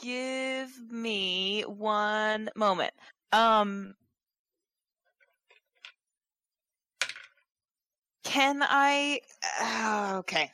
[0.02, 2.94] give me one moment.
[3.32, 3.96] Um,
[8.24, 9.20] can I?
[9.62, 10.52] Uh, okay.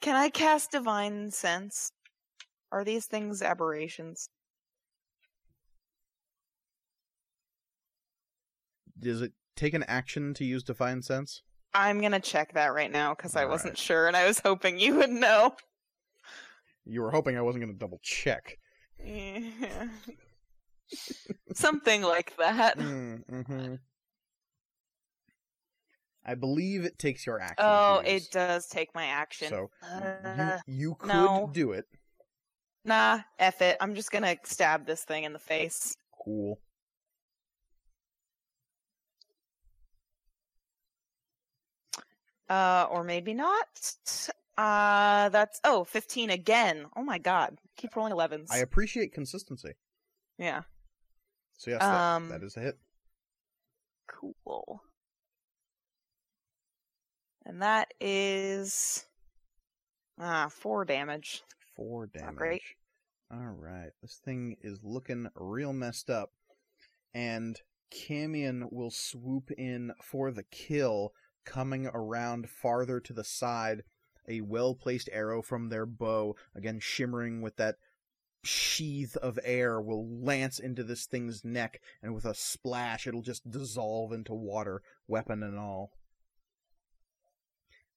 [0.00, 1.90] Can I cast divine sense?
[2.70, 4.28] Are these things aberrations?
[9.04, 11.42] Does it take an action to use Divine Sense?
[11.74, 14.96] I'm gonna check that right now because I wasn't sure, and I was hoping you
[14.96, 15.54] would know.
[16.86, 18.58] You were hoping I wasn't going to double check.
[19.02, 19.88] Yeah.
[21.54, 22.78] Something like that.
[22.78, 23.76] Mm-hmm.
[26.26, 27.56] I believe it takes your action.
[27.58, 29.48] Oh, it does take my action.
[29.48, 31.50] So Uh, you, you could no.
[31.52, 31.86] do it.
[32.84, 33.76] nah, F it.
[33.80, 35.96] I'm just gonna stab this thing in the face.
[36.24, 36.60] Cool.
[42.48, 43.94] Uh, or maybe not.
[44.56, 46.86] Uh, that's, oh, 15 again.
[46.96, 47.58] Oh my god.
[47.76, 48.50] Keep rolling 11s.
[48.50, 49.72] I appreciate consistency.
[50.38, 50.62] Yeah.
[51.58, 52.78] So yes, that, Um, that is a hit.
[54.08, 54.82] Cool.
[57.46, 59.06] And that is,
[60.18, 61.42] ah, 4 damage.
[61.76, 62.26] Four damage.
[62.26, 62.62] not great.
[63.32, 66.30] All right, this thing is looking real messed up,
[67.12, 67.60] and
[67.92, 71.12] Camion will swoop in for the kill,
[71.44, 73.82] coming around farther to the side.
[74.28, 77.76] A well placed arrow from their bow, again shimmering with that
[78.42, 83.50] sheath of air, will lance into this thing's neck, and with a splash, it'll just
[83.50, 85.92] dissolve into water, weapon and all.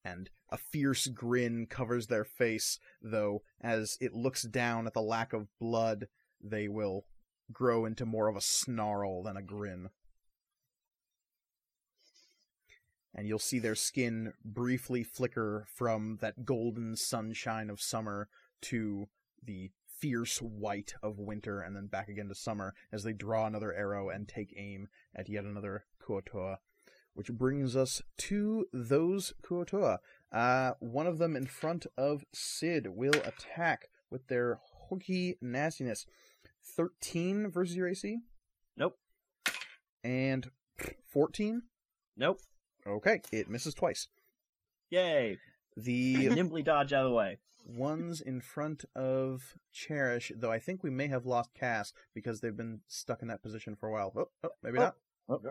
[0.03, 5.33] And a fierce grin covers their face, though, as it looks down at the lack
[5.33, 6.07] of blood,
[6.41, 7.05] they will
[7.51, 9.89] grow into more of a snarl than a grin.
[13.17, 18.29] And you'll see their skin briefly flicker from that golden sunshine of summer
[18.61, 19.09] to
[19.43, 23.73] the fierce white of winter, and then back again to summer as they draw another
[23.73, 26.59] arrow and take aim at yet another Kuo-toa.
[27.15, 29.99] Which brings us to those Kuo-toa.
[30.31, 36.05] Uh, one of them in front of Sid will attack with their hooky nastiness.
[36.63, 38.19] 13 versus your AC?
[38.75, 38.99] Nope.
[40.03, 40.51] And
[41.07, 41.63] 14?
[42.15, 42.39] Nope.
[42.87, 44.07] Okay, it misses twice.
[44.89, 45.37] Yay!
[45.75, 47.37] The Nimbly dodge out of the way.
[47.65, 52.55] ones in front of Cherish, though I think we may have lost Cass because they've
[52.55, 54.13] been stuck in that position for a while.
[54.15, 54.81] Oh, oh maybe Oh.
[54.81, 54.95] not.
[55.29, 55.41] Oh,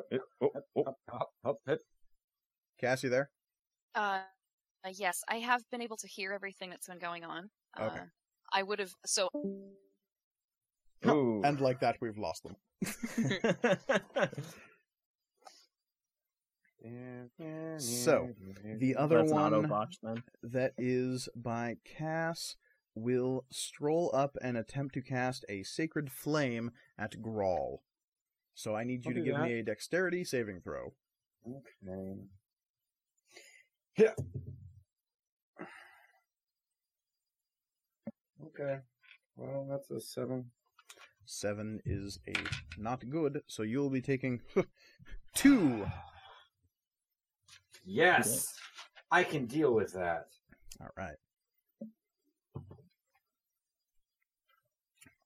[0.75, 0.97] oh,
[1.45, 1.77] oh.
[2.81, 3.31] Cass, you there?
[3.95, 4.21] Uh,
[4.85, 7.51] uh, yes, I have been able to hear everything that's been going on.
[7.79, 8.01] Okay.
[8.01, 8.05] Uh,
[8.53, 9.29] I would have so
[11.07, 11.43] Ooh.
[11.45, 12.57] And like that, we've lost them.
[17.79, 18.31] So,
[18.79, 20.23] The other That's one botch then.
[20.43, 22.57] that is by Cass
[22.95, 27.79] will stroll up and attempt to cast a Sacred Flame at Grawl.
[28.55, 29.45] So I need you I'll to give that.
[29.45, 30.95] me a dexterity saving throw.
[31.47, 32.15] Okay.
[33.99, 34.15] Yeah.
[38.47, 38.79] Okay.
[39.37, 40.51] Well, that's a seven.
[41.27, 42.33] Seven is a
[42.81, 44.41] not good, so you'll be taking
[45.35, 45.87] two.
[47.87, 48.53] Yes,
[49.13, 50.27] I can deal with that.
[50.81, 51.17] All right.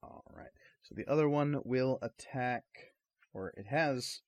[0.03, 0.51] All right.
[0.83, 2.65] So the other one will attack,
[3.33, 4.21] or it has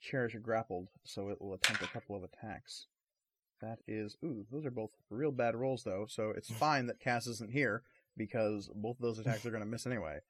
[0.00, 2.86] Cherish grappled, so it will attempt a couple of attacks.
[3.60, 6.06] That is, ooh, those are both real bad rolls though.
[6.08, 7.82] So it's fine that Cass isn't here
[8.16, 10.20] because both of those attacks are going to miss anyway.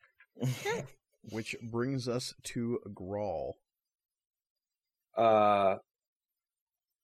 [1.30, 3.52] Which brings us to Grawl.
[5.14, 5.76] Uh.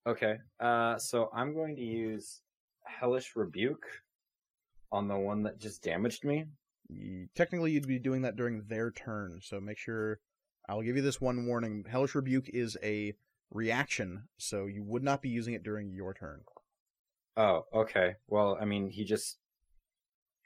[0.07, 0.37] Okay.
[0.61, 0.99] Uh.
[0.99, 2.41] So I'm going to use
[2.85, 3.87] Hellish Rebuke
[4.93, 6.45] on the one that just damaged me.
[7.35, 10.21] Technically, you'd be doing that during their turn, so make sure.
[10.69, 11.85] I'll give you this one warning.
[11.91, 13.13] Hellish Rebuke is a
[13.51, 16.41] reaction, so you would not be using it during your turn.
[17.37, 17.65] Oh.
[17.75, 18.15] Okay.
[18.29, 19.39] Well, I mean, he just.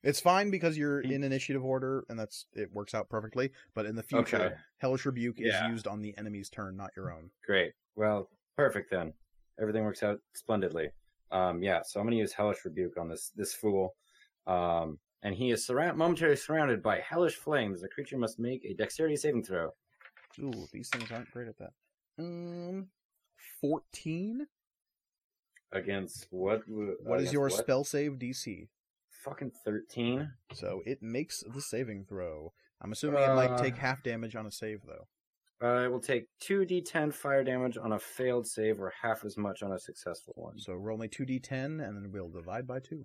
[0.02, 1.10] It's fine because you're Hmm.
[1.12, 3.52] in initiative order, and that's it works out perfectly.
[3.74, 4.54] But in the future, Okay.
[4.78, 5.66] Hellish Rebuke Yeah.
[5.66, 7.30] is used on the enemy's turn, not your own.
[7.44, 7.74] Great.
[7.96, 9.12] Well, perfect then.
[9.60, 10.90] Everything works out splendidly.
[11.30, 13.94] Um, yeah, so I'm gonna use Hellish Rebuke on this this fool.
[14.46, 17.80] Um, and he is surround momentarily surrounded by hellish flames.
[17.82, 19.74] The creature must make a dexterity saving throw.
[20.38, 21.72] Ooh, these things aren't great at that.
[22.18, 22.86] Um,
[23.60, 24.46] fourteen.
[25.72, 26.66] Against what?
[26.66, 27.52] w- What is your what?
[27.52, 28.68] spell save DC?
[29.10, 30.30] Fucking thirteen.
[30.54, 32.52] So it makes the saving throw.
[32.80, 33.58] I'm assuming it might Uh.
[33.62, 35.08] take half damage on a save, though.
[35.62, 39.36] Uh, it will take two d10 fire damage on a failed save, or half as
[39.36, 40.58] much on a successful one.
[40.58, 43.04] So roll me 2d10, and then we'll divide by 2.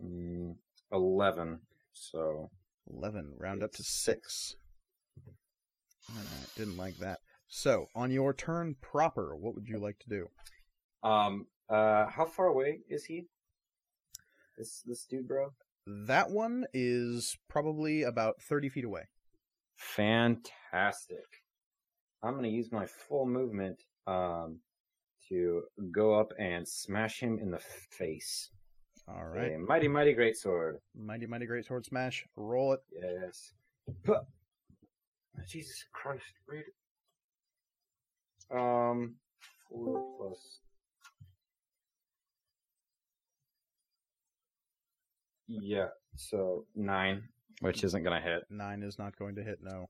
[0.00, 0.54] Mm,
[0.92, 1.60] Eleven.
[1.92, 2.50] So
[2.92, 3.34] 11.
[3.38, 4.54] Round up to It's 6.
[6.10, 7.18] Alright, didn't like that.
[7.48, 10.26] So, on your turn proper, what would you like to do?
[11.02, 11.46] Um.
[11.68, 12.06] Uh.
[12.06, 13.26] How far away is he?
[14.56, 15.52] This this dude, bro.
[15.86, 19.04] That one is probably about 30 feet away.
[19.78, 21.24] Fantastic.
[22.22, 24.58] I'm gonna use my full movement um
[25.28, 28.50] to go up and smash him in the face.
[29.08, 29.54] Alright.
[29.54, 30.78] A mighty, mighty great sword.
[30.94, 32.26] Mighty, mighty great sword smash.
[32.36, 32.80] Roll it.
[32.92, 33.52] Yes.
[34.06, 34.20] Huh.
[35.48, 36.24] Jesus Christ!
[36.46, 36.64] Read.
[38.50, 38.56] it.
[38.56, 39.14] Um,
[39.68, 40.60] four plus.
[45.46, 47.22] Yeah, so nine,
[47.60, 48.44] which isn't gonna hit.
[48.50, 49.88] 9 is not going to hit, no.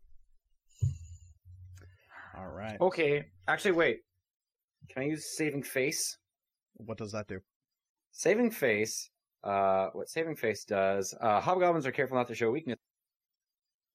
[2.36, 2.80] Alright.
[2.80, 4.00] Okay, actually, wait.
[4.88, 6.16] Can I use saving face?
[6.74, 7.40] What does that do?
[8.12, 9.10] Saving face.
[9.42, 11.14] Uh, what saving face does?
[11.20, 12.78] Uh, hobgoblins are careful not to show weakness.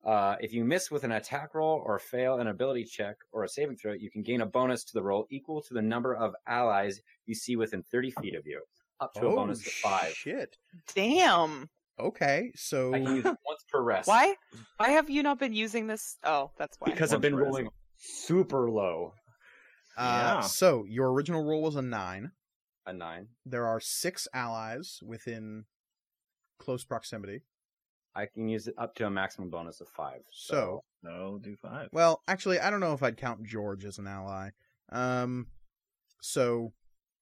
[0.06, 3.48] Uh, if you miss with an attack roll or fail an ability check or a
[3.50, 6.36] saving throw, you can gain a bonus to the roll equal to the number of
[6.46, 8.62] allies you see within 30 feet of you,
[9.00, 10.10] up to a bonus of five.
[10.10, 10.58] Oh, shit.
[10.94, 11.70] Damn.
[12.00, 14.08] Okay, so I can use it once per rest.
[14.08, 14.36] Why?
[14.78, 16.18] Why have you not been using this?
[16.24, 16.90] Oh, that's why.
[16.92, 17.54] Because I've been Once rest.
[17.56, 19.14] rolling super low.
[19.98, 20.42] uh, Yeah.
[20.42, 22.32] so your original roll was a 9.
[22.86, 23.28] A nine.
[23.46, 25.66] There are 6 allies within
[26.60, 27.42] close proximity.
[28.16, 30.22] I can use it up to a maximum bonus of five.
[30.32, 31.90] So, No, do five.
[31.92, 34.50] well, actually, I don't know if I'd count George as an ally.
[34.92, 35.48] Um,
[36.22, 36.74] so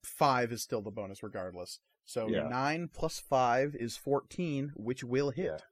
[0.03, 1.80] five is still the bonus regardless.
[2.06, 2.48] So Yeah.
[2.48, 5.64] nine plus five is fourteen, which will hit.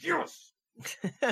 [0.00, 0.52] Yes.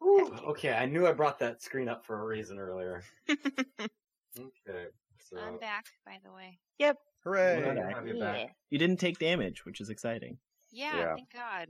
[0.00, 3.02] Whew, okay, I knew I brought that screen up for a reason earlier.
[3.30, 4.86] okay,
[5.18, 6.58] so I'm back, by the way.
[6.78, 6.98] Yep.
[7.22, 7.60] Hooray!
[7.62, 8.54] Glad to you back.
[8.68, 10.36] you didn't take damage, which is exciting.
[10.70, 11.14] Yeah, Yeah.
[11.14, 11.68] thank God.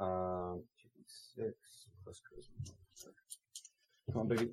[0.00, 0.64] Um,
[1.06, 2.72] six plus charisma.
[4.12, 4.50] Come on, baby.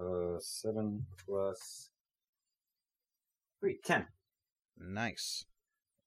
[0.00, 1.90] Uh, seven plus
[3.58, 4.06] Sweet, ten.
[4.80, 5.44] Nice.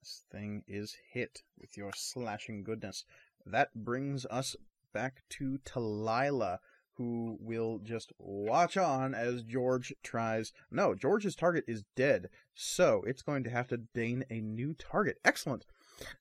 [0.01, 3.05] This thing is hit with your slashing goodness.
[3.45, 4.55] That brings us
[4.93, 6.57] back to Talila,
[6.95, 10.51] who will just watch on as George tries.
[10.71, 15.17] No, George's target is dead, so it's going to have to deign a new target.
[15.23, 15.65] Excellent.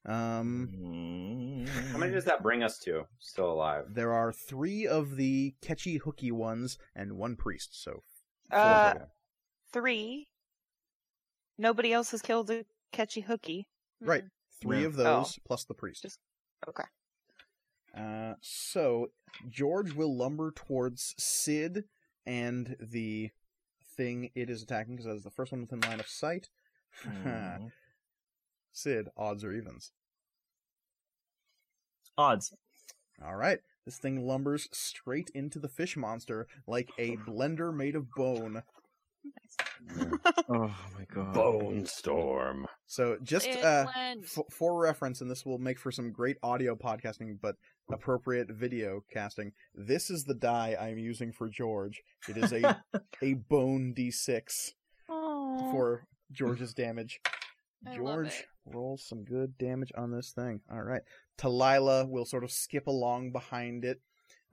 [0.05, 3.05] Um, How many does that bring us to?
[3.19, 3.87] Still alive.
[3.95, 8.03] there are three of the catchy hooky ones and one priest, so
[8.51, 8.95] Uh,
[9.73, 10.29] three.
[11.61, 13.69] Nobody else has killed a catchy hooky.
[14.01, 14.25] Right.
[14.63, 14.87] Three Yeah.
[14.87, 16.03] of those plus the priest.
[16.03, 16.19] Just-
[16.67, 16.85] Okay.
[17.95, 19.13] Uh, so
[19.49, 21.85] George will lumber towards Sid
[22.25, 23.31] and the
[23.97, 26.49] thing it is attacking because that is the first one within line of sight.
[27.05, 27.73] Mm.
[28.73, 29.93] Sid, odds or evens.
[32.17, 32.55] Odds.
[33.23, 33.59] All right.
[33.85, 38.63] This thing lumbers straight into the fish monster like a blender made of bone.
[40.49, 41.35] Oh my god.
[41.35, 42.67] Bone storm.
[42.87, 43.87] So just uh,
[44.23, 47.57] f- for reference, and this will make for some great audio podcasting, but
[47.93, 49.53] appropriate video casting.
[49.75, 52.03] This is the die I'm using for George.
[52.29, 52.83] It is a
[53.23, 54.73] a bone d6
[55.09, 55.71] Oh.
[55.73, 57.21] for George's damage.
[57.87, 58.47] I George it.
[58.67, 60.61] rolls some good damage on this thing.
[60.71, 61.03] All right.
[61.39, 64.01] Talila will sort of skip along behind it.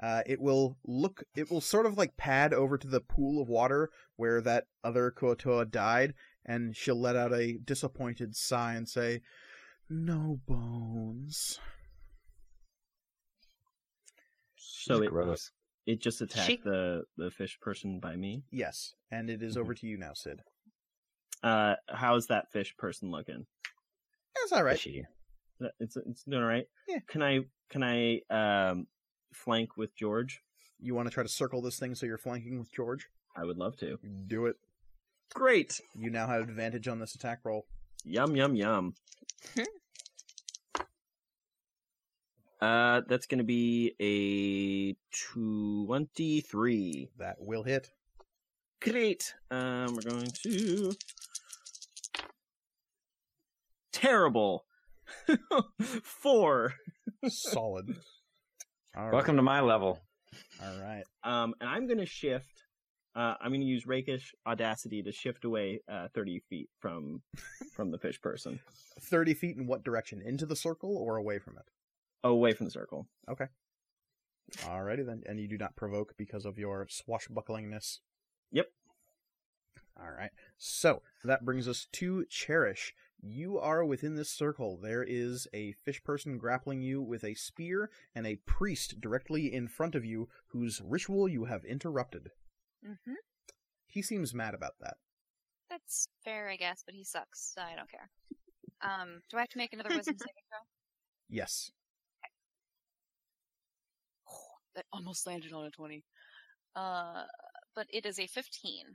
[0.02, 1.24] Uh, it will look.
[1.36, 5.12] It will sort of like pad over to the pool of water where that other
[5.12, 6.14] Kuo-toa died,
[6.46, 9.22] and she'll let out a disappointed sigh and say,
[9.90, 11.60] "No bones."
[14.56, 15.52] So it gross.
[15.86, 18.44] it just attacked She- the the fish person by me.
[18.52, 20.42] Yes, and it is over to you now, Sid.
[21.44, 23.46] Uh, how's that fish person looking?
[24.36, 24.78] That's all right.
[24.80, 25.06] Fishy.
[25.60, 26.68] That- It's it's doing all right.
[26.88, 27.00] Yeah.
[27.08, 28.88] Can I can I um
[29.34, 30.42] flank with George?
[30.80, 33.08] You want to try to circle this thing so you're flanking with George?
[33.36, 33.98] I would love to.
[34.28, 34.56] Do it.
[35.34, 35.82] Great.
[35.96, 37.66] You now have advantage on this attack roll.
[38.04, 38.94] Yum yum yum.
[42.62, 44.96] uh, that's gonna be a
[45.34, 47.10] twenty-three.
[47.18, 47.90] That will hit.
[48.82, 49.34] Great.
[49.52, 50.94] Um, we're going to
[53.92, 54.66] terrible.
[56.04, 56.76] Four.
[57.28, 57.96] Solid.
[58.98, 59.14] All right.
[59.14, 60.00] Welcome to my level.
[60.64, 61.04] All right.
[61.24, 62.64] Um, and I'm gonna shift.
[63.16, 67.22] Uh, I'm gonna use rakish audacity to shift away uh, 30 feet from
[67.74, 68.60] from the fish person,
[69.02, 70.22] 30 feet in what direction?
[70.26, 71.66] Into the circle or away from it?
[72.24, 73.08] away from the circle.
[73.30, 73.46] Okay.
[74.62, 75.22] Alrighty then.
[75.28, 78.00] And you do not provoke because of your swashbucklingness.
[78.52, 78.68] Yep.
[80.02, 80.32] Alright.
[80.58, 82.94] So, that brings us to Cherish.
[83.20, 84.78] You are within this circle.
[84.78, 89.68] There is a fish person grappling you with a spear and a priest directly in
[89.68, 92.30] front of you whose ritual you have interrupted.
[92.86, 93.14] Mm-hmm.
[93.88, 94.98] He seems mad about that.
[95.70, 98.10] That's fair, I guess, but he sucks, so I don't care.
[98.82, 100.66] Um, do I have to make another wisdom saving throw?
[101.30, 101.72] Yes.
[104.76, 106.04] That almost landed on a 20.
[106.76, 107.24] Uh,
[107.76, 108.86] but it is a 15.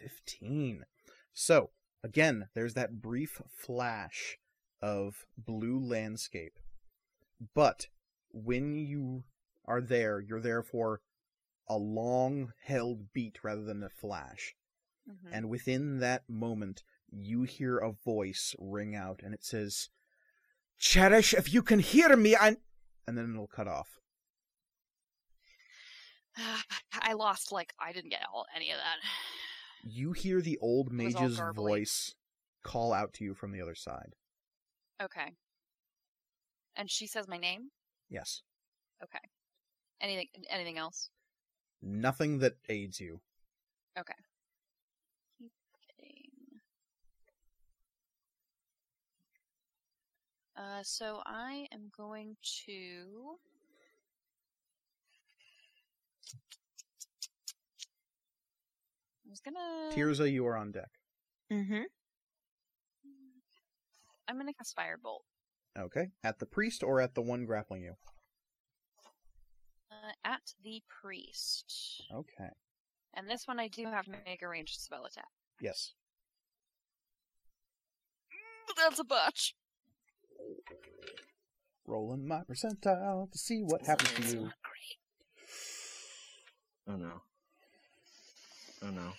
[0.00, 0.84] 15.
[1.34, 1.68] So,
[2.02, 4.38] again, there's that brief flash
[4.80, 6.58] of blue landscape.
[7.54, 7.88] But
[8.30, 9.24] when you
[9.64, 11.00] are there, you're there for
[11.68, 14.54] a long held beat rather than a flash.
[15.08, 15.30] Mhm.
[15.32, 19.90] And within that moment, you hear a voice ring out and it says,
[20.78, 22.56] Cherish, if you can hear me, I.
[23.06, 23.98] And then it'll cut off.
[26.92, 28.98] I lost, like, I didn't get all, any of that.
[29.84, 32.14] You hear the old mage's voice
[32.62, 34.14] call out to you from the other side.
[35.02, 35.34] Okay.
[36.76, 37.70] And she says my name?
[38.08, 38.42] Yes.
[39.02, 39.18] Okay.
[40.00, 41.10] Anything anything else?
[41.82, 43.20] Nothing that aids you.
[43.98, 44.14] Okay.
[45.38, 45.52] Keep
[45.96, 46.30] getting...
[50.56, 53.38] Uh, so I am going to...
[59.28, 59.94] I was gonna...
[59.94, 60.88] Tirza, you are on deck.
[61.52, 61.82] Mm-hmm.
[64.26, 65.20] I'm gonna cast Firebolt.
[65.78, 66.08] Okay.
[66.24, 67.94] At the priest or at the one grappling you?
[69.90, 72.02] Uh, at the priest.
[72.12, 72.50] Okay.
[73.14, 75.28] And this one I do have to make a ranged spell attack.
[75.60, 75.92] Yes.
[78.66, 79.54] But that's a botch.
[81.86, 84.42] Rolling my percentile to see what happens to you.
[84.44, 84.96] not great.
[86.88, 87.22] Oh no.
[88.82, 89.12] Oh no.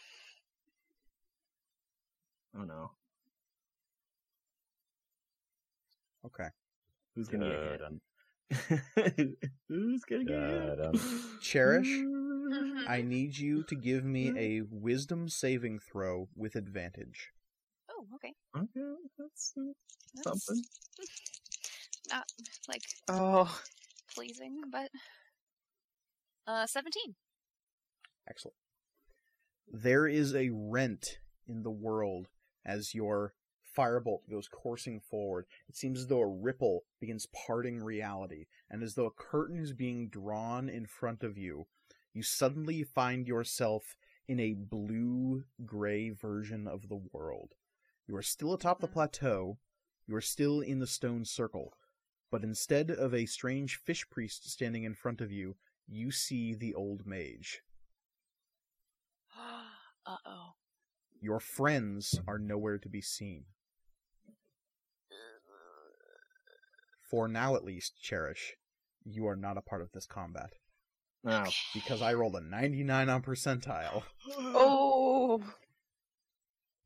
[2.57, 2.91] Oh no.
[6.25, 6.47] Okay.
[7.15, 8.01] Who's gonna get Dun,
[8.49, 9.37] hit?
[9.67, 10.77] Who's gonna get hit?
[10.77, 10.99] dun.
[11.41, 12.87] Cherish, Mhm.
[12.89, 17.31] I need you to give me a wisdom saving throw with advantage.
[17.89, 18.33] Oh, Oh, okay.
[18.55, 19.53] Okay, that's
[20.15, 20.63] That's something.
[22.09, 22.31] Not
[22.67, 23.61] like Oh,
[24.15, 24.89] pleasing, but
[26.47, 27.15] uh, seventeen.
[28.27, 28.55] Excellent.
[29.71, 32.29] There is a rent in the world
[32.65, 33.35] as your
[33.77, 35.45] firebolt goes coursing forward.
[35.67, 39.73] It seems as though a ripple begins parting reality, and as though a curtain is
[39.73, 41.67] being drawn in front of you,
[42.13, 43.95] you suddenly find yourself
[44.27, 47.53] in a blue gray version of the world.
[48.07, 49.59] You are still atop the plateau,
[50.07, 51.73] you are still in the stone circle,
[52.31, 55.57] but instead of a strange fish priest standing in front of you,
[55.87, 57.61] you see the old mage.
[60.05, 60.51] Uh oh.
[61.21, 63.43] Your friends are nowhere to be seen.
[67.09, 68.53] For now, at least, Cherish,
[69.03, 70.51] you are not a part of this combat.
[71.25, 74.03] Oh, Because I rolled a 99 on percentile.
[74.37, 75.41] oh,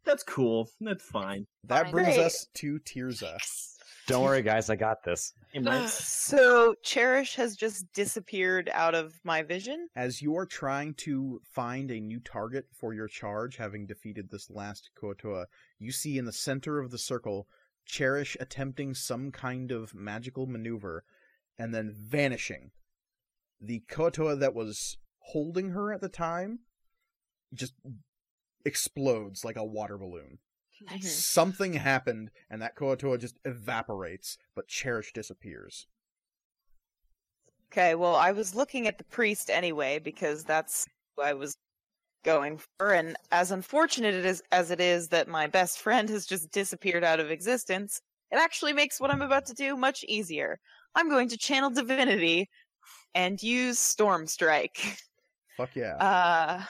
[0.05, 0.69] that's cool.
[0.81, 1.45] That's fine.
[1.65, 1.91] That Fine.
[1.91, 2.25] brings Great.
[2.25, 3.37] us to Tirza.
[4.07, 4.69] Don't worry, guys.
[4.69, 5.33] I got this.
[5.87, 9.87] So Cherish has just disappeared out of my vision.
[9.95, 14.49] As you are trying to find a new target for your charge, having defeated this
[14.49, 15.45] last Kuo-toa,
[15.79, 17.47] you see in the center of the circle
[17.85, 21.03] Cherish attempting some kind of magical maneuver
[21.57, 22.71] and then vanishing.
[23.61, 26.59] The Kuo-toa that was holding her at the time
[27.53, 27.73] just
[28.65, 30.39] explodes like a water balloon.
[30.89, 31.13] Nice.
[31.13, 35.87] Something happened and that Kuo-toa just evaporates, but Cherish disappears.
[37.71, 41.57] Okay, well, I was looking at the priest anyway because that's who I was
[42.23, 46.25] going for, and as unfortunate it is as it is that my best friend has
[46.25, 47.99] just disappeared out of existence,
[48.31, 50.59] it actually makes what I'm about to do much easier.
[50.95, 52.49] I'm going to channel divinity
[53.15, 54.97] and use storm strike.
[55.57, 55.97] Fuck yeah.
[55.99, 56.63] Uh,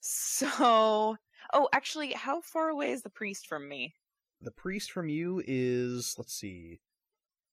[0.00, 1.16] so,
[1.52, 3.94] oh, actually, how far away is the priest from me?
[4.40, 6.80] The priest from you is, let's see,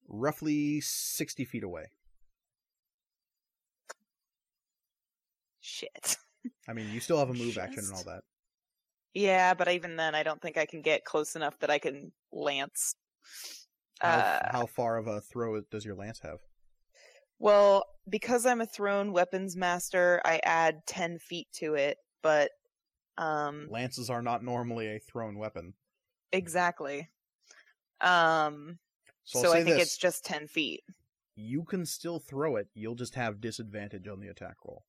[0.07, 1.91] roughly 60 feet away.
[5.61, 6.17] Shit.
[6.67, 8.23] I mean, you still have a move action and all that.
[9.13, 12.11] Yeah, but even then, I don't think I can get close enough that I can
[12.31, 12.95] lance.
[13.99, 16.39] How, Uh, how far of a throw does your lance have?
[17.39, 22.51] Well, because I'm a thrown weapons master, I add 10 feet to it, but
[23.19, 25.73] um Lances are not normally a thrown weapon.
[26.31, 27.09] exactly.
[28.01, 28.79] Um
[29.25, 29.87] So, so, I think this.
[29.87, 30.83] it's just 10 feet.
[31.35, 34.85] You can still throw it, you'll just have disadvantage on the attack roll.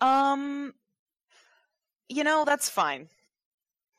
[0.00, 0.74] Um
[2.08, 3.08] you know, that's fine.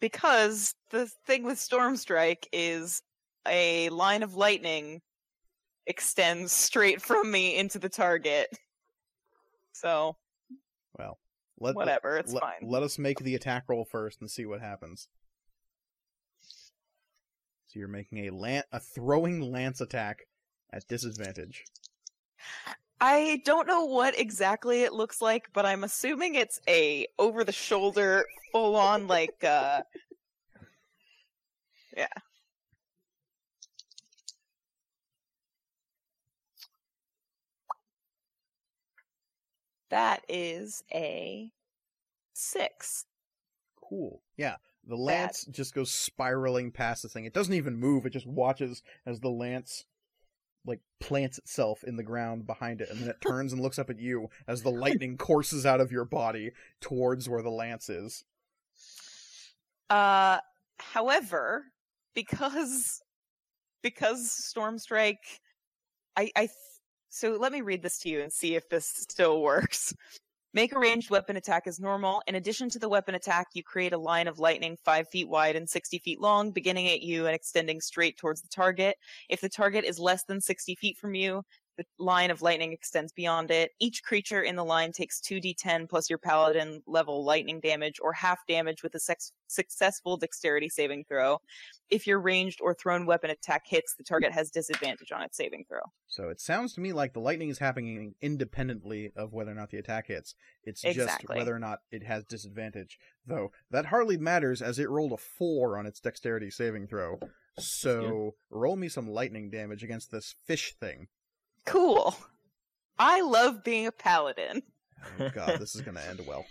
[0.02, 3.02] Because the thing with Storm Strike is
[3.48, 5.02] a line of lightning
[5.88, 8.50] extends straight from me into the target.
[9.74, 10.18] So,
[10.98, 11.20] Well,
[11.60, 12.60] let, whatever, it's let, fine.
[12.64, 15.08] let us make the attack roll first and see what happens.
[17.68, 20.28] So you're making a lan- a throwing lance attack
[20.74, 21.64] at disadvantage.
[23.00, 27.52] I don't know what exactly it looks like, but I'm assuming it's a over the
[27.52, 29.82] shoulder, full on like uh
[31.96, 32.08] Yeah.
[39.92, 41.52] That is a
[42.34, 43.06] six.
[43.88, 44.22] Cool.
[44.38, 44.56] Yeah.
[44.88, 47.26] The lance just goes spiraling past the thing.
[47.26, 48.06] It doesn't even move.
[48.06, 49.86] It just watches as the lance
[50.66, 53.90] like plants itself in the ground behind it and then it turns and looks up
[53.90, 58.24] at you as the lightning courses out of your body towards where the lance is.
[59.90, 60.38] Uh,
[60.80, 61.66] however,
[62.16, 63.02] because
[63.82, 65.42] because Storm Strike,
[66.16, 66.50] I I
[67.12, 69.94] so let me read this to you and see if this still works.
[70.54, 72.22] Make a ranged weapon attack as normal.
[72.28, 75.56] In addition to the weapon attack, you create a line of lightning five feet wide
[75.56, 78.98] and 60 feet long, beginning at you and extending straight towards the target.
[79.30, 81.44] If the target is less than 60 feet from you,
[81.78, 83.72] the line of lightning extends beyond it.
[83.80, 88.40] Each creature in the line takes 2d10 plus your paladin level lightning damage or half
[88.48, 91.40] damage with a sex- successful dexterity saving throw.
[91.90, 95.66] If your ranged or thrown weapon attack hits, the target has disadvantage on its saving
[95.68, 95.82] throw.
[96.08, 99.72] So it sounds to me like the lightning is happening independently of whether or not
[99.72, 100.36] the attack hits.
[100.64, 102.98] It's just whether or not it has disadvantage.
[103.26, 107.20] Though that hardly matters as it rolled a 4 on its dexterity saving throw.
[107.58, 111.08] So roll me some lightning damage against this fish thing.
[111.66, 112.16] Cool.
[112.98, 114.62] I love being a paladin.
[115.20, 116.46] Oh god, this is going to end well.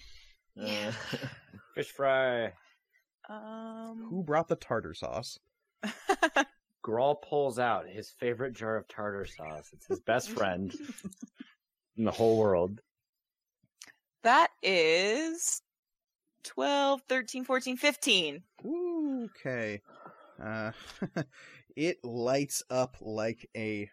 [0.60, 0.92] Uh,
[1.74, 2.52] Fish fry.
[3.28, 5.38] Um, Who brought the tartar sauce?
[6.84, 9.68] Grawl pulls out his favorite jar of tartar sauce.
[9.72, 10.74] It's his best friend
[11.96, 12.80] in the whole world.
[14.22, 15.62] that is
[16.44, 18.42] 12, 13, 14, 15.
[19.26, 19.80] Okay.
[20.42, 20.72] Uh,
[21.76, 23.88] it lights up like a.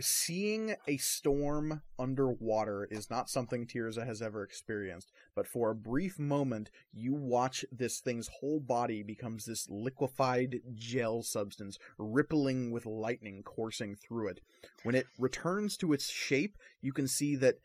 [0.00, 6.18] Seeing a storm underwater is not something Tirza has ever experienced, but for a brief
[6.18, 13.42] moment, you watch this thing's whole body becomes this liquefied gel substance, rippling with lightning
[13.42, 14.40] coursing through it.
[14.82, 17.56] When it returns to its shape, you can see that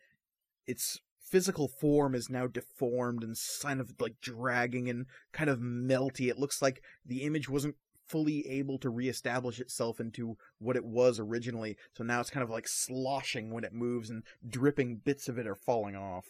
[0.66, 6.30] its physical form is now deformed and kind of like dragging and kind of melty.
[6.30, 7.76] It looks like the image wasn't
[8.08, 11.78] fully able to reestablish itself into what it was originally.
[11.98, 15.48] So now it's kind of like sloshing when it moves and dripping bits of it
[15.48, 16.26] are falling off.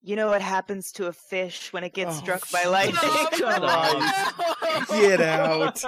[0.00, 2.94] You know what happens to a fish when it gets Oh, struck by lightning?
[3.32, 4.86] Come on.
[5.00, 5.82] Get out.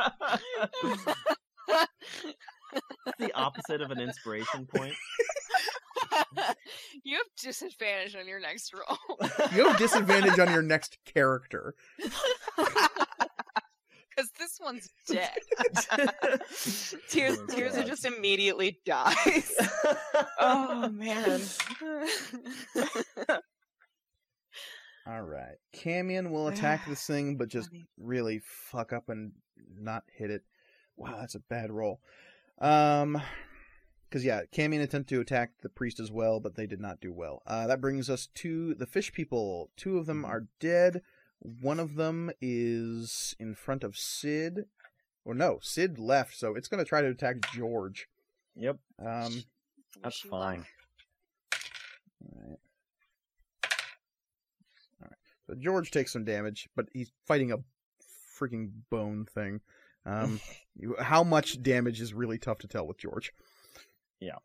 [3.18, 4.94] the opposite of an inspiration point.
[7.04, 8.98] you have disadvantage on your next roll.
[9.54, 11.74] You have disadvantage on your next character.
[14.10, 15.30] Because this one's dead.
[17.08, 17.86] Tears, Oh, Tears God.
[17.86, 19.52] just immediately dies.
[20.38, 21.40] oh man.
[25.06, 25.56] All right.
[25.74, 29.32] Camion will attack this thing, but just really fuck up and
[29.78, 30.42] not hit it.
[30.96, 32.00] Wow, that's a bad roll.
[32.60, 33.20] Um,
[34.08, 37.12] because yeah, Camion attempt to attack the priest as well, but they did not do
[37.12, 37.42] well.
[37.46, 39.70] Uh, that brings us to the fish people.
[39.76, 41.02] Two of them are dead.
[41.40, 44.66] One of them is in front of Sid.
[45.24, 48.08] Or no, Sid left, so it's going to try to attack George.
[48.56, 48.78] Yep.
[48.98, 49.44] Um,
[50.02, 50.64] That's fine.
[52.24, 52.58] Alright.
[55.02, 55.18] Alright.
[55.46, 57.58] So George takes some damage, but he's fighting a
[58.38, 59.60] freaking bone thing.
[60.06, 60.40] Um,
[60.98, 63.32] how much damage is really tough to tell with George.
[64.20, 64.36] Yeah.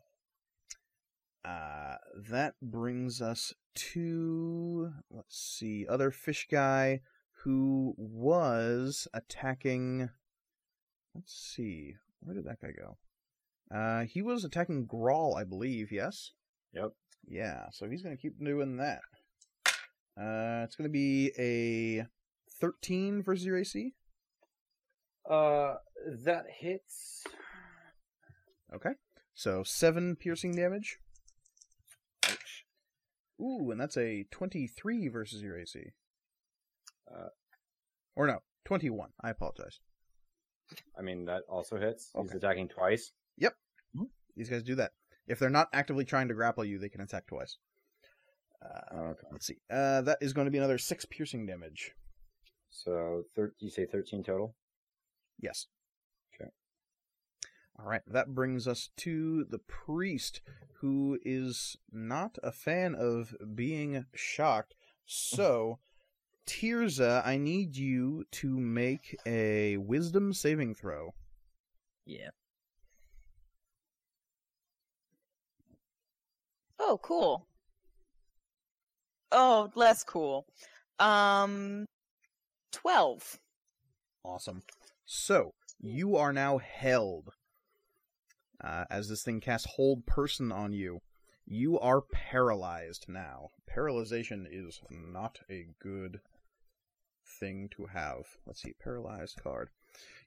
[1.46, 1.98] Uh,
[2.30, 7.02] that brings us to let's see, other fish guy
[7.44, 10.10] who was attacking.
[11.14, 12.98] Let's see, where did that guy go?
[13.74, 15.92] Uh, he was attacking Grawl, I believe.
[15.92, 16.32] Yes.
[16.74, 16.92] Yep.
[17.28, 19.02] Yeah, so he's going to keep doing that.
[20.18, 22.06] Uh, it's going to be a
[22.60, 23.94] 13 versus your AC.
[25.30, 25.76] Uh,
[26.24, 27.24] that hits.
[28.74, 28.92] Okay.
[29.34, 31.00] So 7 piercing damage.
[33.42, 35.80] Ooh, and that's a 23 versus your AC.
[37.14, 37.28] Uh,
[38.16, 39.10] or no, 21.
[39.22, 39.80] I apologize.
[40.98, 42.12] I mean, that also hits.
[42.20, 43.12] He's attacking twice.
[43.38, 43.56] Yep.
[44.36, 44.92] These guys do that.
[45.28, 47.58] If they're not actively trying to grapple you, they can attack twice.
[48.62, 49.28] Uh, Okay.
[49.32, 49.58] let's see.
[49.70, 51.92] Uh, that is going to be another 6 piercing damage.
[52.70, 54.56] So, thir- you say 13 total?
[55.40, 55.68] Yes.
[57.78, 58.02] All right.
[58.08, 60.42] That brings us to the priest,
[60.80, 64.76] who is not a fan of being shocked.
[65.06, 65.80] So,
[66.48, 71.14] Tirza, I need you to make a wisdom saving throw.
[72.06, 72.30] Yeah.
[76.80, 77.48] Oh, cool.
[79.32, 80.46] Oh, less cool.
[81.00, 81.86] Um,
[82.72, 83.40] 12.
[84.24, 84.62] Awesome.
[85.06, 87.32] So, you are now held.
[88.66, 91.02] Uh, as this thing casts Hold Person on you,
[91.46, 93.50] you are paralyzed now.
[93.70, 96.20] Paralyzation is not a good
[97.40, 98.26] thing to have.
[98.48, 99.70] Let's see, paralyzed card.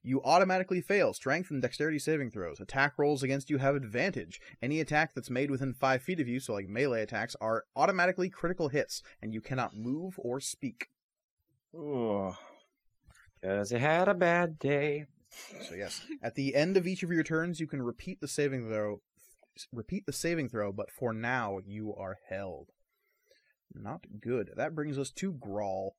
[0.02, 2.60] You automatically fail strength and dexterity saving throws.
[2.60, 4.40] Attack rolls against you have advantage.
[4.62, 8.30] Any attack that's made within five feet of you, so like melee attacks, are automatically
[8.30, 10.88] critical hits, and you cannot move or speak.
[13.40, 15.06] Because he had a bad day.
[15.68, 18.68] So yes, at the end of each of your turns, you can repeat the saving
[18.68, 19.00] throw.
[19.72, 22.68] Repeat the saving throw, but for now you are held.
[23.74, 24.50] Not good.
[24.56, 25.90] That brings us to Grawl.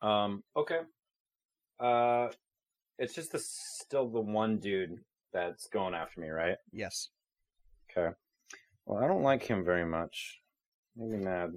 [0.00, 0.80] Um, okay.
[1.78, 2.28] Uh,
[2.98, 4.98] it's just the still the one dude
[5.32, 6.56] that's going after me, right?
[6.72, 7.10] Yes.
[7.90, 8.14] Okay.
[8.86, 10.40] Well, I don't like him very much.
[10.96, 11.52] Maybe mad.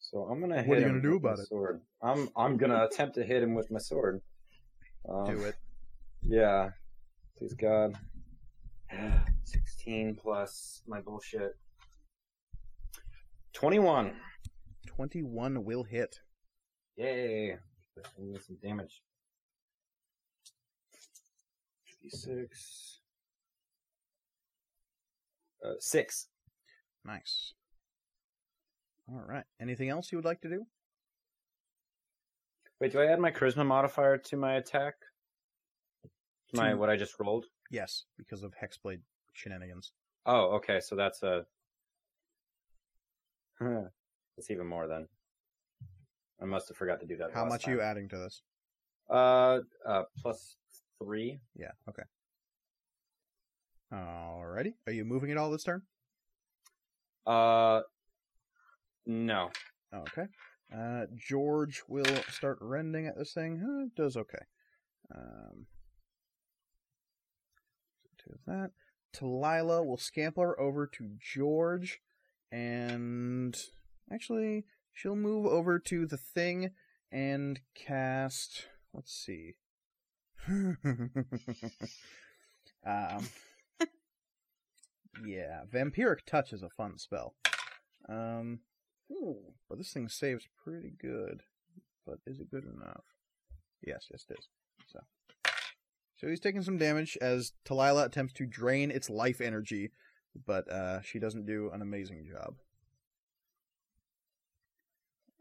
[0.00, 1.48] So I'm gonna hit What are you gonna do about it?
[1.48, 1.80] Sword.
[2.02, 4.20] I'm I'm gonna attempt to hit him with my sword.
[5.08, 5.56] Um, Do it.
[6.22, 6.70] Yeah.
[7.38, 7.94] Please God.
[9.44, 11.56] Sixteen plus my bullshit.
[13.52, 14.12] Twenty-one.
[14.86, 16.20] Twenty-one will hit.
[16.96, 17.56] Yay!
[18.16, 19.02] Some damage.
[22.04, 22.46] D6.
[25.64, 26.28] Uh, six.
[27.04, 27.54] Nice.
[29.08, 29.44] All right.
[29.60, 30.66] Anything else you would like to do?
[32.80, 34.94] Wait, do I add my charisma modifier to my attack?
[36.50, 37.46] To my what I just rolled?
[37.70, 39.00] Yes, because of Hexblade
[39.32, 39.92] shenanigans.
[40.26, 40.80] Oh, okay.
[40.80, 41.44] So that's a.
[44.36, 45.06] it's even more then.
[46.42, 47.30] I must have forgot to do that.
[47.32, 48.42] How much are you adding to this?
[49.08, 50.56] Uh, uh, plus
[50.98, 51.40] three.
[51.56, 52.02] Yeah, okay.
[53.92, 54.74] Alrighty.
[54.86, 55.82] Are you moving it all this turn?
[57.26, 57.80] Uh,
[59.06, 59.50] no.
[59.94, 60.24] Okay.
[60.72, 63.62] Uh, George will start rending at this thing.
[63.62, 64.44] Uh, it does okay.
[65.14, 65.66] Um,
[68.18, 68.70] two of that.
[69.14, 72.00] Talila will scamper over to George,
[72.50, 73.56] and
[74.12, 76.70] actually, she'll move over to the thing
[77.12, 78.66] and cast.
[78.92, 79.54] Let's see.
[80.48, 81.16] um,
[85.24, 87.34] yeah, vampiric touch is a fun spell.
[88.08, 88.60] Um,
[89.10, 91.42] ooh, but this thing saves pretty good.
[92.06, 93.04] But is it good enough?
[93.86, 94.48] Yes, yes, it is.
[94.92, 95.00] So,
[96.16, 99.90] so he's taking some damage as Talila attempts to drain its life energy,
[100.46, 102.54] but uh, she doesn't do an amazing job.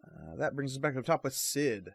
[0.06, 1.94] Uh, that brings us back to the top with Sid.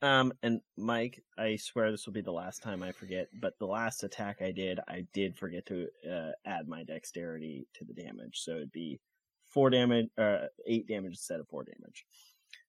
[0.00, 3.66] Um, and Mike, I swear this will be the last time I forget, but the
[3.66, 8.38] last attack I did, I did forget to uh, add my dexterity to the damage,
[8.38, 9.00] so it'd be
[9.48, 12.04] four damage, uh, eight damage instead of four damage.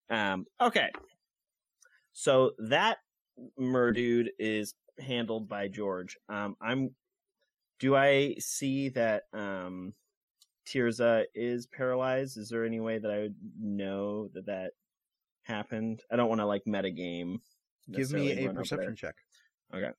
[0.10, 0.90] Um, okay.
[2.14, 2.98] So that
[3.60, 6.18] Murdude is handled by George.
[6.28, 6.96] Um, I'm.
[7.80, 9.94] Do I see that um,
[10.68, 12.38] Tirza is paralyzed?
[12.38, 14.72] Is there any way that I would know that that
[15.44, 16.02] happened?
[16.12, 17.38] I don't want to like metagame.
[17.90, 18.96] Give me necessarily a run perception there.
[18.96, 19.16] check.
[19.74, 19.92] Okay.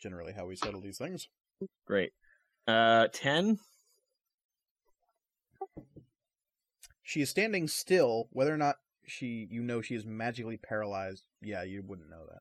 [0.00, 1.28] Generally, how we settle these things.
[1.86, 2.12] Great.
[2.66, 3.58] Uh, ten.
[7.12, 8.28] She is standing still.
[8.32, 8.76] Whether or not
[9.06, 11.26] she, you know, she is magically paralyzed.
[11.42, 12.40] Yeah, you wouldn't know that.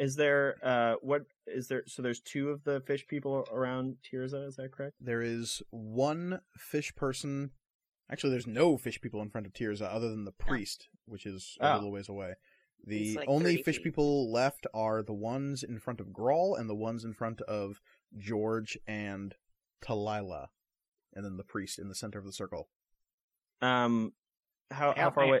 [0.00, 1.82] Is there uh what is there?
[1.88, 4.46] So there's two of the fish people around Tirza.
[4.46, 4.94] Is that correct?
[5.00, 7.50] There is one fish person.
[8.08, 11.56] Actually, there's no fish people in front of Tirza other than the priest, which is
[11.60, 11.74] a Oh.
[11.74, 12.34] little ways away.
[12.86, 13.84] The He's like only 30 fish feet.
[13.86, 17.80] people left are the ones in front of Grawl and the ones in front of
[18.16, 19.34] George and
[19.82, 20.50] Talila,
[21.12, 22.68] and then the priest in the center of the circle.
[23.64, 24.12] Um,
[24.70, 25.40] how how far away?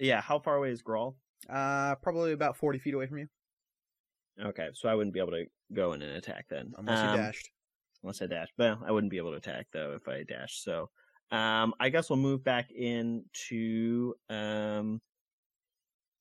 [0.00, 1.14] Yeah, how far away is Grawl?
[1.48, 3.28] Uh, probably about forty feet away from you,
[4.42, 7.16] Okay, so I wouldn't be able to go in and attack then, unless Um, you
[7.16, 7.50] dashed.
[8.02, 10.60] Unless I dash, well, I wouldn't be able to attack though if I dash.
[10.62, 10.90] So,
[11.30, 15.00] um, I guess we'll move back into um,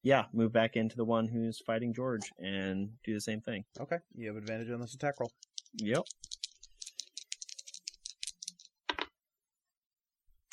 [0.04, 3.64] yeah, move back into the one who's fighting George and do the same thing.
[3.80, 5.32] Okay, you have advantage on this attack roll.
[5.76, 6.04] Yep.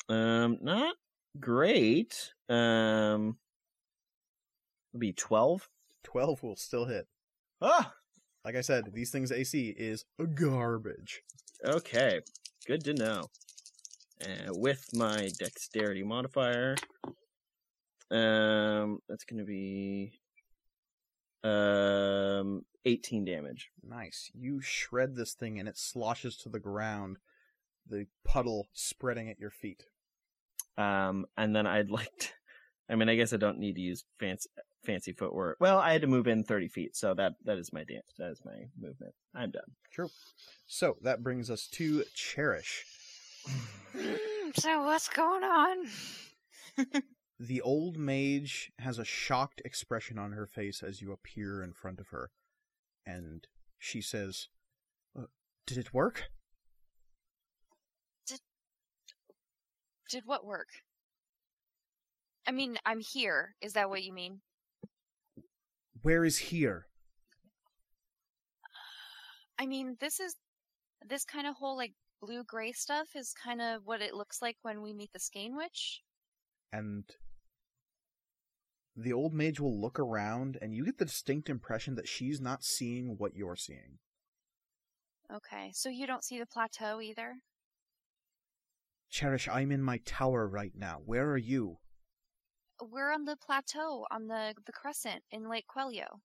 [0.09, 0.95] Um, not
[1.39, 2.33] great.
[2.49, 3.37] Um,
[4.93, 5.69] it'll be twelve.
[6.03, 7.07] Twelve will still hit.
[7.61, 7.93] Ah,
[8.43, 11.23] Like I said, these things AC is garbage.
[11.65, 12.19] okay,
[12.67, 13.23] good to know.
[14.23, 16.75] Uh, with my dexterity modifier,
[18.11, 20.19] um, that's gonna be
[21.43, 23.71] um eighteen damage.
[23.83, 24.29] Nice.
[24.33, 27.17] You shred this thing and it sloshes to the ground,
[27.87, 29.83] the puddle spreading at your feet.
[30.77, 32.29] Um, and then I'd like to,
[32.89, 34.49] I mean, I guess I don't need to use fancy,
[34.85, 35.57] fancy footwork.
[35.59, 38.13] Well, I had to move in 30 feet, so that, that is my dance.
[38.17, 39.13] That is my movement.
[39.33, 39.63] I'm done.
[39.91, 40.09] True.
[40.67, 42.85] So that brings us to Cherish.
[44.55, 45.87] so what's going on?
[47.39, 51.99] The old mage has a shocked expression on her face as you appear in front
[51.99, 52.31] of her,
[53.05, 53.45] and
[53.77, 54.47] she says,
[55.17, 55.25] "Uh,
[55.65, 56.31] "Did it work?"
[60.09, 60.67] Did what work?
[62.47, 63.55] I mean, I'm here.
[63.61, 64.41] Is that what you mean?
[66.01, 66.87] Where is here?
[69.57, 70.35] I mean, this is
[71.07, 74.57] this kind of whole like blue gray stuff is kind of what it looks like
[74.61, 76.01] when we meet the Skein Witch.
[76.71, 77.05] And
[78.95, 82.63] the old mage will look around, and you get the distinct impression that she's not
[82.63, 83.99] seeing what you're seeing.
[85.33, 87.35] Okay, so you don't see the plateau either?
[89.09, 90.99] Cherish, I'm in my tower right now.
[91.05, 91.77] Where are you?
[92.81, 96.19] We're on the plateau on the the crescent in Lake Quelio.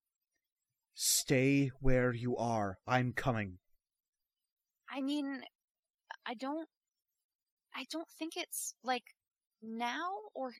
[0.95, 2.79] Stay where you are.
[2.87, 3.59] I'm coming.
[4.91, 5.43] I mean,
[6.27, 6.69] I don't
[7.75, 9.05] I don't think it's like
[9.63, 10.53] now or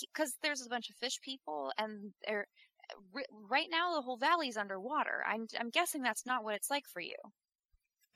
[0.00, 2.46] because there's a bunch of fish people and they're
[3.12, 5.22] ri- right now the whole valley's underwater.
[5.26, 7.16] I'm I'm guessing that's not what it's like for you.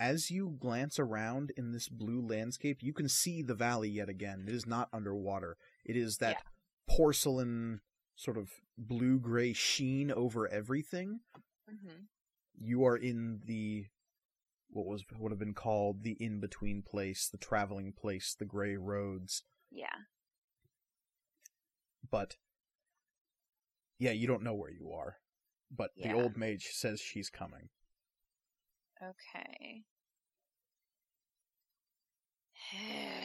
[0.01, 4.47] As you glance around in this blue landscape, you can see the valley yet again.
[4.49, 5.59] It is not underwater.
[5.85, 6.39] It is that
[6.89, 7.83] porcelain
[8.17, 8.49] sort of
[8.79, 11.21] blue gray sheen over everything.
[11.71, 12.05] Mm-hmm.
[12.59, 13.87] You are in the
[14.71, 18.77] what was would have been called the in between place, the traveling place, the gray
[18.77, 19.43] roads.
[19.71, 19.87] Yeah.
[22.11, 22.37] but
[23.99, 25.19] yeah, you don't know where you are.
[25.71, 26.13] But Yeah.
[26.15, 27.69] the old mage says she's coming.
[29.03, 29.85] Okay.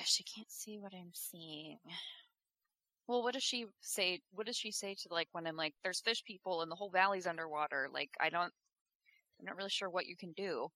[0.05, 1.79] she can't see what I'm seeing.
[3.07, 4.21] Well, what does she say?
[4.31, 6.89] What does she say to like when I'm like, "There's fish people and the whole
[6.89, 7.87] valley's underwater"?
[7.93, 8.51] Like, I don't.
[9.39, 10.69] I'm not really sure what you can do.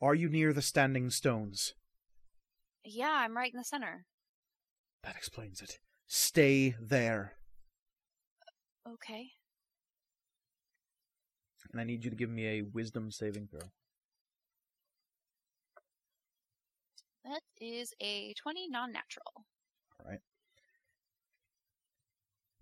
[0.00, 1.74] Are you near the standing stones?
[2.84, 4.06] Yeah, I'm right in the center.
[5.02, 5.78] That explains it.
[6.06, 7.34] Stay there.
[8.88, 9.32] Okay.
[11.72, 13.68] And I need you to give me a wisdom saving throw.
[17.24, 19.46] That is a 20 non-natural.
[20.00, 20.20] Alright.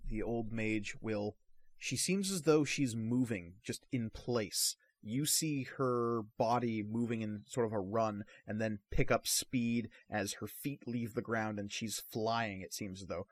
[0.09, 1.37] The old mage will
[1.79, 7.43] she seems as though she's moving just in place you see her body moving in
[7.49, 11.59] sort of a run and then pick up speed as her feet leave the ground
[11.59, 13.27] and she's flying it seems as though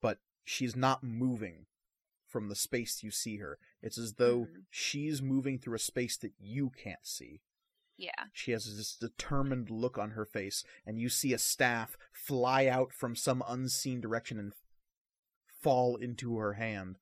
[0.00, 1.66] but she's not moving
[2.26, 4.64] from the space you see her it's as though Mhm.
[4.70, 7.42] she's moving through a space that you can't see
[7.96, 8.24] Yeah.
[8.32, 12.92] she has this determined look on her face, and you see a staff fly out
[12.92, 14.52] from some unseen direction and
[15.62, 16.98] fall into her hand.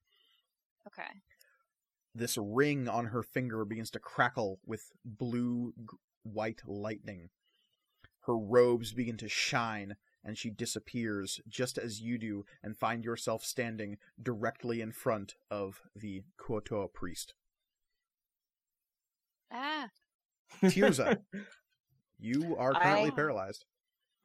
[0.86, 1.08] Okay.
[2.14, 5.72] This ring on her finger begins to crackle with blue
[6.22, 7.30] white lightning.
[8.26, 13.44] Her robes begin to shine, and she disappears just as you do, and find yourself
[13.44, 17.34] standing directly in front of the Kuo-toa priest.
[19.50, 19.88] Ah.
[20.62, 21.18] Tirza,
[22.18, 23.64] you are currently I- paralyzed.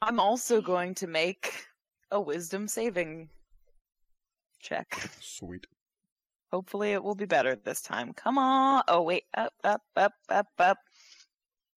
[0.01, 1.65] I'm also going to make
[2.11, 3.29] a wisdom saving
[4.59, 5.09] check.
[5.19, 5.65] Sweet.
[6.51, 8.13] Hopefully it will be better this time.
[8.13, 8.83] Come on.
[8.87, 10.77] Oh wait, up, up, up, up, up.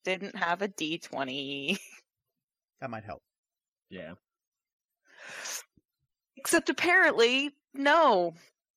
[0.04, 1.78] Didn't have a D20.
[2.80, 3.22] That might help.
[3.90, 4.12] Yeah.
[6.36, 8.34] Except apparently, no.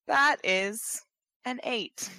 [0.08, 1.02] That is
[1.44, 2.10] an 8.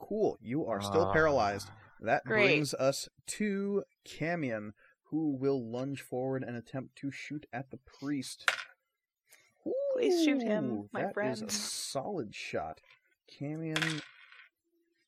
[0.00, 0.36] Cool.
[0.40, 1.12] You are still ah.
[1.12, 1.68] paralyzed.
[2.00, 2.46] That Great.
[2.46, 4.72] brings us to Camion,
[5.04, 8.50] who will lunge forward and attempt to shoot at the priest.
[9.94, 11.36] Please shoot him, my that friend.
[11.36, 12.80] That is a solid shot.
[13.40, 14.02] Camion.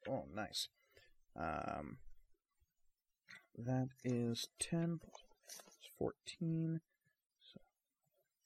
[0.08, 0.68] Oh, nice.
[1.39, 1.99] Um,
[3.57, 5.25] that is 10, plus
[5.99, 6.81] 14,
[7.52, 7.60] so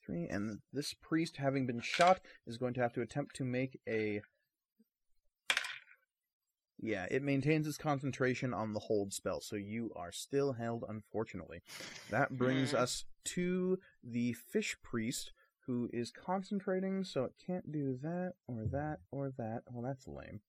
[0.04, 0.26] 3.
[0.28, 4.22] And this priest, having been shot, is going to have to attempt to make a
[6.82, 11.62] yeah, it maintains its concentration on the hold spell, so you are still held, unfortunately.
[12.10, 12.76] That brings Hmm.
[12.78, 15.32] us to the fish priest,
[15.66, 19.62] who is concentrating, so it can't do that, or that, or that.
[19.70, 20.40] Well, that's lame.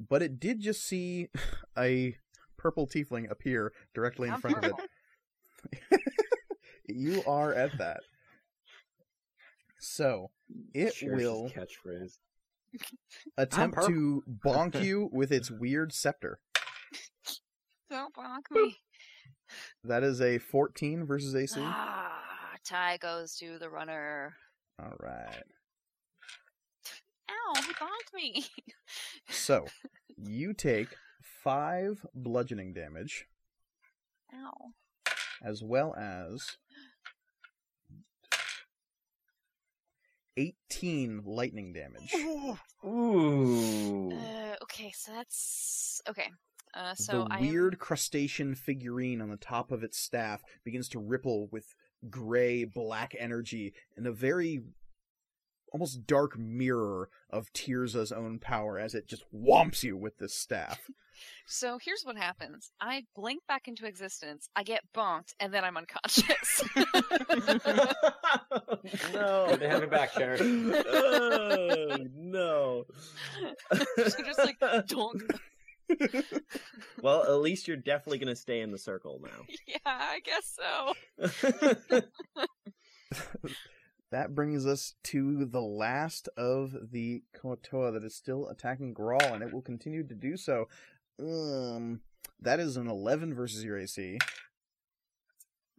[0.00, 1.28] But it did just see
[1.78, 2.16] a
[2.56, 6.00] purple tiefling appear directly in I'm front of it.
[6.88, 8.00] you are at that.
[9.78, 10.30] So,
[10.74, 12.18] it Shares will catchphrase.
[13.36, 16.38] Attempt to bonk you with its weird scepter.
[17.90, 18.76] Don't block me.
[19.84, 21.60] That is a 14 versus AC.
[21.60, 22.22] Ah,
[22.64, 24.34] tie goes to the runner.
[24.82, 25.42] All right.
[27.30, 28.46] Ow, he bonked me.
[29.28, 29.66] So,
[30.16, 30.88] you take
[31.44, 33.26] 5 bludgeoning damage
[34.34, 34.72] Ow.
[35.44, 36.56] as well as
[40.36, 42.14] 18 lightning damage.
[42.84, 44.10] Ooh.
[44.12, 46.30] Uh, okay, so that's okay.
[46.74, 50.88] Uh, so the I am- weird crustacean figurine on the top of its staff begins
[50.90, 51.74] to ripple with
[52.08, 54.62] gray black energy in a very
[55.72, 60.80] almost dark mirror of Tirza's own power as it just whomps you with this staff.
[61.46, 62.72] So here's what happens.
[62.80, 64.48] I blink back into existence.
[64.56, 66.64] I get bonked, and then I'm unconscious.
[69.12, 69.46] no.
[69.50, 70.74] Good to have you back, Sharon.
[70.74, 72.86] oh, no.
[73.72, 75.22] so just like donk.
[77.02, 79.44] well, at least you're definitely going to stay in the circle now.
[79.66, 82.00] Yeah, I guess so.
[84.12, 89.42] That brings us to the last of the Kuo-toa that is still attacking Grawl, and
[89.42, 90.68] it will continue to do so.
[91.18, 92.02] Um,
[92.38, 94.18] that is an 11 versus your AC.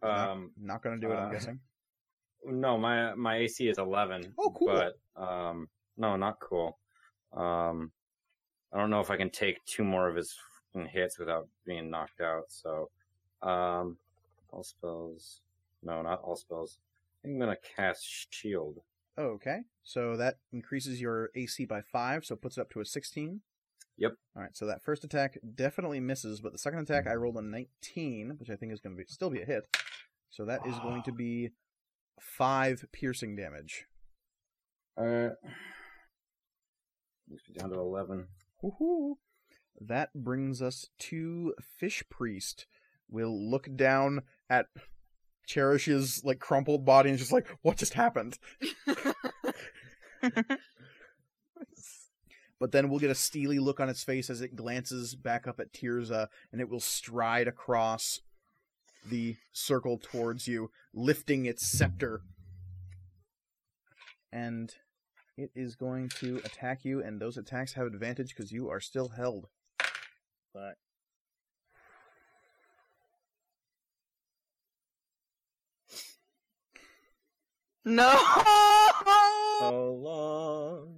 [0.02, 1.60] Not- Um, Not going to do it, I'm uh, guessing.
[2.44, 4.34] no, my my AC is 11.
[4.36, 4.66] Oh, cool.
[4.66, 6.76] But um, no, not cool.
[7.32, 7.92] Um,
[8.72, 10.36] I don't know if I can take two more of his
[10.90, 12.46] hits without being knocked out.
[12.48, 12.90] So,
[13.42, 13.96] um,
[14.50, 15.40] all spells.
[15.84, 16.78] No, not all spells.
[17.24, 18.78] I'm gonna cast shield.
[19.18, 22.84] Okay, so that increases your AC by 5, so it puts it up to a
[22.84, 23.40] 16.
[23.96, 24.12] Yep.
[24.34, 27.42] All right, so that first attack definitely misses, but the second attack I rolled a
[27.42, 29.68] 19, which I think is going to be still be a hit.
[30.30, 31.50] So that is going to be
[32.20, 33.86] five piercing damage.
[34.98, 35.30] Uh,
[37.28, 38.26] me down to eleven.
[38.62, 39.14] Woohoo!
[39.80, 42.66] That brings us to Fish Priest.
[43.08, 44.66] We'll look down at
[45.46, 48.38] Cherish's like crumpled body and just like, what just happened?
[52.64, 55.60] But then we'll get a steely look on its face as it glances back up
[55.60, 58.20] at Tirza, and it will stride across
[59.04, 62.22] the circle towards you, lifting its scepter.
[64.32, 64.72] And
[65.36, 69.10] it is going to attack you, and those attacks have advantage because you are still
[69.10, 69.48] held.
[70.54, 70.76] But
[77.84, 78.10] no.
[79.60, 80.90] so long.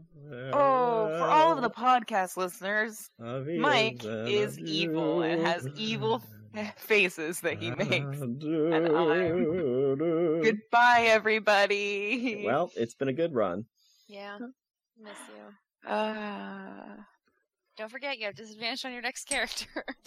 [0.52, 6.20] Oh, for all of the podcast listeners, Mike is evil and has evil
[6.76, 8.20] faces that he makes.
[8.20, 8.42] And
[8.88, 12.42] I'm- Goodbye, everybody.
[12.44, 13.66] Well, it's been a good run.
[14.08, 14.38] Yeah.
[15.00, 15.90] Miss you.
[15.90, 16.96] Uh,
[17.76, 19.84] Don't forget, you have disadvantage on your next character.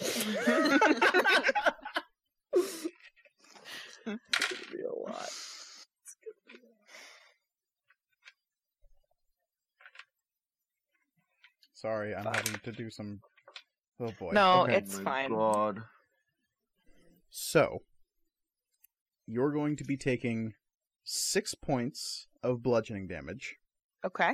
[4.06, 4.18] It'll
[4.72, 5.28] be a lot.
[11.80, 13.20] Sorry, I'm having to do some.
[14.00, 14.30] Oh boy.
[14.32, 14.76] no, Okay.
[14.76, 15.30] it's fine.
[15.30, 15.82] God.
[17.30, 17.78] So,
[19.26, 20.54] you're going to be taking
[21.04, 23.56] six points of bludgeoning damage.
[24.04, 24.30] Okay.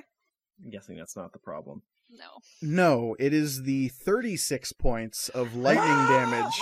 [0.65, 1.83] I'm guessing that's not the problem.
[2.11, 2.39] no.
[2.63, 6.61] No, it is the 36 points of lightning oh damage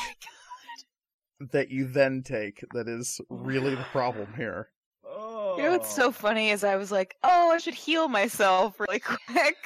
[1.52, 4.70] that you then take that is really the problem here.
[5.06, 5.56] Oh.
[5.56, 9.00] You know what's so funny is I was like, oh, I should heal myself really
[9.28, 9.56] quick.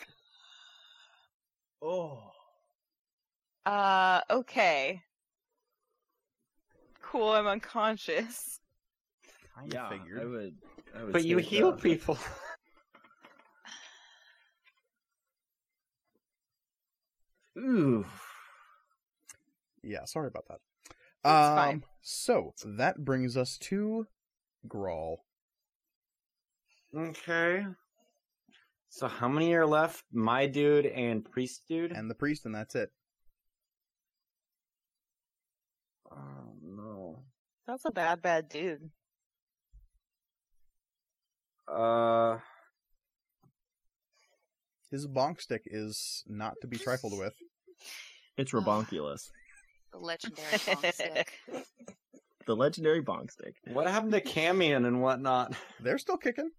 [1.82, 2.32] Oh.
[3.64, 5.02] Uh, okay.
[7.02, 8.60] Cool, I'm unconscious.
[9.54, 10.20] Kind Yeah, of figured.
[10.20, 10.54] I would.
[10.98, 12.18] I would But you heal uh, people.
[17.58, 18.06] Ooh.
[19.82, 20.58] Yeah, sorry about that.
[21.24, 21.82] That's um, fine.
[22.02, 24.06] So, that brings us to
[24.66, 25.18] Grawl.
[26.96, 27.64] Okay.
[28.90, 30.04] So how many are left?
[30.12, 31.92] My dude and priest dude.
[31.92, 32.90] And the priest, and that's it.
[36.10, 37.18] oh no.
[37.66, 38.90] That's a bad, bad dude.
[41.70, 42.38] Uh.
[44.90, 47.34] His bonk stick is not to be trifled with.
[48.36, 49.30] It's Rabonculus.
[49.90, 51.32] The legendary bonk stick.
[52.46, 53.54] The legendary bonk stick.
[53.72, 55.54] What happened to Camion and whatnot?
[55.80, 56.50] They're still kicking.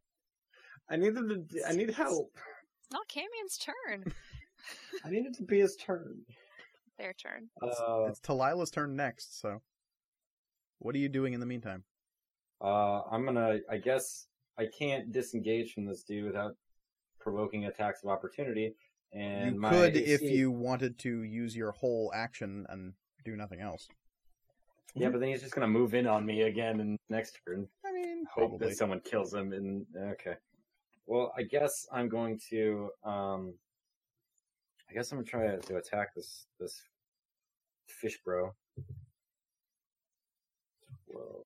[0.90, 1.61] I needed to.
[1.68, 2.32] I need help.
[2.82, 4.11] It's not Camion's turn.
[5.06, 6.18] I needed to be his turn.
[6.98, 7.50] Their turn.
[7.61, 9.61] Uh, It's Talila's turn next, so.
[10.80, 11.84] What are you doing in the meantime?
[12.61, 13.59] uh, I'm gonna.
[13.69, 14.27] I guess
[14.58, 16.56] I can't disengage from this dude without
[17.19, 18.76] provoking attacks of opportunity.
[19.14, 22.93] And you my could if you wanted to use your whole action and
[23.26, 23.88] do nothing else.
[24.95, 27.68] Yeah, but then he's just gonna move in on me again in next turn.
[27.85, 28.68] I mean, Hope probably.
[28.69, 29.53] that someone kills him.
[29.53, 30.35] And okay.
[31.10, 32.92] Well, I guess I'm going to.
[33.04, 33.56] um
[34.88, 36.84] I guess I'm gonna try to attack this this
[37.88, 38.54] fish bro.
[41.12, 41.46] Twelve.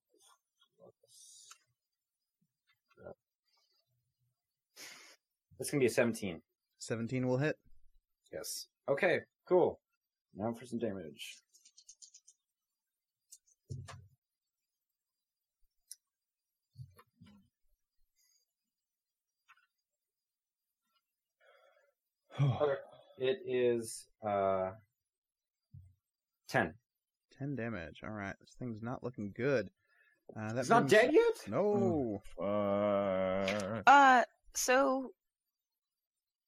[5.57, 6.41] That's gonna be a 17.
[6.79, 7.57] 17 will hit.
[8.33, 8.67] Yes.
[8.89, 9.79] Okay, cool.
[10.35, 11.37] Now for some damage.
[22.41, 22.73] Okay.
[23.17, 24.71] It is uh
[26.49, 26.73] 10.
[27.37, 28.01] 10 damage.
[28.03, 28.35] All right.
[28.39, 29.69] This thing's not looking good.
[30.35, 31.47] Uh, that It's not dead yet?
[31.47, 32.21] No.
[32.41, 34.23] Uh, Uh,
[34.55, 35.11] so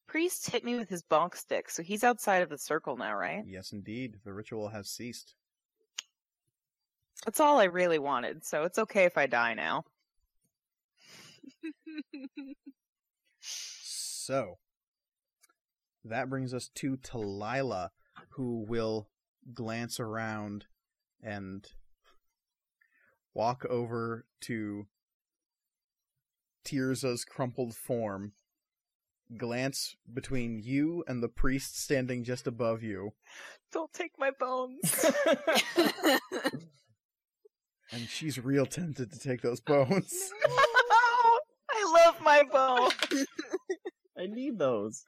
[0.07, 3.43] priest hit me with his bonk stick, so he's outside of the circle now, right?
[3.47, 4.15] Yes, indeed.
[4.23, 5.35] The ritual has ceased.
[7.25, 9.83] That's all I really wanted, so it's okay if I die now.
[13.39, 14.57] So,
[16.05, 17.89] that brings us to Talila,
[18.29, 19.09] who will
[19.53, 20.65] glance around
[21.21, 21.67] and
[23.33, 24.85] walk over to
[26.63, 28.33] Tirza's crumpled form,
[29.37, 33.13] glance between you and the priest standing just above you,
[33.71, 35.05] Don't take my bones.
[37.91, 40.31] and she's real tempted to take those bones.
[40.47, 42.93] I love my bones.
[44.17, 45.03] I need those.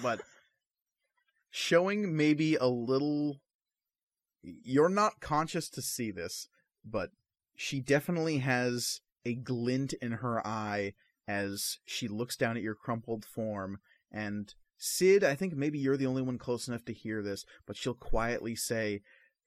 [0.00, 0.20] But
[1.50, 3.40] showing maybe a little.
[4.42, 6.48] You're not conscious to see this,
[6.84, 7.10] but
[7.54, 10.94] she definitely has a glint in her eye
[11.28, 13.78] as she looks down at your crumpled form.
[14.10, 17.76] And Sid, I think maybe you're the only one close enough to hear this, but
[17.76, 19.02] she'll quietly say,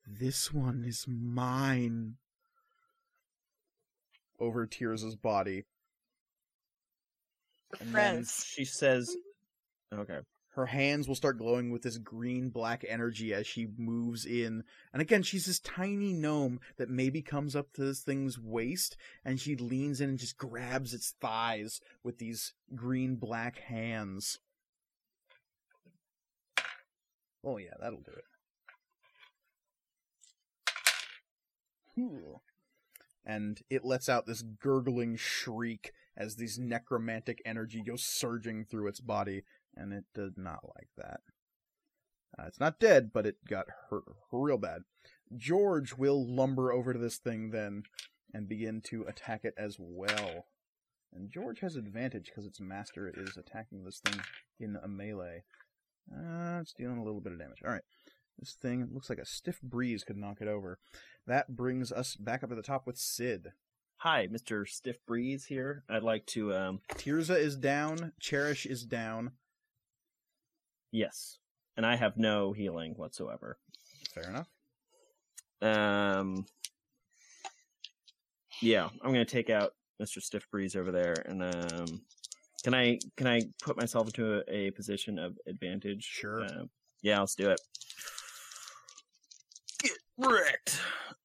[0.07, 2.15] This one is mine.
[4.39, 5.65] Over Tirza's body.
[7.79, 8.45] And then Friends.
[8.47, 9.15] She says,
[9.93, 10.01] mm-hmm.
[10.01, 10.19] "Okay."
[10.55, 14.63] Her hands will start glowing with this green black energy as she moves in.
[14.93, 19.37] And again, she's this tiny gnome that maybe comes up to this thing's waist and
[19.37, 24.39] she leans in and just grabs its thighs with these green black hands.
[27.43, 28.23] Oh, yeah, that'll do it.
[33.25, 39.01] And it lets out this gurgling shriek as this necromantic energy goes surging through its
[39.01, 39.43] body
[39.75, 41.21] and it did not like that.
[42.37, 44.81] Uh, it's not dead, but it got hurt real bad.
[45.35, 47.83] George will lumber over to this thing then
[48.33, 50.45] and begin to attack it as well.
[51.13, 54.19] And George has advantage because its master is attacking this thing
[54.59, 55.43] in a melee.
[56.13, 57.61] Uh, it's dealing a little bit of damage.
[57.65, 57.83] All right.
[58.37, 60.77] This thing looks like a stiff breeze could knock it over.
[61.25, 63.53] That brings us back up to the top with Sid.
[63.99, 65.85] Hi, Mister Stiff Breeze here.
[65.89, 68.11] I'd like to um Tirza is down.
[68.19, 69.31] Cherish is down.
[70.95, 71.39] Yes,
[71.77, 73.57] and I have no healing whatsoever.
[74.13, 74.47] Fair enough.
[75.61, 76.45] Um,
[78.61, 82.01] yeah, I'm gonna take out Mister Stiff Breeze over there, and um,
[82.63, 86.03] can I can I put myself into a, a position of advantage?
[86.03, 86.43] Sure.
[86.43, 86.63] Uh,
[87.01, 87.61] yeah, let's do it.
[89.79, 90.79] Get wrecked.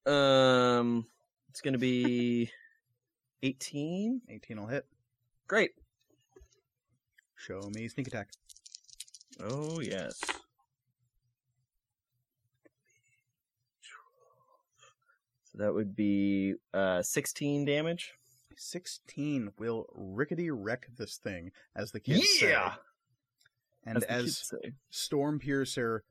[0.05, 1.05] Um,
[1.49, 2.49] it's gonna be
[3.43, 4.21] 18.
[4.29, 4.85] 18 will hit.
[5.47, 5.71] Great.
[7.35, 8.29] Show me sneak attack.
[9.39, 10.19] Oh yes.
[15.45, 18.13] So that would be uh 16 damage.
[18.57, 22.51] 16 will rickety wreck this thing, as the kids say.
[23.85, 24.53] And As as.
[24.91, 26.03] Storm Piercer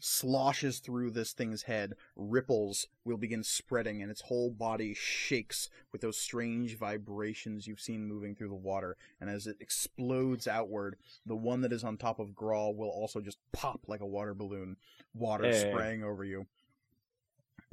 [0.00, 6.00] sloshes through this thing's head, ripples will begin spreading, and its whole body shakes with
[6.00, 8.96] those strange vibrations you've seen moving through the water.
[9.20, 10.96] And as it explodes outward,
[11.26, 14.34] the one that is on top of Grawl will also just pop like a water
[14.34, 14.76] balloon,
[15.14, 15.70] water Hey.
[15.70, 16.46] spraying over you,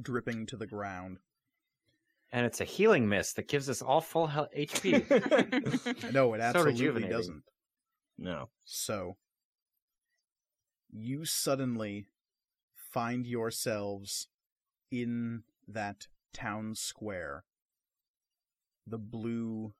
[0.02, 1.18] dripping to the ground.
[2.30, 6.12] And it's a healing mist that gives us all full hel- HP.
[6.12, 7.10] No, it absolutely rejuvenating.
[7.10, 7.42] doesn't.
[8.18, 8.50] no.
[8.66, 9.16] So,
[10.90, 12.06] you suddenly
[12.92, 14.28] find yourselves
[14.90, 17.44] in that town square.
[18.86, 19.74] The blue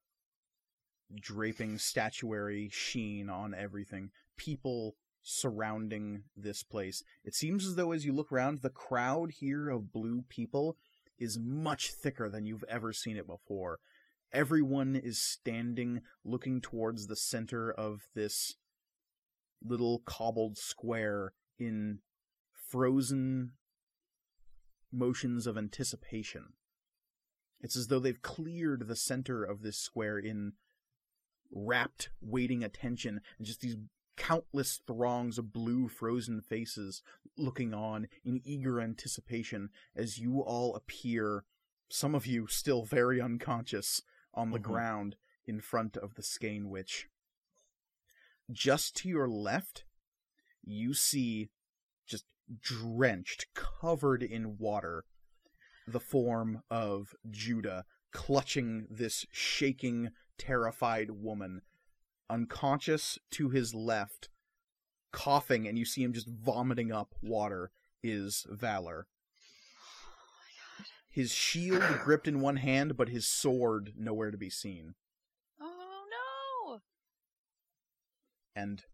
[1.21, 4.11] draping statuary sheen on everything.
[4.37, 7.03] People surrounding this place.
[7.25, 10.77] It seems as though as you look around, the crowd here of blue people
[11.19, 13.79] is much thicker than you've ever seen it before.
[14.33, 18.57] Everyone is standing looking towards the center of this
[19.65, 21.99] little cobbled square in
[22.69, 23.53] frozen
[24.93, 26.53] motions of anticipation.
[27.61, 30.53] It's as though they've cleared the center of this square in
[31.51, 33.77] rapt, waiting attention, and just these
[34.17, 37.03] countless throngs of blue frozen faces
[37.37, 41.45] looking on in eager anticipation as you all appear,
[41.89, 44.03] some of you still very unconscious,
[44.35, 44.63] on the Mhm.
[44.63, 45.17] ground
[45.47, 47.09] in front of the Skein Witch.
[48.51, 49.85] Just to your left,
[50.63, 51.51] you see
[52.07, 52.27] just
[52.61, 55.05] drenched, covered in water,
[55.87, 61.63] the form of Judah clutching this shaking, terrified woman.
[62.31, 64.29] Unconscious to his left,
[65.13, 67.71] coughing, and you see him just vomiting up water,
[68.03, 69.07] is Valor.
[71.11, 74.95] His shield gripped in one hand, but his sword nowhere to be seen.
[75.61, 76.81] Oh no!
[78.59, 78.85] and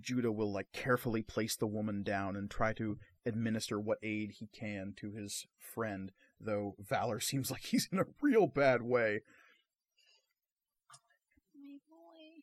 [0.00, 4.46] Judah will like carefully place the woman down and try to administer what aid he
[4.48, 9.20] can to his friend, though Valor seems like he's in a real bad way.
[11.54, 12.42] My boy.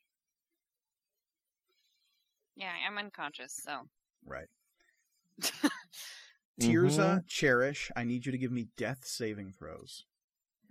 [2.55, 3.81] Yeah, I'm unconscious, so.
[4.25, 4.47] Right.
[6.61, 7.17] Tirza, Mm-hmm.
[7.27, 10.05] Cherish, I need you to give me death saving throws.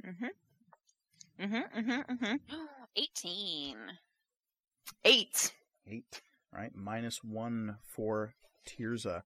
[0.07, 1.45] Mm-hmm.
[1.45, 1.79] Mm-hmm.
[1.79, 2.25] Mm-hmm.
[2.25, 2.57] Mm-hmm.
[2.97, 3.77] 18.
[5.05, 5.53] Eight.
[5.87, 6.23] Eight.
[6.55, 8.35] Right, minus one for
[8.67, 9.23] Tirza.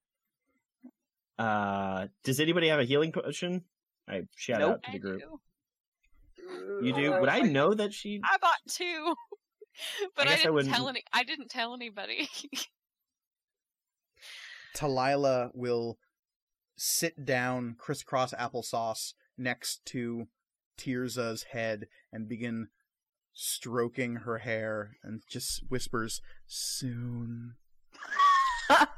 [1.38, 3.64] Uh, does anybody have a healing potion?
[4.08, 4.70] I shout Nope.
[4.76, 5.20] out to the group.
[6.36, 6.80] do.
[6.82, 7.20] You do?
[7.20, 8.20] Would I know that she?
[8.24, 9.14] I bought two,
[10.16, 11.04] but I, I didn't wouldn't- tell any.
[11.12, 12.28] I didn't tell anybody.
[14.76, 15.98] Talila will
[16.76, 20.28] sit down crisscross applesauce next to
[20.78, 22.68] Tirza's head and begin
[23.40, 27.54] stroking her hair and just whispers, Soon.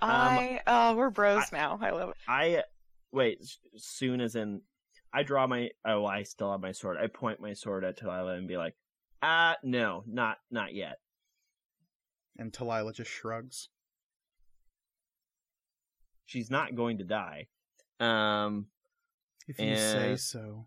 [0.00, 1.78] I oh, we're bros now.
[1.80, 2.16] I love it.
[2.28, 2.64] I
[3.12, 3.38] wait.
[3.76, 4.62] Soon as in,
[5.12, 5.70] I draw my.
[5.84, 6.98] Oh, I still have my sword.
[7.00, 8.74] I point my sword at Talila and be like,
[9.22, 10.98] "Ah, no, not not yet."
[12.36, 13.68] And Talila just shrugs.
[16.26, 17.46] She's not going to die.
[18.00, 18.66] Um,
[19.46, 20.66] If you say so.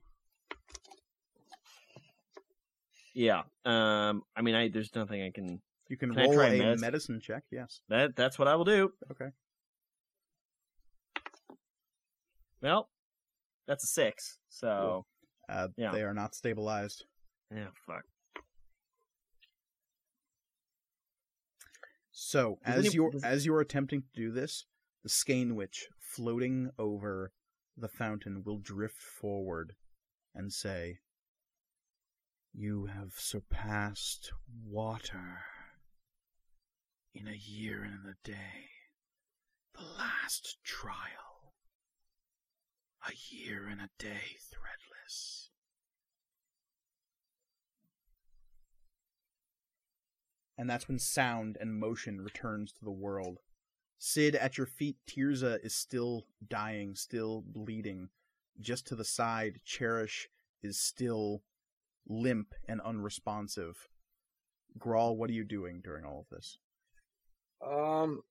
[3.19, 3.41] Yeah.
[3.65, 5.61] Um, I mean, I there's nothing I can.
[5.89, 6.81] You can, Can roll try a medicine?
[6.81, 7.81] medicine check, yes.
[7.89, 8.93] That that's what I will do.
[9.11, 9.29] Okay.
[12.61, 12.89] Well,
[13.67, 14.37] that's a six.
[14.49, 15.05] So
[15.49, 15.91] Uh, Yeah.
[15.91, 17.05] They are not stabilized.
[17.51, 18.03] yeah, fuck.
[22.11, 24.65] So, Does as any- you're as you're attempting to do this,
[25.03, 27.31] the skein witch floating over
[27.75, 29.75] the fountain will drift forward
[30.35, 30.99] and say,
[32.53, 34.31] "You have surpassed
[34.63, 35.45] water
[37.13, 38.69] in a year and a day.
[39.73, 41.55] The last trial.
[43.07, 45.49] A year and a day, threadless."
[50.59, 53.39] and that's when sound and motion returns to the world.
[53.97, 58.09] Sid, at your feet, Tirza is still dying, still bleeding.
[58.59, 60.27] Just to the side, Cherish
[60.61, 61.43] is still
[62.09, 63.87] limp and unresponsive.
[64.77, 66.57] Grawl, what are you doing during all of this?
[67.65, 68.21] Um,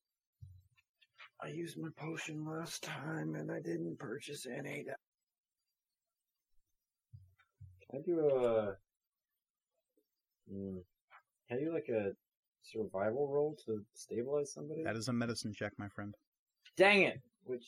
[1.42, 4.84] I used my potion last time and I didn't purchase any.
[7.90, 8.76] Can I do a?
[10.50, 10.78] Hmm.
[11.48, 12.12] Can I do like a
[12.62, 14.82] survival roll to stabilize somebody?
[14.84, 16.15] That is a medicine check, my friend.
[16.76, 17.20] Dang it!
[17.44, 17.66] Which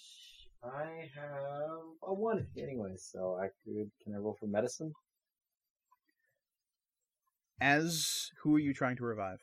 [0.62, 3.90] I have a one anyway, so I could.
[4.02, 4.92] Can I roll for medicine?
[7.60, 9.40] As who are you trying to revive?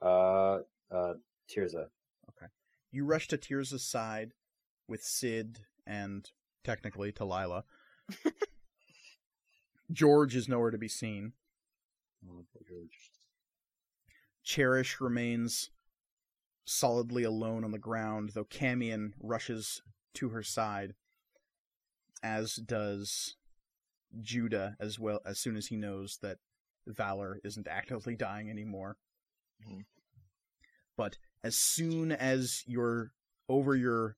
[0.00, 1.14] Uh, uh,
[1.50, 1.88] Tirza.
[2.30, 2.46] Okay.
[2.90, 4.32] You rush to Tirza's side
[4.86, 6.30] with Sid and
[6.64, 7.64] technically Talila.
[9.92, 11.32] George is nowhere to be seen.
[12.28, 13.12] Oh, George.
[14.42, 15.70] Cherish remains
[16.64, 19.82] solidly alone on the ground, though Camion rushes
[20.14, 20.94] to her side,
[22.22, 23.36] as does
[24.20, 26.38] Judah as well, as soon as he knows that
[26.88, 28.96] Valor isn't actively dying anymore.
[29.64, 29.84] Mhm.
[30.96, 33.12] But as soon as you're
[33.48, 34.16] over your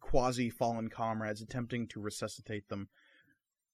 [0.00, 2.88] quasi fallen comrades attempting to resuscitate them,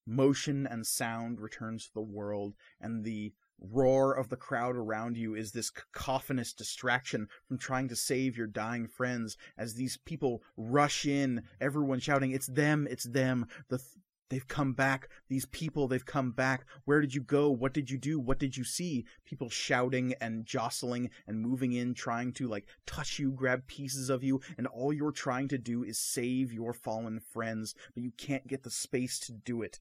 [0.06, 5.34] motion and sound returns to the world, and the roar of the crowd around you
[5.34, 11.06] is this cacophonous distraction from trying to save your dying friends as these people rush
[11.06, 13.88] in everyone shouting it's them it's them the th-
[14.28, 15.08] they've come back.
[15.28, 16.66] These people they've come back.
[16.84, 17.50] Where did you go?
[17.50, 18.18] What did you do?
[18.18, 19.04] What did you see?
[19.24, 24.22] People shouting and jostling and moving in trying to like touch you grab pieces of
[24.22, 28.46] you and all you're trying to do is save your fallen friends but you can't
[28.46, 29.80] get the space to do it.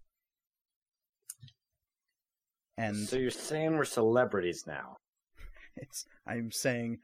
[2.78, 4.98] And so you're saying we're celebrities now?
[5.78, 7.00] It's I'm saying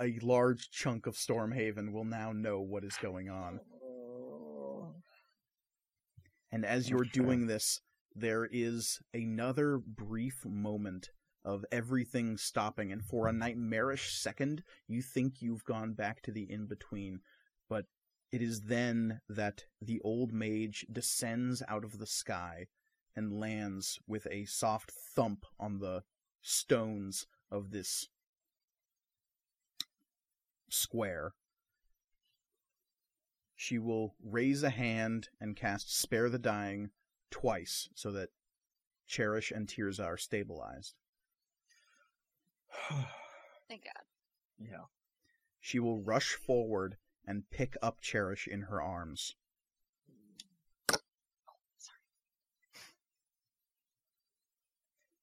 [0.00, 3.60] a large chunk of Stormhaven will now know what is going on.
[6.50, 7.80] And as you're doing this,
[8.14, 11.10] there is another brief moment
[11.44, 13.38] of everything stopping, and for a mm-hmm.
[13.38, 17.20] nightmarish second, you think you've gone back to the in between.
[17.68, 17.86] But
[18.32, 22.66] it is then that the old mage descends out of the sky
[23.16, 26.02] and lands with a soft thump on the
[26.42, 28.08] stones of this
[30.70, 31.32] square.
[33.60, 36.90] She will raise a hand and cast Spare the Dying
[37.28, 38.28] twice so that
[39.08, 40.94] Cherish and Tirza are stabilized.
[43.68, 44.04] Thank God.
[44.60, 44.84] Yeah.
[45.58, 49.34] She will rush forward and pick up Cherish in her arms.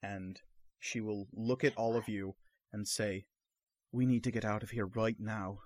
[0.04, 0.42] And
[0.78, 2.36] she will look at all of you
[2.74, 3.28] and say,
[3.94, 5.60] We need to get out of here right now.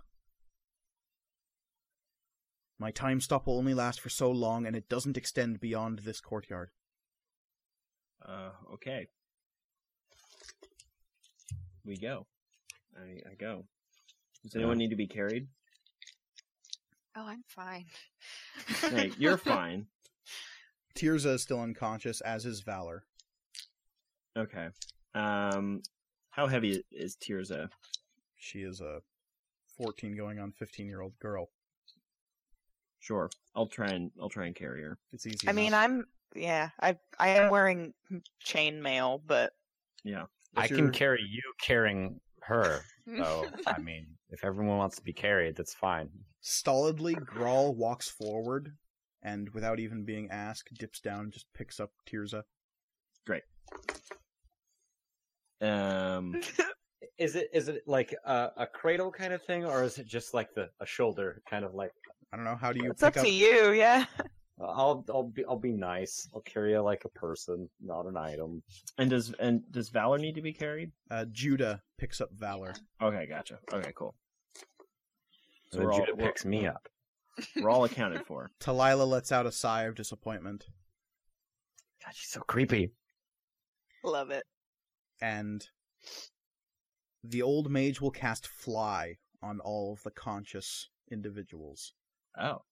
[2.80, 6.22] My time stop will only last for so long, and it doesn't extend beyond this
[6.22, 6.70] courtyard.
[8.26, 9.08] Uh, okay.
[11.86, 12.26] We go.
[12.98, 13.66] I, I go.
[14.44, 15.48] Does anyone need to be carried?
[17.18, 17.86] Oh, I'm fine.
[18.82, 19.88] Hey, you're fine.
[20.96, 23.04] Tirza is still unconscious, as is Valor.
[24.38, 24.70] Okay.
[25.14, 25.82] Um,
[26.30, 27.70] how heavy is Tirza?
[28.38, 29.02] She is a
[29.78, 31.50] 14 going on 15 year old girl.
[33.00, 34.98] Sure, I'll try and I'll try and carry her.
[35.12, 35.48] It's easy.
[35.48, 35.74] I mean.
[35.74, 36.06] I'm
[36.36, 37.94] yeah, I I am wearing
[38.40, 39.54] chain mail, but
[40.04, 40.26] Yeah.
[40.56, 42.82] I What's can carry you carrying her.
[43.18, 46.10] So I mean, if everyone wants to be carried, that's fine.
[46.42, 48.74] Stolidly, Grawl walks forward
[49.22, 52.44] and, without even being asked, dips down and just picks up Tirza.
[53.26, 53.44] Great.
[55.62, 56.42] Um,
[57.18, 60.34] Is it is it like a, a cradle kind of thing, or is it just
[60.34, 61.92] like the a shoulder kind of like?
[62.32, 62.56] I don't know.
[62.56, 63.26] How do you it's pick up up?
[63.26, 63.72] to you.
[63.72, 64.06] Yeah.
[64.62, 66.28] I'll I'll be I'll be nice.
[66.36, 68.62] I'll carry you like a person, not an item.
[68.98, 70.92] and does and does Valor need to be carried?
[71.10, 72.74] Uh, Judah picks up Valor.
[73.02, 73.60] Okay, gotcha.
[73.72, 74.16] Okay, cool.
[75.72, 76.90] So So we're all, Judah picks me up.
[77.56, 78.52] we're all accounted for.
[78.60, 80.66] Talila lets out a sigh of disappointment,
[82.04, 82.92] God, she's so creepy.
[84.04, 84.44] Love it.
[85.22, 85.66] and
[87.24, 91.94] the old mage will cast Fly on all of the conscious individuals.
[92.38, 92.64] Oh,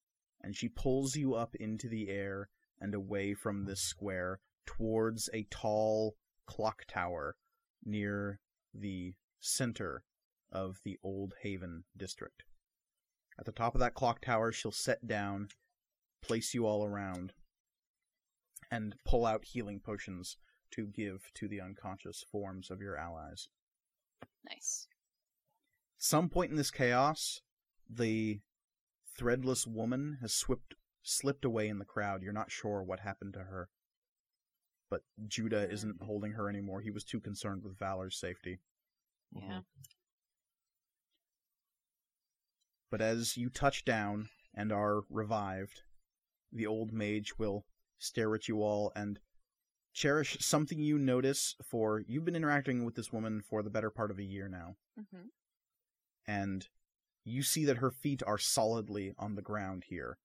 [0.41, 5.47] and she pulls you up into the air and away from this square towards a
[5.49, 7.35] tall clock tower
[7.83, 8.39] near
[8.73, 10.03] the center
[10.51, 12.43] of the Old Haven district.
[13.39, 15.49] At the top of that clock tower, she'll set down,
[16.21, 17.33] place you all around,
[18.71, 20.37] and pull out healing potions
[20.71, 23.49] to give to the unconscious forms of your allies.
[24.49, 24.87] Nice.
[25.97, 27.41] some point in this chaos,
[27.89, 28.39] the
[29.17, 32.21] threadless woman has slipped slipped away in the crowd.
[32.21, 33.69] You're not sure what happened to her.
[34.89, 36.81] But Judah isn't holding her anymore.
[36.81, 38.59] He was too concerned with Valor's safety.
[39.33, 39.61] Yeah.
[42.89, 45.81] But as you touch down and are revived,
[46.51, 47.65] the old mage will
[47.99, 49.19] stare at you all and
[49.93, 54.11] cherish something you notice for you've been interacting with this woman for the better part
[54.11, 54.75] of a year now.
[55.11, 55.27] hmm
[56.27, 56.67] and
[57.27, 60.17] you see that her feet are solidly on the ground here.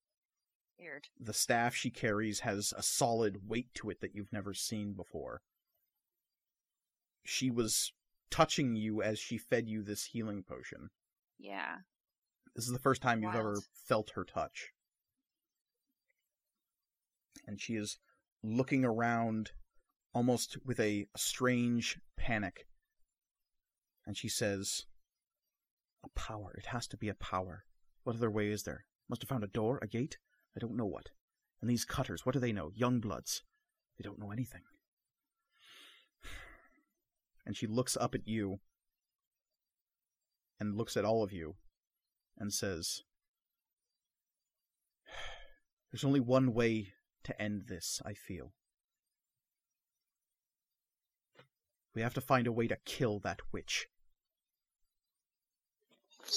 [0.79, 1.09] Weird.
[1.21, 5.43] The staff she carries has a solid weight to it that you've never seen before.
[7.25, 7.93] She was
[8.31, 10.91] touching you as she fed you this healing potion.
[11.39, 11.77] Yeah.
[12.55, 13.59] This is the first time you've ever
[13.89, 14.71] felt her touch.
[17.47, 17.99] And she is
[18.43, 19.53] looking around
[20.15, 22.67] almost with a strange panic.
[24.07, 24.87] And she says,
[26.05, 26.55] A power.
[26.57, 27.65] It has to be a power.
[28.05, 28.85] What other way is there?
[29.09, 30.19] Must have found a door, a gate?
[30.57, 31.11] I don't know what.
[31.61, 32.71] And these cutters, what do they know?
[32.75, 33.43] Young bloods.
[33.99, 34.63] They don't know anything.
[37.45, 38.61] And she looks up at you
[40.61, 41.57] and looks at all of you
[42.39, 43.03] and says,
[45.91, 46.93] There's only one way
[47.25, 48.53] to end this, I feel.
[51.95, 53.89] We have to find a way to kill that witch.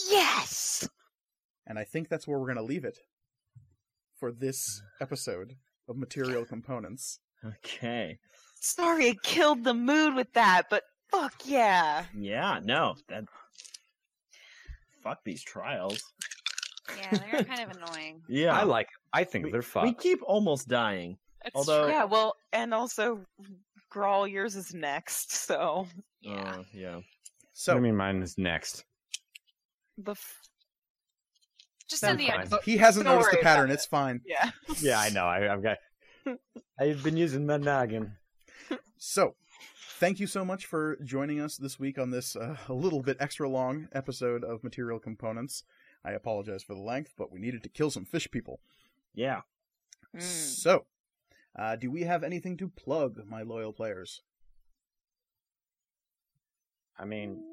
[0.10, 0.88] Yes.
[1.68, 2.98] And I think that's where we're going to leave it
[4.20, 5.56] for this episode
[5.88, 7.20] of Material Components.
[7.46, 8.18] okay.
[8.60, 12.06] Sorry, I killed the mood with that, but fuck yeah.
[12.18, 13.26] Yeah, no, that.
[15.04, 16.02] Fuck these trials.
[16.98, 18.22] Yeah, they're kind of annoying.
[18.30, 18.88] Yeah, I like.
[19.14, 19.84] I think We- they're fun.
[19.84, 21.18] We keep almost dying.
[21.44, 21.92] It's Although- true.
[21.92, 23.20] Yeah, well, and also,
[23.94, 25.88] Grawl, yours is next, so
[26.22, 26.34] Yeah.
[26.60, 27.00] Uh, yeah.
[27.54, 28.84] So, do you mean mine is next?
[29.98, 30.42] The f-
[31.90, 32.40] Just That's send the fine.
[32.42, 32.60] episode.
[32.64, 33.70] he hasn't Don't noticed the worry about pattern.
[33.72, 33.74] it.
[33.76, 34.22] It's fine.
[34.26, 34.52] yeah.
[34.80, 35.26] Yeah, I know.
[35.26, 35.78] I, I've got.
[36.80, 38.14] I've been using my noggin.
[38.98, 39.36] So,
[40.00, 43.18] thank you so much for joining us this week on this uh, a little bit
[43.20, 45.64] extra long episode of Material Components.
[46.04, 48.62] I apologize for the length, but we needed to kill some fish people.
[49.14, 49.42] Yeah.
[50.16, 50.22] Mm.
[50.24, 50.86] So,
[51.60, 54.22] uh, do we have anything to plug, my loyal players?
[56.98, 57.44] I mean,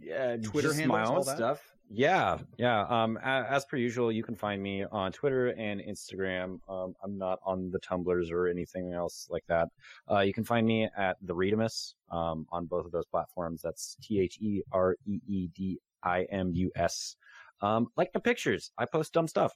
[0.00, 1.36] yeah, Twitter just handles, my all that?
[1.36, 1.62] stuff.
[1.92, 2.86] Yeah, yeah.
[2.88, 6.60] Um, as per usual, you can find me on Twitter and Instagram.
[6.68, 9.68] Um, I'm not on the Tumblrs or anything else like that.
[10.08, 13.60] Uh, you can find me at the Readimus um, on both of those platforms.
[13.62, 17.16] That's T H E R E E D I M U S.
[17.60, 18.70] Um, like the pictures.
[18.78, 19.52] I post dumb stuff.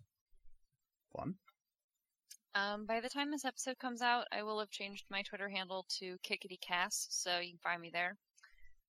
[1.17, 1.35] Fun.
[2.57, 5.87] Um, by the time this episode comes out, I will have changed my Twitter handle
[5.99, 8.17] to Kickity Cass, so you can find me there.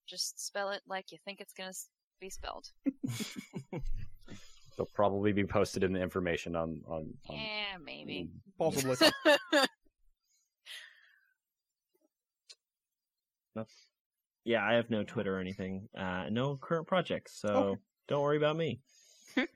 [0.08, 1.74] Just spell it like you think it's gonna
[2.19, 2.67] be spelled.
[4.77, 7.14] They'll probably be posted in the information on on.
[7.30, 8.30] on Yeah, maybe.
[8.58, 8.95] Possibly.
[14.43, 15.90] Yeah, I have no Twitter or anything.
[15.98, 17.82] Uh, no current projects, so Okay.
[18.08, 18.80] don't worry about me.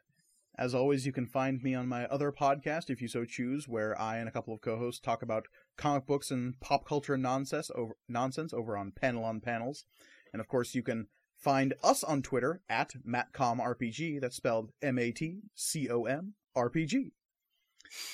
[0.58, 4.00] As always, you can find me on my other podcast, if you so choose, where
[4.02, 5.46] I and a couple of co-hosts talk about
[5.78, 9.86] comic books and pop culture nonsense over nonsense over on Panel on Panels.
[10.34, 11.08] And of course, you can
[11.40, 14.20] Find us on Twitter at MatcomRPG.
[14.20, 17.14] That's spelled M A T C O M R P G.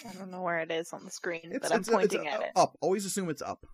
[0.08, 2.34] I don't know where it is on the screen, It's, but I'm it's, pointing it's
[2.36, 2.52] at it.
[2.56, 2.78] up.
[2.82, 3.66] Always assume it's up.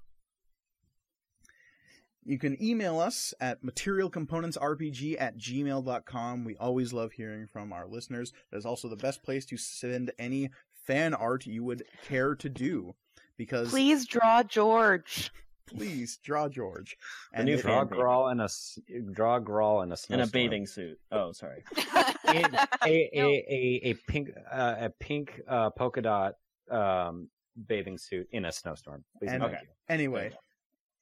[2.24, 6.46] You can email us at materialcomponentsrpg at gmail.com.
[6.46, 8.32] We always love hearing from our listeners.
[8.52, 10.50] That is also the best place to send any
[10.86, 12.96] fan art you would care to do.
[13.38, 15.32] Because Please draw George.
[15.76, 16.98] Please draw George.
[17.36, 18.02] The new Draw fan baby.
[18.02, 18.80] Grawl in a s-
[19.12, 20.22] draw Grawl in a In snowstorm.
[20.22, 21.00] a bathing suit.
[21.12, 21.64] Oh, sorry.
[22.28, 22.44] a,
[22.86, 26.36] a, a, a pink uh, a pink uh, polka dot
[26.70, 27.30] um,
[27.68, 29.04] bathing suit in a snowstorm.
[29.20, 29.64] Please And- and Okay.
[29.90, 30.32] Anyway,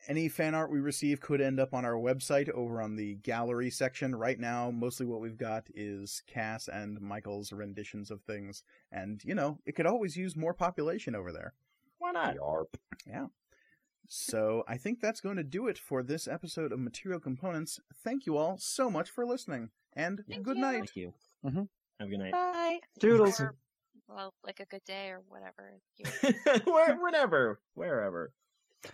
[0.08, 3.70] any fan art we receive could end up on our website over on the gallery
[3.70, 4.16] section.
[4.16, 8.64] Right now, mostly what we've got is Cass and Michael's renditions of things.
[8.92, 11.54] And, you know, it could always use more population over there.
[12.00, 12.36] Why not?
[12.38, 12.74] Yarp.
[14.12, 17.80] So I think that's going to do it for this episode of Material Components.
[18.04, 19.70] Thank you all so much for listening.
[19.94, 20.62] And Thank good you.
[20.62, 20.78] night.
[20.78, 21.14] Thank you.
[21.46, 21.68] Mhm.
[22.00, 22.32] Have a good night.
[22.32, 22.80] Bye.
[23.00, 23.40] Doodles.
[23.40, 23.56] Or,
[24.08, 25.80] well, like a good day or whatever.
[25.98, 28.34] You- Where, whenever, wherever.